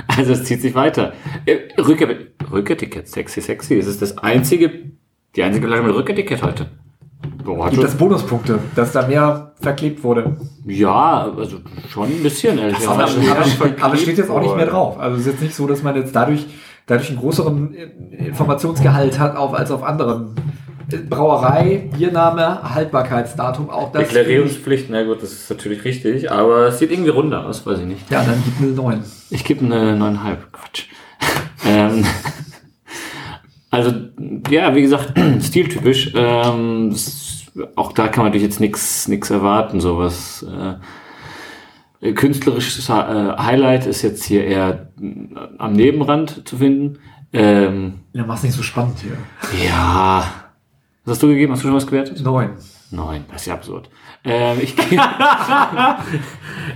Also 0.08 0.34
es 0.34 0.44
zieht 0.44 0.60
sich 0.62 0.74
weiter. 0.74 1.14
Äh, 1.46 1.80
Rücker, 1.80 2.08
Rücketikett, 2.52 3.08
sexy, 3.08 3.42
sexy. 3.42 3.78
Es 3.78 3.86
ist 3.88 4.02
das 4.02 4.18
einzige, 4.18 4.72
die 5.36 5.44
einzige 5.44 5.68
Flasche 5.68 5.84
mit 5.84 5.94
Rücketikett 5.96 6.42
heute. 6.42 6.66
Boah, 7.44 7.70
Gibt 7.70 7.84
das 7.84 7.96
Bonuspunkte, 7.96 8.60
dass 8.76 8.92
da 8.92 9.08
mehr 9.08 9.54
verklebt 9.60 10.04
wurde? 10.04 10.38
ja, 10.66 11.32
also 11.38 11.58
schon 11.90 12.08
ein 12.08 12.24
bisschen, 12.24 12.58
ehrlich 12.58 12.88
Aber, 12.88 13.04
gesagt. 13.06 13.62
aber, 13.62 13.84
aber 13.84 13.98
steht 13.98 14.18
jetzt 14.18 14.30
auch 14.30 14.42
nicht 14.42 14.56
mehr 14.56 14.68
drauf. 14.68 14.98
Also 15.00 15.16
es 15.16 15.22
ist 15.22 15.34
jetzt 15.34 15.42
nicht 15.42 15.56
so, 15.56 15.68
dass 15.68 15.84
man 15.84 15.96
jetzt 15.96 16.16
dadurch 16.16 16.46
dadurch 16.86 17.10
einen 17.10 17.20
größeren 17.20 17.74
Informationsgehalt 17.74 19.20
hat 19.20 19.36
auf, 19.36 19.54
als 19.54 19.72
auf 19.72 19.84
anderen. 19.84 20.36
Brauerei, 21.10 21.90
Biername, 21.98 22.76
Haltbarkeitsdatum, 22.76 23.70
auch 23.70 23.92
das. 23.92 24.04
Deklarierungspflicht, 24.04 24.90
na 24.90 25.04
gut, 25.04 25.24
das 25.24 25.32
ist 25.32 25.50
natürlich 25.50 25.84
richtig, 25.86 26.30
aber 26.30 26.68
es 26.68 26.80
sieht 26.80 26.92
irgendwie 26.92 27.10
runder 27.10 27.46
aus, 27.46 27.66
weiß 27.66 27.80
ich 27.80 27.86
nicht. 27.86 28.12
Ja, 28.12 28.24
dann 28.24 28.44
gib 28.44 28.60
eine 28.60 28.76
9. 28.76 29.04
Ich 29.30 29.44
gebe 29.44 29.66
eine 29.66 29.96
9,5. 29.96 30.38
Quatsch. 30.52 30.86
ähm, 31.66 32.06
also, 33.72 33.92
ja, 34.50 34.76
wie 34.76 34.82
gesagt, 34.82 35.14
stiltypisch. 35.42 36.14
Ähm, 36.16 36.94
auch 37.76 37.92
da 37.92 38.08
kann 38.08 38.24
man 38.24 38.32
natürlich 38.32 38.48
jetzt 38.48 38.60
nichts 38.60 39.08
nichts 39.08 39.30
erwarten, 39.30 39.80
sowas. 39.80 40.46
Äh, 42.02 42.14
künstlerisches 42.14 42.90
äh, 42.90 42.94
Highlight 42.94 43.86
ist 43.86 44.02
jetzt 44.02 44.24
hier 44.24 44.44
eher 44.46 44.90
äh, 45.02 45.36
am 45.58 45.74
Nebenrand 45.74 46.48
zu 46.48 46.58
finden. 46.58 47.00
Ähm, 47.32 48.02
Ja, 48.14 48.26
mach's 48.26 48.44
nicht 48.44 48.54
so 48.56 48.64
spannend 48.64 49.00
hier. 49.00 49.18
ja. 49.66 50.24
Was 51.06 51.14
hast 51.16 51.24
du 51.24 51.28
gegeben? 51.28 51.52
Hast 51.52 51.64
du 51.64 51.68
schon 51.68 51.76
was 51.76 51.86
gewertet? 51.88 52.22
9. 52.24 52.52
Nein, 52.92 53.26
das 53.30 53.42
ist 53.42 53.48
ja 53.48 53.56
absurd. 53.56 53.90
Ähm, 54.24 54.58
ich 54.62 54.76
gebe 54.76 55.02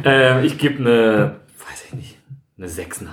ähm, 0.04 0.44
ich 0.44 0.58
geb 0.58 0.80
eine, 0.80 1.36
weiß 1.70 1.86
ich 1.88 1.94
nicht, 1.94 2.18
eine 2.58 2.68
6,5. 2.68 3.08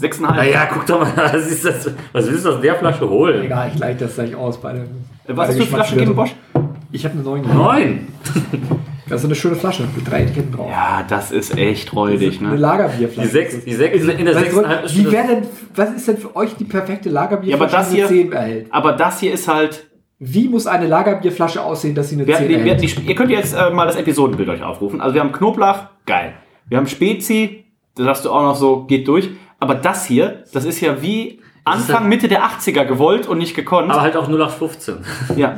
6,5. 0.00 0.20
Naja, 0.22 0.66
guck 0.72 0.86
doch 0.86 1.00
mal, 1.00 1.12
was, 1.34 1.46
ist 1.50 1.64
das, 1.64 1.90
was 2.12 2.26
willst 2.30 2.46
du 2.46 2.50
aus 2.50 2.60
der 2.62 2.76
Flasche 2.76 3.08
holen? 3.08 3.42
Egal, 3.44 3.70
ich 3.74 3.78
leite 3.78 4.04
das 4.06 4.14
gleich 4.14 4.34
aus 4.34 4.60
bei 4.60 4.72
dem. 4.72 4.88
Äh, 5.26 5.36
Was 5.36 5.48
hast 5.48 5.58
du 5.58 5.64
für 5.64 5.74
Flasche 5.74 5.94
gegeben, 5.94 6.16
Bosch? 6.16 6.34
Ich 6.90 7.04
habe 7.04 7.14
eine 7.14 7.22
9. 7.22 7.42
Neun! 7.54 8.08
Das 9.08 9.20
ist 9.20 9.26
eine 9.26 9.34
schöne 9.34 9.56
Flasche 9.56 9.82
mit 9.94 10.10
drei 10.10 10.22
Etiketten 10.22 10.52
drauf. 10.52 10.70
Ja, 10.70 11.04
das 11.06 11.32
ist 11.32 11.58
echt 11.58 11.94
räudig, 11.94 12.40
Eine 12.40 12.50
ne? 12.50 12.56
Lagerbierflasche. 12.56 13.28
Die 13.28 13.32
sechs, 13.32 13.62
die 13.62 13.74
sechs, 13.74 14.04
in 14.04 14.24
der 14.24 14.34
Was, 14.34 14.42
sechsten 14.42 14.64
ist 14.64 14.96
wie 14.96 15.12
wäre 15.12 15.26
denn, 15.26 15.42
was 15.74 15.90
ist 15.90 16.08
denn 16.08 16.16
für 16.16 16.34
euch 16.34 16.54
die 16.54 16.64
perfekte 16.64 17.10
Ja, 17.10 17.20
aber 17.20 17.30
Lagerbierflasche, 17.30 17.76
das 17.76 17.90
die 17.90 18.00
eine 18.00 18.08
hier, 18.08 18.24
10 18.24 18.32
erhält? 18.32 18.66
aber 18.70 18.92
das 18.92 19.20
hier 19.20 19.32
ist 19.34 19.48
halt. 19.48 19.86
Wie 20.18 20.48
muss 20.48 20.66
eine 20.66 20.86
Lagerbierflasche 20.86 21.62
aussehen, 21.62 21.94
dass 21.94 22.08
sie 22.08 22.14
eine 22.14 22.26
Wir, 22.26 22.36
10 22.36 22.48
wir, 22.48 22.64
wir, 22.64 22.72
erhält? 22.72 22.98
die, 22.98 23.06
ihr 23.08 23.14
könnt 23.14 23.30
jetzt 23.30 23.52
äh, 23.54 23.68
mal 23.70 23.84
das 23.86 23.96
Episodenbild 23.96 24.48
euch 24.48 24.62
aufrufen. 24.62 25.02
Also 25.02 25.14
wir 25.14 25.20
haben 25.20 25.32
Knoblauch, 25.32 25.80
geil. 26.06 26.32
Wir 26.70 26.78
haben 26.78 26.86
Spezi, 26.86 27.64
da 27.96 28.04
sagst 28.04 28.24
du 28.24 28.30
auch 28.30 28.42
noch 28.42 28.56
so, 28.56 28.84
geht 28.84 29.06
durch. 29.08 29.28
Aber 29.58 29.74
das 29.74 30.06
hier, 30.06 30.44
das 30.54 30.64
ist 30.64 30.80
ja 30.80 31.02
wie 31.02 31.40
Anfang, 31.64 32.08
Mitte 32.08 32.28
der 32.28 32.44
80er 32.44 32.84
gewollt 32.84 33.26
und 33.26 33.38
nicht 33.38 33.54
gekonnt. 33.54 33.90
aber 33.90 34.00
halt 34.00 34.16
auch 34.16 34.28
0815. 34.28 35.04
ja. 35.36 35.56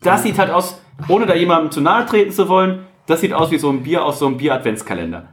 Das 0.00 0.22
sieht 0.22 0.38
halt 0.38 0.50
aus, 0.50 0.80
ohne 1.08 1.26
da 1.26 1.34
jemandem 1.34 1.70
zu 1.70 1.80
nahe 1.80 2.06
treten 2.06 2.32
zu 2.32 2.48
wollen, 2.48 2.86
das 3.06 3.20
sieht 3.20 3.32
aus 3.32 3.50
wie 3.50 3.58
so 3.58 3.70
ein 3.70 3.82
Bier 3.82 4.04
aus 4.04 4.18
so 4.18 4.26
einem 4.26 4.36
Bier-Adventskalender. 4.36 5.28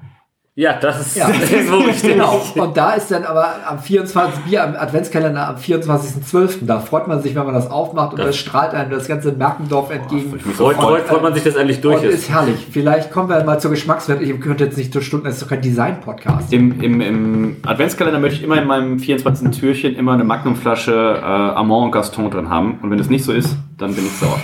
Ja, 0.57 0.71
das 0.79 1.01
ist, 1.07 1.17
Ja. 1.17 1.27
das 1.39 1.51
ist 1.51 1.67
so 1.67 1.79
richtig. 1.79 2.13
Genau. 2.13 2.41
Und 2.55 2.77
da 2.77 2.93
ist 2.93 3.11
dann 3.11 3.25
aber 3.25 3.45
am 3.67 3.77
24. 3.77 4.45
Bier 4.45 4.63
am 4.63 4.73
Adventskalender 4.77 5.49
am 5.49 5.57
24.12. 5.57 6.59
Da 6.65 6.79
freut 6.79 7.09
man 7.09 7.21
sich, 7.21 7.35
wenn 7.35 7.43
man 7.45 7.53
das 7.53 7.69
aufmacht 7.69 8.11
und 8.13 8.19
Das- 8.19 8.27
das, 8.27 8.37
strahlt 8.37 8.73
einem 8.73 8.89
das 8.89 9.05
ganze 9.09 9.33
Merkendorf 9.33 9.91
entgegen. 9.91 10.39
Freut, 10.39 10.77
freut, 10.77 11.07
freut 11.07 11.21
man 11.21 11.33
sich, 11.33 11.43
dass 11.43 11.55
endlich 11.55 11.81
durch 11.81 11.99
und 12.01 12.05
ist. 12.05 12.15
ist 12.15 12.29
herrlich. 12.29 12.67
Vielleicht 12.71 13.11
kommen 13.11 13.27
wir 13.27 13.43
mal 13.43 13.59
zur 13.59 13.71
Geschmackswert. 13.71 14.21
Ich 14.21 14.39
könnte 14.39 14.63
jetzt 14.63 14.77
nicht 14.77 14.93
zur 14.93 15.01
Stunde, 15.01 15.25
das 15.25 15.35
ist 15.35 15.41
doch 15.43 15.49
kein 15.49 15.61
Design-Podcast. 15.61 16.53
Im, 16.53 16.79
im, 16.81 17.01
Im 17.01 17.57
Adventskalender 17.65 18.19
möchte 18.21 18.37
ich 18.37 18.43
immer 18.43 18.57
in 18.61 18.65
meinem 18.67 18.97
24. 18.99 19.59
Türchen 19.59 19.95
immer 19.97 20.13
eine 20.13 20.23
Magnumflasche 20.23 20.93
äh, 21.21 21.25
Amand 21.25 21.83
und 21.87 21.91
Gaston 21.91 22.31
drin 22.31 22.49
haben. 22.49 22.79
Und 22.81 22.91
wenn 22.91 22.99
es 22.99 23.09
nicht 23.09 23.25
so 23.25 23.33
ist, 23.33 23.57
dann 23.77 23.93
bin 23.93 24.05
ich 24.05 24.13
sauer. 24.13 24.39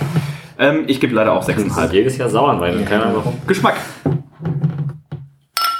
Ähm, 0.58 0.84
ich 0.88 1.00
gebe 1.00 1.14
leider 1.14 1.32
auch 1.32 1.42
Das 1.46 1.56
ist 1.56 1.72
6,5. 1.72 1.90
jedes 1.92 2.18
Jahr 2.18 2.28
und 2.30 2.84
keine 2.84 3.04
Ahnung 3.04 3.22
warum. 3.24 3.38
Geschmack. 3.46 3.76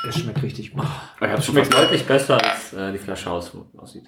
Es 0.08 0.18
schmeckt 0.18 0.42
richtig 0.42 0.74
gut. 0.74 0.84
Ich 1.22 1.44
schmeckt 1.44 1.72
deutlich 1.72 2.04
besser, 2.04 2.34
als 2.42 2.72
äh, 2.72 2.92
die 2.92 2.98
Flasche 2.98 3.30
aus, 3.30 3.52
aussieht. 3.76 4.04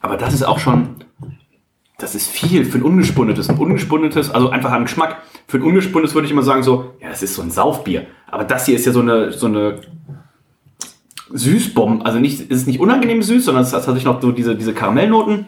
Aber 0.00 0.16
das 0.16 0.34
ist 0.34 0.42
auch 0.42 0.58
schon, 0.58 0.96
das 1.98 2.14
ist 2.14 2.28
viel 2.28 2.64
für 2.64 2.78
ein 2.78 2.82
ungespunnetes. 2.82 3.48
Ein 3.48 3.58
ungespunnetes, 3.58 4.30
also 4.30 4.50
einfach 4.50 4.72
an 4.72 4.82
Geschmack. 4.84 5.22
Für 5.46 5.58
ein 5.58 5.62
ungespunnetes 5.62 6.14
würde 6.14 6.26
ich 6.26 6.32
immer 6.32 6.42
sagen 6.42 6.62
so, 6.62 6.94
ja, 7.00 7.08
das 7.08 7.22
ist 7.22 7.34
so 7.34 7.42
ein 7.42 7.50
Saufbier. 7.50 8.06
Aber 8.26 8.44
das 8.44 8.66
hier 8.66 8.76
ist 8.76 8.86
ja 8.86 8.92
so 8.92 9.00
eine, 9.00 9.32
so 9.32 9.46
eine 9.46 9.80
Süßbombe. 11.32 12.04
Also 12.04 12.18
nicht, 12.18 12.40
es 12.40 12.62
ist 12.62 12.66
nicht 12.66 12.80
unangenehm 12.80 13.22
süß, 13.22 13.44
sondern 13.44 13.62
es 13.62 13.72
hat 13.72 13.84
tatsächlich 13.84 14.04
noch 14.04 14.20
so 14.20 14.32
diese, 14.32 14.56
diese 14.56 14.74
Karamellnoten. 14.74 15.46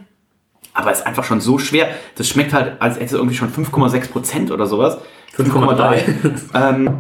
Aber 0.75 0.91
es 0.91 1.01
ist 1.01 1.07
einfach 1.07 1.25
schon 1.25 1.41
so 1.41 1.59
schwer. 1.59 1.89
Das 2.17 2.29
schmeckt 2.29 2.53
halt, 2.53 2.81
als 2.81 2.97
hätte 2.97 3.07
es 3.07 3.13
irgendwie 3.13 3.37
schon 3.37 3.53
5,6 3.53 4.11
Prozent 4.11 4.51
oder 4.51 4.67
sowas. 4.67 4.99
5,3. 5.37 6.01
ähm, 6.55 6.91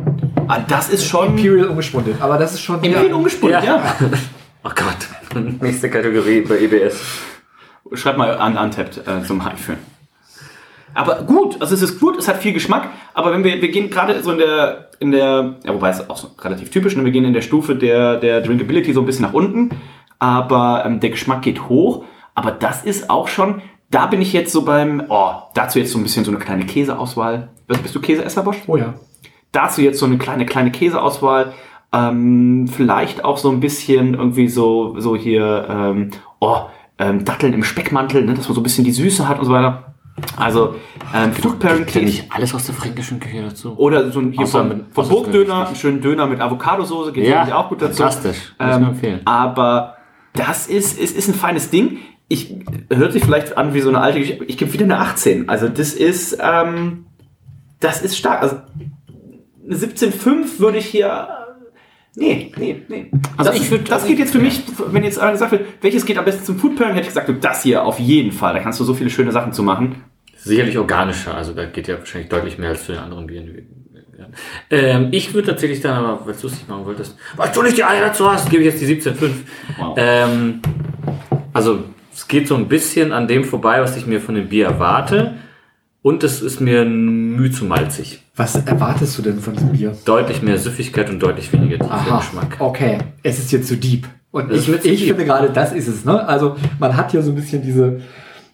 ah, 0.49 0.61
das 0.67 0.89
ist 0.89 1.07
schon 1.07 1.29
Imperial 1.37 1.69
ungespundet. 1.69 2.17
Aber 2.21 2.39
das 2.39 2.55
ist 2.55 2.63
schon. 2.63 2.83
Imperial 2.83 3.13
ungespundet, 3.13 3.65
ja. 3.65 3.83
Oh 4.65 4.71
Gott. 4.75 5.43
Nächste 5.61 5.91
Kategorie 5.91 6.43
bei 6.43 6.61
EBS. 6.61 7.01
Schreib 7.95 8.17
mal 8.17 8.37
an 8.37 8.57
Untapped 8.57 8.99
äh, 9.09 9.25
zum 9.25 9.41
Einführen. 9.41 9.81
Aber 10.95 11.23
gut, 11.23 11.61
also 11.61 11.75
es 11.75 11.83
ist 11.83 12.01
gut, 12.01 12.19
es 12.19 12.29
hat 12.29 12.39
viel 12.39 12.53
Geschmack, 12.53 12.91
aber 13.15 13.33
wenn 13.33 13.45
wir, 13.45 13.61
wir 13.63 13.71
gehen 13.71 13.89
gerade 13.89 14.23
so 14.23 14.33
in 14.33 14.39
der, 14.39 14.91
in 14.99 15.11
der, 15.11 15.57
ja, 15.65 15.75
wobei 15.75 15.89
es 15.89 16.09
auch 16.09 16.17
so 16.17 16.31
relativ 16.41 16.71
typisch, 16.71 16.95
ne, 16.97 17.05
wir 17.05 17.13
gehen 17.13 17.25
in 17.25 17.33
der 17.33 17.41
Stufe 17.41 17.75
der, 17.75 18.19
der 18.19 18.43
Drinkability 18.43 18.93
so 18.93 19.01
ein 19.01 19.07
bisschen 19.07 19.25
nach 19.25 19.33
unten, 19.33 19.71
aber 20.19 20.85
ähm, 20.85 21.01
der 21.01 21.11
Geschmack 21.11 21.43
geht 21.43 21.69
hoch, 21.69 22.05
aber 22.35 22.51
das 22.53 22.85
ist 22.85 23.11
auch 23.11 23.29
schon, 23.29 23.63
da 23.91 24.07
bin 24.07 24.21
ich 24.23 24.33
jetzt 24.33 24.53
so 24.53 24.65
beim, 24.65 25.05
oh, 25.09 25.33
dazu 25.55 25.79
jetzt 25.79 25.93
so 25.93 25.99
ein 25.99 26.03
bisschen 26.03 26.25
so 26.25 26.31
eine 26.31 26.41
kleine 26.41 26.65
Käseauswahl. 26.67 27.51
Was, 27.69 27.79
bist 27.79 27.95
du 27.95 28.01
Käseesser, 28.01 28.43
Bosch? 28.43 28.59
Oh 28.67 28.77
ja. 28.77 28.95
dazu 29.53 29.81
jetzt 29.83 29.99
so 29.99 30.07
eine 30.07 30.19
kleine, 30.19 30.47
kleine 30.47 30.71
Käseauswahl. 30.71 31.53
Ähm, 31.95 32.69
vielleicht 32.69 33.23
auch 33.25 33.37
so 33.37 33.51
ein 33.51 33.61
bisschen 33.61 34.15
irgendwie 34.15 34.49
so, 34.49 34.99
so 34.99 35.15
hier, 35.15 35.67
ähm, 35.69 36.11
oh, 36.41 36.57
ähm, 36.99 37.25
Datteln 37.25 37.53
im 37.53 37.63
Speckmantel, 37.65 38.25
ne, 38.25 38.33
dass 38.35 38.49
man 38.49 38.55
so 38.55 38.61
ein 38.61 38.65
bisschen 38.65 38.85
die 38.85 38.93
Süße 38.93 39.29
hat 39.29 39.39
und 39.39 39.45
so 39.45 39.53
weiter. 39.53 39.95
Also, 40.37 40.75
ähm, 41.15 41.33
Food 41.33 41.59
Pairing 41.59 41.85
Käse. 41.85 42.05
ich 42.07 42.33
alles 42.33 42.55
aus 42.55 42.65
der 42.67 42.75
fränkischen 42.75 43.19
Küche 43.21 43.43
dazu. 43.43 43.75
Oder 43.77 44.11
so 44.11 44.21
ein 44.21 44.33
hier 44.33 44.43
Außer 44.43 44.61
vom, 44.61 44.69
mit- 44.69 44.85
vom 44.95 45.09
Burgdöner, 45.09 45.67
einen 45.67 45.77
schönen 45.77 46.01
Döner 46.01 46.27
mit 46.27 46.41
Avocadosauce, 46.41 47.13
geht 47.13 47.27
Ja, 47.27 47.57
auch 47.57 47.69
gut 47.69 47.83
dazu. 47.83 48.03
fantastisch. 48.03 48.55
Empfehlen. 48.59 49.21
Aber 49.27 49.97
das 50.35 50.67
ist, 50.69 50.99
ist, 50.99 51.15
ist 51.17 51.29
ein 51.29 51.35
feines 51.35 51.69
Ding. 51.71 51.99
Ich 52.33 52.55
hört 52.89 53.13
sich 53.13 53.23
vielleicht 53.25 53.59
an 53.59 53.75
wie 53.75 53.81
so 53.83 53.91
eine 53.91 54.01
alte 54.01 54.19
Geschichte. 54.21 54.45
Ich 54.45 54.57
gebe 54.57 54.73
wieder 54.73 54.85
eine 54.85 54.99
18. 54.99 55.49
Also 55.51 55.69
das 55.69 55.93
ist, 55.93 56.39
ähm, 56.43 57.05
das 57.81 58.01
ist 58.01 58.17
stark. 58.17 58.41
Also 58.43 58.57
eine 59.67 59.77
17,5 59.77 60.59
würde 60.59 60.79
ich 60.79 60.87
hier. 60.87 61.29
Nee, 62.17 62.51
nee, 62.57 62.83
nee. 62.89 63.11
Also 63.37 63.51
das, 63.53 63.61
ich 63.61 63.69
würd- 63.71 63.87
das 63.89 64.07
geht 64.07 64.19
jetzt 64.19 64.33
für 64.33 64.39
mich, 64.39 64.63
wenn 64.87 65.05
jetzt 65.05 65.19
einer 65.19 65.33
gesagt 65.33 65.53
wird, 65.53 65.67
welches 65.83 66.05
geht 66.07 66.17
am 66.19 66.25
besten 66.25 66.45
zum 66.45 66.59
Food 66.59 66.77
Pairing, 66.77 66.93
hätte 66.95 67.03
ich 67.03 67.09
gesagt, 67.09 67.29
du, 67.29 67.35
das 67.35 67.63
hier 67.63 67.85
auf 67.85 67.99
jeden 67.99 68.33
Fall. 68.33 68.55
Da 68.55 68.61
kannst 68.61 68.81
du 68.81 68.85
so 68.85 68.95
viele 68.95 69.11
schöne 69.11 69.33
Sachen 69.33 69.53
zu 69.53 69.63
machen. 69.63 69.97
Sicherlich 70.37 70.77
organischer, 70.79 71.35
also 71.37 71.53
da 71.53 71.67
geht 71.67 71.87
ja 71.89 71.99
wahrscheinlich 71.99 72.29
deutlich 72.31 72.57
mehr 72.59 72.71
als 72.71 72.85
zu 72.87 72.93
den 72.93 73.01
anderen 73.03 73.27
Bieren. 73.27 73.69
Ähm, 74.71 75.09
ich 75.11 75.35
würde 75.35 75.49
tatsächlich 75.49 75.81
dann 75.81 76.03
aber, 76.05 76.27
weil 76.27 76.35
du 76.35 76.43
lustig 76.43 76.67
machen 76.69 76.85
wolltest, 76.87 77.17
weil 77.37 77.51
du 77.53 77.63
nicht 77.63 77.77
die 77.77 77.85
Eier 77.85 78.07
dazu 78.07 78.31
hast, 78.31 78.49
gebe 78.51 78.63
ich 78.63 78.73
jetzt 78.73 78.81
die 78.81 78.87
17,5. 78.87 79.31
Wow. 79.79 79.95
Ähm, 79.97 80.61
also 81.53 81.85
es 82.15 82.29
geht 82.29 82.49
so 82.49 82.55
ein 82.57 82.69
bisschen 82.69 83.13
an 83.13 83.27
dem 83.29 83.45
vorbei, 83.45 83.81
was 83.81 83.97
ich 83.97 84.07
mir 84.07 84.21
von 84.21 84.35
dem 84.35 84.49
Bier 84.49 84.67
erwarte. 84.67 85.35
Und 86.03 86.25
es 86.25 86.43
ist 86.43 86.61
mir 86.61 86.85
müh 86.85 87.51
zu 87.53 87.65
malzig. 87.65 88.23
Was 88.35 88.57
erwartest 88.57 89.17
du 89.19 89.23
denn 89.23 89.39
von 89.39 89.53
diesem 89.55 89.71
Bier? 89.73 89.97
Deutlich 90.05 90.43
mehr 90.43 90.59
Süffigkeit 90.59 91.09
und 91.11 91.21
deutlich 91.23 91.53
weniger 91.53 91.79
tiefer 91.79 91.93
Aha, 91.93 92.19
Geschmack. 92.19 92.57
okay. 92.59 92.99
Es 93.23 93.39
ist 93.39 93.53
jetzt 93.53 93.69
zu 93.69 93.77
deep. 93.77 94.09
Und 94.33 94.51
Das 94.51 94.67
ich, 94.67 94.75
ich 94.75 94.83
deep. 94.83 95.09
finde 95.11 95.25
gerade, 95.27 95.51
das 95.51 95.73
ist 95.73 95.87
es. 95.87 96.05
Ne? 96.05 96.27
Also 96.27 96.57
man 96.81 96.97
hat 96.97 97.13
hier 97.13 97.23
so 97.23 97.31
ein 97.31 97.37
bisschen 97.37 97.63
diese, 97.63 98.01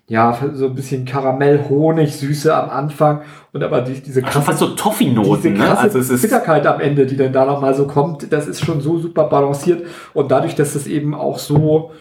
ja, 0.08 0.36
so 0.52 0.66
ein 0.66 0.74
bisschen 0.74 1.06
Karamell-Honig-Süße 1.06 2.54
am 2.54 2.70
Anfang 2.70 3.22
und 3.52 3.62
aber 3.62 3.80
die, 3.80 4.00
diese 4.00 4.20
Schon 4.30 4.42
fast 4.42 4.58
so 4.58 4.68
Toffee-Noten, 4.68 5.42
diese 5.42 5.54
ne? 5.54 5.64
krasse 5.64 5.82
Also 5.82 5.98
es 6.00 6.10
ist. 6.10 6.22
Bitterkeit 6.22 6.66
am 6.66 6.80
Ende, 6.80 7.06
die 7.06 7.16
dann 7.16 7.32
da 7.32 7.44
nochmal 7.46 7.74
so 7.74 7.86
kommt, 7.86 8.30
das 8.32 8.46
ist 8.46 8.64
schon 8.64 8.80
so 8.80 8.98
super 8.98 9.24
balanciert 9.24 9.86
und 10.14 10.30
dadurch, 10.30 10.54
dass 10.54 10.74
das 10.74 10.86
eben 10.86 11.14
auch 11.14 11.38
so, 11.38 11.92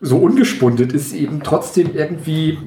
so 0.00 0.18
ungespundet 0.18 0.92
ist, 0.92 1.14
eben 1.14 1.42
trotzdem 1.42 1.94
irgendwie 1.94 2.58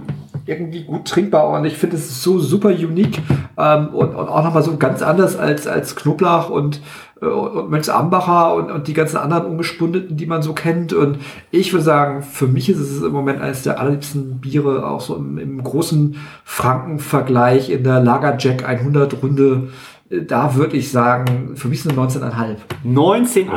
irgendwie 0.46 0.84
gut 0.84 1.06
trinkbar 1.06 1.50
und 1.50 1.66
ich 1.66 1.78
finde 1.78 1.96
es 1.96 2.24
so 2.24 2.40
super 2.40 2.70
unique 2.70 3.22
ähm, 3.58 3.90
und, 3.90 4.16
und 4.16 4.28
auch 4.28 4.44
nochmal 4.44 4.64
so 4.64 4.76
ganz 4.78 5.02
anders 5.02 5.38
als, 5.38 5.68
als 5.68 5.96
Knoblauch 5.96 6.50
und, 6.50 6.82
äh, 7.22 7.26
und 7.26 7.70
Mönchs 7.70 7.90
Ambacher 7.90 8.56
und, 8.56 8.72
und 8.72 8.88
die 8.88 8.94
ganzen 8.94 9.18
anderen 9.18 9.46
ungespundeten, 9.46 10.18
die 10.18 10.26
man 10.26 10.42
so 10.42 10.54
kennt 10.54 10.92
und 10.92 11.20
ich 11.52 11.72
würde 11.72 11.84
sagen, 11.84 12.24
für 12.24 12.48
mich 12.48 12.70
ist 12.70 12.80
es 12.80 13.02
im 13.02 13.12
Moment 13.12 13.42
eines 13.42 13.62
der 13.62 13.80
allerliebsten 13.80 14.40
Biere, 14.40 14.88
auch 14.88 15.02
so 15.02 15.16
im, 15.16 15.38
im 15.38 15.64
großen 15.64 16.16
Franken-Vergleich 16.44 17.70
in 17.70 17.84
der 17.84 18.00
Lagerjack 18.00 18.68
100 18.68 19.22
Runde 19.22 19.70
äh, 20.10 20.24
da 20.24 20.56
würde 20.56 20.78
ich 20.78 20.92
sagen, 20.92 21.56
für 21.56 21.68
mich 21.68 21.80
ist 21.80 21.92
es 21.92 21.98
eine 21.98 22.08
19,5. 22.08 22.56
19,5. 22.86 23.50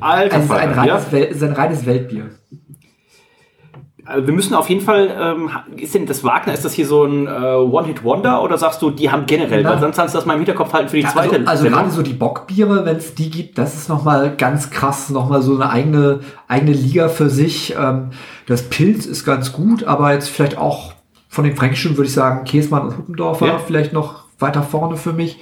Also 0.00 0.36
es 0.36 0.44
ist 0.44 0.50
ein 0.50 0.74
Vater, 0.74 0.86
ja? 0.86 0.94
reines, 0.94 1.12
Wel 1.12 1.24
es 1.24 1.36
ist 1.36 1.42
ein 1.44 1.52
reines 1.52 1.86
Weltbier. 1.86 2.30
Also 4.06 4.26
wir 4.26 4.34
müssen 4.34 4.54
auf 4.54 4.68
jeden 4.68 4.80
Fall, 4.80 5.10
ähm, 5.20 5.50
ist 5.76 5.94
denn 5.94 6.06
das 6.06 6.22
Wagner, 6.24 6.54
ist 6.54 6.64
das 6.64 6.72
hier 6.72 6.86
so 6.86 7.04
ein 7.04 7.26
äh, 7.26 7.30
One-Hit-Wonder 7.30 8.42
oder 8.42 8.56
sagst 8.56 8.80
du, 8.82 8.90
die 8.90 9.10
haben 9.10 9.26
generell, 9.26 9.62
Na. 9.62 9.70
weil 9.70 9.80
sonst 9.80 9.96
kannst 9.96 10.14
du 10.14 10.18
das 10.18 10.26
mal 10.26 10.34
im 10.34 10.40
Hinterkopf 10.40 10.72
halten 10.72 10.88
für 10.88 10.96
die 10.96 11.02
Ja, 11.02 11.10
zweite 11.10 11.36
also, 11.38 11.46
also 11.50 11.68
gerade 11.68 11.90
so 11.90 12.02
die 12.02 12.12
Bockbiere, 12.12 12.84
wenn 12.84 12.96
es 12.96 13.14
die 13.14 13.30
gibt, 13.30 13.58
das 13.58 13.74
ist 13.74 13.88
nochmal 13.88 14.34
ganz 14.36 14.70
krass, 14.70 15.10
nochmal 15.10 15.42
so 15.42 15.54
eine 15.54 15.70
eigene, 15.70 16.20
eigene 16.48 16.72
Liga 16.72 17.08
für 17.08 17.28
sich. 17.30 17.74
Ähm, 17.78 18.10
das 18.46 18.62
Pilz 18.68 19.06
ist 19.06 19.24
ganz 19.24 19.52
gut, 19.52 19.84
aber 19.84 20.12
jetzt 20.12 20.28
vielleicht 20.30 20.56
auch 20.56 20.92
von 21.28 21.44
den 21.44 21.56
Fränkischen 21.56 21.96
würde 21.96 22.06
ich 22.08 22.14
sagen, 22.14 22.44
Käsmann 22.44 22.82
und 22.88 22.96
Huppendorfer 22.98 23.46
Ja. 23.46 23.58
vielleicht 23.58 23.92
noch 23.92 24.25
weiter 24.38 24.62
vorne 24.62 24.96
für 24.96 25.12
mich. 25.12 25.38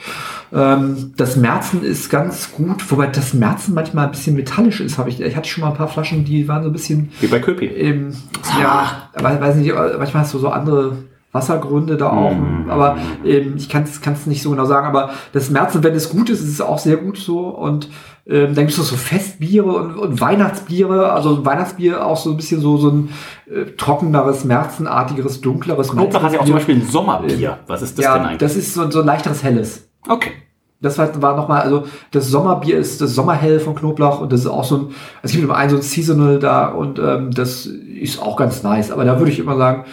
Ähm, 0.52 1.12
das 1.16 1.36
Merzen 1.36 1.82
ist 1.82 2.10
ganz 2.10 2.52
gut, 2.52 2.88
wobei 2.90 3.06
das 3.08 3.34
Merzen 3.34 3.74
manchmal 3.74 4.06
ein 4.06 4.10
bisschen 4.12 4.36
metallisch 4.36 4.80
ist. 4.80 4.98
Habe 4.98 5.08
ich, 5.10 5.20
ich 5.20 5.36
hatte 5.36 5.48
schon 5.48 5.62
mal 5.62 5.70
ein 5.70 5.76
paar 5.76 5.88
Flaschen, 5.88 6.24
die 6.24 6.46
waren 6.48 6.62
so 6.62 6.68
ein 6.70 6.72
bisschen 6.72 7.10
Wie 7.20 7.26
bei 7.26 7.40
Köpi. 7.40 7.66
ähm, 7.66 8.14
ja, 8.60 9.08
weiß, 9.14 9.40
weiß 9.40 9.56
nicht, 9.56 9.74
manchmal 9.74 10.22
hast 10.22 10.34
du 10.34 10.38
so 10.38 10.48
andere 10.50 10.96
Wassergründe 11.32 11.96
da 11.96 12.10
auch, 12.10 12.32
Mhm. 12.36 12.70
aber 12.70 12.96
ähm, 13.24 13.54
ich 13.56 13.68
kann 13.68 13.82
es 13.84 14.26
nicht 14.26 14.42
so 14.42 14.50
genau 14.50 14.66
sagen, 14.66 14.86
aber 14.86 15.10
das 15.32 15.50
Märzen, 15.50 15.82
wenn 15.82 15.94
es 15.94 16.08
gut 16.10 16.30
ist, 16.30 16.40
ist 16.40 16.48
es 16.48 16.60
auch 16.60 16.78
sehr 16.78 16.96
gut 16.96 17.18
so 17.18 17.48
und 17.48 17.88
ähm, 18.26 18.54
dann 18.54 18.66
gibt 18.66 18.78
es 18.78 18.88
so 18.88 18.96
Festbiere 18.96 19.66
und, 19.66 19.96
und 19.96 20.20
Weihnachtsbiere, 20.20 21.12
also 21.12 21.44
Weihnachtsbier 21.44 22.04
auch 22.06 22.16
so 22.16 22.30
ein 22.30 22.36
bisschen 22.36 22.60
so, 22.60 22.78
so 22.78 22.88
ein 22.88 23.10
äh, 23.46 23.72
trockeneres, 23.76 24.44
märzenartigeres, 24.44 25.42
dunkleres 25.42 25.90
Knoblauch 25.90 26.22
hat 26.22 26.32
ja 26.32 26.40
auch 26.40 26.44
zum 26.46 26.54
Beispiel 26.54 26.76
ein 26.76 26.86
Sommerbier. 26.86 27.36
Bier. 27.36 27.58
Was 27.66 27.82
ist 27.82 27.98
das 27.98 28.04
ja, 28.04 28.14
denn 28.14 28.26
eigentlich? 28.26 28.38
das 28.38 28.56
ist 28.56 28.72
so, 28.72 28.90
so 28.90 29.00
ein 29.00 29.06
leichteres 29.06 29.42
Helles. 29.42 29.88
Okay. 30.08 30.30
Das 30.80 30.96
war, 30.98 31.22
war 31.22 31.36
nochmal, 31.36 31.62
also 31.62 31.84
das 32.12 32.28
Sommerbier 32.28 32.78
ist 32.78 33.00
das 33.00 33.14
Sommerhell 33.14 33.60
von 33.60 33.74
Knoblauch 33.74 34.20
und 34.20 34.32
das 34.32 34.40
ist 34.40 34.46
auch 34.46 34.64
so 34.64 34.76
ein, 34.76 34.86
es 35.22 35.32
gibt 35.32 35.44
immer 35.44 35.56
ein 35.56 35.68
so 35.70 35.76
ein 35.76 35.82
Seasonal 35.82 36.38
da 36.38 36.68
und 36.68 36.98
ähm, 36.98 37.30
das 37.30 37.66
ist 37.66 38.20
auch 38.22 38.36
ganz 38.36 38.62
nice. 38.62 38.90
Aber 38.90 39.04
da 39.04 39.18
würde 39.18 39.32
ich 39.32 39.38
immer 39.38 39.56
sagen, 39.56 39.84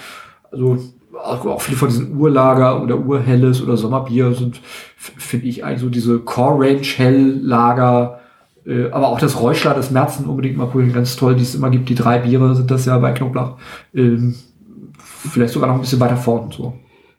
also 0.51 0.77
auch, 1.21 1.45
auch 1.45 1.61
viele 1.61 1.77
von 1.77 1.89
diesen 1.89 2.17
Urlager 2.17 2.81
oder 2.81 2.97
Urhelles 2.97 3.61
oder 3.61 3.75
Sommerbier 3.75 4.33
sind, 4.33 4.61
finde 4.95 5.47
ich 5.47 5.63
eigentlich 5.63 5.81
so 5.81 5.89
diese 5.89 6.19
Core 6.19 6.65
Range 6.65 6.81
Hell 6.81 7.39
Lager, 7.41 8.20
aber 8.91 9.07
auch 9.07 9.19
das 9.19 9.41
Räuschler, 9.41 9.73
das 9.73 9.89
Märzen 9.89 10.27
unbedingt 10.27 10.57
mal 10.57 10.67
probieren, 10.67 10.93
ganz 10.93 11.15
toll, 11.15 11.35
die 11.35 11.43
es 11.43 11.55
immer 11.55 11.69
gibt. 11.69 11.89
Die 11.89 11.95
drei 11.95 12.19
Biere 12.19 12.55
sind 12.55 12.69
das 12.69 12.85
ja 12.85 12.97
bei 12.99 13.11
Knoblauch. 13.11 13.57
Ähm, 13.93 14.35
vielleicht 14.97 15.53
sogar 15.53 15.67
noch 15.67 15.75
ein 15.75 15.81
bisschen 15.81 15.99
weiter 15.99 16.17
vorn 16.17 16.51
so. 16.51 16.73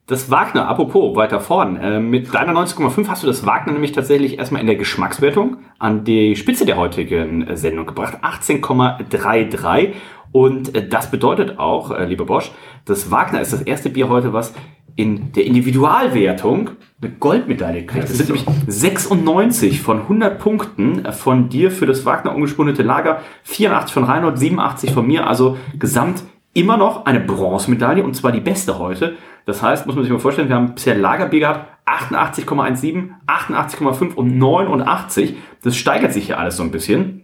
Das 0.07 0.31
Wagner, 0.31 0.69
apropos, 0.69 1.17
weiter 1.17 1.39
vorn. 1.41 1.77
Äh, 1.77 2.01
mit 2.01 2.35
deiner 2.35 2.53
19,5 2.53 3.07
hast 3.07 3.23
du 3.23 3.29
das 3.29 3.47
Wagner 3.47 3.73
nämlich 3.73 3.93
tatsächlich 3.93 4.39
erstmal 4.39 4.61
in 4.61 4.67
der 4.67 4.77
Geschmackswertung 4.77 5.59
an 5.79 6.05
die 6.05 6.35
Spitze 6.35 6.67
der 6.67 6.77
heutigen 6.77 7.47
äh, 7.47 7.57
Sendung 7.57 7.87
gebracht. 7.87 8.19
18,33. 8.23 9.93
Und 10.33 10.75
äh, 10.75 10.89
das 10.89 11.11
bedeutet 11.11 11.59
auch, 11.59 11.93
äh, 11.93 12.05
lieber 12.05 12.27
Bosch, 12.27 12.51
das 12.85 13.13
Wagner 13.13 13.41
ist 13.41 13.53
das 13.53 13.63
erste 13.63 13.91
Bier 13.91 14.09
heute, 14.09 14.33
was 14.33 14.55
in 14.97 15.33
der 15.33 15.47
Individualwertung 15.47 16.71
eine 17.01 17.13
Goldmedaille 17.13 17.87
kriegt. 17.87 18.05
Das 18.05 18.17
sind 18.17 18.29
nämlich 18.29 18.47
96 18.67 19.81
von 19.81 20.03
100 20.03 20.39
Punkten 20.39 21.05
äh, 21.05 21.13
von 21.13 21.49
dir 21.49 21.71
für 21.71 21.87
das 21.87 22.05
Wagner 22.05 22.35
ungespundete 22.35 22.83
Lager, 22.83 23.21
84 23.45 23.93
von 23.93 24.05
Reinhold, 24.05 24.39
87 24.39 24.93
von 24.93 25.07
mir, 25.07 25.27
also 25.27 25.57
gesamt 25.79 26.23
immer 26.55 26.77
noch 26.77 27.07
eine 27.07 27.21
Bronzemedaille 27.21 28.05
und 28.05 28.15
zwar 28.15 28.33
die 28.33 28.41
beste 28.41 28.79
heute. 28.79 29.17
Das 29.47 29.63
heißt, 29.63 29.87
muss 29.87 29.97
man 29.97 30.05
sich 30.05 30.13
mal 30.13 30.21
vorstellen, 30.21 30.49
wir 30.49 30.57
haben 30.57 30.75
bisher 30.75 30.95
Lagerbier 30.95 31.41
gehabt, 31.41 31.69
88,17, 31.87 33.11
88,5 33.27 34.15
und 34.15 34.37
89. 34.37 35.35
Das 35.63 35.77
steigert 35.77 36.13
sich 36.13 36.27
hier 36.27 36.39
alles 36.39 36.57
so 36.57 36.63
ein 36.63 36.71
bisschen. 36.71 37.22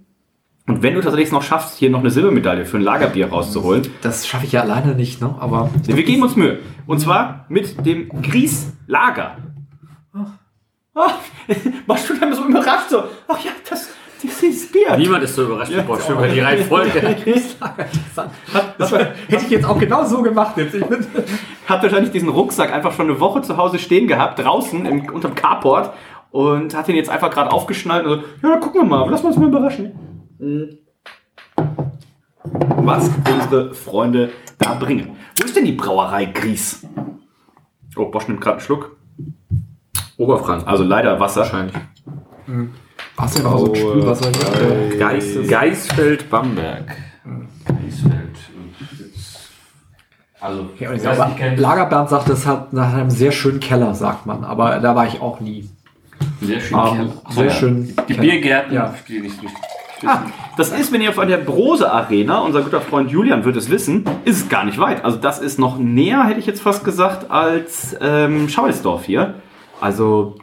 Und 0.69 0.83
wenn 0.83 0.95
du 0.95 1.01
tatsächlich 1.01 1.33
noch 1.33 1.43
schaffst, 1.43 1.79
hier 1.79 1.89
noch 1.89 2.01
eine 2.01 2.11
Silbermedaille 2.11 2.66
für 2.66 2.77
ein 2.77 2.83
Lagerbier 2.83 3.31
rauszuholen, 3.31 3.89
Das 4.03 4.27
schaffe 4.27 4.45
ich 4.45 4.53
ja 4.53 4.61
alleine 4.61 4.95
nicht, 4.95 5.21
ne? 5.21 5.35
Aber 5.41 5.71
wir 5.85 6.03
geben 6.03 6.23
uns 6.23 6.37
Mühe. 6.37 6.59
Und 6.87 7.01
zwar 7.01 7.47
mit 7.49 7.87
dem 7.87 8.11
Gries 8.23 8.75
Lager. 8.87 9.39
Oh, 10.95 11.01
warst 11.87 12.11
du 12.11 12.14
dann 12.19 12.35
so 12.35 12.45
überrascht? 12.45 12.91
So, 12.91 13.05
ach 13.29 13.43
ja, 13.43 13.53
das, 13.69 13.89
das 14.23 14.43
ist 14.43 14.71
Bier. 14.71 14.95
Niemand 14.99 15.25
ist 15.25 15.37
so 15.37 15.45
überrascht 15.45 15.73
wie 15.75 15.81
Bosch 15.81 16.07
über 16.07 16.29
die 16.29 16.41
Reihenfolge. 16.41 17.01
Hätte 17.01 17.31
ich 19.31 19.51
jetzt 19.51 19.64
auch 19.64 19.79
genau 19.79 20.05
so 20.05 20.21
gemacht. 20.21 20.59
Jetzt. 20.59 20.75
Ich 20.75 20.85
bin, 20.85 21.07
Hat 21.66 21.83
wahrscheinlich 21.83 22.11
diesen 22.11 22.29
Rucksack 22.29 22.75
einfach 22.75 22.93
schon 22.93 23.09
eine 23.09 23.19
Woche 23.21 23.41
zu 23.41 23.57
Hause 23.57 23.79
stehen 23.79 24.07
gehabt, 24.07 24.39
draußen 24.39 24.85
im, 24.85 25.09
unterm 25.09 25.35
Carport 25.35 25.95
und 26.31 26.77
hat 26.77 26.89
ihn 26.91 26.97
jetzt 26.97 27.09
einfach 27.09 27.31
gerade 27.31 27.53
aufgeschnallt 27.53 28.05
und 28.05 28.21
so, 28.43 28.49
ja, 28.49 28.57
gucken 28.57 28.83
wir 28.83 28.87
mal, 28.87 29.09
lass 29.09 29.23
uns 29.23 29.37
mal 29.37 29.49
überraschen. 29.49 30.08
Was 32.80 33.11
unsere 33.30 33.74
Freunde 33.74 34.30
da 34.59 34.74
bringen. 34.74 35.16
Wo 35.39 35.45
ist 35.45 35.57
denn 35.57 35.64
die 35.64 35.72
Brauerei 35.72 36.26
Gries? 36.26 36.86
Oh, 37.97 38.07
Bosch 38.07 38.28
nimmt 38.28 38.41
gerade 38.41 38.57
einen 38.59 38.61
Schluck. 38.64 38.97
Oberfranken. 40.16 40.66
Also 40.68 40.84
leider 40.84 41.18
Wasser. 41.20 41.41
Wahrscheinlich. 41.43 41.74
Wasser 43.16 43.45
war 43.45 43.59
so 43.59 43.66
ein 43.72 43.76
Spülwasser. 43.76 44.30
hier. 44.30 44.99
Geis, 44.99 45.24
Geisfeld, 45.49 46.30
Bamberg. 46.30 46.86
Geisfeld. 47.66 48.36
Also, 50.41 50.70
Ja, 50.78 50.91
und 50.91 50.97
ich 50.97 51.03
glaube, 51.03 51.57
Lagerbernd 51.57 52.09
sagt, 52.11 52.28
das 52.28 52.47
hat 52.47 52.72
nach 52.72 52.95
einem 52.95 53.11
sehr 53.11 53.32
schönen 53.32 53.59
Keller, 53.59 53.95
sagt 53.95 54.24
man. 54.26 54.45
Aber 54.45 54.78
da 54.78 54.95
war 54.95 55.07
ich 55.07 55.20
auch 55.20 55.41
nie. 55.41 55.68
sehr 56.41 56.61
schön. 56.61 56.78
Ähm, 56.78 57.12
sehr 57.30 57.51
schön. 57.51 57.84
Die 58.09 58.14
Keller. 58.14 58.20
Biergärten, 58.20 58.72
Ja. 58.74 58.95
die 59.09 59.20
nicht 59.20 59.43
richtig. 59.43 59.59
Ah, 60.07 60.22
das 60.57 60.70
ist, 60.70 60.92
wenn 60.92 61.01
ihr 61.01 61.12
von 61.12 61.28
der 61.28 61.38
Brose 61.38 61.90
Arena, 61.90 62.38
unser 62.38 62.62
guter 62.62 62.80
Freund 62.80 63.11
Julian 63.11 63.44
wird 63.44 63.57
es 63.57 63.70
wissen, 63.70 64.05
ist 64.24 64.42
es 64.42 64.49
gar 64.49 64.64
nicht 64.64 64.78
weit. 64.78 65.05
Also 65.05 65.18
das 65.18 65.38
ist 65.38 65.59
noch 65.59 65.78
näher, 65.78 66.24
hätte 66.24 66.40
ich 66.40 66.46
jetzt 66.46 66.62
fast 66.62 66.84
gesagt, 66.84 67.30
als 67.30 67.96
ähm, 68.01 68.49
Schauelsdorf 68.49 69.05
hier. 69.05 69.34
Also 69.80 70.36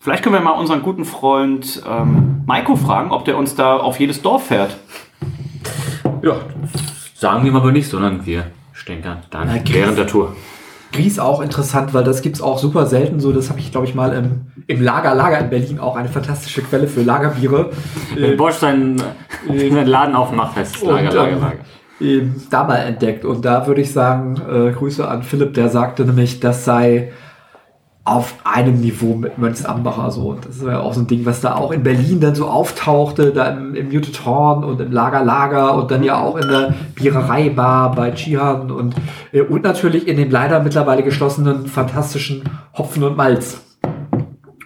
vielleicht 0.00 0.22
können 0.22 0.34
wir 0.34 0.40
mal 0.40 0.52
unseren 0.52 0.82
guten 0.82 1.04
Freund 1.04 1.82
ähm, 1.88 2.42
Maiko 2.46 2.76
fragen, 2.76 3.10
ob 3.10 3.24
der 3.24 3.36
uns 3.36 3.54
da 3.54 3.76
auf 3.76 3.98
jedes 3.98 4.22
Dorf 4.22 4.46
fährt. 4.46 4.76
Ja, 6.22 6.36
sagen 7.14 7.44
wir 7.44 7.54
aber 7.54 7.72
nicht, 7.72 7.88
sondern 7.88 8.26
wir 8.26 8.46
stänkern 8.72 9.18
dann 9.30 9.48
Gries. 9.64 9.74
während 9.74 9.98
der 9.98 10.06
Tour. 10.06 10.36
Gries 10.92 11.18
auch 11.18 11.40
interessant, 11.40 11.94
weil 11.94 12.02
das 12.04 12.20
gibt's 12.22 12.40
auch 12.40 12.58
super 12.58 12.86
selten 12.86 13.20
so. 13.20 13.32
Das 13.32 13.48
habe 13.48 13.60
ich, 13.60 13.70
glaube 13.70 13.86
ich, 13.86 13.94
mal 13.94 14.12
im, 14.12 14.46
im 14.66 14.82
Lager 14.82 15.14
Lager 15.14 15.38
in 15.38 15.48
Berlin 15.50 15.78
auch 15.78 15.96
eine 15.96 16.08
fantastische 16.08 16.62
Quelle 16.62 16.88
für 16.88 17.02
Lagerbiere. 17.02 17.70
Wenn 18.16 18.36
Bosch 18.36 18.56
seinen, 18.56 19.00
seinen 19.46 19.86
Laden 19.86 20.14
aufmacht, 20.16 20.56
heißt 20.56 20.76
es 20.76 20.82
Und, 20.82 20.90
Lager, 20.90 21.12
Lager, 21.12 21.32
ähm, 21.32 21.40
Lager. 21.40 21.56
ähm, 22.00 22.34
da 22.50 22.64
mal 22.64 22.76
entdeckt. 22.76 23.24
Und 23.24 23.44
da 23.44 23.66
würde 23.66 23.80
ich 23.82 23.92
sagen, 23.92 24.40
äh, 24.50 24.72
Grüße 24.72 25.06
an 25.06 25.22
Philipp, 25.22 25.54
der 25.54 25.68
sagte 25.68 26.04
nämlich, 26.04 26.40
das 26.40 26.64
sei 26.64 27.12
auf 28.04 28.34
einem 28.44 28.80
Niveau 28.80 29.14
mit 29.14 29.38
Mönchsambacher 29.38 30.10
so. 30.10 30.30
Und 30.30 30.46
das 30.46 30.56
ist 30.56 30.62
ja 30.64 30.80
auch 30.80 30.94
so 30.94 31.00
ein 31.00 31.06
Ding, 31.06 31.26
was 31.26 31.40
da 31.40 31.54
auch 31.56 31.70
in 31.70 31.82
Berlin 31.82 32.18
dann 32.20 32.34
so 32.34 32.46
auftauchte, 32.46 33.30
da 33.30 33.48
im, 33.48 33.74
im 33.74 33.88
Muted 33.88 34.24
Horn 34.24 34.64
und 34.64 34.80
im 34.80 34.90
Lager 34.90 35.22
Lager 35.22 35.74
und 35.74 35.90
dann 35.90 36.02
ja 36.02 36.18
auch 36.18 36.36
in 36.36 36.48
der 36.48 36.74
Bierereibar 36.94 37.94
bei 37.94 38.10
Chihan 38.12 38.70
und, 38.70 38.94
äh, 39.32 39.42
und 39.42 39.64
natürlich 39.64 40.08
in 40.08 40.16
dem 40.16 40.30
leider 40.30 40.60
mittlerweile 40.60 41.02
geschlossenen 41.02 41.66
fantastischen 41.66 42.42
Hopfen 42.76 43.04
und 43.04 43.16
Malz. 43.16 43.62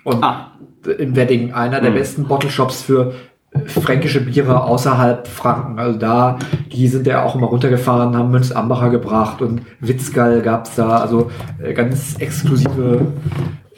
Und 0.05 0.23
Ah. 0.23 0.53
in 0.99 1.17
Wedding 1.17 1.53
einer 1.53 1.81
der 1.81 1.91
besten 1.91 2.25
Bottle 2.25 2.51
Shops 2.51 2.83
für 2.83 3.15
fränkische 3.67 4.21
Biere 4.21 4.63
außerhalb 4.63 5.27
Franken. 5.27 5.79
Also 5.79 5.99
da, 5.99 6.39
die 6.73 6.89
sind 6.89 7.07
ja 7.07 7.23
auch 7.23 7.35
immer 7.35 7.47
runtergefahren, 7.47 8.17
haben 8.17 8.31
Mönchsambacher 8.31 8.91
gebracht 8.91 9.43
und 9.43 9.63
Witzgall 9.81 10.43
gab's 10.43 10.75
da. 10.75 10.99
Also 10.99 11.31
äh, 11.63 11.73
ganz 11.73 12.17
exklusive 12.19 13.07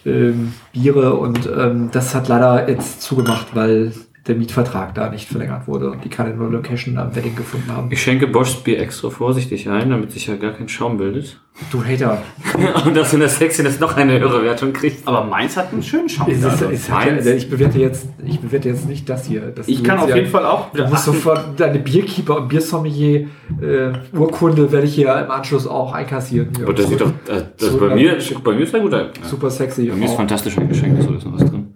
ähm, 0.05 0.53
Biere 0.73 1.15
und 1.15 1.49
ähm, 1.57 1.91
das 1.93 2.15
hat 2.15 2.29
leider 2.29 2.69
jetzt 2.69 3.03
zugemacht, 3.03 3.49
weil 3.55 3.93
der 4.27 4.35
Mietvertrag 4.35 4.95
da 4.95 5.09
nicht 5.09 5.29
verlängert 5.29 5.67
wurde 5.69 5.91
und 5.91 6.05
die 6.05 6.09
keine 6.09 6.35
neue 6.35 6.49
Location 6.51 6.99
am 6.99 7.15
Wedding 7.15 7.37
gefunden 7.37 7.71
haben. 7.71 7.89
Ich 7.93 8.03
schenke 8.03 8.27
Boschs 8.27 8.57
Bier 8.57 8.81
extra 8.81 9.11
vorsichtig 9.11 9.69
ein, 9.69 9.91
damit 9.91 10.11
sich 10.13 10.27
ja 10.27 10.37
gar 10.37 10.53
kein 10.53 10.69
Schaum 10.69 10.99
bildet. 10.99 11.41
Du 11.73 11.83
Hater. 11.83 12.23
Und 12.85 12.95
dass 12.95 13.15
in 13.15 13.21
der 13.21 13.31
Sexiness 13.31 13.81
noch 13.81 13.97
eine 13.97 14.19
höhere 14.21 14.45
Wertung 14.45 14.75
kriegt. 14.75 15.09
Aber 15.09 15.25
meins 15.25 15.57
hat 15.57 15.73
einen 15.73 15.83
schönen 15.83 16.07
Schaum. 16.07 16.29
Es 16.31 16.41
ist, 16.41 16.45
Also, 16.45 16.67
es 16.67 16.87
ja, 16.89 17.33
ich 17.35 17.49
bewerte 17.49 17.79
jetzt, 17.79 18.11
ich 18.27 18.39
bewerte 18.41 18.69
jetzt 18.69 18.87
nicht 18.87 19.09
das 19.09 19.25
hier. 19.25 19.41
Das 19.41 19.67
ich 19.67 19.83
kann 19.83 19.95
jetzt 19.97 20.05
auf 20.05 20.11
ja- 20.11 20.17
jeden 20.17 20.29
Fall 20.29 20.45
auch 20.45 20.71
Du 20.73 20.85
musst 20.87 21.05
sofort 21.05 21.59
deine 21.59 21.79
Bierkeeper 21.79 22.37
und 22.43 22.49
Biersommelier 22.49 23.29
äh, 23.63 23.93
Urkunde 24.13 24.71
werde 24.71 24.87
ich 24.87 24.97
hier 24.97 25.17
im 25.19 25.31
Anschluss 25.31 25.67
auch 25.67 25.95
einkassieren. 25.95 26.51
Aber 26.63 26.75
das 26.75 26.89
sieht 26.89 27.01
doch, 27.01 27.09
äh, 27.27 27.45
das 27.59 27.71
So, 27.71 27.79
bei, 27.79 27.95
mir, 27.95 28.19
bei 28.45 28.53
mir 28.53 28.61
ist 28.65 28.75
ja 28.75 28.79
gut. 28.81 28.93
Ja. 28.93 29.07
super 29.23 29.49
sexy. 29.49 29.87
Bei 29.87 29.97
mir 29.97 30.05
ist 30.05 30.11
auch. 30.11 30.17
fantastisch 30.17 30.59
eingeschenkt, 30.59 31.03
so 31.03 31.15
ist 31.15 31.25
noch 31.25 31.41
was 31.41 31.51
drin. 31.51 31.73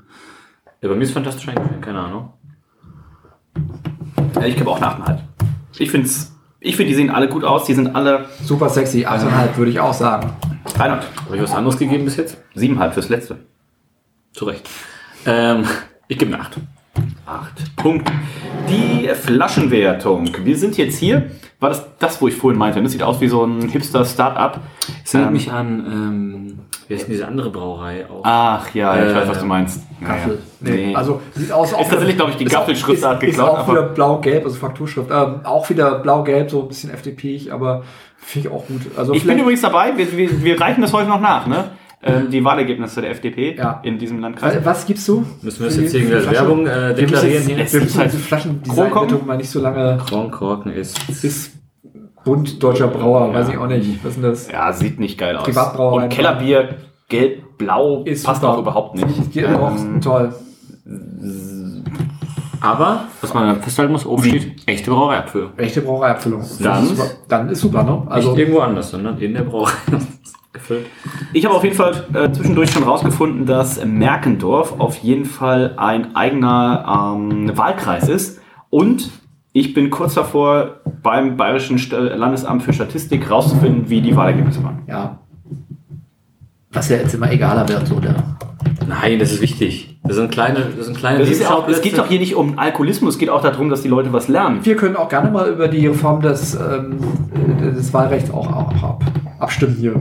Ja, 0.82 0.88
bei 0.90 0.94
mir 0.94 1.03
ist 1.03 1.12
fantastisch 1.12 1.48
eingeschenkt, 1.48 1.80
keine 1.82 2.01
Ahnung. 2.01 2.34
Ja, 4.41 4.47
ich 4.47 4.57
gebe 4.57 4.70
auch 4.70 4.80
eine 4.80 4.86
8,5. 4.86 5.18
Ich 5.78 5.91
finde, 5.91 6.09
ich 6.61 6.76
find, 6.76 6.88
die 6.88 6.95
sehen 6.95 7.11
alle 7.11 7.28
gut 7.28 7.45
aus. 7.45 7.64
Die 7.64 7.74
sind 7.74 7.95
alle 7.95 8.26
Super 8.43 8.68
sexy, 8.70 9.07
8,5 9.07 9.57
würde 9.57 9.70
ich 9.70 9.80
auch 9.80 9.93
sagen. 9.93 10.30
300. 10.74 11.07
Habe 11.26 11.36
ich 11.36 11.43
was 11.43 11.53
anderes 11.53 11.78
gegeben 11.78 12.05
bis 12.05 12.16
jetzt? 12.16 12.38
7,5 12.57 12.91
fürs 12.93 13.09
letzte. 13.09 13.38
Zu 14.32 14.47
Recht. 14.47 14.68
Ähm, 15.26 15.64
ich 16.09 16.18
gebe 16.18 16.32
eine 16.32 16.43
8. 16.43 16.57
acht 17.26 17.76
Punkte. 17.76 18.12
Die 18.68 19.09
Flaschenwertung. 19.14 20.30
Wir 20.45 20.57
sind 20.57 20.76
jetzt 20.76 20.99
hier. 20.99 21.30
War 21.59 21.70
das 21.70 21.84
das, 21.99 22.22
wo 22.22 22.28
ich 22.28 22.34
vorhin 22.34 22.59
meinte? 22.59 22.82
Das 22.82 22.93
sieht 22.93 23.03
aus 23.03 23.20
wie 23.20 23.28
so 23.28 23.45
ein 23.45 23.68
Hipster-Startup. 23.68 24.61
Das 25.03 25.14
erinnert 25.14 25.28
Ähm, 25.28 25.32
mich 25.34 25.53
an, 25.53 25.86
ähm, 25.86 26.59
wie 26.91 26.95
heißt 26.95 27.05
denn 27.07 27.12
diese 27.12 27.26
andere 27.28 27.51
Brauerei 27.51 28.05
auch? 28.11 28.20
Ach 28.24 28.74
ja, 28.74 28.97
ich 28.97 29.11
Äh, 29.11 29.14
weiß, 29.14 29.28
was 29.28 29.38
du 29.38 29.47
meinst. 29.47 29.80
Gaffel. 30.05 30.38
Ja, 30.61 30.70
ja. 30.70 30.74
Nee, 30.88 30.95
also 30.97 31.20
sieht 31.34 31.53
aus 31.53 31.70
Ist 31.70 31.78
tatsächlich, 31.78 32.16
glaube 32.16 32.32
ich, 32.32 32.36
die 32.36 32.45
ist- 32.45 32.53
Gaffelschriftart 32.53 33.22
ist, 33.22 33.28
ist 33.30 33.36
geklaut. 33.38 33.59
auch 33.61 33.68
wieder 33.70 33.82
blau-gelb, 33.84 34.45
also 34.45 34.57
Frakturschrift. 34.57 35.09
Ähm, 35.11 35.41
auch 35.45 35.70
wieder 35.70 36.01
blau-gelb, 36.01 36.51
so 36.51 36.62
ein 36.62 36.68
bisschen 36.68 36.91
FDP, 36.91 37.49
aber 37.51 37.84
finde 38.18 38.49
ich 38.49 38.55
auch 38.55 38.66
gut. 38.66 38.82
Also 38.97 39.14
ich 39.14 39.24
bin 39.24 39.38
übrigens 39.38 39.61
dabei. 39.62 39.97
Wir, 39.97 40.11
wir, 40.16 40.43
wir 40.45 40.61
reichen 40.61 40.80
das 40.82 40.93
heute 40.93 41.09
noch 41.09 41.20
nach, 41.20 41.47
ne? 41.47 41.66
Ähm, 42.03 42.30
die 42.30 42.43
Wahlergebnisse 42.43 43.03
der 43.03 43.11
FDP 43.11 43.57
in 43.82 43.99
diesem 43.99 44.20
Landkreis. 44.20 44.57
Was, 44.57 44.64
was 44.64 44.86
gibst 44.86 45.07
du? 45.07 45.24
Müssen 45.43 45.61
wir 45.61 45.66
das 45.66 45.76
jetzt 45.76 45.97
für 45.97 46.16
als? 46.16 46.30
Werbung 46.30 46.66
äh, 46.66 46.70
Wir 46.70 46.80
müssen 46.88 46.97
deklarieren 46.97 47.49
jetzt-? 47.59 47.72
Wir 47.74 47.80
müssen 47.82 48.03
diese 48.05 48.16
Flaschendesign-Wertung 48.18 49.26
mal 49.26 49.36
nicht 49.36 49.51
so 49.51 49.61
lange. 49.61 49.99
Kronkorken 50.09 50.72
ist. 50.72 50.99
Ist 51.22 51.53
Bund 52.24 52.62
Deutscher 52.62 52.88
Brauer, 52.88 53.32
weiß 53.32 53.48
ich 53.48 53.56
auch 53.58 53.66
nicht. 53.66 54.04
Was 54.04 54.10
ist 54.10 54.22
denn 54.22 54.30
das? 54.30 54.50
Ja, 54.50 54.72
sieht 54.72 55.00
nicht 55.00 55.18
geil 55.18 55.36
aus. 55.36 55.44
Privatbrauerei. 55.44 56.04
Und 56.04 56.08
Kellerbier, 56.10 56.68
gelb, 57.08 57.58
blau, 57.58 58.02
Ist 58.04 58.24
passt 58.26 58.42
super. 58.42 58.54
auch 58.54 58.58
überhaupt 58.58 58.94
nicht. 58.96 59.32
Geht 59.32 59.46
auch 59.54 59.70
Ähm, 59.76 60.00
toll. 60.00 60.34
Aber, 62.62 63.04
was 63.22 63.32
man 63.32 63.62
festhalten 63.62 63.92
muss, 63.92 64.04
oben 64.04 64.22
steht 64.22 64.52
echte 64.68 64.90
Brauereiabfüllung. 64.90 65.50
Echte 65.56 65.80
Brauereiabfüllung. 65.80 66.42
Dann- 66.60 66.82
ist 66.84 66.90
super. 66.90 67.10
dann 67.28 67.48
ist 67.48 67.60
super, 67.60 67.82
ne? 67.84 68.02
Also 68.10 68.30
Nicht 68.30 68.40
irgendwo 68.40 68.60
anders, 68.60 68.90
sondern 68.90 69.18
in 69.18 69.32
der 69.34 69.42
Brauerei 69.42 69.72
gefüllt. 70.52 70.86
Ich 71.32 71.44
habe 71.46 71.54
auf 71.54 71.62
jeden 71.64 71.76
Fall 71.76 72.04
äh, 72.12 72.30
zwischendurch 72.32 72.70
schon 72.72 72.82
rausgefunden, 72.82 73.46
dass 73.46 73.82
Merkendorf 73.84 74.78
auf 74.78 74.96
jeden 74.98 75.24
Fall 75.24 75.74
ein 75.76 76.14
eigener 76.16 77.14
ähm, 77.16 77.56
Wahlkreis 77.56 78.08
ist. 78.08 78.40
Und 78.68 79.10
ich 79.53 79.74
bin 79.74 79.90
kurz 79.90 80.14
davor, 80.14 80.80
beim 81.03 81.36
Bayerischen 81.36 81.78
Landesamt 81.90 82.62
für 82.62 82.72
Statistik 82.72 83.30
rauszufinden, 83.30 83.88
wie 83.90 84.01
die 84.01 84.14
Wahlergebnisse 84.14 84.62
waren. 84.62 84.82
ja. 84.86 85.18
Was 86.72 86.88
ja 86.88 86.98
jetzt 86.98 87.12
immer 87.14 87.32
egaler 87.32 87.68
wird, 87.68 87.88
so 87.88 87.98
der. 87.98 88.14
Nein, 88.86 89.18
das 89.18 89.32
ist 89.32 89.40
wichtig. 89.40 89.98
Das 90.05 90.14
sind 90.14 90.30
kleine, 90.30 90.66
das 90.76 90.86
sind 90.86 90.96
kleine 90.96 91.18
Das 91.18 91.28
ist 91.28 91.40
ja 91.42 91.51
auch, 91.53 91.66
es 91.68 91.82
geht 91.82 91.98
doch 91.98 92.07
hier 92.07 92.20
nicht 92.20 92.36
um 92.36 92.61
Alkoholismus, 92.61 93.14
es 93.14 93.18
geht 93.18 93.28
auch 93.28 93.42
darum, 93.42 93.70
dass 93.70 93.82
die 93.82 93.88
Leute 93.88 94.12
was 94.12 94.28
lernen. 94.28 94.64
Wir 94.64 94.76
können 94.76 94.94
auch 94.94 95.09
gerne 95.09 95.32
mal 95.32 95.51
über 95.51 95.66
die 95.66 95.86
Reform 95.88 96.22
des, 96.22 96.55
ähm, 96.55 96.98
des 97.61 97.92
Wahlrechts 97.92 98.30
auch, 98.30 98.46
auch 98.46 98.82
ab, 98.84 99.05
abstimmen 99.40 99.74
hier. 99.80 100.01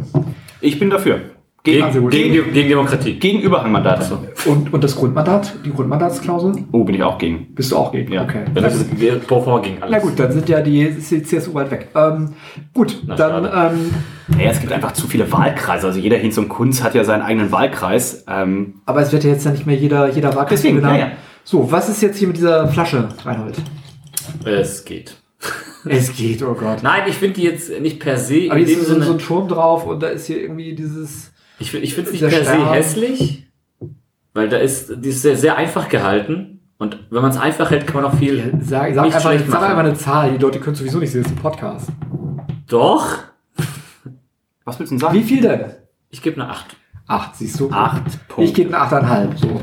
Ich 0.61 0.77
bin 0.77 0.91
dafür. 0.91 1.21
Gegen, 1.63 2.09
gegen, 2.09 2.31
die- 2.33 2.51
gegen 2.53 2.69
Demokratie. 2.69 3.19
Gegen 3.19 3.41
Überhangmandat. 3.41 4.09
Und, 4.45 4.73
und 4.73 4.81
das 4.83 4.95
Grundmandat, 4.95 5.53
die 5.65 5.71
Grundmandatsklausel, 5.71 6.53
Oh, 6.71 6.85
bin 6.85 6.95
ich 6.95 7.03
auch 7.03 7.17
gegen. 7.17 7.53
bist 7.53 7.71
du 7.71 7.75
auch 7.77 7.91
gegen? 7.91 8.13
Ja. 8.13 8.23
Okay. 8.23 8.45
Das 8.55 8.75
ist, 8.75 8.97
wir 8.99 9.15
pro 9.19 9.59
gegen 9.59 9.83
alles. 9.83 9.91
Na 9.91 9.99
gut, 9.99 10.17
dann 10.17 10.31
sind 10.31 10.47
ja 10.47 10.61
die, 10.61 10.97
CSU 10.99 11.53
weit 11.53 11.69
weg. 11.71 11.89
Ähm, 11.95 12.33
gut, 12.73 13.01
Na, 13.05 13.15
dann 13.15 13.43
ähm, 13.45 13.91
Naja, 14.29 14.51
es 14.51 14.61
gibt 14.61 14.71
einfach 14.71 14.93
zu 14.93 15.07
viele 15.07 15.29
Wahlkreise. 15.31 15.87
Also 15.87 15.99
jeder 15.99 16.15
Hinz 16.17 16.37
und 16.37 16.47
Kunz 16.47 16.81
hat 16.81 16.95
ja 16.95 17.03
seinen 17.03 17.23
eigenen 17.23 17.51
Wahlkreis. 17.51 18.23
Ähm, 18.29 18.75
Aber 18.85 19.01
es 19.01 19.11
wird 19.11 19.25
ja 19.25 19.31
jetzt 19.31 19.43
ja 19.45 19.51
nicht 19.51 19.65
mehr 19.65 19.75
jeder, 19.75 20.09
jeder 20.09 20.29
Wahlkreis 20.35 20.61
Deswegen, 20.61 20.77
genannt. 20.77 20.97
ja, 20.97 21.05
ja. 21.07 21.11
So, 21.43 21.69
was 21.71 21.89
ist 21.89 22.01
jetzt 22.01 22.17
hier 22.19 22.29
mit 22.29 22.37
dieser 22.37 22.69
Flasche, 22.69 23.09
Reinhold? 23.25 23.55
Es 24.45 24.85
geht. 24.85 25.15
Es 25.85 26.13
geht, 26.13 26.43
oh 26.43 26.53
Gott. 26.55 26.83
Nein, 26.83 27.03
ich 27.07 27.15
finde 27.15 27.35
die 27.35 27.43
jetzt 27.43 27.71
nicht 27.81 27.99
per 28.01 28.17
se 28.17 28.47
Aber 28.49 28.59
hier 28.59 28.67
ist 28.67 28.85
so, 28.85 29.01
so 29.01 29.13
ein 29.13 29.17
Turm 29.17 29.47
drauf 29.47 29.85
und 29.87 30.03
da 30.03 30.07
ist 30.07 30.27
hier 30.27 30.41
irgendwie 30.41 30.75
dieses. 30.75 31.31
Ich, 31.59 31.73
ich 31.73 31.93
finde 31.93 32.11
es 32.11 32.21
nicht 32.21 32.29
per 32.29 32.45
se 32.45 32.71
hässlich, 32.71 33.47
weil 34.33 34.49
da 34.49 34.57
ist, 34.57 34.93
die 35.03 35.09
ist 35.09 35.21
sehr, 35.21 35.35
sehr 35.37 35.57
einfach 35.57 35.89
gehalten. 35.89 36.61
Und 36.77 36.97
wenn 37.09 37.21
man 37.21 37.31
es 37.31 37.37
einfach 37.37 37.69
hält, 37.71 37.85
kann 37.87 38.01
man 38.01 38.11
auch 38.11 38.17
viel 38.17 38.53
Sag, 38.61 38.93
sag, 38.95 39.05
nicht 39.05 39.13
einfach, 39.15 39.47
sag 39.51 39.61
einfach 39.63 39.77
eine 39.79 39.93
Zahl, 39.95 40.31
die 40.31 40.37
Leute 40.37 40.59
können 40.61 40.75
sowieso 40.77 40.99
nicht 40.99 41.11
sehen, 41.11 41.23
das 41.23 41.31
ist 41.31 41.37
ein 41.37 41.41
Podcast. 41.41 41.89
Doch. 42.67 43.17
was 44.63 44.79
willst 44.79 44.91
du 44.91 44.95
denn 44.95 44.99
sagen? 44.99 45.13
Wie 45.15 45.23
viel 45.23 45.41
denn? 45.41 45.65
Ich 46.09 46.21
gebe 46.21 46.41
eine 46.41 46.49
8. 46.51 46.77
Acht, 47.07 47.35
siehst 47.35 47.59
du? 47.59 47.69
Acht 47.71 48.03
Ich 48.07 48.27
Punkte. 48.27 48.53
gebe 48.53 48.79
eine 48.79 48.85
8,5. 49.31 49.37
So. 49.37 49.59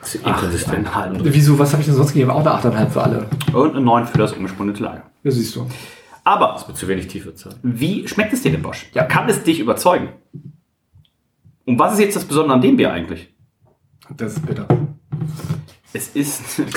Das 0.00 0.14
ist 0.14 0.26
inkonsistent. 0.26 0.88
Wieso, 1.22 1.58
was 1.58 1.72
habe 1.72 1.80
ich 1.80 1.86
denn 1.86 1.96
sonst 1.96 2.12
gegeben? 2.12 2.30
Auch 2.30 2.44
eine 2.44 2.50
8,5 2.50 2.88
für 2.90 3.02
alle. 3.02 3.26
Und 3.52 3.70
eine 3.70 3.80
9 3.80 4.06
für 4.06 4.18
das 4.18 4.32
umgespundete 4.32 4.82
Lager. 4.82 5.04
Ja, 5.22 5.30
siehst 5.30 5.56
du. 5.56 5.66
Aber 6.24 6.62
Mit 6.66 6.76
zu 6.76 6.86
wenig 6.88 7.06
Tiefe 7.08 7.34
Zahl. 7.34 7.54
wie 7.62 8.06
schmeckt 8.06 8.32
es 8.32 8.42
dir 8.42 8.52
denn, 8.52 8.62
Bosch? 8.62 8.86
Ja. 8.92 9.04
Kann 9.04 9.28
es 9.28 9.42
dich 9.42 9.58
überzeugen? 9.60 10.08
Und 11.70 11.78
was 11.78 11.92
ist 11.92 12.00
jetzt 12.00 12.16
das 12.16 12.24
Besondere 12.24 12.54
an 12.54 12.60
dem 12.60 12.76
Bier 12.76 12.92
eigentlich? 12.92 13.32
Das 14.16 14.32
ist 14.32 14.44
bitter. 14.44 14.66
Es 15.92 16.08
ist. 16.08 16.42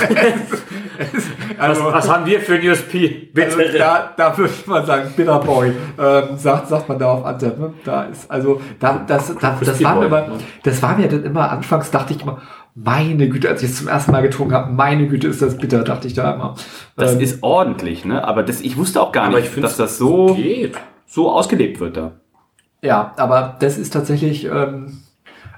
Also, 1.58 1.86
was, 1.86 1.94
was 1.94 2.10
haben 2.10 2.26
wir 2.28 2.40
für 2.40 2.56
ein 2.56 2.68
USP? 2.70 3.32
also 3.36 3.58
da, 3.78 4.14
da 4.16 4.38
würde 4.38 4.54
ich 4.54 4.68
mal 4.68 4.86
sagen, 4.86 5.12
Bitter 5.16 5.40
Boy, 5.40 5.72
ähm, 6.00 6.38
sagt, 6.38 6.68
sagt 6.68 6.88
man 6.88 7.00
da 7.00 7.12
auf 7.12 7.26
Antep. 7.26 7.58
Ne? 7.58 7.74
Da 7.84 8.04
ist, 8.04 8.30
also, 8.30 8.62
da, 8.80 9.04
das, 9.08 9.34
da, 9.40 9.58
das, 9.60 9.84
war 9.84 9.96
mir 9.96 10.06
immer, 10.06 10.22
ne? 10.28 10.38
das 10.62 10.82
war 10.84 10.96
mir 10.96 11.08
dann 11.08 11.24
immer, 11.24 11.50
anfangs 11.50 11.90
dachte 11.90 12.14
ich 12.14 12.22
immer, 12.22 12.42
meine 12.76 13.28
Güte, 13.28 13.50
als 13.50 13.64
ich 13.64 13.72
es 13.72 13.78
zum 13.78 13.88
ersten 13.88 14.12
Mal 14.12 14.22
getrunken 14.22 14.54
habe, 14.54 14.72
meine 14.72 15.08
Güte, 15.08 15.30
ist 15.30 15.42
das 15.42 15.58
bitter, 15.58 15.84
dachte 15.84 16.08
ich 16.08 16.14
da 16.14 16.36
immer. 16.36 16.56
Das 16.96 17.16
Ähm, 17.16 17.22
ist 17.22 17.42
ordentlich, 17.42 18.06
ne? 18.06 18.24
Aber 18.24 18.44
das, 18.44 18.62
ich 18.62 18.78
wusste 18.78 19.02
auch 19.02 19.12
gar 19.12 19.30
nicht, 19.30 19.64
dass 19.64 19.78
das 19.78 19.98
so, 19.98 20.36
geht. 20.36 20.76
so 21.08 21.32
ausgelebt 21.32 21.80
wird 21.80 21.98
da. 21.98 22.12
Ja, 22.84 23.14
aber 23.16 23.56
das 23.60 23.78
ist 23.78 23.94
tatsächlich, 23.94 24.46
ähm, 24.46 25.00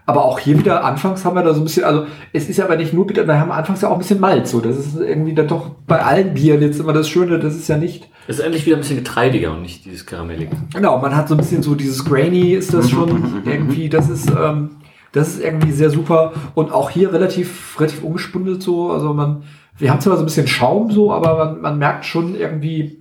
aber 0.06 0.24
auch 0.26 0.38
hier 0.38 0.60
wieder, 0.60 0.84
anfangs 0.84 1.26
haben 1.26 1.36
wir 1.36 1.42
da 1.42 1.56
so 1.56 1.62
ein 1.62 1.64
bisschen, 1.64 1.84
also 1.84 2.06
es 2.32 2.48
ist 2.48 2.60
aber 2.60 2.76
nicht 2.76 2.94
nur 2.94 3.08
bitter, 3.08 3.26
wir 3.26 3.40
haben 3.40 3.52
anfangs 3.52 3.82
ja 3.82 3.90
auch 3.90 3.94
ein 3.94 3.98
bisschen 3.98 4.20
Malz, 4.20 4.52
so, 4.52 4.62
das 4.62 4.78
ist 4.78 4.96
irgendwie 4.96 5.34
dann 5.34 5.48
doch 5.48 5.72
bei 5.88 6.04
allen 6.04 6.36
Bieren 6.36 6.62
jetzt 6.62 6.80
immer 6.80 6.94
das 6.94 7.10
Schöne, 7.10 7.40
das 7.40 7.56
ist 7.56 7.68
ja 7.68 7.78
nicht, 7.78 8.08
Es 8.28 8.38
ist 8.38 8.46
endlich 8.46 8.68
wieder 8.68 8.76
ein 8.76 8.82
bisschen 8.82 8.98
getreidiger 8.98 9.52
und 9.54 9.64
nicht 9.64 9.86
dieses 9.86 10.06
Karamellige. 10.06 10.56
genau, 10.72 11.00
man 11.00 11.16
hat 11.16 11.28
so 11.28 11.34
ein 11.34 11.40
bisschen 11.40 11.64
so 11.64 11.74
dieses 11.74 12.06
Grainy 12.06 12.54
ist 12.54 12.76
das 12.76 12.92
schon 12.92 13.42
irgendwie, 13.46 13.90
das 13.90 14.08
ist, 14.08 14.30
ähm, 14.30 14.78
das 15.12 15.30
ist 15.30 15.44
irgendwie 15.44 15.72
sehr 15.72 15.90
super 15.90 16.34
und 16.54 16.72
auch 16.72 16.92
hier 16.92 17.12
relativ, 17.12 17.80
relativ 17.80 18.04
ungespundet 18.04 18.62
so, 18.62 18.92
also 18.92 19.16
man, 19.16 19.42
wir 19.80 19.90
haben 19.90 20.00
zwar 20.00 20.18
so 20.18 20.22
ein 20.22 20.26
bisschen 20.26 20.48
Schaum 20.48 20.92
so, 20.92 21.12
aber 21.12 21.44
man, 21.44 21.62
man 21.62 21.80
merkt 21.80 22.06
schon 22.06 22.36
irgendwie 22.36 23.00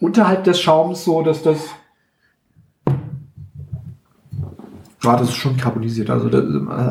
unterhalb 0.00 0.42
des 0.42 0.60
Schaums 0.60 1.04
so, 1.04 1.22
dass 1.22 1.44
das 1.44 1.58
Ja, 5.02 5.16
das 5.16 5.30
ist 5.30 5.36
schon 5.36 5.56
carbonisiert. 5.56 6.10
Also 6.10 6.28
da 6.28 6.38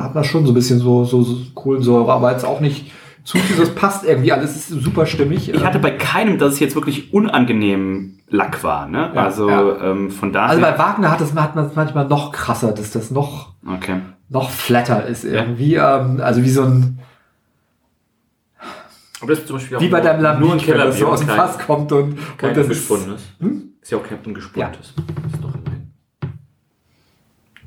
hat 0.04 0.16
man 0.16 0.24
schon 0.24 0.46
so 0.46 0.52
ein 0.52 0.56
bisschen 0.56 0.80
so, 0.80 1.06
so, 1.06 1.24
so 1.24 1.38
Kohlensäure, 1.54 2.12
aber 2.12 2.32
jetzt 2.32 2.46
auch 2.46 2.60
nicht 2.60 2.92
zu 3.24 3.38
viel. 3.38 3.56
Das 3.56 3.70
passt 3.74 4.06
irgendwie 4.06 4.32
alles, 4.32 4.56
ist 4.56 4.70
super 4.70 5.06
stimmig. 5.06 5.54
Ich 5.54 5.64
hatte 5.64 5.80
bei 5.80 5.92
keinem, 5.92 6.38
dass 6.38 6.54
es 6.54 6.60
jetzt 6.60 6.76
wirklich 6.76 7.14
unangenehm 7.14 8.18
Lack 8.30 8.64
war, 8.64 8.88
ne? 8.88 9.12
Ja, 9.14 9.24
also 9.24 9.50
ja. 9.50 9.92
Ähm, 9.92 10.10
von 10.10 10.32
daher. 10.32 10.50
also 10.50 10.62
bei 10.62 10.78
Wagner 10.78 11.12
hat, 11.12 11.20
das, 11.20 11.36
hat 11.36 11.56
man 11.56 11.66
es 11.66 11.76
manchmal 11.76 12.08
noch 12.08 12.32
krasser, 12.32 12.72
dass 12.72 12.92
das 12.92 13.12
noch, 13.12 13.54
okay. 13.68 14.00
noch 14.30 14.50
flatter 14.50 15.06
ist 15.06 15.26
irgendwie. 15.26 15.76
Ähm, 15.76 16.22
also 16.22 16.42
wie 16.42 16.50
so 16.50 16.64
ein, 16.64 17.00
Aber 19.20 19.32
das 19.32 19.40
ist 19.40 19.48
zum 19.48 19.58
Beispiel 19.58 19.78
auch 19.78 19.82
wie 19.82 19.90
bei 19.90 20.00
deinem 20.00 20.22
nur 20.22 20.32
ein 20.32 20.40
Lambic, 20.40 20.68
wenn 20.68 20.78
das 20.78 20.98
so 20.98 21.08
aus 21.08 21.20
dem 21.20 21.30
Fass 21.30 21.60
kommt 21.60 21.92
und, 21.92 22.12
und 22.12 22.18
das 22.42 22.58
ist, 22.58 22.90
ungespundenes. 22.90 23.22
Ist 23.82 23.92
ja 23.92 23.98
auch 23.98 24.04
kein 24.04 24.20
ungespundetes. 24.26 24.88
Ist 24.88 25.44
doch. 25.44 25.71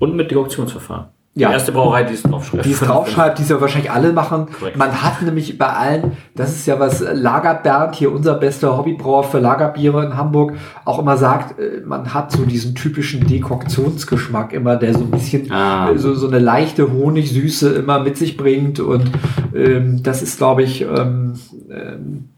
Und 0.04 0.16
mit 0.16 0.30
Deoktionsverfahren. 0.30 1.06
Ja. 1.36 1.48
Die 1.48 1.54
erste 1.54 1.72
Brauerei, 1.72 2.04
die 2.04 2.14
es 2.14 2.22
draufschreibt. 2.22 2.64
die 2.64 2.70
es 2.70 2.78
draufschreibt, 2.78 3.38
die 3.38 3.42
es 3.42 3.48
ja 3.48 3.60
wahrscheinlich 3.60 3.90
alle 3.90 4.12
machen. 4.12 4.46
Korrekt. 4.56 4.76
Man 4.76 5.02
hat 5.02 5.20
nämlich 5.20 5.58
bei 5.58 5.66
allen, 5.66 6.12
das 6.36 6.52
ist 6.52 6.66
ja 6.66 6.78
was 6.78 7.00
Lager 7.12 7.54
Bernd, 7.54 7.96
hier 7.96 8.12
unser 8.12 8.34
bester 8.34 8.78
Hobbybrauer 8.78 9.24
für 9.24 9.40
Lagerbiere 9.40 10.04
in 10.04 10.16
Hamburg, 10.16 10.52
auch 10.84 11.00
immer 11.00 11.16
sagt, 11.16 11.58
äh, 11.58 11.80
man 11.84 12.14
hat 12.14 12.30
so 12.30 12.44
diesen 12.44 12.76
typischen 12.76 13.26
Dekoktionsgeschmack 13.26 14.52
immer, 14.52 14.76
der 14.76 14.94
so 14.94 15.00
ein 15.00 15.10
bisschen 15.10 15.50
Ah. 15.50 15.90
äh, 15.90 15.98
so, 15.98 16.14
so 16.14 16.28
eine 16.28 16.38
leichte 16.38 16.92
Honigsüße 16.92 17.74
immer 17.74 17.98
mit 17.98 18.16
sich 18.16 18.36
bringt 18.36 18.78
und 18.78 19.10
ähm, 19.56 20.04
das 20.04 20.22
ist, 20.22 20.38
glaube 20.38 20.62
ich, 20.62 20.82
ähm, 20.82 21.34
ähm, 21.68 22.28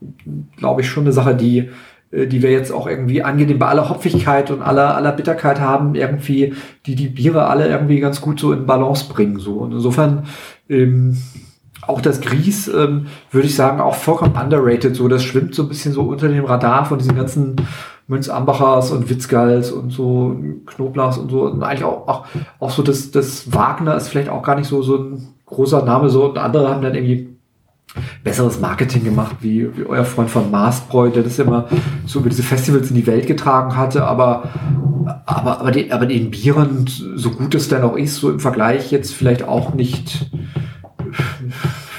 glaube 0.56 0.80
ich, 0.80 0.88
schon 0.88 1.04
eine 1.04 1.12
Sache, 1.12 1.34
die 1.34 1.58
äh, 1.58 1.68
die 2.12 2.42
wir 2.42 2.50
jetzt 2.50 2.72
auch 2.72 2.86
irgendwie 2.86 3.22
angenehm 3.22 3.58
bei 3.58 3.66
aller 3.66 3.88
Hopfigkeit 3.88 4.50
und 4.50 4.62
aller, 4.62 4.96
aller 4.96 5.12
Bitterkeit 5.12 5.60
haben, 5.60 5.94
irgendwie, 5.94 6.54
die 6.86 6.94
die 6.94 7.08
Biere 7.08 7.46
alle 7.46 7.68
irgendwie 7.68 8.00
ganz 8.00 8.20
gut 8.20 8.38
so 8.38 8.52
in 8.52 8.66
Balance 8.66 9.12
bringen. 9.12 9.38
So. 9.38 9.54
Und 9.54 9.72
insofern 9.72 10.24
ähm, 10.68 11.16
auch 11.86 12.00
das 12.00 12.20
Grieß, 12.20 12.68
ähm, 12.68 13.06
würde 13.30 13.46
ich 13.46 13.54
sagen, 13.54 13.80
auch 13.80 13.94
vollkommen 13.94 14.36
underrated. 14.36 14.96
So, 14.96 15.08
das 15.08 15.22
schwimmt 15.22 15.54
so 15.54 15.62
ein 15.62 15.68
bisschen 15.68 15.92
so 15.92 16.02
unter 16.02 16.28
dem 16.28 16.44
Radar 16.44 16.84
von 16.84 16.98
diesen 16.98 17.16
ganzen 17.16 17.56
Münzambachers 18.08 18.92
und 18.92 19.10
Witzgals 19.10 19.72
und 19.72 19.90
so 19.90 20.36
Knoblauchs 20.66 21.18
und 21.18 21.30
so. 21.30 21.42
Und 21.42 21.62
eigentlich 21.62 21.84
auch, 21.84 22.06
auch, 22.08 22.26
auch 22.60 22.70
so 22.70 22.82
das, 22.82 23.10
das 23.10 23.52
Wagner 23.52 23.96
ist 23.96 24.08
vielleicht 24.08 24.28
auch 24.28 24.42
gar 24.42 24.56
nicht 24.56 24.68
so, 24.68 24.82
so 24.82 24.96
ein 24.96 25.28
großer 25.44 25.84
Name. 25.84 26.08
So, 26.08 26.26
und 26.26 26.38
andere 26.38 26.68
haben 26.68 26.82
dann 26.82 26.94
irgendwie 26.94 27.35
besseres 28.24 28.60
Marketing 28.60 29.04
gemacht, 29.04 29.36
wie, 29.40 29.76
wie 29.76 29.84
euer 29.84 30.04
Freund 30.04 30.30
von 30.30 30.50
Marsbräu, 30.50 31.10
der 31.10 31.22
das 31.22 31.38
immer 31.38 31.68
so 32.04 32.20
über 32.20 32.28
diese 32.28 32.42
Festivals 32.42 32.90
in 32.90 32.96
die 32.96 33.06
Welt 33.06 33.26
getragen 33.26 33.76
hatte, 33.76 34.04
aber, 34.04 34.50
aber, 35.24 35.60
aber, 35.60 35.70
den, 35.70 35.92
aber 35.92 36.06
den 36.06 36.30
Bieren, 36.30 36.86
so 36.86 37.30
gut 37.30 37.54
es 37.54 37.68
dann 37.68 37.84
auch 37.84 37.96
ist, 37.96 38.16
so 38.16 38.30
im 38.30 38.40
Vergleich 38.40 38.90
jetzt 38.90 39.14
vielleicht 39.14 39.44
auch 39.44 39.74
nicht 39.74 40.30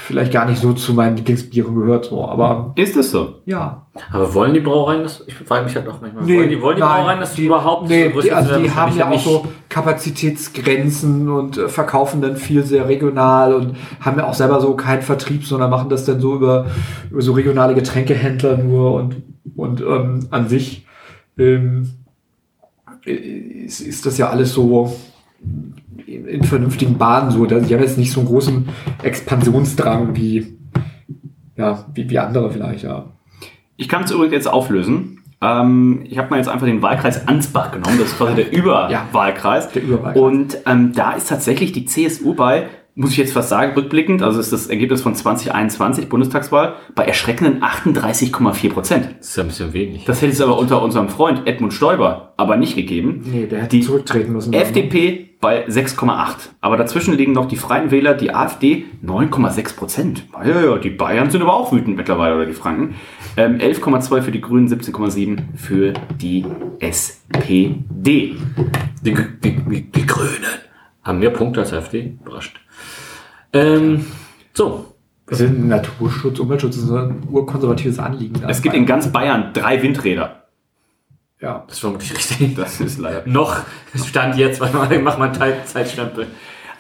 vielleicht 0.08 0.32
gar 0.32 0.46
nicht 0.46 0.62
so 0.62 0.72
zu 0.74 0.94
meinen 0.94 1.18
Lieblingsbieren 1.18 1.76
gehört. 1.76 2.06
So, 2.06 2.26
aber 2.26 2.72
Ist 2.76 2.96
es 2.96 3.12
so? 3.12 3.36
ja. 3.46 3.84
Aber 4.12 4.32
wollen 4.36 4.54
die 4.54 4.60
Brauereien 4.60 5.04
das? 5.04 5.24
Ich 5.28 5.34
frage 5.34 5.66
mich 5.66 5.76
halt 5.76 5.88
auch 5.90 6.00
manchmal. 6.00 6.24
Nee, 6.24 6.38
wollen 6.38 6.50
die, 6.50 6.62
wollen 6.62 6.76
die 6.78 6.82
nein, 6.82 6.98
Brauereien 7.02 7.20
das 7.20 7.34
die- 7.34 7.46
überhaupt 7.48 7.90
Nee, 7.90 8.04
so 8.04 8.08
die, 8.08 8.14
größer 8.14 8.38
also 8.38 8.60
die 8.60 8.72
haben 8.72 8.96
ja 8.98 9.10
auch 9.10 9.20
so 9.20 9.46
Kapazitätsgrenzen 9.70 11.30
und 11.30 11.58
äh, 11.58 11.68
verkaufen 11.68 12.22
dann 12.22 12.38
viel 12.38 12.64
sehr 12.64 12.88
regional 12.88 13.54
und 13.54 13.76
haben 14.00 14.18
ja 14.20 14.28
auch 14.28 14.34
selber 14.34 14.62
so 14.62 14.76
keinen 14.76 15.02
Vertrieb, 15.02 15.46
sondern 15.46 15.70
machen 15.70 15.90
das 15.90 16.06
dann 16.06 16.20
so 16.20 16.36
über, 16.36 16.68
über 17.12 17.22
so 17.22 17.34
regionale 17.34 17.74
Getränkehändler 17.76 18.58
nur 18.58 18.94
und, 18.94 19.16
und 19.56 19.82
ähm, 19.82 20.28
an 20.30 20.48
sich 20.48 20.86
ähm, 21.38 21.90
äh, 23.06 23.12
ist, 23.14 23.82
ist 23.82 24.06
das 24.06 24.18
ja 24.18 24.30
alles 24.30 24.54
so 24.54 24.94
in, 26.08 26.44
vernünftigen 26.44 26.98
Bahnen 26.98 27.32
so. 27.32 27.46
Die 27.46 27.56
haben 27.56 27.82
jetzt 27.82 27.98
nicht 27.98 28.12
so 28.12 28.22
einen 28.22 28.30
großen 28.30 28.70
Expansionsdrang 29.04 30.16
wie, 30.16 30.58
ja, 31.56 31.86
wie, 31.94 32.10
wie 32.10 32.20
andere 32.20 32.50
vielleicht, 32.52 32.84
ja. 32.84 33.06
Ich 33.76 33.88
kann 33.90 34.04
es 34.04 34.12
übrigens 34.12 34.34
jetzt 34.34 34.48
auflösen. 34.48 35.20
Ähm, 35.40 36.02
ich 36.06 36.18
habe 36.18 36.32
mal 36.32 36.38
jetzt 36.38 36.50
einfach 36.50 36.66
den 36.66 36.82
Wahlkreis 36.82 37.28
Ansbach 37.28 37.72
genommen. 37.72 37.98
Das 38.00 38.10
ist 38.10 38.18
quasi 38.18 38.36
der 38.36 38.52
Überwahlkreis. 38.52 39.72
Der 39.72 39.84
Überwahlkreis. 39.84 40.22
Und 40.22 40.58
ähm, 40.66 40.94
da 40.94 41.12
ist 41.12 41.30
tatsächlich 41.30 41.74
die 41.74 41.86
CSU 41.86 42.34
bei, 42.34 42.68
muss 42.96 43.12
ich 43.12 43.18
jetzt 43.18 43.34
fast 43.34 43.50
sagen, 43.50 43.74
rückblickend, 43.76 44.24
also 44.24 44.40
ist 44.40 44.52
das 44.52 44.66
Ergebnis 44.66 45.02
von 45.02 45.14
2021 45.14 46.10
Bundestagswahl, 46.10 46.74
bei 46.96 47.06
erschreckenden 47.06 47.62
38,4 47.62 48.74
Prozent. 48.74 49.10
Das 49.20 49.28
ist 49.28 49.36
ja 49.38 49.44
ein 49.44 49.50
bisschen 49.50 49.74
wenig. 49.74 50.06
Das 50.06 50.24
hätte 50.24 50.32
es 50.32 50.42
aber 50.42 50.58
unter 50.58 50.82
unserem 50.82 51.08
Freund 51.08 51.46
Edmund 51.46 51.74
Stoiber 51.74 52.34
aber 52.38 52.58
nicht 52.58 52.76
gegeben. 52.76 53.22
Nee, 53.32 53.46
der 53.46 53.60
hätte 53.60 53.78
Die 53.78 53.84
zurücktreten 53.84 54.34
müssen. 54.34 54.54
FDP 54.54 55.27
bei 55.40 55.68
6,8. 55.68 56.50
Aber 56.62 56.78
dazwischen 56.78 57.16
liegen 57.16 57.34
noch 57.34 57.48
die 57.48 57.58
Freien 57.58 57.92
Wähler, 57.92 58.14
die 58.14 58.34
AfD 58.34 58.86
9,6 59.06 59.76
Prozent. 59.76 60.24
Ja, 60.44 60.62
ja, 60.62 60.78
die 60.78 60.90
Bayern 60.90 61.30
sind 61.30 61.42
aber 61.42 61.54
auch 61.54 61.72
wütend 61.72 61.96
mittlerweile, 61.96 62.36
oder 62.36 62.46
die 62.46 62.54
Franken. 62.54 62.96
Ähm, 63.36 63.58
11,2 63.58 64.22
für 64.22 64.32
die 64.32 64.42
Grünen, 64.42 64.68
17,7 64.68 65.56
für 65.56 65.94
die 66.20 66.46
SPD. 66.80 67.76
Die, 67.90 68.38
die, 69.02 69.16
die, 69.44 69.92
die 69.92 70.06
Grünen 70.06 70.46
haben 71.04 71.20
mehr 71.20 71.30
Punkte 71.30 71.62
als 71.62 71.74
AfD. 71.74 72.18
Überrascht. 72.22 72.60
Ähm, 73.54 74.06
so. 74.54 74.94
Also 75.30 75.46
Naturschutz, 75.46 76.40
Umweltschutz 76.40 76.78
ist 76.78 76.90
ein 76.90 77.28
urkonservatives 77.30 78.00
Anliegen. 78.00 78.42
Es 78.48 78.62
gibt 78.62 78.76
in 78.76 78.86
ganz 78.86 79.12
Bayern 79.12 79.52
drei 79.54 79.82
Windräder. 79.84 80.47
Ja. 81.42 81.64
Das 81.68 81.76
ist 81.76 81.80
vermutlich 81.82 82.16
richtig. 82.16 82.56
Das 82.56 82.80
ist 82.80 82.98
leider. 83.00 83.24
Noch 83.26 83.62
stand 83.96 84.38
jetzt, 84.38 84.60
weil 84.60 84.72
man 84.72 85.04
macht 85.04 85.20
man 85.20 85.42
einen 85.42 85.66
Zeitstempel. 85.66 86.28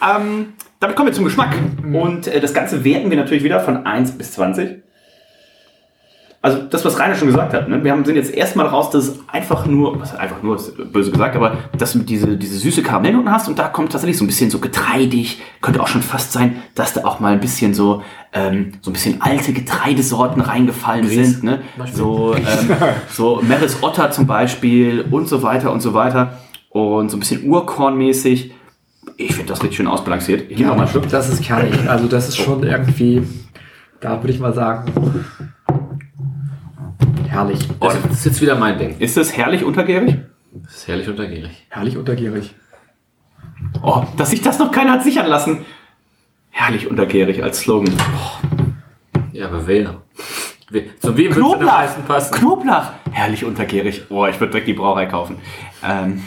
Ähm, 0.01 0.53
damit 0.79 0.95
kommen 0.95 1.09
wir 1.09 1.13
zum 1.13 1.25
Geschmack. 1.25 1.55
Und 1.83 2.27
äh, 2.27 2.39
das 2.39 2.53
Ganze 2.53 2.83
werten 2.83 3.09
wir 3.09 3.17
natürlich 3.17 3.43
wieder 3.43 3.59
von 3.59 3.85
1 3.85 4.17
bis 4.17 4.33
20. 4.33 4.83
Also 6.47 6.61
das, 6.61 6.85
was 6.85 6.97
Rainer 6.97 7.13
schon 7.13 7.27
gesagt 7.27 7.53
hat, 7.53 7.67
ne? 7.67 7.83
wir 7.83 7.91
haben, 7.91 8.05
sind 8.05 8.15
jetzt 8.15 8.33
erstmal 8.33 8.67
raus, 8.67 8.89
dass 8.89 9.09
es 9.09 9.19
einfach 9.27 9.65
nur, 9.65 9.99
was 9.99 10.15
einfach 10.15 10.41
nur, 10.41 10.55
ist 10.55 10.77
böse 10.93 11.11
gesagt, 11.11 11.35
aber 11.35 11.57
dass 11.77 11.91
du 11.91 11.99
diese, 11.99 12.37
diese 12.37 12.57
süße 12.57 12.83
Karamellnoten 12.83 13.29
hast 13.29 13.49
und 13.49 13.59
da 13.59 13.67
kommt 13.67 13.91
tatsächlich 13.91 14.17
so 14.17 14.23
ein 14.23 14.27
bisschen 14.27 14.49
so 14.49 14.59
getreidig, 14.59 15.41
könnte 15.59 15.81
auch 15.81 15.89
schon 15.89 16.01
fast 16.01 16.31
sein, 16.31 16.63
dass 16.73 16.93
da 16.93 17.03
auch 17.03 17.19
mal 17.19 17.33
ein 17.33 17.41
bisschen 17.41 17.73
so, 17.73 18.01
ähm, 18.31 18.71
so 18.79 18.91
ein 18.91 18.93
bisschen 18.93 19.21
alte 19.21 19.51
Getreidesorten 19.51 20.41
reingefallen 20.41 21.05
sind, 21.09 21.43
ne? 21.43 21.63
so, 21.91 22.33
ähm, 22.33 22.43
so 23.09 23.41
Meris 23.45 23.83
Otter 23.83 24.09
zum 24.11 24.25
Beispiel 24.25 25.03
und 25.11 25.27
so 25.27 25.43
weiter 25.43 25.73
und 25.73 25.81
so 25.81 25.93
weiter 25.93 26.37
und 26.69 27.09
so 27.09 27.17
ein 27.17 27.19
bisschen 27.19 27.45
Urkornmäßig. 27.45 28.53
Ich 29.17 29.33
finde 29.35 29.49
das 29.49 29.61
richtig 29.61 29.75
schön 29.75 29.87
ausbalanciert. 29.87 30.49
Ich 30.49 30.59
Ja, 30.59 30.73
mal 30.73 30.87
Schluck. 30.87 31.09
das 31.09 31.27
ist 31.27 31.43
kernig. 31.43 31.89
Also 31.89 32.07
das 32.07 32.29
ist 32.29 32.37
schon 32.37 32.63
irgendwie, 32.63 33.23
da 33.99 34.23
würde 34.23 34.31
ich 34.31 34.39
mal 34.39 34.53
sagen, 34.53 34.93
herrlich. 37.37 37.59
Das 37.79 37.95
ist 38.11 38.25
jetzt 38.25 38.41
wieder 38.41 38.55
mein 38.55 38.77
Ding. 38.77 38.97
Ist 38.99 39.17
das 39.17 39.35
herrlich 39.35 39.63
untergärig? 39.63 40.17
Das 40.51 40.75
ist 40.75 40.87
herrlich 40.87 41.07
untergierig. 41.07 41.65
Herrlich 41.69 41.97
untergierig. 41.97 42.55
Oh, 43.81 44.03
dass 44.17 44.31
sich 44.31 44.41
das 44.41 44.59
noch 44.59 44.71
keiner 44.71 44.91
hat 44.93 45.03
sichern 45.03 45.27
lassen. 45.27 45.65
Herrlich 46.49 46.89
untergärig 46.89 47.43
als 47.43 47.59
Slogan. 47.59 47.93
Ja, 49.31 49.47
aber 49.47 49.67
wer? 49.67 50.01
Wer- 50.69 50.99
Zu 50.99 51.15
wem 51.15 51.31
Knoblauch! 51.31 52.05
passen? 52.07 52.33
Knoblauch! 52.33 52.91
Herrlich 53.11 53.45
untergärig. 53.45 54.03
Oh, 54.09 54.25
ich 54.25 54.39
würde 54.39 54.51
direkt 54.51 54.67
die 54.67 54.73
Brauerei 54.73 55.05
kaufen. 55.05 55.37
Ähm, 55.83 56.23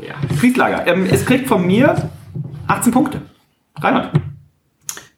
Ja. 0.00 0.14
Frieslager. 0.36 0.86
Ähm, 0.86 1.06
es 1.10 1.24
kriegt 1.26 1.46
von 1.46 1.66
mir 1.66 2.10
18 2.66 2.92
Punkte. 2.92 3.22
Reinhard. 3.78 4.10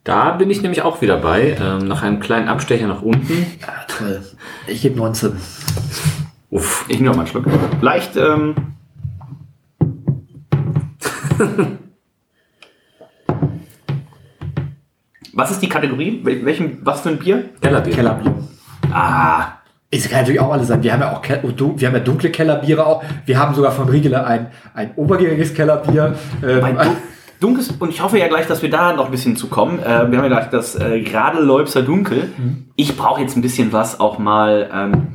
Da 0.04 0.32
bin 0.32 0.50
ich 0.50 0.60
nämlich 0.60 0.82
auch 0.82 1.00
wieder 1.00 1.16
bei. 1.16 1.56
Ähm, 1.60 1.88
nach 1.88 2.02
einem 2.02 2.20
kleinen 2.20 2.48
Abstecher 2.48 2.86
nach 2.86 3.00
unten. 3.02 3.46
Ah, 3.66 3.84
toll. 3.88 4.22
Ich 4.66 4.82
gebe 4.82 4.96
19. 4.98 5.32
Uff. 6.50 6.84
Ich 6.88 6.98
nehme 6.98 7.08
noch 7.10 7.16
mal 7.16 7.22
einen 7.22 7.30
Schluck. 7.30 7.46
Leicht, 7.80 8.16
ähm, 8.16 8.54
Was 15.32 15.50
ist 15.50 15.60
die 15.60 15.68
Kategorie? 15.68 16.20
Wel- 16.24 16.44
Welchen, 16.44 16.78
was 16.82 17.00
für 17.00 17.08
ein 17.10 17.18
Bier? 17.18 17.44
Kellerbier. 17.60 17.94
Kellerbier. 17.94 18.34
Ah, 18.92 19.46
Es 19.90 20.08
kann 20.08 20.20
natürlich 20.20 20.40
auch 20.40 20.52
alles 20.52 20.68
sein. 20.68 20.82
Wir 20.82 20.92
haben 20.92 21.00
ja 21.02 21.12
auch 21.12 21.22
du- 21.22 21.74
wir 21.78 21.86
haben 21.88 21.94
ja 21.94 22.00
dunkle 22.00 22.30
Kellerbiere 22.30 22.84
auch. 22.84 23.02
Wir 23.26 23.38
haben 23.38 23.54
sogar 23.54 23.70
von 23.72 23.88
Riegele 23.88 24.24
ein, 24.26 24.48
ein 24.74 24.92
obergäriges 24.96 25.54
Kellerbier. 25.54 26.14
Ähm, 26.44 26.78
dunkles, 27.44 27.70
und 27.78 27.90
ich 27.90 28.02
hoffe 28.02 28.18
ja 28.18 28.26
gleich, 28.28 28.46
dass 28.46 28.62
wir 28.62 28.70
da 28.70 28.94
noch 28.94 29.06
ein 29.06 29.10
bisschen 29.10 29.36
zu 29.36 29.48
kommen. 29.48 29.78
Äh, 29.78 30.10
wir 30.10 30.18
haben 30.18 30.24
ja 30.24 30.28
gleich 30.28 30.48
das 30.48 30.74
äh, 30.76 31.02
gerade 31.02 31.40
Leubser 31.40 31.82
Dunkel. 31.82 32.32
Ich 32.76 32.96
brauche 32.96 33.20
jetzt 33.20 33.36
ein 33.36 33.42
bisschen 33.42 33.72
was 33.72 34.00
auch 34.00 34.18
mal. 34.18 34.70
Ähm, 34.72 35.08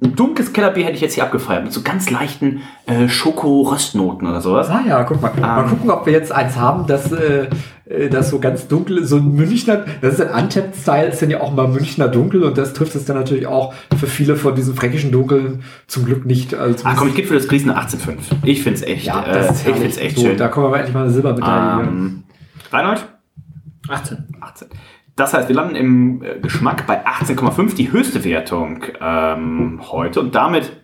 ein 0.00 0.14
dunkles 0.14 0.52
Kellerbier 0.52 0.84
hätte 0.84 0.94
ich 0.94 1.00
jetzt 1.00 1.14
hier 1.14 1.24
abgefeiert 1.24 1.64
mit 1.64 1.72
so 1.72 1.82
ganz 1.82 2.08
leichten 2.08 2.62
äh, 2.86 3.08
Schoko-Röstnoten 3.08 4.28
oder 4.28 4.40
sowas. 4.40 4.68
Ah 4.70 4.82
ja, 4.86 5.02
guck 5.02 5.20
mal. 5.20 5.32
Mal 5.40 5.64
Ähm. 5.64 5.70
gucken, 5.70 5.90
ob 5.90 6.06
wir 6.06 6.12
jetzt 6.12 6.30
eins 6.30 6.56
haben, 6.56 6.86
das, 6.86 7.10
äh, 7.10 7.48
äh, 7.86 8.08
das 8.08 8.30
so 8.30 8.38
ganz 8.38 8.68
dunkel, 8.68 9.04
so 9.04 9.16
ein 9.16 9.32
Münchner, 9.34 9.84
das 10.00 10.14
ist 10.14 10.20
ein 10.20 10.44
Untapped-Style, 10.44 11.08
ist 11.08 11.20
dann 11.20 11.30
ja 11.30 11.40
auch 11.40 11.52
mal 11.52 11.66
Münchner 11.66 12.06
Dunkel 12.06 12.44
und 12.44 12.56
das 12.56 12.74
trifft 12.74 12.94
es 12.94 13.06
dann 13.06 13.16
natürlich 13.16 13.48
auch 13.48 13.74
für 13.98 14.06
viele 14.06 14.36
von 14.36 14.54
diesen 14.54 14.74
fränkischen 14.76 15.10
Dunkeln 15.10 15.64
zum 15.88 16.04
Glück 16.04 16.24
nicht. 16.26 16.54
Also 16.54 16.84
Ah, 16.86 16.94
komm, 16.96 17.08
ich 17.08 17.14
gebe 17.16 17.26
für 17.26 17.34
das 17.34 17.48
Gries 17.48 17.64
eine 17.64 17.76
18,5. 17.76 18.18
Ich 18.44 18.62
finde 18.62 18.78
es 18.78 18.82
echt, 18.86 19.04
ja, 19.06 19.24
äh, 19.24 19.32
das 19.32 19.50
ist 19.50 19.66
ich 19.66 19.74
find's 19.74 19.96
echt 19.96 20.16
so, 20.16 20.26
schön. 20.26 20.36
Da 20.36 20.46
kommen 20.46 20.64
wir 20.66 20.68
aber 20.68 20.78
endlich 20.78 20.94
mal 20.94 21.02
eine 21.02 21.10
Silbermedaille. 21.10 21.82
Ähm, 21.88 22.22
Reinhold? 22.70 23.04
18. 23.88 24.18
18. 24.40 24.68
Das 25.18 25.34
heißt, 25.34 25.48
wir 25.48 25.56
landen 25.56 25.74
im 25.74 26.22
äh, 26.22 26.38
Geschmack 26.38 26.86
bei 26.86 27.04
18,5, 27.04 27.74
die 27.74 27.90
höchste 27.90 28.22
Wertung 28.24 28.84
ähm, 29.00 29.80
heute. 29.90 30.20
Und 30.20 30.36
damit 30.36 30.80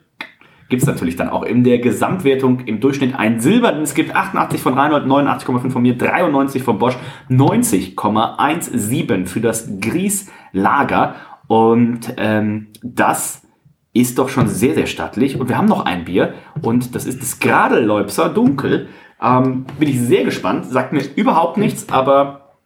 gibt 0.68 0.82
es 0.82 0.88
natürlich 0.88 1.14
dann 1.14 1.28
auch 1.28 1.44
in 1.44 1.62
der 1.62 1.78
Gesamtwertung 1.78 2.58
im 2.66 2.80
Durchschnitt 2.80 3.14
einen 3.14 3.38
Silber. 3.38 3.70
Denn 3.70 3.82
es 3.82 3.94
gibt 3.94 4.16
88 4.16 4.60
von 4.60 4.74
Reinhold, 4.74 5.06
89,5 5.06 5.70
von 5.70 5.82
mir, 5.82 5.96
93 5.96 6.64
von 6.64 6.78
Bosch, 6.78 6.96
90,17 7.30 9.26
für 9.26 9.40
das 9.40 9.70
Gries 9.80 10.32
Lager. 10.50 11.14
Und 11.46 12.14
ähm, 12.16 12.72
das 12.82 13.46
ist 13.92 14.18
doch 14.18 14.28
schon 14.28 14.48
sehr, 14.48 14.74
sehr 14.74 14.86
stattlich. 14.86 15.38
Und 15.38 15.48
wir 15.48 15.56
haben 15.56 15.68
noch 15.68 15.84
ein 15.86 16.06
Bier 16.06 16.34
und 16.60 16.96
das 16.96 17.06
ist 17.06 17.22
das 17.22 17.38
Gradeläubser 17.38 18.30
Dunkel. 18.30 18.88
Ähm, 19.22 19.64
bin 19.78 19.88
ich 19.88 20.00
sehr 20.00 20.24
gespannt. 20.24 20.66
Sagt 20.66 20.92
mir 20.92 21.02
überhaupt 21.14 21.56
nichts, 21.56 21.88
aber 21.88 22.56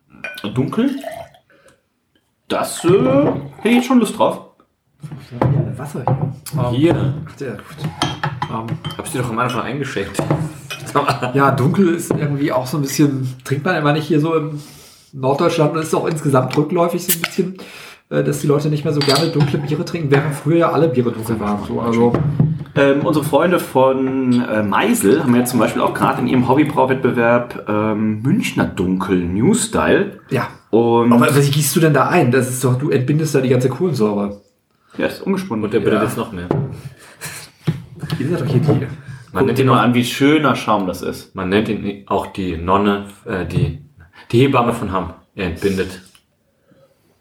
dunkel. 0.54 0.96
Das 2.49 2.82
äh, 2.84 2.88
hätte 2.88 3.68
ich 3.68 3.74
jetzt 3.74 3.86
schon 3.86 4.01
Lust 4.01 4.18
drauf. 4.18 4.40
Ja, 5.40 5.78
Wasser 5.78 6.03
hier. 6.70 6.70
Hier. 6.70 7.14
Sehr 7.36 7.53
gut. 7.53 7.61
Ähm, 8.51 8.66
Hab's 8.96 9.12
dir 9.12 9.20
doch 9.20 9.30
am 9.30 9.38
Anfang 9.38 9.62
eingeschenkt. 9.62 10.16
ja, 11.34 11.51
dunkel 11.51 11.94
ist 11.94 12.11
irgendwie 12.11 12.51
auch 12.51 12.66
so 12.66 12.78
ein 12.78 12.82
bisschen, 12.82 13.36
trinkt 13.44 13.66
man 13.66 13.76
immer 13.76 13.92
nicht 13.92 14.07
hier 14.07 14.20
so 14.20 14.34
im 14.34 14.61
Norddeutschland 15.12 15.74
und 15.74 15.82
ist 15.82 15.94
auch 15.94 16.07
insgesamt 16.07 16.57
rückläufig 16.57 17.05
so 17.05 17.12
ein 17.12 17.20
bisschen, 17.20 17.57
äh, 18.09 18.24
dass 18.24 18.40
die 18.40 18.46
Leute 18.46 18.70
nicht 18.70 18.84
mehr 18.84 18.94
so 18.94 19.01
gerne 19.01 19.28
dunkle 19.28 19.59
Biere 19.59 19.84
trinken, 19.84 20.11
während 20.11 20.34
früher 20.34 20.57
ja 20.57 20.72
alle 20.72 20.88
Biere 20.88 21.12
dunkel 21.12 21.38
waren. 21.38 21.62
So, 21.66 21.80
also, 21.80 22.14
Ähm, 22.78 23.05
unsere 23.05 23.24
Freunde 23.24 23.59
von 23.60 24.40
äh, 24.48 24.62
Meisel 24.62 25.22
haben 25.22 25.34
ja 25.34 25.44
zum 25.44 25.59
Beispiel 25.59 25.82
auch 25.82 25.94
gerade 25.94 26.20
in 26.22 26.28
ihrem 26.28 26.48
Hobbybrauwettbewerb 26.48 27.66
ähm, 27.68 28.22
Münchner 28.22 28.64
Dunkel 28.66 29.18
New 29.24 29.55
Style. 29.55 30.20
ja. 30.30 30.48
Und 30.70 31.12
Aber 31.14 31.26
was 31.34 31.50
gießt 31.50 31.74
du 31.76 31.80
denn 31.80 31.94
da 31.94 32.09
ein? 32.09 32.30
Das 32.30 32.50
ist 32.50 32.62
doch, 32.62 32.76
du 32.78 32.90
entbindest 32.90 33.34
da 33.34 33.40
die 33.40 33.48
ganze 33.48 33.70
Kohlensäure. 33.70 34.42
ja, 34.98 35.06
ist 35.06 35.22
umgesponnen. 35.22 35.64
Und 35.64 35.72
der 35.72 35.78
bittet 35.80 35.94
Ja. 35.94 36.02
jetzt 36.05 36.18
noch 36.18 36.30
mehr. 36.30 36.46
Ihr 38.18 38.28
seid 38.28 38.40
doch 38.42 38.46
hier 38.46 38.60
die. 38.60 38.68
Man 38.68 38.86
Guck 39.32 39.46
nennt, 39.46 39.59
ihn 39.59 39.66
mal 39.66 39.80
an, 39.82 39.94
wie 39.94 40.05
schöner 40.05 40.55
Schaum 40.56 40.86
das 40.86 41.00
ist. 41.02 41.34
man 41.34 41.48
nennt 41.48 41.68
ihn 41.70 42.05
auch 42.06 42.26
die 42.28 42.56
Nonne, 42.59 43.06
äh, 43.24 43.46
die, 43.46 43.78
die 44.30 44.40
Hebamme 44.40 44.72
von 44.74 44.92
Hamm. 44.92 45.14
Er 45.34 45.46
entbindet 45.46 46.02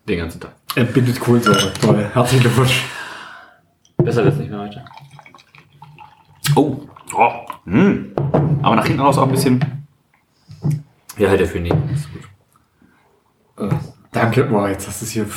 den 0.10 0.20
ganzen 0.20 0.42
Tag. 0.42 0.52
Entbindet 0.76 1.18
Kohlensäure. 1.20 1.72
Toll. 1.82 2.06
Herzlichen 2.14 2.42
Glückwunsch. 2.42 2.84
Besser 3.98 4.24
wird's 4.26 4.38
nicht 4.38 4.50
mehr 4.52 4.60
heute. 4.60 4.84
Oh, 6.58 6.76
oh. 7.16 7.32
Hm. 7.66 8.14
aber 8.64 8.78
nach 8.78 8.86
hinten 8.88 9.02
raus 9.02 9.20
auch 9.20 9.28
ein 9.28 9.32
bisschen. 9.32 9.64
Ja, 11.20 11.30
halt 11.30 11.40
dafür 11.40 11.62
nie. 11.62 11.72
Ist 11.94 12.10
gut. 12.12 13.70
Äh, 13.72 13.76
Danke, 14.12 14.44
boah, 14.46 14.68
jetzt 14.68 14.88
hast 14.88 15.02
du 15.02 15.06
es 15.06 15.12
hier 15.12 15.28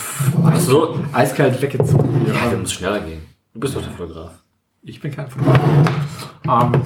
Ach 0.43 0.57
so. 0.59 0.99
eiskalt 1.13 1.61
weggezogen. 1.61 2.23
Hier. 2.25 2.33
Ja, 2.33 2.51
wir 2.51 2.57
müssen 2.57 2.73
schneller 2.73 3.01
gehen. 3.01 3.21
Du 3.53 3.61
bist 3.61 3.77
doch 3.77 3.83
der 3.83 3.93
Fotograf. 3.93 4.33
Ich 4.81 4.99
bin 4.99 5.13
kein 5.13 5.29
Fotograf. 5.29 5.61
Ähm, 6.49 6.73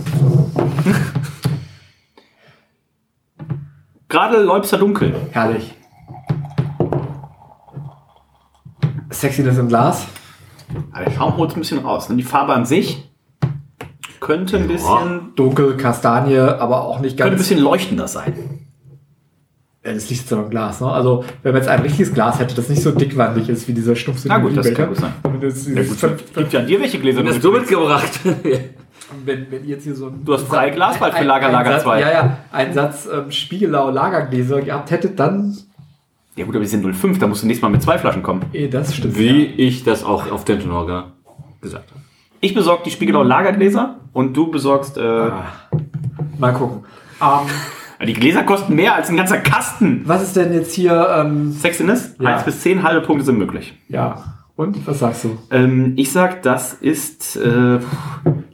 Gerade 4.08 4.42
Leubster 4.42 4.78
Dunkel. 4.78 5.14
herrlich. 5.30 5.74
Sexiness 9.10 9.58
im 9.58 9.68
Glas. 9.68 10.08
Aber 10.90 11.04
der 11.04 11.12
Schaum 11.12 11.36
holt 11.36 11.52
ein 11.54 11.60
bisschen 11.60 11.78
raus. 11.78 12.08
Ne? 12.08 12.16
Die 12.16 12.24
Farbe 12.24 12.52
an 12.52 12.66
sich 12.66 13.13
könnte 14.24 14.56
ein 14.56 14.66
bisschen, 14.68 15.32
Dunkel, 15.36 15.76
Kastanie, 15.76 16.38
aber 16.38 16.82
auch 16.84 17.00
nicht 17.00 17.16
könnte 17.16 17.24
ein 17.24 17.30
ganz. 17.36 17.42
bisschen 17.48 17.60
leuchtender 17.62 18.08
sein. 18.08 18.32
Ja, 19.84 19.92
das 19.92 20.08
liegt 20.08 20.22
jetzt 20.22 20.32
aber 20.32 20.44
im 20.44 20.50
Glas, 20.50 20.80
ne? 20.80 20.90
Also, 20.90 21.24
wenn 21.42 21.52
man 21.52 21.60
jetzt 21.60 21.68
ein 21.70 21.80
richtiges 21.80 22.14
Glas 22.14 22.38
hätte, 22.38 22.54
das 22.54 22.70
nicht 22.70 22.82
so 22.82 22.90
dickwandig 22.90 23.50
ist 23.50 23.68
wie 23.68 23.74
dieser 23.74 23.94
Stumpf 23.94 24.24
Na 24.24 24.38
gut, 24.38 24.56
das 24.56 24.72
kann 24.72 24.88
gut 24.88 24.96
sein. 24.96 25.12
Das, 25.42 25.66
Ja, 25.68 25.82
gut, 25.82 26.24
gibt 26.34 26.52
ja 26.54 26.60
an 26.60 26.66
dir 26.66 26.80
welche 26.80 26.98
Gläser. 26.98 27.22
Du 27.22 27.28
hast 27.28 27.42
mitgebracht? 27.60 28.20
wenn, 29.26 29.50
wenn 29.50 29.62
ihr 29.64 29.74
jetzt 29.74 29.84
hier 29.84 29.94
so 29.94 30.06
ein. 30.06 30.24
Du 30.24 30.32
hast 30.32 30.46
freie 30.48 30.70
Glaswahl 30.72 31.10
für 31.12 31.18
ein- 31.18 31.26
Lager, 31.26 31.46
ein 31.48 31.52
Lager 31.52 31.72
Satz- 31.72 31.82
2. 31.82 32.00
Ja, 32.00 32.10
ja, 32.12 32.38
einen 32.50 32.72
Satz 32.72 33.06
ähm, 33.12 33.30
Spiegelau 33.30 33.90
Lagergläser 33.90 34.62
gehabt 34.62 34.90
hättet, 34.90 35.20
dann. 35.20 35.54
Ja 36.36 36.46
gut, 36.46 36.54
aber 36.54 36.64
die 36.64 36.70
sind 36.70 36.82
05, 36.96 37.18
da 37.18 37.26
musst 37.26 37.42
du 37.42 37.46
nächstes 37.46 37.62
Mal 37.62 37.68
mit 37.68 37.82
zwei 37.82 37.98
Flaschen 37.98 38.22
kommen. 38.22 38.42
Eh, 38.54 38.68
das 38.68 38.94
stimmt. 38.94 39.18
Wie 39.18 39.44
ich 39.44 39.84
das 39.84 40.02
auch 40.02 40.30
auf 40.32 40.44
den 40.46 40.60
Tenorga 40.60 41.12
gesagt 41.60 41.90
habe. 41.90 42.00
Ich 42.40 42.54
besorge 42.54 42.82
die 42.84 42.90
Spiegelau 42.90 43.22
Lagergläser 43.22 43.96
und 44.12 44.36
du 44.36 44.50
besorgst. 44.50 44.98
Äh, 44.98 45.00
Ah. 45.02 45.44
Mal 46.38 46.52
gucken. 46.52 46.84
Ähm, 47.20 47.46
Die 48.06 48.12
Gläser 48.12 48.42
kosten 48.42 48.74
mehr 48.74 48.94
als 48.96 49.08
ein 49.08 49.16
ganzer 49.16 49.38
Kasten. 49.38 50.02
was 50.04 50.22
ist 50.22 50.36
denn 50.36 50.52
jetzt 50.52 50.74
hier? 50.74 51.08
Ähm, 51.16 51.52
Sexiness? 51.52 52.14
Ja. 52.20 52.34
1 52.34 52.44
bis 52.44 52.60
10 52.60 52.82
halbe 52.82 53.06
Punkte 53.06 53.24
sind 53.24 53.38
möglich. 53.38 53.74
ja. 53.88 54.24
Und 54.56 54.86
was 54.86 55.00
sagst 55.00 55.24
du? 55.24 55.36
Ähm, 55.50 55.94
ich 55.96 56.12
sag, 56.12 56.42
das 56.42 56.74
ist. 56.74 57.34
Äh, 57.36 57.80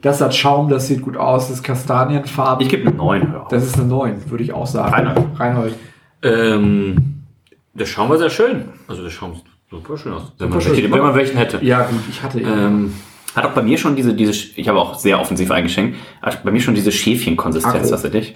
Das 0.01 0.19
hat 0.19 0.33
Schaum, 0.33 0.67
das 0.67 0.87
sieht 0.87 1.03
gut 1.03 1.15
aus, 1.15 1.47
das 1.49 1.57
ist 1.57 1.63
Kastanienfarben. 1.63 2.63
ich 2.65 2.69
gebe 2.71 2.87
eine 2.87 2.97
9. 2.97 3.31
Hör 3.31 3.41
auf. 3.43 3.47
das 3.49 3.63
ist 3.65 3.75
eine 3.77 3.85
9, 3.87 4.31
würde 4.31 4.43
ich 4.43 4.51
auch 4.51 4.65
sagen. 4.65 4.91
Reinhold. 4.91 5.27
Reinhold. 5.39 5.75
Ähm, 6.23 7.21
der 7.75 7.85
Schaum 7.85 8.09
war 8.09 8.17
sehr 8.17 8.31
schön. 8.31 8.65
Also 8.87 9.03
der 9.03 9.11
Schaum 9.11 9.35
sieht 9.35 9.43
super 9.69 9.95
schön 9.95 10.13
aus. 10.13 10.33
Wenn, 10.39 10.49
man, 10.49 10.59
schön. 10.61 10.71
welche, 10.73 10.91
wenn 10.91 11.01
man 11.01 11.13
welchen 11.13 11.37
hätte. 11.37 11.63
Ja, 11.63 11.83
gut, 11.83 11.99
ich 12.09 12.23
hatte 12.23 12.39
ihn. 12.39 12.47
Ähm, 12.47 12.93
Hat 13.35 13.45
auch 13.45 13.51
bei 13.51 13.61
mir 13.61 13.77
schon 13.77 13.95
diese, 13.95 14.13
diese 14.13 14.31
ich 14.55 14.67
habe 14.67 14.79
auch 14.79 14.95
sehr 14.95 15.19
offensiv 15.19 15.51
eingeschenkt, 15.51 15.97
hat 16.21 16.43
bei 16.43 16.51
mir 16.51 16.59
schon 16.59 16.75
diese 16.75 16.91
Schäfchenkonsistenz 16.91 17.75
Agro. 17.75 17.89
tatsächlich. 17.89 18.33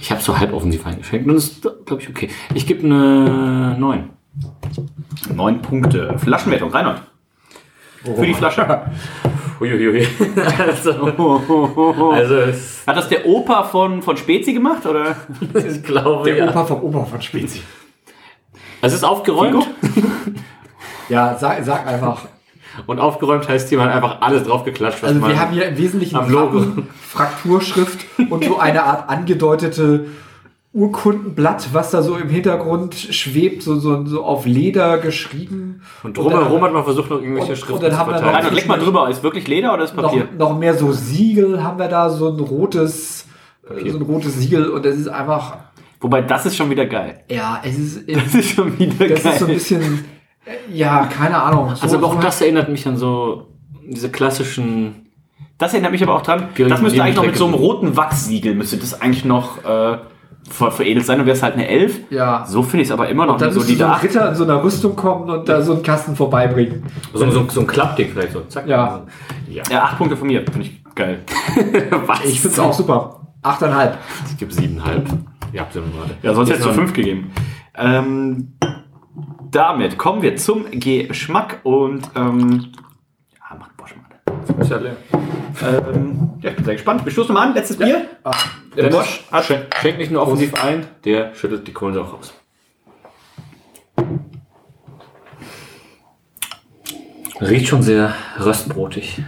ich 0.00 0.10
habe 0.10 0.22
so 0.22 0.38
halb 0.38 0.52
offensiv 0.52 0.86
eingeschenkt 0.86 1.26
und 1.26 1.34
das 1.34 1.44
ist, 1.44 1.62
glaube 1.62 2.02
ich, 2.02 2.08
okay. 2.08 2.28
Ich 2.54 2.66
gebe 2.66 2.84
eine 2.84 3.76
9. 3.78 4.10
9 5.34 5.62
Punkte. 5.62 6.16
Flaschenwertung, 6.18 6.70
Reinhold. 6.70 7.02
Für 8.04 8.26
die 8.26 8.34
Flasche. 8.34 8.64
Uiuiui. 9.60 10.06
also, 10.58 10.92
also 12.12 12.36
Hat 12.86 12.96
das 12.96 13.08
der 13.08 13.26
Opa 13.26 13.64
von, 13.64 14.02
von 14.02 14.16
Spezi 14.16 14.52
gemacht? 14.52 14.86
Oder? 14.86 15.16
ich 15.68 15.82
glaube, 15.82 16.30
Der 16.30 16.44
ja. 16.44 16.48
Opa 16.48 16.64
vom 16.64 16.82
Opa 16.84 17.04
von 17.04 17.20
Spezi. 17.20 17.60
Es 18.80 18.94
ist 18.94 19.02
aufgeräumt. 19.02 19.66
Ja, 21.08 21.36
sag, 21.36 21.64
sag 21.64 21.86
einfach. 21.88 22.26
Und 22.86 22.98
aufgeräumt 23.00 23.48
heißt, 23.48 23.70
jemand 23.70 23.92
einfach 23.92 24.20
alles 24.20 24.44
draufgeklatscht, 24.44 25.02
was 25.02 25.10
Also 25.10 25.26
wir 25.26 25.38
haben 25.38 25.52
hier 25.52 25.66
im 25.68 25.76
Wesentlichen 25.78 26.16
am 26.16 26.30
Logo. 26.30 26.64
Frakturschrift 27.02 28.06
und 28.30 28.44
so 28.44 28.58
eine 28.58 28.84
Art 28.84 29.08
angedeutete 29.08 30.06
Urkundenblatt, 30.72 31.68
was 31.72 31.90
da 31.90 32.02
so 32.02 32.16
im 32.16 32.28
Hintergrund 32.28 32.94
schwebt, 32.94 33.62
so, 33.62 33.76
so, 33.76 34.04
so 34.04 34.22
auf 34.22 34.44
Leder 34.46 34.98
geschrieben. 34.98 35.82
Und 36.02 36.16
drumherum 36.16 36.54
dann- 36.60 36.62
hat 36.62 36.72
man 36.72 36.84
versucht, 36.84 37.10
noch 37.10 37.20
irgendwelche 37.20 37.52
und- 37.52 37.58
Schriften 37.58 37.74
und 37.74 37.82
dann 37.82 37.92
zu 37.92 37.98
haben 37.98 38.12
wir 38.12 38.20
noch- 38.20 38.30
verteilen. 38.30 38.54
Leg 38.54 38.68
mal 38.68 38.78
drüber. 38.78 39.08
Ist 39.08 39.22
wirklich 39.22 39.48
Leder 39.48 39.72
oder 39.74 39.84
ist 39.84 39.96
noch, 39.96 40.04
Papier? 40.04 40.28
noch 40.36 40.56
mehr 40.58 40.74
so 40.74 40.92
Siegel 40.92 41.62
haben 41.64 41.78
wir 41.78 41.88
da, 41.88 42.10
so 42.10 42.28
ein 42.28 42.38
rotes, 42.38 43.26
äh, 43.68 43.90
so 43.90 43.96
ein 43.98 44.02
rotes 44.02 44.38
Siegel 44.38 44.68
und 44.68 44.84
das 44.84 44.96
ist 44.96 45.08
einfach, 45.08 45.56
Wobei, 46.00 46.20
das 46.22 46.46
ist 46.46 46.54
schon 46.56 46.70
wieder 46.70 46.86
geil. 46.86 47.24
ja, 47.30 47.60
es 47.64 47.76
ist, 47.78 48.08
Das 48.08 48.34
ist 48.34 48.50
schon 48.54 48.78
wieder 48.78 49.08
das 49.08 49.22
geil. 49.24 49.32
ist 49.32 49.38
so 49.40 49.46
ein 49.46 49.52
bisschen, 49.54 50.04
ja, 50.72 51.06
keine 51.06 51.42
Ahnung. 51.42 51.74
So, 51.74 51.82
Also 51.82 51.96
aber 51.98 52.06
auch 52.06 52.20
das 52.20 52.40
erinnert 52.40 52.68
mich 52.68 52.86
an 52.86 52.96
so 52.96 53.48
diese 53.88 54.10
klassischen. 54.10 55.06
Das 55.58 55.72
erinnert 55.72 55.92
mich 55.92 56.02
aber 56.02 56.14
auch 56.14 56.22
dran, 56.22 56.48
das 56.56 56.80
müsste 56.80 57.02
eigentlich 57.02 57.16
noch 57.16 57.26
mit 57.26 57.36
so 57.36 57.46
einem 57.46 57.54
roten 57.54 57.96
Wachssiegel, 57.96 58.54
müsste 58.54 58.76
das 58.76 59.00
eigentlich 59.00 59.24
noch 59.24 59.64
äh, 59.64 59.98
ver 60.48 60.70
veredelt 60.70 61.04
sein 61.04 61.18
und 61.18 61.26
wäre 61.26 61.36
es 61.36 61.42
halt 61.42 61.54
eine 61.54 61.66
Elf. 61.68 61.98
Ja. 62.10 62.44
So 62.46 62.62
finde 62.62 62.82
ich 62.82 62.88
es 62.88 62.92
aber 62.92 63.08
immer 63.08 63.26
noch 63.26 63.38
Dann 63.38 63.48
eine 63.48 63.56
müsste 63.56 63.72
so 63.72 63.76
solide 63.76 63.86
ein 63.86 63.92
8. 63.92 64.04
Ritter 64.04 64.28
in 64.28 64.34
so 64.36 64.44
einer 64.44 64.62
Rüstung 64.62 64.94
kommen 64.94 65.28
und 65.28 65.48
da 65.48 65.60
so 65.62 65.72
einen 65.72 65.82
Kasten 65.82 66.14
vorbeibringen. 66.14 66.84
So, 67.12 67.28
so, 67.30 67.48
so 67.48 67.60
ein 67.60 67.66
Klappding 67.66 68.10
vielleicht 68.12 68.32
so. 68.32 68.42
Zack. 68.42 68.68
Ja. 68.68 69.04
ja. 69.48 69.62
Ja, 69.68 69.82
8 69.84 69.98
Punkte 69.98 70.16
von 70.16 70.28
mir. 70.28 70.44
Finde 70.44 70.62
ich 70.62 70.84
geil. 70.94 71.24
Was? 72.06 72.24
Ich 72.24 72.40
finde 72.40 72.54
es 72.54 72.60
auch 72.60 72.72
super. 72.72 73.20
Achteinhalb. 73.42 73.98
Ich 74.30 74.36
gebe 74.36 74.52
siebeneinhalb. 74.52 75.08
Ihr 75.52 75.60
habt 75.60 75.72
sie 75.72 75.80
nur 75.80 75.88
gerade. 75.90 76.14
Ja, 76.22 76.34
sonst 76.34 76.50
Jetzt 76.50 76.60
hättest 76.60 76.76
du 76.76 76.80
5 76.80 76.92
gegeben. 76.92 77.32
Ähm, 77.76 78.52
damit 79.50 79.98
kommen 79.98 80.22
wir 80.22 80.36
zum 80.36 80.66
Geschmack 80.70 81.60
und 81.62 82.08
ähm, 82.14 82.72
ja, 83.34 83.56
macht 83.56 83.76
Bosch 83.76 83.94
mal. 83.96 84.60
Ist 84.60 84.70
ja 84.70 84.78
leer. 84.78 84.96
Ähm, 85.62 86.30
ja, 86.40 86.50
ich 86.50 86.56
bin 86.56 86.64
sehr 86.64 86.74
gespannt. 86.74 87.04
Wir 87.04 87.12
stoßen 87.12 87.34
mal 87.34 87.48
an. 87.48 87.54
Letztes 87.54 87.76
Bier. 87.76 88.06
Der 88.76 88.90
Dennis 88.90 88.96
Bosch 88.96 89.24
schenkt, 89.80 89.98
nicht 89.98 90.10
nur 90.10 90.22
offensiv 90.22 90.54
ein, 90.62 90.86
der 91.04 91.34
schüttet 91.34 91.66
die 91.66 91.72
Kohlensäure 91.72 92.10
raus. 92.10 92.34
Riecht 97.40 97.68
schon 97.68 97.82
sehr 97.82 98.14
röstbrotig. 98.38 99.22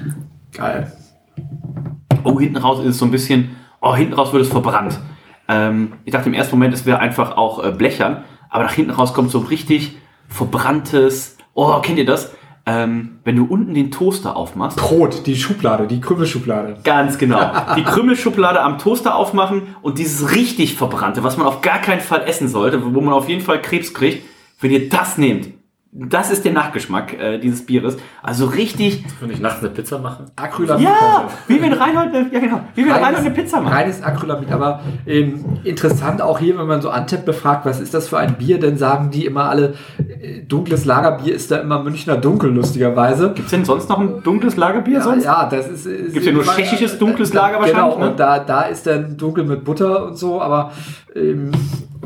Geil. 0.52 0.92
Oh, 2.24 2.38
hinten 2.38 2.56
raus 2.56 2.80
ist 2.80 2.86
es 2.86 2.98
so 2.98 3.04
ein 3.04 3.10
bisschen, 3.10 3.56
oh, 3.80 3.94
hinten 3.94 4.14
raus 4.14 4.32
wird 4.32 4.42
es 4.42 4.50
verbrannt. 4.50 4.98
Ähm, 5.48 5.94
ich 6.04 6.12
dachte 6.12 6.28
im 6.28 6.34
ersten 6.34 6.56
Moment, 6.56 6.74
es 6.74 6.86
wäre 6.86 6.98
einfach 6.98 7.36
auch 7.36 7.64
äh, 7.64 7.70
blechern, 7.70 8.24
aber 8.48 8.64
nach 8.64 8.72
hinten 8.72 8.90
raus 8.90 9.14
kommt 9.14 9.30
so 9.30 9.38
richtig 9.38 9.96
verbranntes, 10.30 11.36
oh, 11.54 11.80
kennt 11.80 11.98
ihr 11.98 12.06
das? 12.06 12.32
Ähm, 12.66 13.18
wenn 13.24 13.36
du 13.36 13.46
unten 13.46 13.74
den 13.74 13.90
Toaster 13.90 14.36
aufmachst, 14.36 14.78
Brot, 14.78 15.26
die 15.26 15.36
Schublade, 15.36 15.86
die 15.86 16.00
Krümmelschublade. 16.00 16.78
Ganz 16.84 17.18
genau. 17.18 17.50
Die 17.76 17.82
Krümelschublade 17.82 18.60
am 18.60 18.78
Toaster 18.78 19.14
aufmachen 19.14 19.74
und 19.82 19.98
dieses 19.98 20.34
richtig 20.34 20.74
verbrannte, 20.76 21.24
was 21.24 21.36
man 21.36 21.46
auf 21.46 21.62
gar 21.62 21.80
keinen 21.80 22.00
Fall 22.00 22.22
essen 22.26 22.48
sollte, 22.48 22.94
wo 22.94 23.00
man 23.00 23.14
auf 23.14 23.28
jeden 23.28 23.40
Fall 23.40 23.62
Krebs 23.62 23.94
kriegt, 23.94 24.24
wenn 24.60 24.70
ihr 24.70 24.88
das 24.88 25.18
nehmt. 25.18 25.48
Das 25.92 26.30
ist 26.30 26.44
der 26.44 26.52
Nachgeschmack 26.52 27.14
äh, 27.18 27.38
dieses 27.38 27.66
Bieres. 27.66 27.96
Also 28.22 28.46
richtig, 28.46 29.04
Wenn 29.20 29.30
ich 29.32 29.40
nachts 29.40 29.58
eine 29.58 29.70
Pizza 29.70 29.98
mache. 29.98 30.26
Acrylamid. 30.36 30.84
ja, 30.84 31.28
wie 31.48 31.60
wenn 31.60 31.72
Reinhold 31.72 32.14
eine, 32.14 32.32
ja 32.32 32.38
genau, 32.38 32.60
wie 32.76 32.84
wenn 32.84 32.92
Reinhold 32.92 33.16
eine 33.26 33.30
Pizza 33.32 33.60
macht. 33.60 33.74
Reines 33.74 34.00
Acrylamid, 34.00 34.52
aber 34.52 34.80
ähm, 35.04 35.44
interessant 35.64 36.22
auch 36.22 36.38
hier, 36.38 36.56
wenn 36.56 36.68
man 36.68 36.80
so 36.80 36.90
Antep 36.90 37.24
befragt, 37.24 37.66
was 37.66 37.80
ist 37.80 37.92
das 37.92 38.06
für 38.06 38.18
ein 38.18 38.34
Bier, 38.38 38.60
dann 38.60 38.76
sagen 38.76 39.10
die 39.10 39.26
immer 39.26 39.48
alle, 39.50 39.74
äh, 39.98 40.42
dunkles 40.44 40.84
Lagerbier 40.84 41.34
ist 41.34 41.50
da 41.50 41.56
immer 41.56 41.82
Münchner 41.82 42.16
Dunkel, 42.18 42.52
lustigerweise. 42.52 43.32
Gibt's 43.34 43.50
denn 43.50 43.64
sonst 43.64 43.88
noch 43.88 43.98
ein 43.98 44.22
dunkles 44.22 44.56
Lagerbier 44.56 44.98
Ja, 44.98 45.02
sonst? 45.02 45.24
ja, 45.24 45.48
das 45.50 45.66
ist. 45.66 45.86
ist 45.86 46.12
Gibt's 46.12 46.26
ja 46.26 46.32
nur 46.32 46.44
tschechisches 46.44 47.00
dunkles 47.00 47.32
äh, 47.32 47.34
Lager 47.34 47.54
wahrscheinlich, 47.58 47.74
Genau, 47.94 47.98
ne? 47.98 48.10
und 48.12 48.20
da, 48.20 48.38
da 48.38 48.62
ist 48.62 48.86
dann 48.86 49.16
dunkel 49.16 49.42
mit 49.42 49.64
Butter 49.64 50.06
und 50.06 50.16
so, 50.16 50.40
aber 50.40 50.70
ähm, 51.16 51.50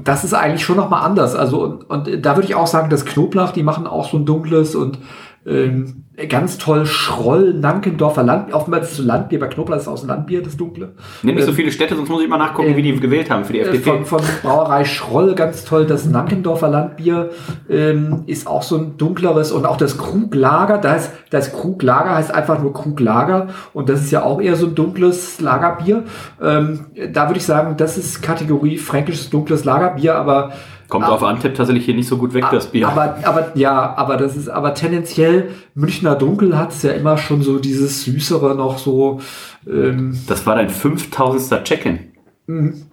das 0.04 0.22
ist 0.22 0.34
eigentlich 0.34 0.64
schon 0.64 0.76
nochmal 0.76 1.04
anders. 1.04 1.34
Also, 1.34 1.62
und, 1.62 1.90
und 1.90 2.24
da 2.24 2.36
würde 2.36 2.46
ich 2.46 2.54
auch 2.54 2.66
sagen, 2.66 2.90
das 2.90 3.04
Knoblauch, 3.04 3.52
die 3.52 3.62
machen 3.62 3.86
auch 3.86 4.10
so 4.10 4.18
ein 4.18 4.26
dunkles 4.26 4.74
und 4.74 4.98
ähm, 5.46 6.04
ganz 6.28 6.58
toll 6.58 6.86
Schroll, 6.86 7.54
Nankendorfer 7.54 8.22
Land. 8.22 8.52
Oftmals 8.52 8.86
ist 8.86 8.92
es 8.92 8.96
so 8.98 9.02
Landbier, 9.02 9.40
bei 9.40 9.48
Knoblauch 9.48 9.76
ist 9.76 9.84
so 9.84 9.94
ein 9.94 10.06
Landbier, 10.06 10.42
das 10.42 10.56
dunkle. 10.56 10.92
Nenn 11.22 11.34
nicht 11.34 11.44
so 11.44 11.50
Ähm, 11.50 11.56
viele 11.56 11.72
Städte, 11.72 11.96
sonst 11.96 12.08
muss 12.08 12.22
ich 12.22 12.28
mal 12.28 12.38
nachgucken, 12.38 12.76
wie 12.76 12.82
die 12.82 12.98
gewählt 12.98 13.30
haben 13.30 13.44
für 13.44 13.52
die 13.52 13.58
äh, 13.60 13.64
FDP. 13.64 13.84
Von, 13.84 14.04
von 14.04 14.20
Brauerei 14.42 14.84
Schroll, 14.84 15.34
ganz 15.34 15.64
toll. 15.64 15.86
Das 15.86 16.06
Nankendorfer 16.06 16.68
Landbier 16.68 17.30
ähm, 17.68 18.22
ist 18.26 18.46
auch 18.46 18.62
so 18.62 18.76
ein 18.76 18.96
dunkleres 18.96 19.50
und 19.50 19.66
auch 19.66 19.76
das 19.76 19.98
Kruglager. 19.98 20.78
Das, 20.78 21.10
das 21.30 21.52
Kruglager 21.52 22.14
heißt 22.14 22.32
einfach 22.32 22.62
nur 22.62 22.72
Kruglager 22.72 23.48
und 23.72 23.88
das 23.88 24.02
ist 24.02 24.12
ja 24.12 24.22
auch 24.22 24.40
eher 24.40 24.54
so 24.56 24.66
ein 24.66 24.74
dunkles 24.74 25.40
Lagerbier. 25.40 26.04
Ähm, 26.40 26.86
da 27.12 27.28
würde 27.28 27.38
ich 27.38 27.46
sagen, 27.46 27.76
das 27.76 27.98
ist 27.98 28.22
Kategorie 28.22 28.78
fränkisches 28.78 29.30
dunkles 29.30 29.64
Lagerbier, 29.64 30.14
aber 30.14 30.52
Kommt 30.94 31.08
auf 31.08 31.22
Antep 31.22 31.54
tatsächlich 31.54 31.84
hier 31.84 31.94
nicht 31.94 32.08
so 32.08 32.16
gut 32.18 32.34
weg, 32.34 32.44
das 32.50 32.66
Bier. 32.70 32.88
aber, 32.88 33.18
aber 33.24 33.56
ja, 33.56 33.94
aber 33.96 34.16
das 34.16 34.36
ist 34.36 34.48
aber 34.48 34.74
tendenziell 34.74 35.50
Münchner 35.74 36.14
Dunkel 36.14 36.56
hat 36.56 36.70
es 36.70 36.82
ja 36.82 36.92
immer 36.92 37.18
schon 37.18 37.42
so 37.42 37.58
dieses 37.58 38.04
süßere 38.04 38.54
noch 38.54 38.78
so. 38.78 39.20
Ähm, 39.66 40.16
das 40.28 40.46
war 40.46 40.54
dein 40.54 40.68
5000. 40.70 41.64
Check-in. 41.64 42.12
Mhm. 42.46 42.86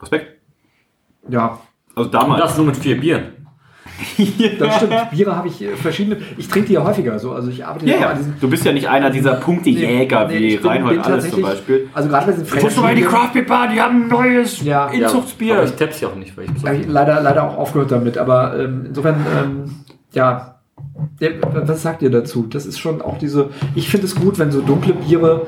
Respekt. 0.00 0.38
ja, 1.28 1.58
Also 1.94 2.06
Und 2.08 2.14
damals. 2.14 2.40
das 2.42 2.56
nur 2.56 2.66
mit 2.66 2.76
vier 2.76 3.00
Bieren. 3.00 3.37
Das 4.58 4.76
stimmt. 4.76 5.10
Biere 5.10 5.36
habe 5.36 5.48
ich 5.48 5.60
äh, 5.62 5.74
verschiedene. 5.76 6.18
Ich 6.36 6.48
trinke 6.48 6.68
die 6.68 6.74
ja 6.74 6.84
häufiger. 6.84 7.18
So. 7.18 7.32
Also 7.32 7.50
ich 7.50 7.64
arbeite 7.64 7.86
Ja, 7.86 7.96
ja. 7.98 8.08
an 8.10 8.18
diesen. 8.18 8.34
Du 8.40 8.48
bist 8.48 8.64
ja 8.64 8.72
nicht 8.72 8.88
einer 8.88 9.10
dieser 9.10 9.34
Punktejäger 9.34 10.26
Nee, 10.28 10.34
nee, 10.34 10.48
wie 10.50 10.56
bin- 10.56 10.66
Reinhold 10.66 11.02
bin 11.02 11.12
alles 11.12 11.30
zum 11.30 11.42
Beispiel. 11.42 11.88
Also 11.94 12.08
gerade 12.08 12.26
bei 12.26 12.32
diesen 12.32 12.46
Du 12.48 12.62
musst 12.64 12.76
doch 12.76 12.82
mal 12.82 12.90
in 12.90 12.96
die 12.96 13.02
Craft 13.02 13.32
Beer 13.34 13.42
Bar, 13.46 13.68
die 13.68 13.80
haben 13.80 14.02
ein 14.04 14.08
neues 14.08 14.62
Ja. 14.62 14.86
Inzuchtsbier. 14.88 15.54
Aber 15.56 15.64
ich 15.64 15.72
tapp's 15.72 16.00
ja 16.00 16.08
auch 16.08 16.16
nicht, 16.16 16.36
weil 16.36 16.44
ich 16.44 16.64
Hab 16.64 16.74
ich 16.74 16.86
leider, 16.86 17.20
leider 17.20 17.44
auch 17.44 17.56
aufgehört 17.58 17.90
damit. 17.90 18.18
Aber 18.18 18.58
ähm, 18.58 18.84
insofern, 18.88 19.16
ähm, 19.42 19.64
ja, 20.12 20.54
ja, 21.20 21.28
was 21.64 21.82
sagt 21.82 22.02
ihr 22.02 22.10
dazu? 22.10 22.46
Das 22.48 22.64
ist 22.66 22.78
schon 22.78 23.02
auch 23.02 23.18
diese. 23.18 23.50
Ich 23.74 23.88
finde 23.88 24.06
es 24.06 24.14
gut, 24.14 24.38
wenn 24.38 24.52
so 24.52 24.60
dunkle 24.60 24.94
Biere 24.94 25.46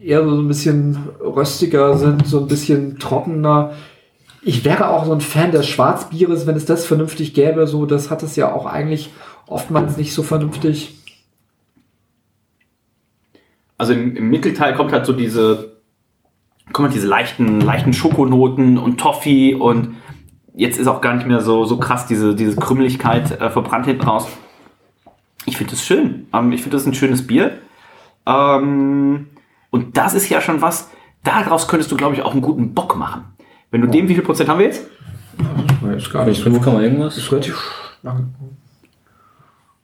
eher 0.00 0.24
so 0.24 0.40
ein 0.40 0.48
bisschen 0.48 0.98
röstiger 1.20 1.96
sind, 1.96 2.26
so 2.26 2.40
ein 2.40 2.48
bisschen 2.48 2.98
trockener. 2.98 3.70
Ich 4.44 4.64
wäre 4.64 4.88
auch 4.88 5.04
so 5.04 5.12
ein 5.12 5.20
Fan 5.20 5.52
des 5.52 5.68
Schwarzbieres, 5.68 6.46
wenn 6.46 6.56
es 6.56 6.64
das 6.64 6.84
vernünftig 6.84 7.32
gäbe. 7.32 7.66
So, 7.66 7.86
das 7.86 8.10
hat 8.10 8.22
es 8.22 8.34
ja 8.36 8.52
auch 8.52 8.66
eigentlich 8.66 9.10
oftmals 9.46 9.96
nicht 9.96 10.12
so 10.12 10.22
vernünftig. 10.22 10.98
Also 13.78 13.92
im, 13.92 14.16
im 14.16 14.30
Mittelteil 14.30 14.74
kommt 14.74 14.92
halt 14.92 15.06
so 15.06 15.12
diese, 15.12 15.76
kommen 16.72 16.88
halt 16.88 16.94
diese 16.94 17.08
leichten, 17.08 17.60
leichten 17.60 17.92
Schokonoten 17.92 18.78
und 18.78 18.98
Toffee 18.98 19.54
und 19.54 19.96
jetzt 20.54 20.78
ist 20.78 20.86
auch 20.86 21.00
gar 21.00 21.14
nicht 21.14 21.26
mehr 21.26 21.40
so, 21.40 21.64
so 21.64 21.78
krass 21.78 22.06
diese, 22.06 22.34
diese 22.34 22.56
Krümeligkeit 22.56 23.40
äh, 23.40 23.50
verbrannt 23.50 23.86
hinten 23.86 24.02
raus. 24.02 24.26
Ich 25.46 25.56
finde 25.56 25.72
das 25.72 25.84
schön. 25.84 26.26
Ähm, 26.32 26.52
ich 26.52 26.62
finde 26.62 26.76
das 26.76 26.86
ein 26.86 26.94
schönes 26.94 27.26
Bier. 27.26 27.58
Ähm, 28.26 29.28
und 29.70 29.96
das 29.96 30.14
ist 30.14 30.28
ja 30.28 30.40
schon 30.40 30.62
was, 30.62 30.90
daraus 31.24 31.68
könntest 31.68 31.90
du, 31.90 31.96
glaube 31.96 32.14
ich, 32.14 32.22
auch 32.22 32.32
einen 32.32 32.42
guten 32.42 32.74
Bock 32.74 32.96
machen. 32.96 33.24
Wenn 33.72 33.80
du 33.80 33.88
dem, 33.88 34.06
wie 34.06 34.14
viel 34.14 34.22
Prozent 34.22 34.48
haben 34.48 34.60
wir 34.60 34.66
jetzt? 34.66 34.86
Ist 35.96 36.12
gar 36.12 36.26
nicht 36.26 36.42
5, 36.42 36.64
irgendwas? 36.66 37.16
Ist 37.16 37.32
relativ 37.32 37.58
lang. 38.02 38.34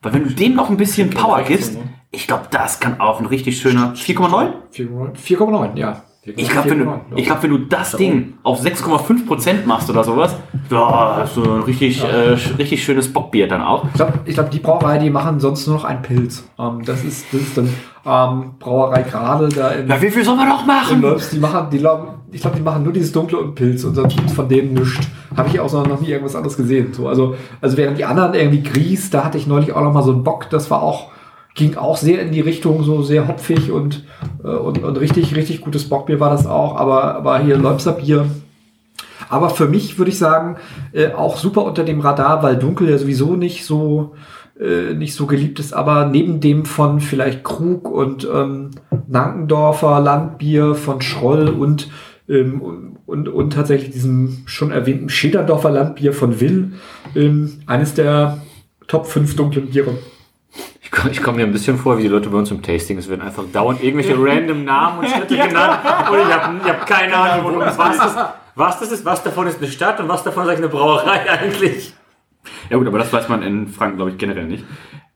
Weil 0.02 0.12
wenn 0.12 0.24
du 0.24 0.30
dem 0.30 0.54
noch 0.54 0.70
ein 0.70 0.76
bisschen 0.76 1.10
Power 1.10 1.42
gibst, 1.42 1.76
ich 2.10 2.26
glaube, 2.26 2.44
das 2.50 2.80
kann 2.80 3.00
auch 3.00 3.18
ein 3.18 3.26
richtig 3.26 3.58
schöner 3.58 3.94
4,9? 3.94 4.52
4,9, 4.76 5.76
ja. 5.76 6.04
Ich 6.36 6.48
glaube, 6.48 6.70
wenn, 6.70 6.78
du- 6.80 6.92
ich 7.16 7.24
glaub, 7.26 7.42
wenn 7.42 7.50
du 7.50 7.58
das 7.58 7.92
Ding 7.92 8.34
auf 8.42 8.60
6,5% 8.60 9.66
machst 9.66 9.88
oder 9.90 10.04
sowas, 10.04 10.34
da 10.68 11.16
hast 11.20 11.36
du 11.36 11.42
ein 11.42 11.62
richtig, 11.62 12.02
äh, 12.02 12.34
sch- 12.34 12.58
richtig 12.58 12.82
schönes 12.84 13.12
Bockbier 13.12 13.48
dann 13.48 13.62
auch. 13.62 13.84
Ich 13.86 13.92
glaube, 13.94 14.12
ich 14.24 14.34
glaub, 14.34 14.50
die 14.50 14.58
Brauerei, 14.58 14.98
die 14.98 15.10
machen 15.10 15.40
sonst 15.40 15.66
nur 15.66 15.76
noch 15.76 15.84
einen 15.84 16.02
Pilz. 16.02 16.48
Ähm, 16.58 16.82
das, 16.84 17.04
ist, 17.04 17.26
das 17.32 17.40
ist 17.40 17.56
dann 17.58 17.68
ähm, 18.06 18.50
Brauerei 18.58 19.02
gerade 19.02 19.48
da 19.48 19.68
in. 19.70 19.88
Ja, 19.88 20.00
wie 20.00 20.10
viel 20.10 20.24
soll 20.24 20.36
man 20.36 20.48
noch 20.48 20.64
machen? 20.66 21.00
Lobs, 21.02 21.30
die 21.30 21.38
machen, 21.38 21.68
die 21.70 21.78
glauben, 21.78 22.08
ich 22.30 22.40
glaube, 22.40 22.56
die 22.56 22.62
machen 22.62 22.82
nur 22.82 22.92
dieses 22.92 23.12
Dunkle 23.12 23.38
und 23.38 23.54
Pilz 23.54 23.84
und 23.84 23.94
sonst 23.94 24.18
von 24.32 24.48
denen 24.48 24.74
nichts. 24.74 24.98
Habe 25.36 25.48
ich 25.48 25.60
auch 25.60 25.72
noch 25.72 26.00
nie 26.00 26.08
irgendwas 26.08 26.34
anderes 26.36 26.56
gesehen. 26.56 26.92
So, 26.92 27.08
also, 27.08 27.34
also 27.60 27.76
während 27.76 27.98
die 27.98 28.04
anderen 28.04 28.34
irgendwie 28.34 28.62
Grieß, 28.62 29.10
da 29.10 29.24
hatte 29.24 29.38
ich 29.38 29.46
neulich 29.46 29.72
auch 29.72 29.82
noch 29.82 29.92
mal 29.92 30.02
so 30.02 30.12
einen 30.12 30.24
Bock, 30.24 30.48
das 30.50 30.70
war 30.70 30.82
auch, 30.82 31.08
ging 31.58 31.76
auch 31.76 31.96
sehr 31.96 32.22
in 32.22 32.32
die 32.32 32.40
Richtung, 32.40 32.84
so 32.84 33.02
sehr 33.02 33.28
hopfig 33.28 33.70
und, 33.70 34.04
äh, 34.42 34.48
und, 34.48 34.82
und 34.82 34.96
richtig, 34.98 35.34
richtig 35.36 35.60
gutes 35.60 35.88
Bockbier 35.88 36.20
war 36.20 36.30
das 36.30 36.46
auch. 36.46 36.76
Aber, 36.76 37.16
aber 37.16 37.40
hier 37.40 37.58
Leupser 37.58 37.92
Bier, 37.92 38.26
aber 39.28 39.50
für 39.50 39.66
mich 39.66 39.98
würde 39.98 40.10
ich 40.10 40.18
sagen, 40.18 40.56
äh, 40.92 41.12
auch 41.12 41.36
super 41.36 41.64
unter 41.64 41.84
dem 41.84 42.00
Radar, 42.00 42.42
weil 42.42 42.56
Dunkel 42.56 42.88
ja 42.88 42.96
sowieso 42.96 43.36
nicht 43.36 43.64
so 43.64 44.14
äh, 44.58 44.94
nicht 44.94 45.14
so 45.14 45.26
geliebt 45.26 45.58
ist, 45.60 45.72
aber 45.72 46.06
neben 46.06 46.40
dem 46.40 46.64
von 46.64 47.00
vielleicht 47.00 47.44
Krug 47.44 47.90
und 47.90 48.26
ähm, 48.32 48.70
Nankendorfer 49.06 50.00
Landbier 50.00 50.74
von 50.74 51.00
Schroll 51.00 51.48
und 51.48 51.90
ähm, 52.28 52.96
und, 53.06 53.28
und 53.28 53.52
tatsächlich 53.52 53.90
diesem 53.90 54.42
schon 54.46 54.70
erwähnten 54.70 55.08
Schederdorfer 55.08 55.70
Landbier 55.70 56.12
von 56.12 56.40
Will, 56.40 56.72
ähm, 57.16 57.60
eines 57.66 57.94
der 57.94 58.38
Top 58.86 59.06
5 59.06 59.34
dunklen 59.34 59.70
Biere. 59.70 59.94
Ich 60.90 60.98
komme 60.98 61.14
komm 61.22 61.36
mir 61.36 61.42
ein 61.42 61.52
bisschen 61.52 61.76
vor 61.76 61.98
wie 61.98 62.02
die 62.02 62.08
Leute 62.08 62.30
bei 62.30 62.38
uns 62.38 62.50
im 62.50 62.62
Tasting. 62.62 62.96
Es 62.96 63.10
werden 63.10 63.20
einfach 63.20 63.44
dauernd 63.52 63.82
irgendwelche 63.82 64.16
random 64.18 64.64
Namen 64.64 65.00
und 65.00 65.08
Städte 65.08 65.36
genannt. 65.48 65.80
Und 66.10 66.18
ich 66.18 66.34
habe 66.34 66.64
hab 66.64 66.86
keine 66.86 67.14
Ahnung, 67.14 67.44
worum 67.44 67.60
es 67.60 67.76
was 67.76 67.96
das, 67.98 68.16
was 68.54 68.80
das 68.80 68.92
ist. 68.92 69.04
Was 69.04 69.22
davon 69.22 69.46
ist 69.48 69.58
eine 69.58 69.70
Stadt 69.70 70.00
und 70.00 70.08
was 70.08 70.24
davon 70.24 70.48
ist 70.48 70.56
eine 70.56 70.68
Brauerei 70.68 71.30
eigentlich. 71.42 71.92
Ja 72.70 72.78
gut, 72.78 72.86
aber 72.86 72.98
das 72.98 73.12
weiß 73.12 73.28
man 73.28 73.42
in 73.42 73.68
Franken, 73.68 73.96
glaube 73.96 74.12
ich, 74.12 74.18
generell 74.18 74.46
nicht. 74.46 74.64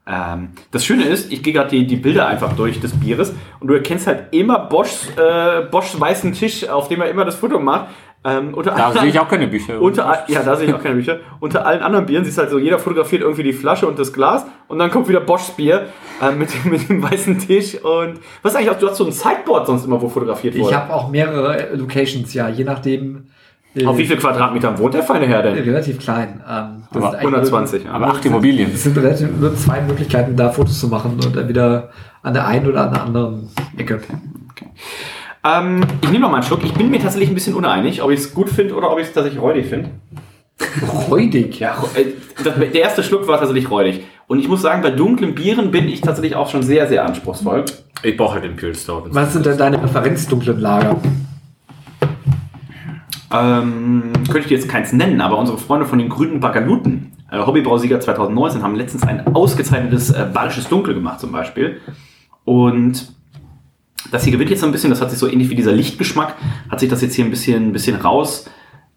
Ähm, 0.07 0.51
das 0.71 0.85
Schöne 0.85 1.05
ist, 1.05 1.33
ich 1.33 1.43
gehe 1.43 1.55
gerade 1.55 1.71
die, 1.71 1.87
die 1.87 1.97
Bilder 1.97 2.27
einfach 2.27 2.53
durch 2.55 2.81
des 2.81 2.99
Bieres 2.99 3.33
und 3.61 3.69
du 3.69 3.75
erkennst 3.75 4.07
halt 4.07 4.35
immer 4.35 4.59
Boschs, 4.59 5.09
äh, 5.17 5.63
Boschs 5.71 5.99
weißen 5.99 6.33
Tisch, 6.33 6.69
auf 6.69 6.89
dem 6.89 7.01
er 7.01 7.09
immer 7.09 7.25
das 7.25 7.37
Foto 7.37 7.59
macht. 7.59 7.87
Ähm, 8.25 8.55
unter 8.55 8.71
Da 8.71 8.87
allen- 8.87 8.99
sehe 9.01 9.09
ich 9.09 9.19
auch 9.19 9.29
keine 9.29 9.49
Bücher. 9.49 9.81
Unter, 9.81 10.25
ja, 10.29 10.43
da 10.45 10.55
sehe 10.55 10.69
ich 10.69 10.75
auch 10.75 10.81
keine 10.83 10.95
Bücher. 10.95 11.19
Unter 11.41 11.67
allen 11.67 11.83
anderen 11.83 12.07
Bieren 12.07 12.25
siehst 12.25 12.39
du 12.39 12.43
halt 12.43 12.51
so, 12.53 12.59
jeder 12.59 12.79
fotografiert 12.79 13.23
irgendwie 13.23 13.43
die 13.43 13.53
Flasche 13.53 13.87
und 13.89 13.99
das 13.99 14.13
Glas 14.13 14.47
und 14.69 14.79
dann 14.79 14.91
kommt 14.93 15.09
wieder 15.09 15.21
Boschs 15.21 15.51
Bier 15.51 15.87
äh, 16.21 16.31
mit, 16.31 16.51
dem- 16.55 16.71
mit 16.71 16.89
dem 16.89 17.03
weißen 17.03 17.39
Tisch 17.41 17.75
und 17.83 18.21
was 18.43 18.55
eigentlich 18.55 18.71
auch, 18.71 18.79
du 18.79 18.89
hast 18.89 18.99
so 18.99 19.07
ein 19.07 19.13
Sideboard 19.13 19.67
sonst 19.67 19.85
immer, 19.87 20.01
wo 20.01 20.09
fotografiert 20.09 20.57
wurde. 20.57 20.69
Ich 20.71 20.75
habe 20.77 20.93
auch 20.93 21.11
mehrere 21.11 21.75
Locations, 21.75 22.33
ja, 22.33 22.49
je 22.49 22.63
nachdem. 22.63 23.25
äh, 23.75 23.87
Auf 23.87 23.99
wie 23.99 24.07
viel 24.07 24.19
Quadratmetern 24.19 24.79
wohnt 24.79 24.95
der 24.95 25.03
feine 25.03 25.27
Herr 25.27 25.43
denn? 25.43 25.55
Relativ 25.55 25.99
klein. 25.99 26.45
Ähm, 26.49 26.85
das 26.93 27.03
Aber 27.03 27.11
sind 27.11 27.21
eigentlich 27.21 27.21
120, 27.23 27.85
nur- 27.87 27.95
aber 27.95 28.07
acht 28.07 28.25
Immobilien. 28.25 28.71
Es 28.73 28.85
sind 28.85 28.97
relativ 28.99 29.31
nur 29.41 29.57
zwei 29.57 29.81
Möglichkeiten, 29.81 30.37
da 30.37 30.51
Fotos 30.51 30.79
zu 30.79 30.87
machen 30.87 31.15
und 31.25 31.37
entweder 31.37 31.91
an 32.23 32.35
der 32.35 32.47
einen 32.47 32.69
oder 32.69 32.83
an 32.87 32.93
der 32.93 33.03
anderen 33.03 33.49
Ecke. 33.77 34.01
Ähm, 35.45 35.81
ich 36.03 36.09
nehme 36.11 36.21
noch 36.21 36.31
mal 36.31 36.37
einen 36.37 36.45
Schluck. 36.45 36.65
Ich 36.65 36.75
bin 36.75 36.91
mir 36.91 37.01
tatsächlich 37.01 37.29
ein 37.31 37.35
bisschen 37.35 37.55
uneinig, 37.55 38.03
ob 38.03 38.11
ich 38.11 38.21
es 38.21 38.35
gut 38.35 38.49
finde 38.49 38.75
oder 38.75 38.91
ob 38.93 38.99
ich 38.99 39.07
es 39.09 39.13
tatsächlich 39.13 39.43
räudig 39.43 39.67
finde. 39.67 39.91
Räudig, 41.11 41.59
ja. 41.59 41.77
Äh, 41.95 42.05
das- 42.45 42.55
Der 42.57 42.75
erste 42.75 43.03
Schluck 43.03 43.27
war 43.27 43.39
tatsächlich 43.39 43.69
räudig. 43.71 44.05
Und 44.29 44.39
ich 44.39 44.49
muss 44.49 44.63
sagen, 44.63 44.83
bei 44.83 44.91
dunklen 44.91 45.35
Bieren 45.35 45.71
bin 45.73 45.89
ich 45.89 46.01
tatsächlich 46.01 46.37
auch 46.37 46.49
schon 46.49 46.63
sehr, 46.63 46.87
sehr 46.87 47.05
anspruchsvoll. 47.05 47.65
Ich 48.05 48.17
brauche 48.17 48.35
halt 48.35 48.45
den 48.45 48.57
Pure 48.57 48.75
Stout. 48.75 49.05
Was 49.11 49.33
sind 49.33 49.45
denn 49.47 49.59
deine 49.59 49.79
Präferenzdunklen 49.79 50.59
Lager? 50.61 50.97
Ähm, 53.33 54.13
könnte 54.27 54.41
ich 54.41 54.47
dir 54.47 54.57
jetzt 54.59 54.69
keins 54.69 54.93
nennen, 54.93 55.21
aber 55.21 55.39
unsere 55.39 55.59
Freunde 55.59 55.87
von 55.87 55.99
den 55.99 56.09
grünen 56.09 56.41
Bagaluten, 56.41 57.13
äh, 57.31 57.39
Hobbybrausieger 57.39 57.99
2019, 57.99 58.63
haben 58.63 58.75
letztens 58.77 59.03
ein 59.05 59.35
ausgezeichnetes 59.35 60.11
äh, 60.11 60.27
bayerisches 60.33 60.69
Dunkel 60.69 60.95
gemacht 60.95 61.19
zum 61.21 61.33
Beispiel. 61.33 61.81
Und 62.45 63.13
das 64.11 64.25
hier 64.25 64.33
gewinnt 64.33 64.51
jetzt 64.51 64.61
so 64.61 64.67
ein 64.67 64.73
bisschen, 64.73 64.91
das 64.91 65.01
hat 65.01 65.11
sich 65.11 65.19
so 65.19 65.29
ähnlich 65.29 65.51
wie 65.51 65.55
dieser 65.55 65.73
Lichtgeschmack, 65.73 66.35
hat 66.69 66.81
sich 66.81 66.89
das 66.89 67.03
jetzt 67.03 67.15
hier 67.15 67.25
ein 67.25 67.31
bisschen, 67.31 67.69
ein 67.69 67.73
bisschen 67.73 67.97
raus 67.97 68.47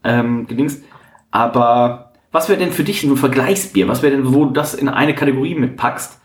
ähm, 0.03 0.47
gedingst. 0.47 0.83
Aber 1.31 2.13
was 2.31 2.49
wäre 2.49 2.59
denn 2.59 2.71
für 2.71 2.83
dich 2.83 3.03
ein 3.03 3.15
Vergleichsbier? 3.15 3.87
Was 3.87 4.01
wäre 4.01 4.15
denn, 4.15 4.33
wo 4.33 4.45
du 4.45 4.51
das 4.51 4.73
in 4.73 4.89
eine 4.89 5.15
Kategorie 5.15 5.55
mitpackst? 5.55 6.19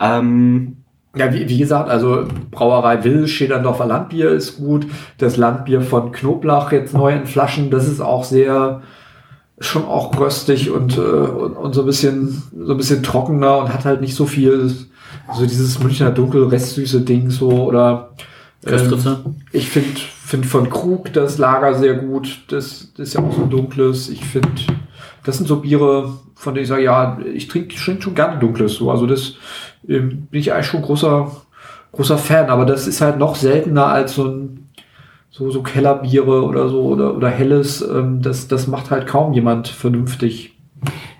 Ähm, 0.00 0.78
Ja, 1.14 1.32
wie, 1.34 1.46
wie 1.46 1.58
gesagt, 1.58 1.90
also 1.90 2.26
Brauerei 2.50 3.04
Will, 3.04 3.26
Schederdorfer 3.26 3.86
Landbier 3.86 4.30
ist 4.30 4.56
gut. 4.56 4.86
Das 5.18 5.36
Landbier 5.36 5.82
von 5.82 6.10
Knoblauch 6.10 6.72
jetzt 6.72 6.94
neu 6.94 7.12
in 7.12 7.26
Flaschen, 7.26 7.70
das 7.70 7.86
ist 7.86 8.00
auch 8.00 8.24
sehr, 8.24 8.80
schon 9.58 9.84
auch 9.84 10.18
röstig 10.18 10.70
und, 10.70 10.96
äh, 10.96 11.00
und, 11.00 11.52
und 11.52 11.74
so 11.74 11.82
ein 11.82 11.86
bisschen, 11.86 12.42
so 12.56 12.72
ein 12.72 12.78
bisschen 12.78 13.02
trockener 13.02 13.58
und 13.58 13.72
hat 13.72 13.84
halt 13.84 14.00
nicht 14.00 14.14
so 14.14 14.24
viel, 14.26 14.74
so 15.34 15.46
dieses 15.46 15.78
Münchner 15.78 16.10
Dunkel, 16.10 16.44
restsüße 16.46 17.02
Ding 17.02 17.30
so 17.30 17.50
oder 17.50 18.10
Köstritzer? 18.64 19.22
ähm, 19.24 19.36
ich 19.52 19.68
finde 19.68 19.98
find 19.98 20.46
von 20.46 20.70
Krug 20.70 21.12
das 21.12 21.38
Lager 21.38 21.74
sehr 21.74 21.94
gut. 21.94 22.42
Das, 22.48 22.92
das 22.96 23.08
ist 23.08 23.14
ja 23.14 23.20
auch 23.20 23.32
so 23.32 23.42
ein 23.42 23.50
dunkles. 23.50 24.08
Ich 24.08 24.24
finde, 24.24 24.48
das 25.24 25.36
sind 25.36 25.46
so 25.46 25.56
Biere, 25.56 26.12
von 26.34 26.54
denen 26.54 26.62
ich 26.62 26.68
sage, 26.68 26.84
ja, 26.84 27.18
ich 27.34 27.48
trinke 27.48 27.74
trink 27.74 28.02
schon 28.02 28.14
gerne 28.14 28.38
dunkles. 28.38 28.74
So. 28.74 28.90
Also 28.90 29.06
das 29.06 29.34
ähm, 29.88 30.26
bin 30.30 30.40
ich 30.40 30.52
eigentlich 30.52 30.66
schon 30.66 30.82
großer, 30.82 31.30
großer 31.92 32.18
Fan. 32.18 32.50
Aber 32.50 32.64
das 32.64 32.86
ist 32.86 33.00
halt 33.00 33.18
noch 33.18 33.34
seltener 33.34 33.86
als 33.86 34.14
so 34.14 34.24
ein 34.24 34.58
so, 35.30 35.50
so 35.50 35.62
Kellerbiere 35.62 36.44
oder 36.44 36.68
so 36.68 36.82
oder, 36.82 37.16
oder 37.16 37.28
Helles. 37.28 37.82
Ähm, 37.82 38.22
das, 38.22 38.48
das 38.48 38.66
macht 38.66 38.90
halt 38.90 39.06
kaum 39.06 39.32
jemand 39.32 39.68
vernünftig. 39.68 40.56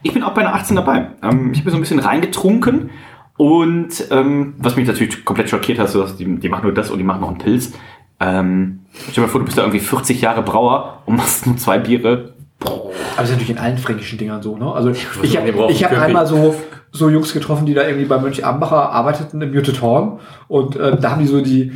Ich 0.03 0.13
bin 0.13 0.23
auch 0.23 0.35
bei 0.35 0.43
einer 0.43 0.55
18 0.55 0.77
dabei. 0.77 1.11
Ähm, 1.23 1.51
ich 1.53 1.61
habe 1.61 1.71
so 1.71 1.77
ein 1.77 1.81
bisschen 1.81 1.99
reingetrunken 1.99 2.91
und 3.37 3.89
ähm, 4.11 4.55
was 4.59 4.77
mich 4.77 4.87
natürlich 4.87 5.25
komplett 5.25 5.51
schockiert 5.51 5.79
hat, 5.79 5.89
so, 5.89 6.03
dass 6.03 6.17
die, 6.17 6.37
die 6.39 6.49
machen 6.49 6.65
nur 6.65 6.75
das 6.75 6.91
und 6.91 6.99
die 6.99 7.05
machen 7.05 7.21
noch 7.21 7.29
einen 7.29 7.39
Pilz. 7.39 7.73
Ähm, 8.21 8.81
stell 8.95 9.15
dir 9.15 9.21
mal 9.23 9.29
vor, 9.29 9.41
du 9.41 9.47
bist 9.47 9.59
da 9.59 9.63
irgendwie 9.63 9.81
40 9.81 10.21
Jahre 10.21 10.43
Brauer 10.43 11.03
und 11.07 11.17
machst 11.17 11.47
nur 11.47 11.57
zwei 11.57 11.79
Biere. 11.79 12.35
Aber 12.61 12.93
das 13.17 13.25
ist 13.25 13.33
natürlich 13.33 13.51
in 13.51 13.59
allen 13.59 13.79
fränkischen 13.79 14.19
Dingern 14.19 14.43
so, 14.43 14.57
ne? 14.57 14.73
Also 14.73 14.91
ich, 14.91 15.07
ich 15.23 15.37
habe 15.37 15.67
hab 15.67 15.99
einmal 15.99 16.27
so, 16.27 16.55
so 16.93 17.09
Jungs 17.09 17.33
getroffen, 17.33 17.67
die 17.67 17.75
da 17.75 17.85
irgendwie 17.85 18.05
bei 18.05 18.19
Mönch 18.19 18.45
Ambacher 18.45 18.91
arbeiteten 18.91 19.41
im 19.41 19.53
Muted 19.53 19.81
Horn 19.83 20.21
und 20.49 20.77
äh, 20.77 20.97
da 20.99 21.11
haben 21.11 21.23
die 21.23 21.27
so 21.27 21.41
die 21.41 21.73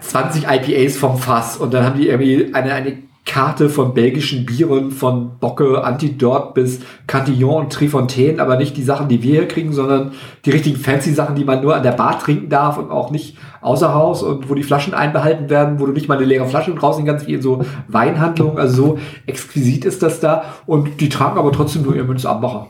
20 0.00 0.44
IPAs 0.48 0.96
vom 0.96 1.18
Fass 1.18 1.56
und 1.58 1.72
dann 1.74 1.84
haben 1.84 1.98
die 1.98 2.08
irgendwie 2.08 2.52
eine, 2.54 2.72
eine 2.72 2.98
Karte 3.30 3.68
von 3.68 3.94
belgischen 3.94 4.44
Bieren 4.44 4.90
von 4.90 5.38
Bocke, 5.38 5.84
Antidort 5.84 6.52
bis 6.52 6.80
Cantillon 7.06 7.62
und 7.62 7.72
Trifontaine, 7.72 8.42
aber 8.42 8.56
nicht 8.56 8.76
die 8.76 8.82
Sachen, 8.82 9.06
die 9.06 9.22
wir 9.22 9.34
hier 9.34 9.46
kriegen, 9.46 9.72
sondern 9.72 10.10
die 10.44 10.50
richtigen 10.50 10.76
fancy 10.76 11.14
Sachen, 11.14 11.36
die 11.36 11.44
man 11.44 11.62
nur 11.62 11.76
an 11.76 11.84
der 11.84 11.92
Bar 11.92 12.18
trinken 12.18 12.48
darf 12.48 12.76
und 12.76 12.90
auch 12.90 13.12
nicht 13.12 13.38
außer 13.60 13.94
Haus 13.94 14.24
und 14.24 14.50
wo 14.50 14.54
die 14.54 14.64
Flaschen 14.64 14.94
einbehalten 14.94 15.48
werden, 15.48 15.78
wo 15.78 15.86
du 15.86 15.92
nicht 15.92 16.08
mal 16.08 16.16
eine 16.16 16.26
leere 16.26 16.46
Flasche 16.46 16.76
rausnehmen 16.76 17.08
kannst, 17.08 17.28
wie 17.28 17.34
in 17.34 17.40
so 17.40 17.64
Weinhandlungen. 17.86 18.58
Also 18.58 18.82
so 18.82 18.98
exquisit 19.28 19.84
ist 19.84 20.02
das 20.02 20.18
da 20.18 20.42
und 20.66 21.00
die 21.00 21.08
tragen 21.08 21.38
aber 21.38 21.52
trotzdem 21.52 21.82
nur 21.82 21.94
ihr 21.94 22.02
Münz 22.02 22.26
Ambacher. 22.26 22.66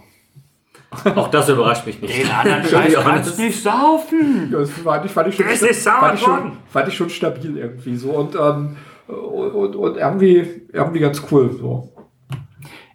Auch 1.14 1.28
das 1.28 1.48
überrascht 1.48 1.86
mich 1.86 2.02
nicht. 2.02 2.18
Den 2.18 2.30
anderen 2.30 2.64
Scheiß 2.64 2.94
kannst 3.02 3.38
du 3.38 3.42
nicht 3.42 3.62
saufen. 3.62 4.50
Das 4.52 4.68
fand 4.70 5.06
ich, 5.06 5.12
fand 5.12 5.28
ich 5.28 5.36
schon, 5.36 5.46
Das 5.46 5.62
ist 5.62 5.84
sauer 5.84 6.00
fand 6.00 6.14
ich 6.16 6.20
schon, 6.20 6.52
fand 6.68 6.88
ich 6.88 6.94
schon 6.94 7.08
stabil 7.08 7.56
irgendwie 7.56 7.96
so 7.96 8.10
und, 8.10 8.34
ähm, 8.34 8.76
und, 9.10 9.50
und, 9.52 9.76
und 9.76 9.96
irgendwie, 9.96 10.66
irgendwie 10.72 11.00
ganz 11.00 11.22
cool. 11.30 11.56
So. 11.58 11.92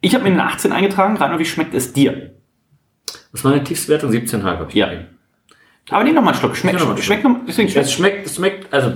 Ich 0.02 0.14
habe 0.14 0.24
mir 0.24 0.32
eine 0.32 0.44
18 0.46 0.72
eingetragen. 0.72 1.18
Rainer, 1.18 1.40
wie 1.40 1.46
schmeckt 1.46 1.74
es 1.74 1.94
dir? 1.94 2.32
Das 3.06 3.42
ist 3.42 3.44
meine 3.44 3.64
tiefste 3.64 3.90
Wertung, 3.92 4.12
17,5 4.12 4.44
habe 4.44 4.66
ich. 4.70 4.76
Ja. 4.76 4.90
Aber 5.90 6.04
nimm 6.04 6.16
noch 6.16 6.22
mal 6.22 6.32
einen 6.32 6.40
Schluck. 6.40 6.56
Schmeckt, 6.56 6.80
noch 6.80 6.88
mal 6.88 6.98
schmeckt, 6.98 7.24
noch, 7.24 7.38
deswegen 7.48 7.68
Es 7.68 7.74
schmeckt 7.74 7.92
schmeckt, 7.92 8.26
es 8.28 8.36
schmeckt 8.36 8.74
also 8.74 8.94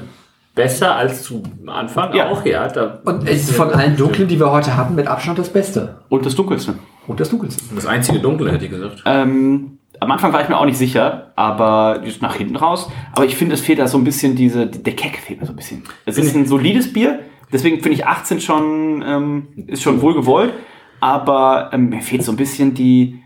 besser 0.56 0.96
als 0.96 1.24
zu 1.24 1.44
Anfang 1.68 2.14
Ja. 2.14 2.30
auch, 2.30 2.46
ja. 2.46 2.68
Da 2.68 3.02
Und 3.06 3.28
es 3.28 3.50
ist 3.50 3.56
von 3.56 3.70
allen 3.72 3.96
Dunklen, 3.98 4.28
die 4.28 4.40
wir 4.40 4.52
heute 4.52 4.76
hatten, 4.76 4.96
mit 4.96 5.08
Abstand 5.08 5.40
das 5.40 5.50
Beste. 5.50 6.00
Und 6.10 6.26
das 6.26 6.36
Dunkelste. 6.36 6.76
Und 7.08 7.20
das 7.20 7.30
Dunkelste. 7.30 7.64
Das 7.74 7.86
einzige 7.86 8.20
Dunkle, 8.20 8.52
hätte 8.52 8.66
ich 8.66 8.72
gesagt. 8.72 9.04
Ähm, 9.06 9.79
am 10.00 10.12
Anfang 10.12 10.34
war 10.34 10.42
ich 10.42 10.50
mir 10.50 10.58
auch 10.58 10.66
nicht 10.66 10.78
sicher, 10.78 11.32
aber 11.36 12.02
just 12.04 12.22
nach 12.22 12.36
hinten 12.36 12.56
raus. 12.56 12.90
Aber 13.14 13.26
ich 13.26 13.36
finde, 13.36 13.56
es 13.56 13.62
fehlt 13.62 13.80
da 13.80 13.88
so 13.88 13.98
ein 13.98 14.04
bisschen 14.04 14.36
diese, 14.36 14.68
der 14.68 14.96
Keck 14.96 15.18
fehlt 15.18 15.40
mir 15.40 15.46
so 15.46 15.54
ein 15.54 15.56
bisschen. 15.56 15.84
Es 16.06 16.18
ist 16.18 16.36
ein 16.36 16.46
solides 16.46 16.94
Bier, 16.94 17.20
deswegen 17.52 17.82
finde 17.82 17.96
ich 17.96 18.06
18 18.06 18.42
schon, 18.42 19.04
ähm, 19.06 19.48
ist 19.68 19.84
schon 19.84 20.02
wohl 20.02 20.14
gewollt, 20.14 20.54
aber 21.00 21.70
ähm, 21.74 21.90
mir 21.90 22.02
fehlt 22.02 22.24
so 22.24 22.32
ein 22.32 22.38
bisschen 22.38 22.74
die, 22.74 23.22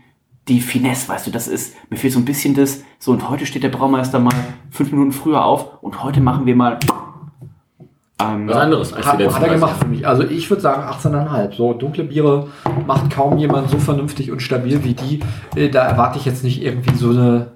die 0.48 0.60
Finesse, 0.60 1.08
weißt 1.08 1.26
du, 1.26 1.30
das 1.30 1.48
ist, 1.48 1.76
mir 1.90 1.96
fehlt 1.96 2.12
so 2.12 2.18
ein 2.18 2.24
bisschen 2.24 2.54
das, 2.54 2.84
so 2.98 3.12
und 3.12 3.28
heute 3.30 3.46
steht 3.46 3.62
der 3.62 3.70
Braumeister 3.70 4.18
mal 4.18 4.34
fünf 4.70 4.90
Minuten 4.90 5.12
früher 5.12 5.44
auf 5.44 5.82
und 5.82 6.02
heute 6.02 6.20
machen 6.20 6.46
wir 6.46 6.56
mal 6.56 6.78
ähm, 8.22 8.48
Was 8.48 8.56
anderes 8.56 8.92
als 8.92 9.06
Hat, 9.06 9.18
die 9.18 9.24
letzten 9.24 9.36
hat 9.36 9.42
er 9.42 9.48
30 9.48 9.60
gemacht 9.60 9.80
für 9.82 9.88
mich. 9.88 10.06
Also 10.06 10.22
ich 10.24 10.48
würde 10.50 10.62
sagen 10.62 10.82
18,5. 10.82 11.56
So 11.56 11.72
dunkle 11.74 12.04
Biere 12.04 12.48
macht 12.86 13.10
kaum 13.10 13.38
jemand 13.38 13.70
so 13.70 13.78
vernünftig 13.78 14.30
und 14.30 14.40
stabil 14.40 14.82
wie 14.84 14.94
die. 14.94 15.20
Äh, 15.56 15.68
Da 15.70 15.84
erwarte 15.84 16.18
ich 16.18 16.24
jetzt 16.24 16.44
nicht 16.44 16.62
irgendwie 16.62 16.94
so 16.94 17.10
eine. 17.10 17.52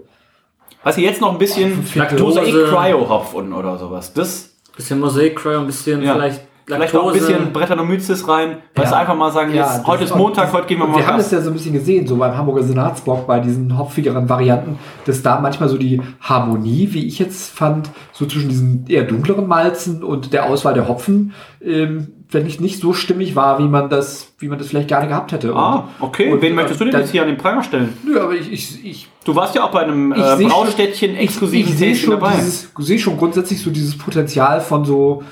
Was 0.82 0.96
ihr 0.98 1.04
jetzt 1.04 1.20
noch 1.20 1.32
ein 1.32 1.38
bisschen 1.38 1.84
Laktose- 1.94 2.40
Mosaik 2.40 2.66
Cryo 2.70 3.08
Hopf 3.08 3.34
unten 3.34 3.52
oder 3.52 3.78
sowas. 3.78 4.12
Das 4.12 4.54
Bisschen 4.76 5.00
Mosaik 5.00 5.36
Cryo, 5.36 5.58
ein 5.60 5.66
bisschen 5.66 6.02
Ja. 6.02 6.14
vielleicht 6.14 6.40
vielleicht 6.76 6.96
auch 6.96 7.06
ein 7.08 7.12
bisschen 7.12 7.52
Brettanomyces 7.52 8.28
rein. 8.28 8.58
Weißt 8.74 8.92
du, 8.92 8.96
einfach 8.96 9.16
mal 9.16 9.32
sagen, 9.32 9.54
jetzt, 9.54 9.78
das 9.78 9.86
heute 9.86 10.04
ist 10.04 10.16
Montag, 10.16 10.52
heute 10.52 10.66
gehen 10.66 10.78
wir 10.78 10.86
mal 10.86 10.98
Wir 10.98 11.06
haben 11.06 11.18
das 11.18 11.30
ja 11.30 11.40
so 11.40 11.50
ein 11.50 11.54
bisschen 11.54 11.72
gesehen, 11.72 12.06
so 12.06 12.16
beim 12.16 12.36
Hamburger 12.36 12.62
Senatsbock, 12.62 13.26
bei 13.26 13.40
diesen 13.40 13.76
hopfigeren 13.78 14.28
Varianten, 14.28 14.78
dass 15.04 15.22
da 15.22 15.40
manchmal 15.40 15.68
so 15.68 15.78
die 15.78 16.00
Harmonie, 16.20 16.88
wie 16.92 17.06
ich 17.06 17.18
jetzt 17.18 17.50
fand, 17.50 17.90
so 18.12 18.26
zwischen 18.26 18.48
diesen 18.48 18.86
eher 18.88 19.04
dunkleren 19.04 19.46
Malzen 19.46 20.02
und 20.02 20.32
der 20.32 20.46
Auswahl 20.46 20.74
der 20.74 20.88
Hopfen, 20.88 21.32
ähm, 21.62 22.08
wenn 22.30 22.46
ich 22.46 22.60
nicht 22.60 22.80
so 22.80 22.92
stimmig 22.92 23.36
war, 23.36 23.58
wie 23.58 23.68
man 23.68 23.88
das, 23.88 24.32
wie 24.38 24.48
man 24.48 24.58
das 24.58 24.68
vielleicht 24.68 24.88
gerne 24.88 25.08
gehabt 25.08 25.32
hätte. 25.32 25.54
Ah, 25.54 25.88
okay. 25.98 26.30
und, 26.30 26.42
Wen 26.42 26.52
äh, 26.52 26.56
möchtest 26.56 26.80
du 26.80 26.84
denn 26.84 26.92
dann- 26.92 27.02
jetzt 27.02 27.10
hier 27.10 27.22
an 27.22 27.28
den 27.28 27.38
Pranger 27.38 27.62
stellen? 27.62 27.94
Nö, 28.04 28.20
aber 28.20 28.34
ich, 28.34 28.52
ich, 28.52 28.84
ich 28.84 29.08
Du 29.24 29.34
warst 29.36 29.54
ja 29.54 29.64
auch 29.64 29.70
bei 29.70 29.80
einem 29.80 30.12
ich 30.12 30.22
äh, 30.22 30.44
Braustädtchen 30.48 31.14
exklusiven 31.14 31.66
ich, 31.66 31.72
ich 31.72 31.78
sehe 31.78 31.94
schon 31.94 32.12
dabei. 32.12 32.32
dieses, 32.36 32.70
sehe 32.78 32.98
schon 32.98 33.18
grundsätzlich 33.18 33.60
so 33.60 33.70
dieses 33.70 33.96
Potenzial 33.98 34.60
von 34.62 34.84
so 34.86 35.22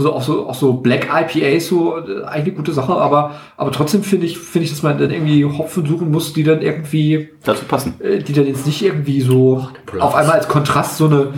so 0.00 0.12
auch 0.12 0.22
so 0.22 0.48
auch 0.48 0.54
so 0.54 0.72
Black 0.74 1.08
IPAs 1.12 1.68
so 1.68 1.96
äh, 1.98 2.24
eigentlich 2.24 2.46
eine 2.46 2.52
gute 2.52 2.72
Sache, 2.72 2.94
aber 2.94 3.32
aber 3.56 3.72
trotzdem 3.72 4.02
finde 4.02 4.26
ich 4.26 4.38
finde 4.38 4.64
ich, 4.64 4.70
dass 4.70 4.82
man 4.82 4.98
dann 4.98 5.10
irgendwie 5.10 5.44
Hopfen 5.44 5.86
suchen 5.86 6.10
muss, 6.10 6.32
die 6.32 6.44
dann 6.44 6.62
irgendwie 6.62 7.28
dazu 7.44 7.64
passen, 7.64 7.94
äh, 8.00 8.18
die 8.18 8.32
dann 8.32 8.46
jetzt 8.46 8.66
nicht 8.66 8.82
irgendwie 8.82 9.20
so 9.20 9.68
auf 9.98 10.14
einmal 10.14 10.36
als 10.36 10.48
Kontrast 10.48 10.96
so 10.96 11.06
eine 11.06 11.34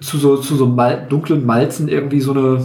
zu 0.00 0.18
so 0.18 0.36
zu 0.36 0.56
so 0.56 0.66
Mal, 0.66 1.06
dunklen 1.08 1.44
Malzen 1.44 1.88
irgendwie 1.88 2.20
so 2.20 2.32
eine 2.32 2.64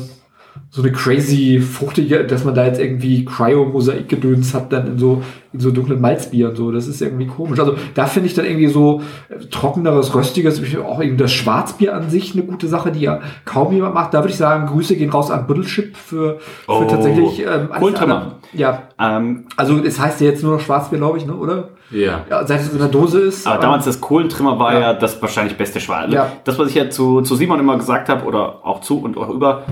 so 0.69 0.81
eine 0.81 0.91
crazy 0.91 1.60
fruchtige, 1.61 2.26
dass 2.26 2.44
man 2.44 2.53
da 2.53 2.65
jetzt 2.65 2.80
irgendwie 2.80 3.23
Cryo-Mosaik-Gedöns 3.23 4.53
hat, 4.53 4.73
dann 4.73 4.85
in 4.88 4.98
so, 4.99 5.23
in 5.53 5.60
so 5.61 5.72
dunklen 5.72 6.02
Malzbieren, 6.02 6.56
so. 6.56 6.72
Das 6.72 6.88
ist 6.88 7.02
irgendwie 7.02 7.26
komisch. 7.26 7.60
Also, 7.60 7.76
da 7.95 8.06
finde 8.06 8.27
ich 8.27 8.35
dann 8.35 8.45
irgendwie 8.45 8.68
so 8.68 9.02
äh, 9.30 9.39
trockeneres, 9.45 10.14
röstiges, 10.14 10.61
auch 10.77 10.99
irgendwie 10.99 11.23
das 11.23 11.31
Schwarzbier 11.31 11.95
an 11.95 12.10
sich 12.10 12.34
eine 12.34 12.44
gute 12.44 12.68
Sache, 12.68 12.91
die 12.91 12.99
ja 12.99 13.22
kaum 13.45 13.72
jemand 13.73 13.94
macht. 13.94 14.14
Da 14.14 14.19
würde 14.19 14.31
ich 14.31 14.38
sagen, 14.38 14.68
Grüße 14.68 14.98
gehen 14.98 15.10
raus 15.10 15.31
an 15.31 15.48
Buddelschip 15.48 15.95
für, 15.95 16.39
für 16.39 16.72
Oh, 16.72 16.84
tatsächlich, 16.84 17.39
ähm, 17.39 17.69
Kohltrimmer. 17.69 18.35
Ja. 18.53 18.84
Ähm, 18.99 19.45
Also, 19.56 19.81
es 19.84 19.99
heißt 19.99 20.19
ja 20.19 20.27
jetzt 20.27 20.44
nur 20.44 20.53
noch 20.53 20.61
Schwarzbier, 20.61 20.98
glaube 20.98 21.18
ich, 21.18 21.26
ne, 21.26 21.34
oder? 21.34 21.69
Ja. 21.91 22.26
Ja, 22.30 22.45
seit 22.45 22.60
es 22.60 22.73
in 22.73 22.80
der 22.80 22.89
Dose 22.89 23.22
ist. 23.22 23.48
aber 23.48 23.56
ähm, 23.56 23.61
damals 23.61 23.85
das 23.85 24.02
Kohlentrimmer 24.02 24.60
war 24.60 24.77
ja, 24.77 24.94
das 24.94 25.22
wahrscheinlich 25.22 25.56
beste 25.56 25.80
Schwein. 25.80 26.11
Ja. 26.11 26.34
Das, 26.44 26.60
was 26.60 26.68
ich 26.69 26.76
ja 26.76 26.89
zu, 26.89 27.22
zu 27.22 27.35
Simon 27.35 27.60
immer 27.61 27.77
gesagt 27.77 28.10
habe, 28.10 28.26
oder 28.26 28.65
auch 28.65 28.81
zu 28.81 28.99
und 28.99 29.18
auch 29.18 29.30
über, 29.30 29.64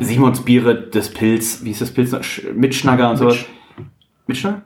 Simons 0.00 0.40
Biere, 0.40 0.74
das 0.90 1.10
Pilz, 1.10 1.60
wie 1.64 1.70
ist 1.70 1.80
das 1.80 1.90
Pilz? 1.92 2.12
Sch- 2.14 2.52
Mitschnagger 2.54 3.10
und 3.10 3.16
sowas. 3.16 3.44
Mitschnagger? 4.26 4.62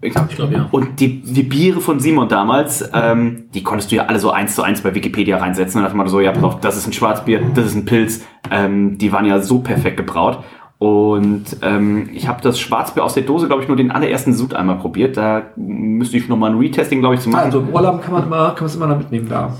Ich 0.00 0.12
glaube, 0.12 0.28
glaub, 0.32 0.52
ja. 0.52 0.68
Und 0.70 1.00
die, 1.00 1.20
die 1.22 1.42
Biere 1.42 1.80
von 1.80 1.98
Simon 1.98 2.28
damals, 2.28 2.88
ähm, 2.94 3.44
die 3.52 3.64
konntest 3.64 3.90
du 3.90 3.96
ja 3.96 4.04
alle 4.04 4.20
so 4.20 4.30
eins 4.30 4.54
zu 4.54 4.62
eins 4.62 4.80
bei 4.80 4.94
Wikipedia 4.94 5.38
reinsetzen. 5.38 5.78
Und 5.78 5.82
dann 5.84 5.90
hat 5.90 5.96
man 5.96 6.06
so, 6.06 6.20
ja, 6.20 6.30
pass 6.30 6.44
auf, 6.44 6.60
das 6.60 6.76
ist 6.76 6.86
ein 6.86 6.92
Schwarzbier, 6.92 7.40
das 7.54 7.66
ist 7.66 7.74
ein 7.74 7.84
Pilz. 7.84 8.24
Ähm, 8.50 8.96
die 8.98 9.10
waren 9.12 9.24
ja 9.26 9.40
so 9.40 9.58
perfekt 9.58 9.96
gebraut. 9.96 10.38
Und 10.78 11.56
ähm, 11.62 12.08
ich 12.12 12.28
habe 12.28 12.40
das 12.40 12.60
Schwarzbier 12.60 13.02
aus 13.02 13.14
der 13.14 13.24
Dose, 13.24 13.48
glaube 13.48 13.62
ich, 13.62 13.68
nur 13.68 13.76
den 13.76 13.90
allerersten 13.90 14.34
Sud 14.34 14.54
einmal 14.54 14.78
probiert. 14.78 15.16
Da 15.16 15.46
müsste 15.56 16.16
ich 16.16 16.28
nochmal 16.28 16.52
ein 16.52 16.58
Retesting, 16.58 17.00
glaube 17.00 17.16
ich, 17.16 17.20
zu 17.20 17.30
machen. 17.30 17.46
Also 17.46 17.58
im 17.58 17.70
Urlaub 17.70 18.00
kann 18.00 18.12
man 18.12 18.22
immer, 18.22 18.50
kann 18.50 18.58
man 18.60 18.66
es 18.66 18.76
immer 18.76 18.86
noch 18.86 18.98
mitnehmen 18.98 19.28
da. 19.28 19.56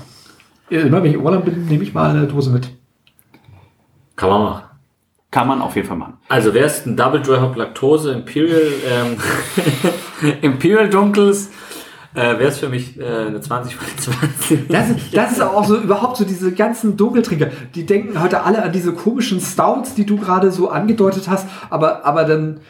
Ja, 0.69 0.79
Immer 0.81 1.03
wenn 1.03 1.09
ich 1.09 1.15
im 1.17 1.25
Urlaub 1.25 1.43
bin, 1.43 1.65
nehme 1.65 1.83
ich 1.83 1.93
mal 1.93 2.11
eine 2.11 2.25
Dose 2.27 2.49
mit. 2.51 2.69
Kann 4.15 4.29
man 4.29 4.41
machen. 4.43 4.63
Kann 5.31 5.47
man 5.47 5.61
auf 5.61 5.75
jeden 5.75 5.87
Fall 5.87 5.97
machen. 5.97 6.17
Also 6.27 6.53
wer 6.55 6.65
ist 6.65 6.87
ein 6.87 6.97
Double 6.97 7.21
Dry 7.21 7.37
Hop 7.37 7.55
Laktose 7.55 8.13
Imperial 8.13 8.71
ähm, 8.87 9.17
Imperial 10.41 10.89
Dunkles? 10.89 11.51
Äh, 12.15 12.39
wäre 12.39 12.45
es 12.45 12.57
für 12.57 12.69
mich 12.69 12.99
äh, 12.99 13.03
eine 13.27 13.39
20 13.39 13.75
von 13.75 13.87
20. 13.97 14.67
Das, 14.67 14.89
ist- 14.89 15.15
das 15.15 15.31
ist 15.33 15.41
auch 15.41 15.63
so 15.65 15.77
überhaupt 15.77 16.17
so 16.17 16.25
diese 16.25 16.51
ganzen 16.51 16.97
Dunkeltrinker. 16.97 17.47
Die 17.75 17.85
denken 17.85 18.19
heute 18.21 18.43
alle 18.43 18.63
an 18.63 18.71
diese 18.71 18.93
komischen 18.93 19.39
Stouts, 19.39 19.93
die 19.93 20.05
du 20.05 20.17
gerade 20.17 20.51
so 20.51 20.69
angedeutet 20.69 21.29
hast. 21.29 21.47
Aber, 21.69 22.05
aber 22.05 22.23
dann, 22.25 22.61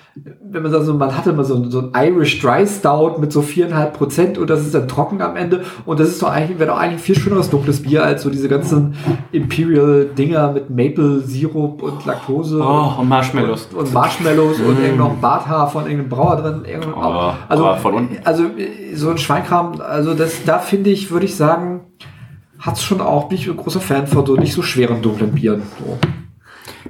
wenn 0.43 0.61
man 0.61 0.71
sagt, 0.71 0.83
so, 0.85 0.93
man 0.93 1.15
hatte 1.15 1.31
mal 1.31 1.45
so, 1.45 1.55
ein- 1.55 1.71
so 1.71 1.79
ein 1.79 1.91
Irish 1.95 2.41
Dry 2.41 2.67
Stout 2.67 3.17
mit 3.19 3.31
so 3.31 3.41
viereinhalb 3.41 3.93
Prozent 3.93 4.37
und 4.37 4.49
das 4.49 4.59
ist 4.61 4.75
dann 4.75 4.89
trocken 4.89 5.21
am 5.21 5.37
Ende. 5.37 5.63
Und 5.85 6.01
das 6.01 6.09
ist 6.09 6.21
doch 6.21 6.31
eigentlich, 6.31 6.59
wäre 6.59 6.71
doch 6.71 6.77
eigentlich 6.77 6.99
ein 6.99 7.03
viel 7.03 7.17
schöneres 7.17 7.49
dunkles 7.49 7.81
Bier 7.81 8.03
als 8.03 8.23
so 8.23 8.29
diese 8.29 8.49
ganzen 8.49 8.95
Imperial 9.31 10.05
Dinger 10.17 10.51
mit 10.51 10.69
Maple 10.69 11.19
Sirup 11.21 11.81
und 11.81 12.05
Laktose. 12.05 12.59
Oh, 12.61 12.95
und 12.99 13.07
Marshmallows. 13.07 13.69
Und, 13.71 13.79
und 13.79 13.93
Marshmallows 13.93 14.59
und 14.59 14.79
Mm. 14.79 14.83
irgend 14.83 14.97
noch 14.97 15.11
ein 15.11 15.21
Barthaar 15.21 15.69
von 15.69 15.83
irgendeinem 15.83 16.09
Brauer 16.09 16.35
drin. 16.37 16.65
Irgend 16.65 16.87
Oh, 16.95 17.31
also, 17.47 17.65
aber 17.65 17.77
von 17.77 17.93
unten. 17.93 18.17
also 18.25 18.43
so 18.95 19.09
ein 19.11 19.17
Schweinkram, 19.29 19.79
also 19.79 20.15
das, 20.15 20.43
da 20.43 20.57
finde 20.57 20.89
ich, 20.89 21.11
würde 21.11 21.27
ich 21.27 21.35
sagen, 21.35 21.81
hat's 22.57 22.81
schon 22.81 22.99
auch, 22.99 23.29
bin 23.29 23.37
ich 23.37 23.47
ein 23.47 23.57
großer 23.57 23.79
Fan 23.79 24.07
von 24.07 24.25
so 24.25 24.35
nicht 24.35 24.53
so 24.53 24.63
schweren 24.63 25.03
dunklen 25.03 25.33
Bieren. 25.33 25.61
So. 25.77 25.99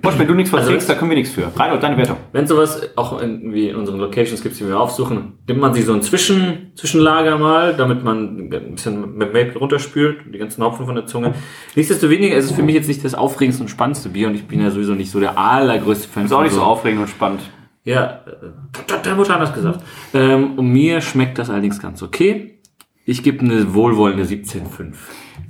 Bosch, 0.02 0.18
wenn 0.18 0.26
du 0.26 0.36
nichts 0.36 0.54
Also 0.54 0.68
verträgst, 0.68 0.88
da 0.88 0.96
können 0.96 1.12
wir 1.12 1.18
nichts 1.18 1.34
für. 1.34 1.52
Reinhold, 1.54 1.84
deine 1.84 1.98
Wertung. 1.98 2.16
Wenn 2.32 2.48
sowas 2.48 2.92
auch 2.96 3.22
in, 3.22 3.54
wie 3.54 3.68
in 3.68 3.76
unseren 3.76 4.00
Locations 4.00 4.42
gibt, 4.42 4.58
die 4.58 4.66
wir 4.66 4.80
aufsuchen, 4.80 5.34
nimmt 5.50 5.60
man 5.60 5.74
sich 5.74 5.84
so 5.84 5.92
ein 5.92 6.02
Zwischen, 6.02 6.72
Zwischenlager 6.76 7.38
mal, 7.38 7.76
damit 7.76 8.06
man 8.06 8.50
ein 8.50 8.74
bisschen 8.74 9.18
mit 9.18 9.34
Maple 9.34 9.60
runterspült, 9.60 10.20
die 10.34 10.38
ganzen 10.38 10.64
Hopfen 10.64 10.86
von 10.86 10.96
der 10.96 11.08
Zunge. 11.08 11.34
Nichtsdestoweniger 11.76 12.38
ist 12.38 12.46
es 12.46 12.52
für 12.54 12.64
mich 12.64 12.76
jetzt 12.76 12.88
nicht 12.88 13.04
das 13.04 13.16
aufregendste 13.16 13.64
und 13.64 13.68
spannendste 13.68 14.08
Bier 14.08 14.30
und 14.30 14.36
ich 14.36 14.48
bin 14.48 14.62
ja 14.62 14.72
sowieso 14.72 14.94
nicht 14.94 15.12
so 15.12 15.20
der 15.20 15.38
allergrößte 15.38 16.08
Fan. 16.08 16.24
Ist 16.24 16.32
auch 16.32 16.38
von 16.38 16.46
nicht 16.46 16.56
so 16.56 16.62
aufregend 16.62 17.02
und 17.02 17.10
spannend. 17.10 17.42
Ja, 17.90 18.22
äh, 18.28 19.02
der 19.04 19.16
Mutter 19.16 19.34
anders 19.36 19.54
gesagt. 19.54 19.82
Ähm, 20.14 20.58
und 20.60 20.72
mir 20.72 21.02
schmeckt 21.02 21.38
das 21.40 21.50
allerdings 21.50 21.80
ganz 21.80 22.04
okay. 22.04 22.60
Ich 23.06 23.24
gebe 23.24 23.40
eine 23.40 23.74
wohlwollende 23.74 24.24
17,5. 24.24 24.94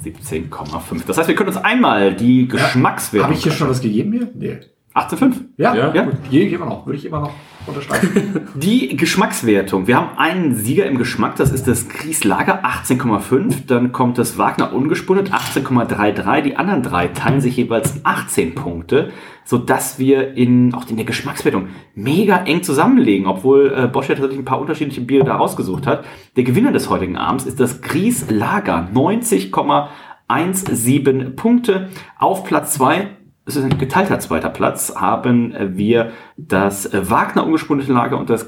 17,5. 0.03 1.01
Das 1.05 1.17
heißt, 1.17 1.27
wir 1.27 1.35
können 1.35 1.49
uns 1.49 1.57
einmal 1.57 2.15
die 2.15 2.47
Geschmackswertung. 2.47 3.25
Habe 3.25 3.33
ich 3.33 3.43
hier 3.43 3.51
schon 3.51 3.67
was 3.69 3.81
gegeben 3.81 4.13
hier? 4.13 4.29
Nee. 4.33 4.57
18,5. 4.95 5.33
Ja, 5.57 5.75
Ja. 5.75 5.93
ja. 5.93 6.03
Gut, 6.03 6.15
hier 6.29 6.49
immer 6.49 6.65
noch, 6.67 6.85
würde 6.85 6.97
ich 6.97 7.05
immer 7.05 7.19
noch 7.19 7.33
unterstreichen. 7.69 8.47
Die 8.55 8.97
Geschmackswertung. 8.97 9.87
Wir 9.87 9.97
haben 9.97 10.17
einen 10.17 10.55
Sieger 10.55 10.85
im 10.85 10.97
Geschmack, 10.97 11.35
das 11.37 11.51
ist 11.51 11.67
das 11.67 11.87
Gries 11.87 12.23
Lager 12.23 12.65
18,5. 12.65 13.67
Dann 13.67 13.91
kommt 13.91 14.17
das 14.17 14.37
Wagner 14.37 14.73
ungespundet 14.73 15.31
18,33. 15.31 16.41
Die 16.41 16.57
anderen 16.57 16.83
drei 16.83 17.07
teilen 17.07 17.41
sich 17.41 17.57
jeweils 17.57 18.03
18 18.03 18.55
Punkte, 18.55 19.11
sodass 19.45 19.99
wir 19.99 20.35
in, 20.35 20.73
auch 20.73 20.89
in 20.89 20.97
der 20.97 21.05
Geschmackswertung 21.05 21.67
mega 21.95 22.43
eng 22.43 22.63
zusammenlegen, 22.63 23.27
obwohl 23.27 23.73
äh, 23.75 23.87
Bosch 23.87 24.09
ja 24.09 24.15
tatsächlich 24.15 24.39
ein 24.39 24.45
paar 24.45 24.59
unterschiedliche 24.59 25.01
Biere 25.01 25.25
da 25.25 25.35
rausgesucht 25.35 25.85
hat. 25.87 26.05
Der 26.35 26.43
Gewinner 26.43 26.71
des 26.71 26.89
heutigen 26.89 27.17
Abends 27.17 27.45
ist 27.45 27.59
das 27.59 27.81
Gries 27.81 28.29
Lager 28.29 28.89
90,17 28.93 31.35
Punkte. 31.35 31.89
Auf 32.17 32.43
Platz 32.43 32.73
2 32.73 33.18
es 33.49 33.55
ist 33.55 33.63
ein 33.63 33.79
geteilter 33.79 34.19
zweiter 34.19 34.49
Platz, 34.49 34.93
haben 34.95 35.55
wir 35.75 36.11
das 36.37 36.89
Wagner 36.93 37.45
ungespunnete 37.45 37.91
Lager 37.91 38.19
und 38.19 38.29
das 38.29 38.47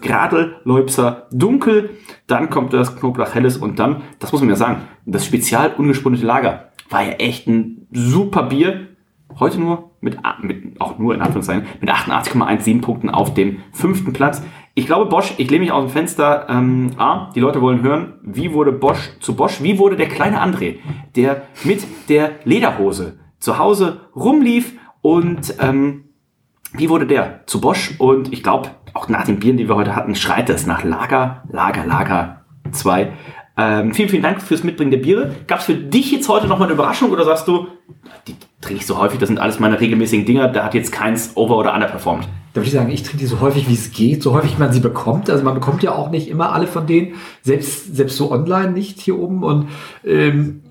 Leupser 0.64 1.28
Dunkel. 1.32 1.90
Dann 2.28 2.52
kommt 2.52 2.72
das 2.74 2.96
Knoblauch 2.96 3.34
Helles 3.34 3.58
und 3.58 3.80
dann, 3.80 4.04
das 4.20 4.32
muss 4.32 4.42
man 4.42 4.50
ja 4.50 4.56
sagen, 4.56 4.84
das 5.08 5.26
Spezial 5.26 5.74
ungespunnete 5.76 6.26
Lager 6.26 6.72
war 6.90 7.04
ja 7.04 7.14
echt 7.14 7.48
ein 7.48 7.88
super 7.92 8.44
Bier. 8.44 8.90
heute 9.40 9.60
nur 9.60 9.92
mit, 10.02 10.20
mit 10.42 10.80
auch 10.80 11.00
nur 11.00 11.16
in 11.16 11.22
Anführungszeichen, 11.22 11.66
mit 11.80 11.90
88,17 11.90 12.82
Punkten 12.82 13.10
auf 13.10 13.34
dem 13.34 13.58
fünften 13.72 14.14
Platz. 14.14 14.44
Ich 14.76 14.86
glaube, 14.86 15.08
Bosch, 15.08 15.34
ich 15.38 15.50
lehne 15.50 15.62
mich 15.62 15.72
aus 15.72 15.86
dem 15.86 15.92
Fenster. 15.92 16.46
Ähm, 16.48 16.92
A, 16.98 17.32
die 17.34 17.40
Leute 17.40 17.60
wollen 17.62 17.82
hören, 17.82 18.20
wie 18.22 18.54
wurde 18.54 18.72
Bosch 18.72 19.10
zu 19.20 19.36
Bosch? 19.36 19.64
Wie 19.64 19.80
wurde 19.80 19.96
der 19.96 20.10
kleine 20.10 20.44
André, 20.44 20.76
der 21.16 21.44
mit 21.64 21.88
der 22.08 22.34
Lederhose 22.44 23.18
zu 23.42 23.58
Hause 23.58 24.02
rumlief 24.16 24.74
und 25.02 25.56
ähm, 25.60 26.06
wie 26.74 26.90
wurde 26.90 27.06
der 27.06 27.42
zu 27.48 27.60
Bosch? 27.60 27.96
Und 27.98 28.32
ich 28.32 28.44
glaube, 28.44 28.70
auch 28.94 29.10
nach 29.10 29.26
den 29.26 29.40
Bieren, 29.40 29.58
die 29.58 29.68
wir 29.68 29.76
heute 29.76 29.96
hatten, 29.96 30.16
schreit 30.16 30.50
es 30.50 30.66
nach 30.66 30.84
Lager, 30.84 31.44
Lager, 31.52 31.86
Lager 31.86 32.46
2. 32.72 33.12
Ähm, 33.58 33.94
vielen, 33.94 34.10
vielen 34.10 34.24
Dank 34.24 34.42
fürs 34.42 34.64
Mitbringen 34.64 34.92
der 34.92 35.00
Biere. 35.00 35.36
Gab 35.48 35.60
es 35.60 35.66
für 35.66 35.76
dich 35.76 36.12
jetzt 36.12 36.30
heute 36.30 36.48
nochmal 36.48 36.68
eine 36.68 36.76
Überraschung 36.76 37.12
oder 37.12 37.26
sagst 37.26 37.48
du, 37.48 37.68
die 38.28 38.36
trinke 38.62 38.80
ich 38.82 38.86
so 38.86 38.98
häufig, 38.98 39.20
das 39.20 39.28
sind 39.28 39.40
alles 39.40 39.60
meine 39.60 39.80
regelmäßigen 39.80 40.26
Dinger, 40.26 40.48
da 40.48 40.64
hat 40.64 40.74
jetzt 40.74 40.92
keins 40.92 41.36
over- 41.36 41.58
oder 41.58 41.74
underperformed? 41.74 42.28
Da 42.54 42.62
würde 42.62 42.68
ich 42.68 42.74
sagen, 42.74 42.92
ich 42.92 43.04
trinke 43.04 43.18
die 43.18 43.26
so 43.26 43.40
häufig, 43.40 43.68
wie 43.68 43.74
es 43.74 43.92
geht, 43.92 44.24
so 44.24 44.34
häufig 44.34 44.58
man 44.58 44.74
sie 44.74 44.80
bekommt. 44.80 45.30
Also 45.30 45.44
man 45.44 45.54
bekommt 45.54 45.84
ja 45.84 45.94
auch 45.94 46.10
nicht 46.10 46.30
immer 46.30 46.54
alle 46.54 46.68
von 46.68 46.86
denen, 46.86 47.16
selbst, 47.42 47.96
selbst 47.96 48.18
so 48.18 48.32
online 48.32 48.72
nicht 48.72 49.00
hier 49.00 49.18
oben. 49.18 49.44
Und 49.44 49.68
ähm, 50.06 50.62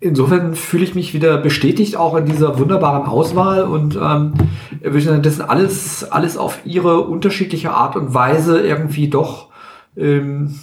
insofern 0.00 0.54
fühle 0.54 0.84
ich 0.84 0.94
mich 0.94 1.14
wieder 1.14 1.36
bestätigt 1.38 1.96
auch 1.96 2.16
in 2.16 2.24
dieser 2.24 2.58
wunderbaren 2.58 3.06
Auswahl 3.06 3.64
und 3.64 3.96
ähm, 3.96 4.32
würde 4.80 4.98
ich 4.98 5.04
sagen, 5.04 5.22
das 5.22 5.36
sind 5.36 5.48
alles, 5.48 6.10
alles 6.10 6.36
auf 6.36 6.60
ihre 6.64 7.02
unterschiedliche 7.02 7.72
Art 7.72 7.96
und 7.96 8.14
Weise 8.14 8.60
irgendwie 8.60 9.08
doch 9.08 9.48
ähm, 9.96 10.58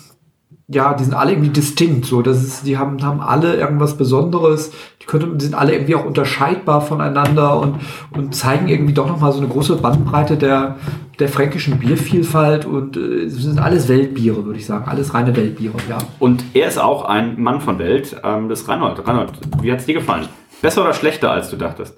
ja, 0.70 0.94
die 0.94 1.06
sind 1.06 1.14
alle 1.14 1.32
irgendwie 1.32 1.50
distinkt, 1.50 2.06
so, 2.06 2.22
das 2.22 2.44
ist, 2.44 2.68
die 2.68 2.78
haben, 2.78 3.02
haben 3.02 3.22
alle 3.22 3.56
irgendwas 3.56 3.96
Besonderes, 3.96 4.72
die, 5.02 5.06
könnte, 5.06 5.28
die 5.28 5.46
sind 5.46 5.56
alle 5.56 5.72
irgendwie 5.72 5.96
auch 5.96 6.04
unterscheidbar 6.04 6.82
voneinander 6.82 7.58
und, 7.62 7.76
und 8.12 8.36
zeigen 8.36 8.68
irgendwie 8.68 8.94
doch 8.94 9.08
nochmal 9.08 9.32
so 9.32 9.40
eine 9.40 9.48
große 9.48 9.78
Bandbreite 9.78 10.36
der, 10.36 10.76
der 11.20 11.30
fränkischen 11.30 11.80
Biervielfalt 11.80 12.66
und 12.66 12.98
äh, 12.98 13.24
es 13.24 13.36
sind 13.36 13.60
alles 13.60 13.88
Weltbiere, 13.88 14.44
würde 14.44 14.60
ich 14.60 14.66
sagen, 14.66 14.90
alles 14.90 15.14
reine 15.14 15.34
Weltbiere, 15.38 15.78
ja. 15.88 16.00
Und 16.20 16.44
er 16.54 16.68
ist 16.68 16.80
auch 16.80 17.06
ein 17.06 17.42
Mann 17.42 17.62
von 17.62 17.80
Welt, 17.80 18.18
ähm, 18.26 18.50
das 18.50 18.62
ist 18.62 18.68
Reinhold. 18.68 19.08
Reinhold, 19.08 19.32
wie 19.62 19.72
hat's 19.72 19.86
dir 19.86 19.94
gefallen? 19.94 20.28
Besser 20.62 20.82
oder 20.82 20.94
schlechter, 20.94 21.32
als 21.32 21.50
du 21.50 21.56
dachtest? 21.56 21.98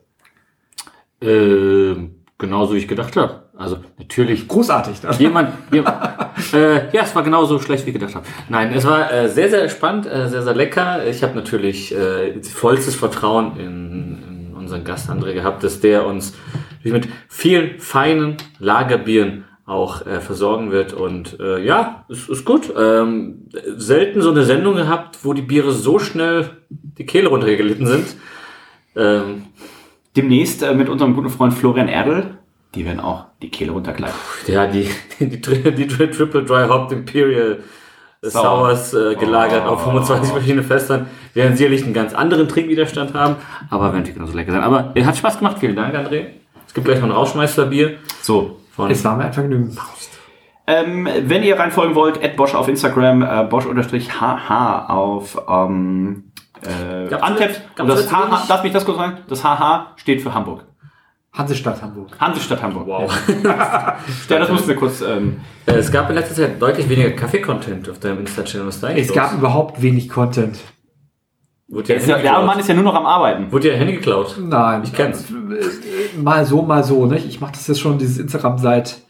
Äh, 1.22 1.96
genauso 2.38 2.76
wie 2.76 2.78
ich 2.78 2.88
gedacht 2.88 3.16
habe. 3.18 3.50
Also 3.58 3.78
natürlich. 3.98 4.48
Großartig. 4.48 4.98
Jemand, 5.20 5.50
jemand 5.72 5.98
äh, 6.54 6.90
ja, 6.92 7.04
es 7.04 7.16
war 7.16 7.24
genauso 7.24 7.60
schlecht, 7.60 7.86
wie 7.86 7.90
ich 7.90 7.94
gedacht 7.94 8.16
habe. 8.16 8.26
Nein, 8.50 8.74
es 8.74 8.86
war 8.86 9.12
äh, 9.12 9.30
sehr, 9.30 9.50
sehr 9.50 9.70
spannend, 9.70 10.06
äh, 10.06 10.28
sehr, 10.28 10.44
sehr 10.44 10.56
lecker. 10.56 11.06
Ich 11.08 11.24
habe 11.24 11.36
natürlich 11.36 11.96
äh, 11.96 12.42
vollstes 12.44 12.96
Vertrauen 12.96 13.58
in, 13.58 14.50
in 14.50 14.54
unseren 14.56 14.84
Gast 14.84 15.10
André 15.10 15.34
gehabt, 15.34 15.64
dass 15.64 15.80
der 15.80 16.06
uns 16.06 16.36
mit 16.84 17.08
vielen 17.28 17.80
feinen 17.80 18.38
Lagerbieren 18.60 19.46
auch 19.66 20.06
äh, 20.06 20.20
versorgen 20.20 20.72
wird. 20.72 20.94
Und 20.94 21.40
äh, 21.40 21.64
ja, 21.64 22.06
es 22.10 22.28
ist 22.28 22.46
gut. 22.46 22.74
Ähm, 22.76 23.50
selten 23.78 24.22
so 24.22 24.32
eine 24.32 24.44
Sendung 24.44 24.76
gehabt, 24.76 25.20
wo 25.24 25.34
die 25.34 25.44
Biere 25.44 25.72
so 25.72 26.00
schnell 26.00 26.50
die 26.70 27.06
Kehle 27.06 27.30
runtergelitten 27.30 27.86
sind. 27.86 28.08
Ähm, 28.96 29.46
Demnächst 30.16 30.66
mit 30.74 30.90
unserem 30.90 31.14
guten 31.14 31.30
Freund 31.30 31.54
Florian 31.54 31.88
Erdl 31.88 32.39
die 32.76 32.86
werden 32.86 33.00
auch 33.00 33.26
die 33.42 33.50
Kehle 33.50 33.72
runtergleiten. 33.72 34.18
Ja, 34.48 34.68
die, 34.68 34.90
die, 35.20 35.42
die, 35.42 35.74
die 35.74 35.88
Triple 35.88 36.44
Dry 36.44 36.68
Hopped 36.68 36.92
Imperial 36.92 37.64
Sours 38.22 38.94
äh, 38.94 39.16
gelagert 39.16 39.64
oh. 39.66 39.72
auf 39.72 39.84
25 39.84 40.32
verschiedene 40.32 40.64
Fässern, 40.64 41.08
werden 41.34 41.56
sicherlich 41.56 41.84
einen 41.86 41.94
ganz 41.94 42.14
anderen 42.14 42.50
Trinkwiderstand 42.50 43.14
haben, 43.14 43.38
aber 43.70 43.86
werden 43.86 44.00
natürlich 44.00 44.16
genauso 44.16 44.36
lecker 44.36 44.52
sein. 44.52 44.62
Aber 44.62 44.92
es 44.94 45.06
hat 45.06 45.18
Spaß 45.18 45.38
gemacht, 45.40 45.58
vielen 45.60 45.76
Dank, 45.76 45.96
André. 45.96 46.26
Es 46.68 46.74
gibt 46.74 46.86
gleich 46.86 47.00
noch 47.00 47.08
ein 47.08 47.12
Rausschmeißerbier. 47.12 47.98
So. 48.22 48.60
Von 48.76 48.92
es 48.92 49.04
war 49.04 49.16
mir 49.16 49.26
einfach 49.26 49.42
genügend. 49.42 49.78
Ähm, 50.68 51.08
wenn 51.24 51.44
ihr 51.44 51.58
reinfolgen 51.58 51.96
wollt, 51.96 52.24
at 52.24 52.36
Bosch 52.36 52.54
auf 52.54 52.68
Instagram, 52.68 53.24
äh, 53.24 53.44
Bosch-HH 53.50 54.86
auf 54.88 55.42
ähm, 55.50 56.32
äh, 56.62 57.14
Antep. 57.16 57.60
Das 57.76 58.12
HH, 58.12 58.48
darf 58.48 58.64
mich 58.64 58.72
das 58.72 58.86
kurz 58.86 58.98
sagen? 58.98 59.18
Das 59.28 59.44
HH 59.44 59.94
steht 59.96 60.22
für 60.22 60.34
Hamburg. 60.34 60.66
Hansestadt 61.40 61.82
Hamburg. 61.82 62.10
Hansestadt 62.20 62.62
Hamburg. 62.62 62.86
Wow. 62.86 63.12
ja, 63.44 63.96
das 64.28 64.50
mussten 64.50 64.68
wir 64.68 64.76
kurz. 64.76 65.02
Ähm 65.02 65.38
es 65.66 65.92
gab 65.92 66.10
in 66.10 66.16
letzter 66.16 66.36
Zeit 66.36 66.62
deutlich 66.62 66.90
weniger 66.90 67.12
Kaffee-Content 67.12 67.90
auf 67.90 68.00
deinem 68.00 68.20
Insta-Channel. 68.20 68.68
Was 68.68 68.82
da 68.82 68.90
Es 68.90 69.08
los? 69.08 69.16
gab 69.16 69.34
überhaupt 69.34 69.82
wenig 69.82 70.10
Content. 70.10 70.60
Der, 71.70 72.00
ja, 72.00 72.18
der 72.18 72.36
arme 72.36 72.48
Mann 72.48 72.60
ist 72.60 72.68
ja 72.68 72.74
nur 72.74 72.84
noch 72.84 72.96
am 72.96 73.06
Arbeiten. 73.06 73.52
Wurde 73.52 73.70
dir 73.70 73.78
Handy 73.78 73.94
geklaut? 73.94 74.36
Nein. 74.40 74.82
Ich 74.84 74.92
kenn's. 74.94 75.26
Mal 76.18 76.46
so, 76.46 76.64
mal 76.64 76.84
so. 76.84 77.06
Nicht? 77.06 77.28
Ich 77.28 77.40
mache 77.40 77.52
das 77.54 77.68
jetzt 77.68 77.80
schon, 77.80 77.98
dieses 78.00 78.18
Instagram 78.18 78.58
seit 78.58 79.02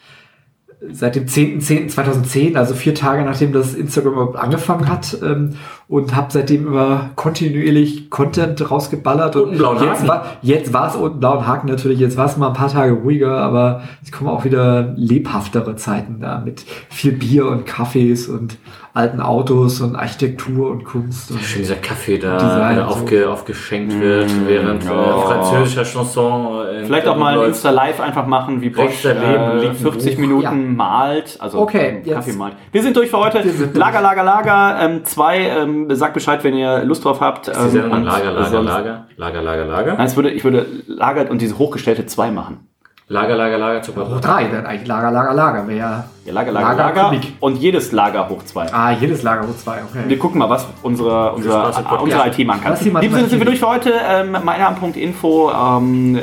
seit 0.92 1.16
dem 1.16 1.26
10.10.2010, 1.26 2.56
also 2.56 2.74
vier 2.74 2.96
Tage 2.96 3.24
nachdem 3.24 3.52
das 3.52 3.74
Instagram 3.74 4.36
angefangen 4.36 4.88
hat 4.88 5.18
ähm, 5.22 5.56
und 5.90 6.16
habe 6.16 6.28
seitdem 6.30 6.68
immer 6.68 7.10
kontinuierlich 7.16 8.12
Content 8.12 8.70
rausgeballert 8.70 9.36
und, 9.36 9.50
und 9.50 9.58
blauen 9.58 9.84
jetzt 9.84 10.08
war 10.08 10.38
jetzt 10.44 10.72
war 10.72 10.88
es 10.88 10.96
unten 10.96 11.20
blauen 11.20 11.48
Haken 11.48 11.68
natürlich, 11.68 12.00
jetzt 12.00 12.16
war 12.16 12.28
es 12.28 12.38
mal 12.38 12.50
ein 12.50 12.54
paar 12.54 12.72
Tage 12.72 12.94
ruhiger, 12.94 13.36
aber 13.38 13.82
es 14.04 14.12
kommen 14.12 14.30
auch 14.30 14.46
wieder 14.46 14.94
lebhaftere 14.96 15.76
Zeiten 15.78 16.20
da 16.20 16.44
mit 16.46 16.64
viel 16.90 17.14
Bier 17.14 17.48
und 17.48 17.66
Kaffees 17.66 18.30
und 18.30 18.60
alten 18.94 19.22
Autos 19.22 19.82
und 19.82 19.96
Architektur 19.96 20.72
und 20.72 20.84
Kunst. 20.84 21.32
Und 21.32 21.42
Schön 21.42 21.62
dieser 21.62 21.76
Kaffee 21.76 22.18
da 22.18 22.38
Design, 22.38 22.80
aufge, 22.80 23.24
so. 23.24 23.30
aufgeschenkt 23.30 24.00
wird, 24.00 24.30
mmh, 24.30 24.48
während 24.48 24.84
oh. 24.90 25.22
französischer 25.22 25.84
Chanson. 25.84 26.66
Vielleicht 26.86 27.08
auch 27.08 27.16
mal 27.16 27.40
ein 27.40 27.48
Insta 27.50 27.70
Live 27.70 28.00
einfach 28.00 28.26
machen, 28.26 28.62
wie 28.62 28.70
Bosch 28.70 29.06
äh, 29.06 29.74
40 29.74 30.18
Minuten 30.18 30.44
ja. 30.44 30.52
malt, 30.52 31.38
also 31.40 31.60
okay, 31.60 32.02
Kaffee 32.08 32.34
malt. 32.34 32.56
Wir 32.72 32.82
sind 32.82 32.96
durch 32.96 33.10
für 33.10 33.20
heute. 33.20 33.44
Lager, 33.74 34.02
Lager, 34.02 34.24
Lager. 34.24 34.80
Ähm, 34.82 35.06
zwei, 35.06 35.38
ähm, 35.40 35.79
sagt 35.92 36.14
Bescheid, 36.14 36.44
wenn 36.44 36.56
ihr 36.56 36.84
Lust 36.84 37.06
drauf 37.06 37.22
habt. 37.22 37.48
Ähm, 37.48 37.54
Sie 37.70 37.78
sagen 37.78 38.04
Lager, 38.04 38.32
Lager, 38.32 38.62
Lager, 38.62 39.06
Lager, 39.18 39.42
Lager, 39.42 39.66
Lager. 39.66 39.94
Nein, 39.96 40.08
ich 40.08 40.16
würde, 40.16 40.32
ich 40.32 40.44
würde 40.44 40.66
Lager 40.88 41.30
und 41.30 41.42
diese 41.42 41.58
hochgestellte 41.58 42.06
zwei 42.06 42.32
machen. 42.32 42.68
Lager, 43.12 43.36
Lager, 43.36 43.58
Lager, 43.58 43.82
Zucker. 43.82 44.08
Hoch 44.08 44.22
drei, 44.22 44.48
dann 44.50 44.68
eigentlich 44.68 44.88
Lager, 44.88 45.10
Lager, 45.10 45.34
Lager. 45.34 45.68
Wäre 45.68 45.80
ja, 45.80 46.06
ja 46.26 46.34
Lager, 46.34 46.52
Lager, 46.52 46.76
Lager. 46.76 47.04
Lager 47.04 47.22
und 47.40 47.56
jedes 47.58 47.92
Lager 47.92 48.30
hoch 48.30 48.44
zwei. 48.44 48.72
Ah, 48.72 48.92
jedes 48.92 49.24
Lager 49.24 49.48
hoch 49.48 49.58
zwei, 49.58 49.78
okay. 49.78 50.04
Wir 50.06 50.20
gucken 50.20 50.38
mal, 50.38 50.50
was 50.50 50.68
unsere, 50.84 51.34
unsere, 51.34 51.74
unsere 52.02 52.28
IT 52.28 52.46
machen 52.46 52.62
kann. 52.62 52.74
In 52.74 53.02
diesem 53.02 53.16
Sinne 53.16 53.28
sind 53.30 53.40
wir 53.40 53.46
durch 53.46 53.60
für 53.60 53.68
heute. 53.68 53.94
Ähm, 54.08 54.38
Meinam.info. 54.44 55.52
Ähm, 55.52 56.16
äh, 56.18 56.22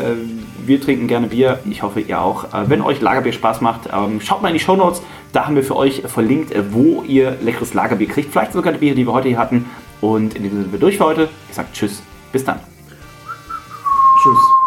wir 0.66 0.80
trinken 0.80 1.06
gerne 1.06 1.28
Bier. 1.28 1.60
Ich 1.70 1.82
hoffe, 1.82 2.00
ihr 2.00 2.20
auch. 2.20 2.52
Äh, 2.52 2.68
wenn 2.68 2.82
euch 2.82 3.00
Lagerbier 3.00 3.32
Spaß 3.32 3.60
macht, 3.60 3.88
ähm, 3.92 4.20
schaut 4.20 4.42
mal 4.42 4.48
in 4.48 4.54
die 4.54 4.60
Show 4.60 4.76
Notes. 4.76 5.02
Da 5.32 5.46
haben 5.46 5.56
wir 5.56 5.62
für 5.62 5.76
euch 5.76 6.02
verlinkt, 6.06 6.52
äh, 6.52 6.72
wo 6.72 7.02
ihr 7.02 7.36
leckeres 7.42 7.74
Lagerbier 7.74 8.08
kriegt. 8.08 8.32
Vielleicht 8.32 8.52
sogar 8.52 8.72
die 8.72 8.78
Biere, 8.78 8.94
die 8.94 9.06
wir 9.06 9.12
heute 9.12 9.28
hier 9.28 9.38
hatten. 9.38 9.66
Und 10.00 10.34
in 10.34 10.42
diesem 10.42 10.58
Sinne 10.58 10.62
sind 10.62 10.72
wir 10.72 10.80
durch 10.80 10.96
für 10.98 11.04
heute. 11.04 11.28
Ich 11.48 11.54
sage 11.54 11.68
Tschüss. 11.72 12.02
Bis 12.32 12.44
dann. 12.44 12.60
Tschüss. 14.22 14.65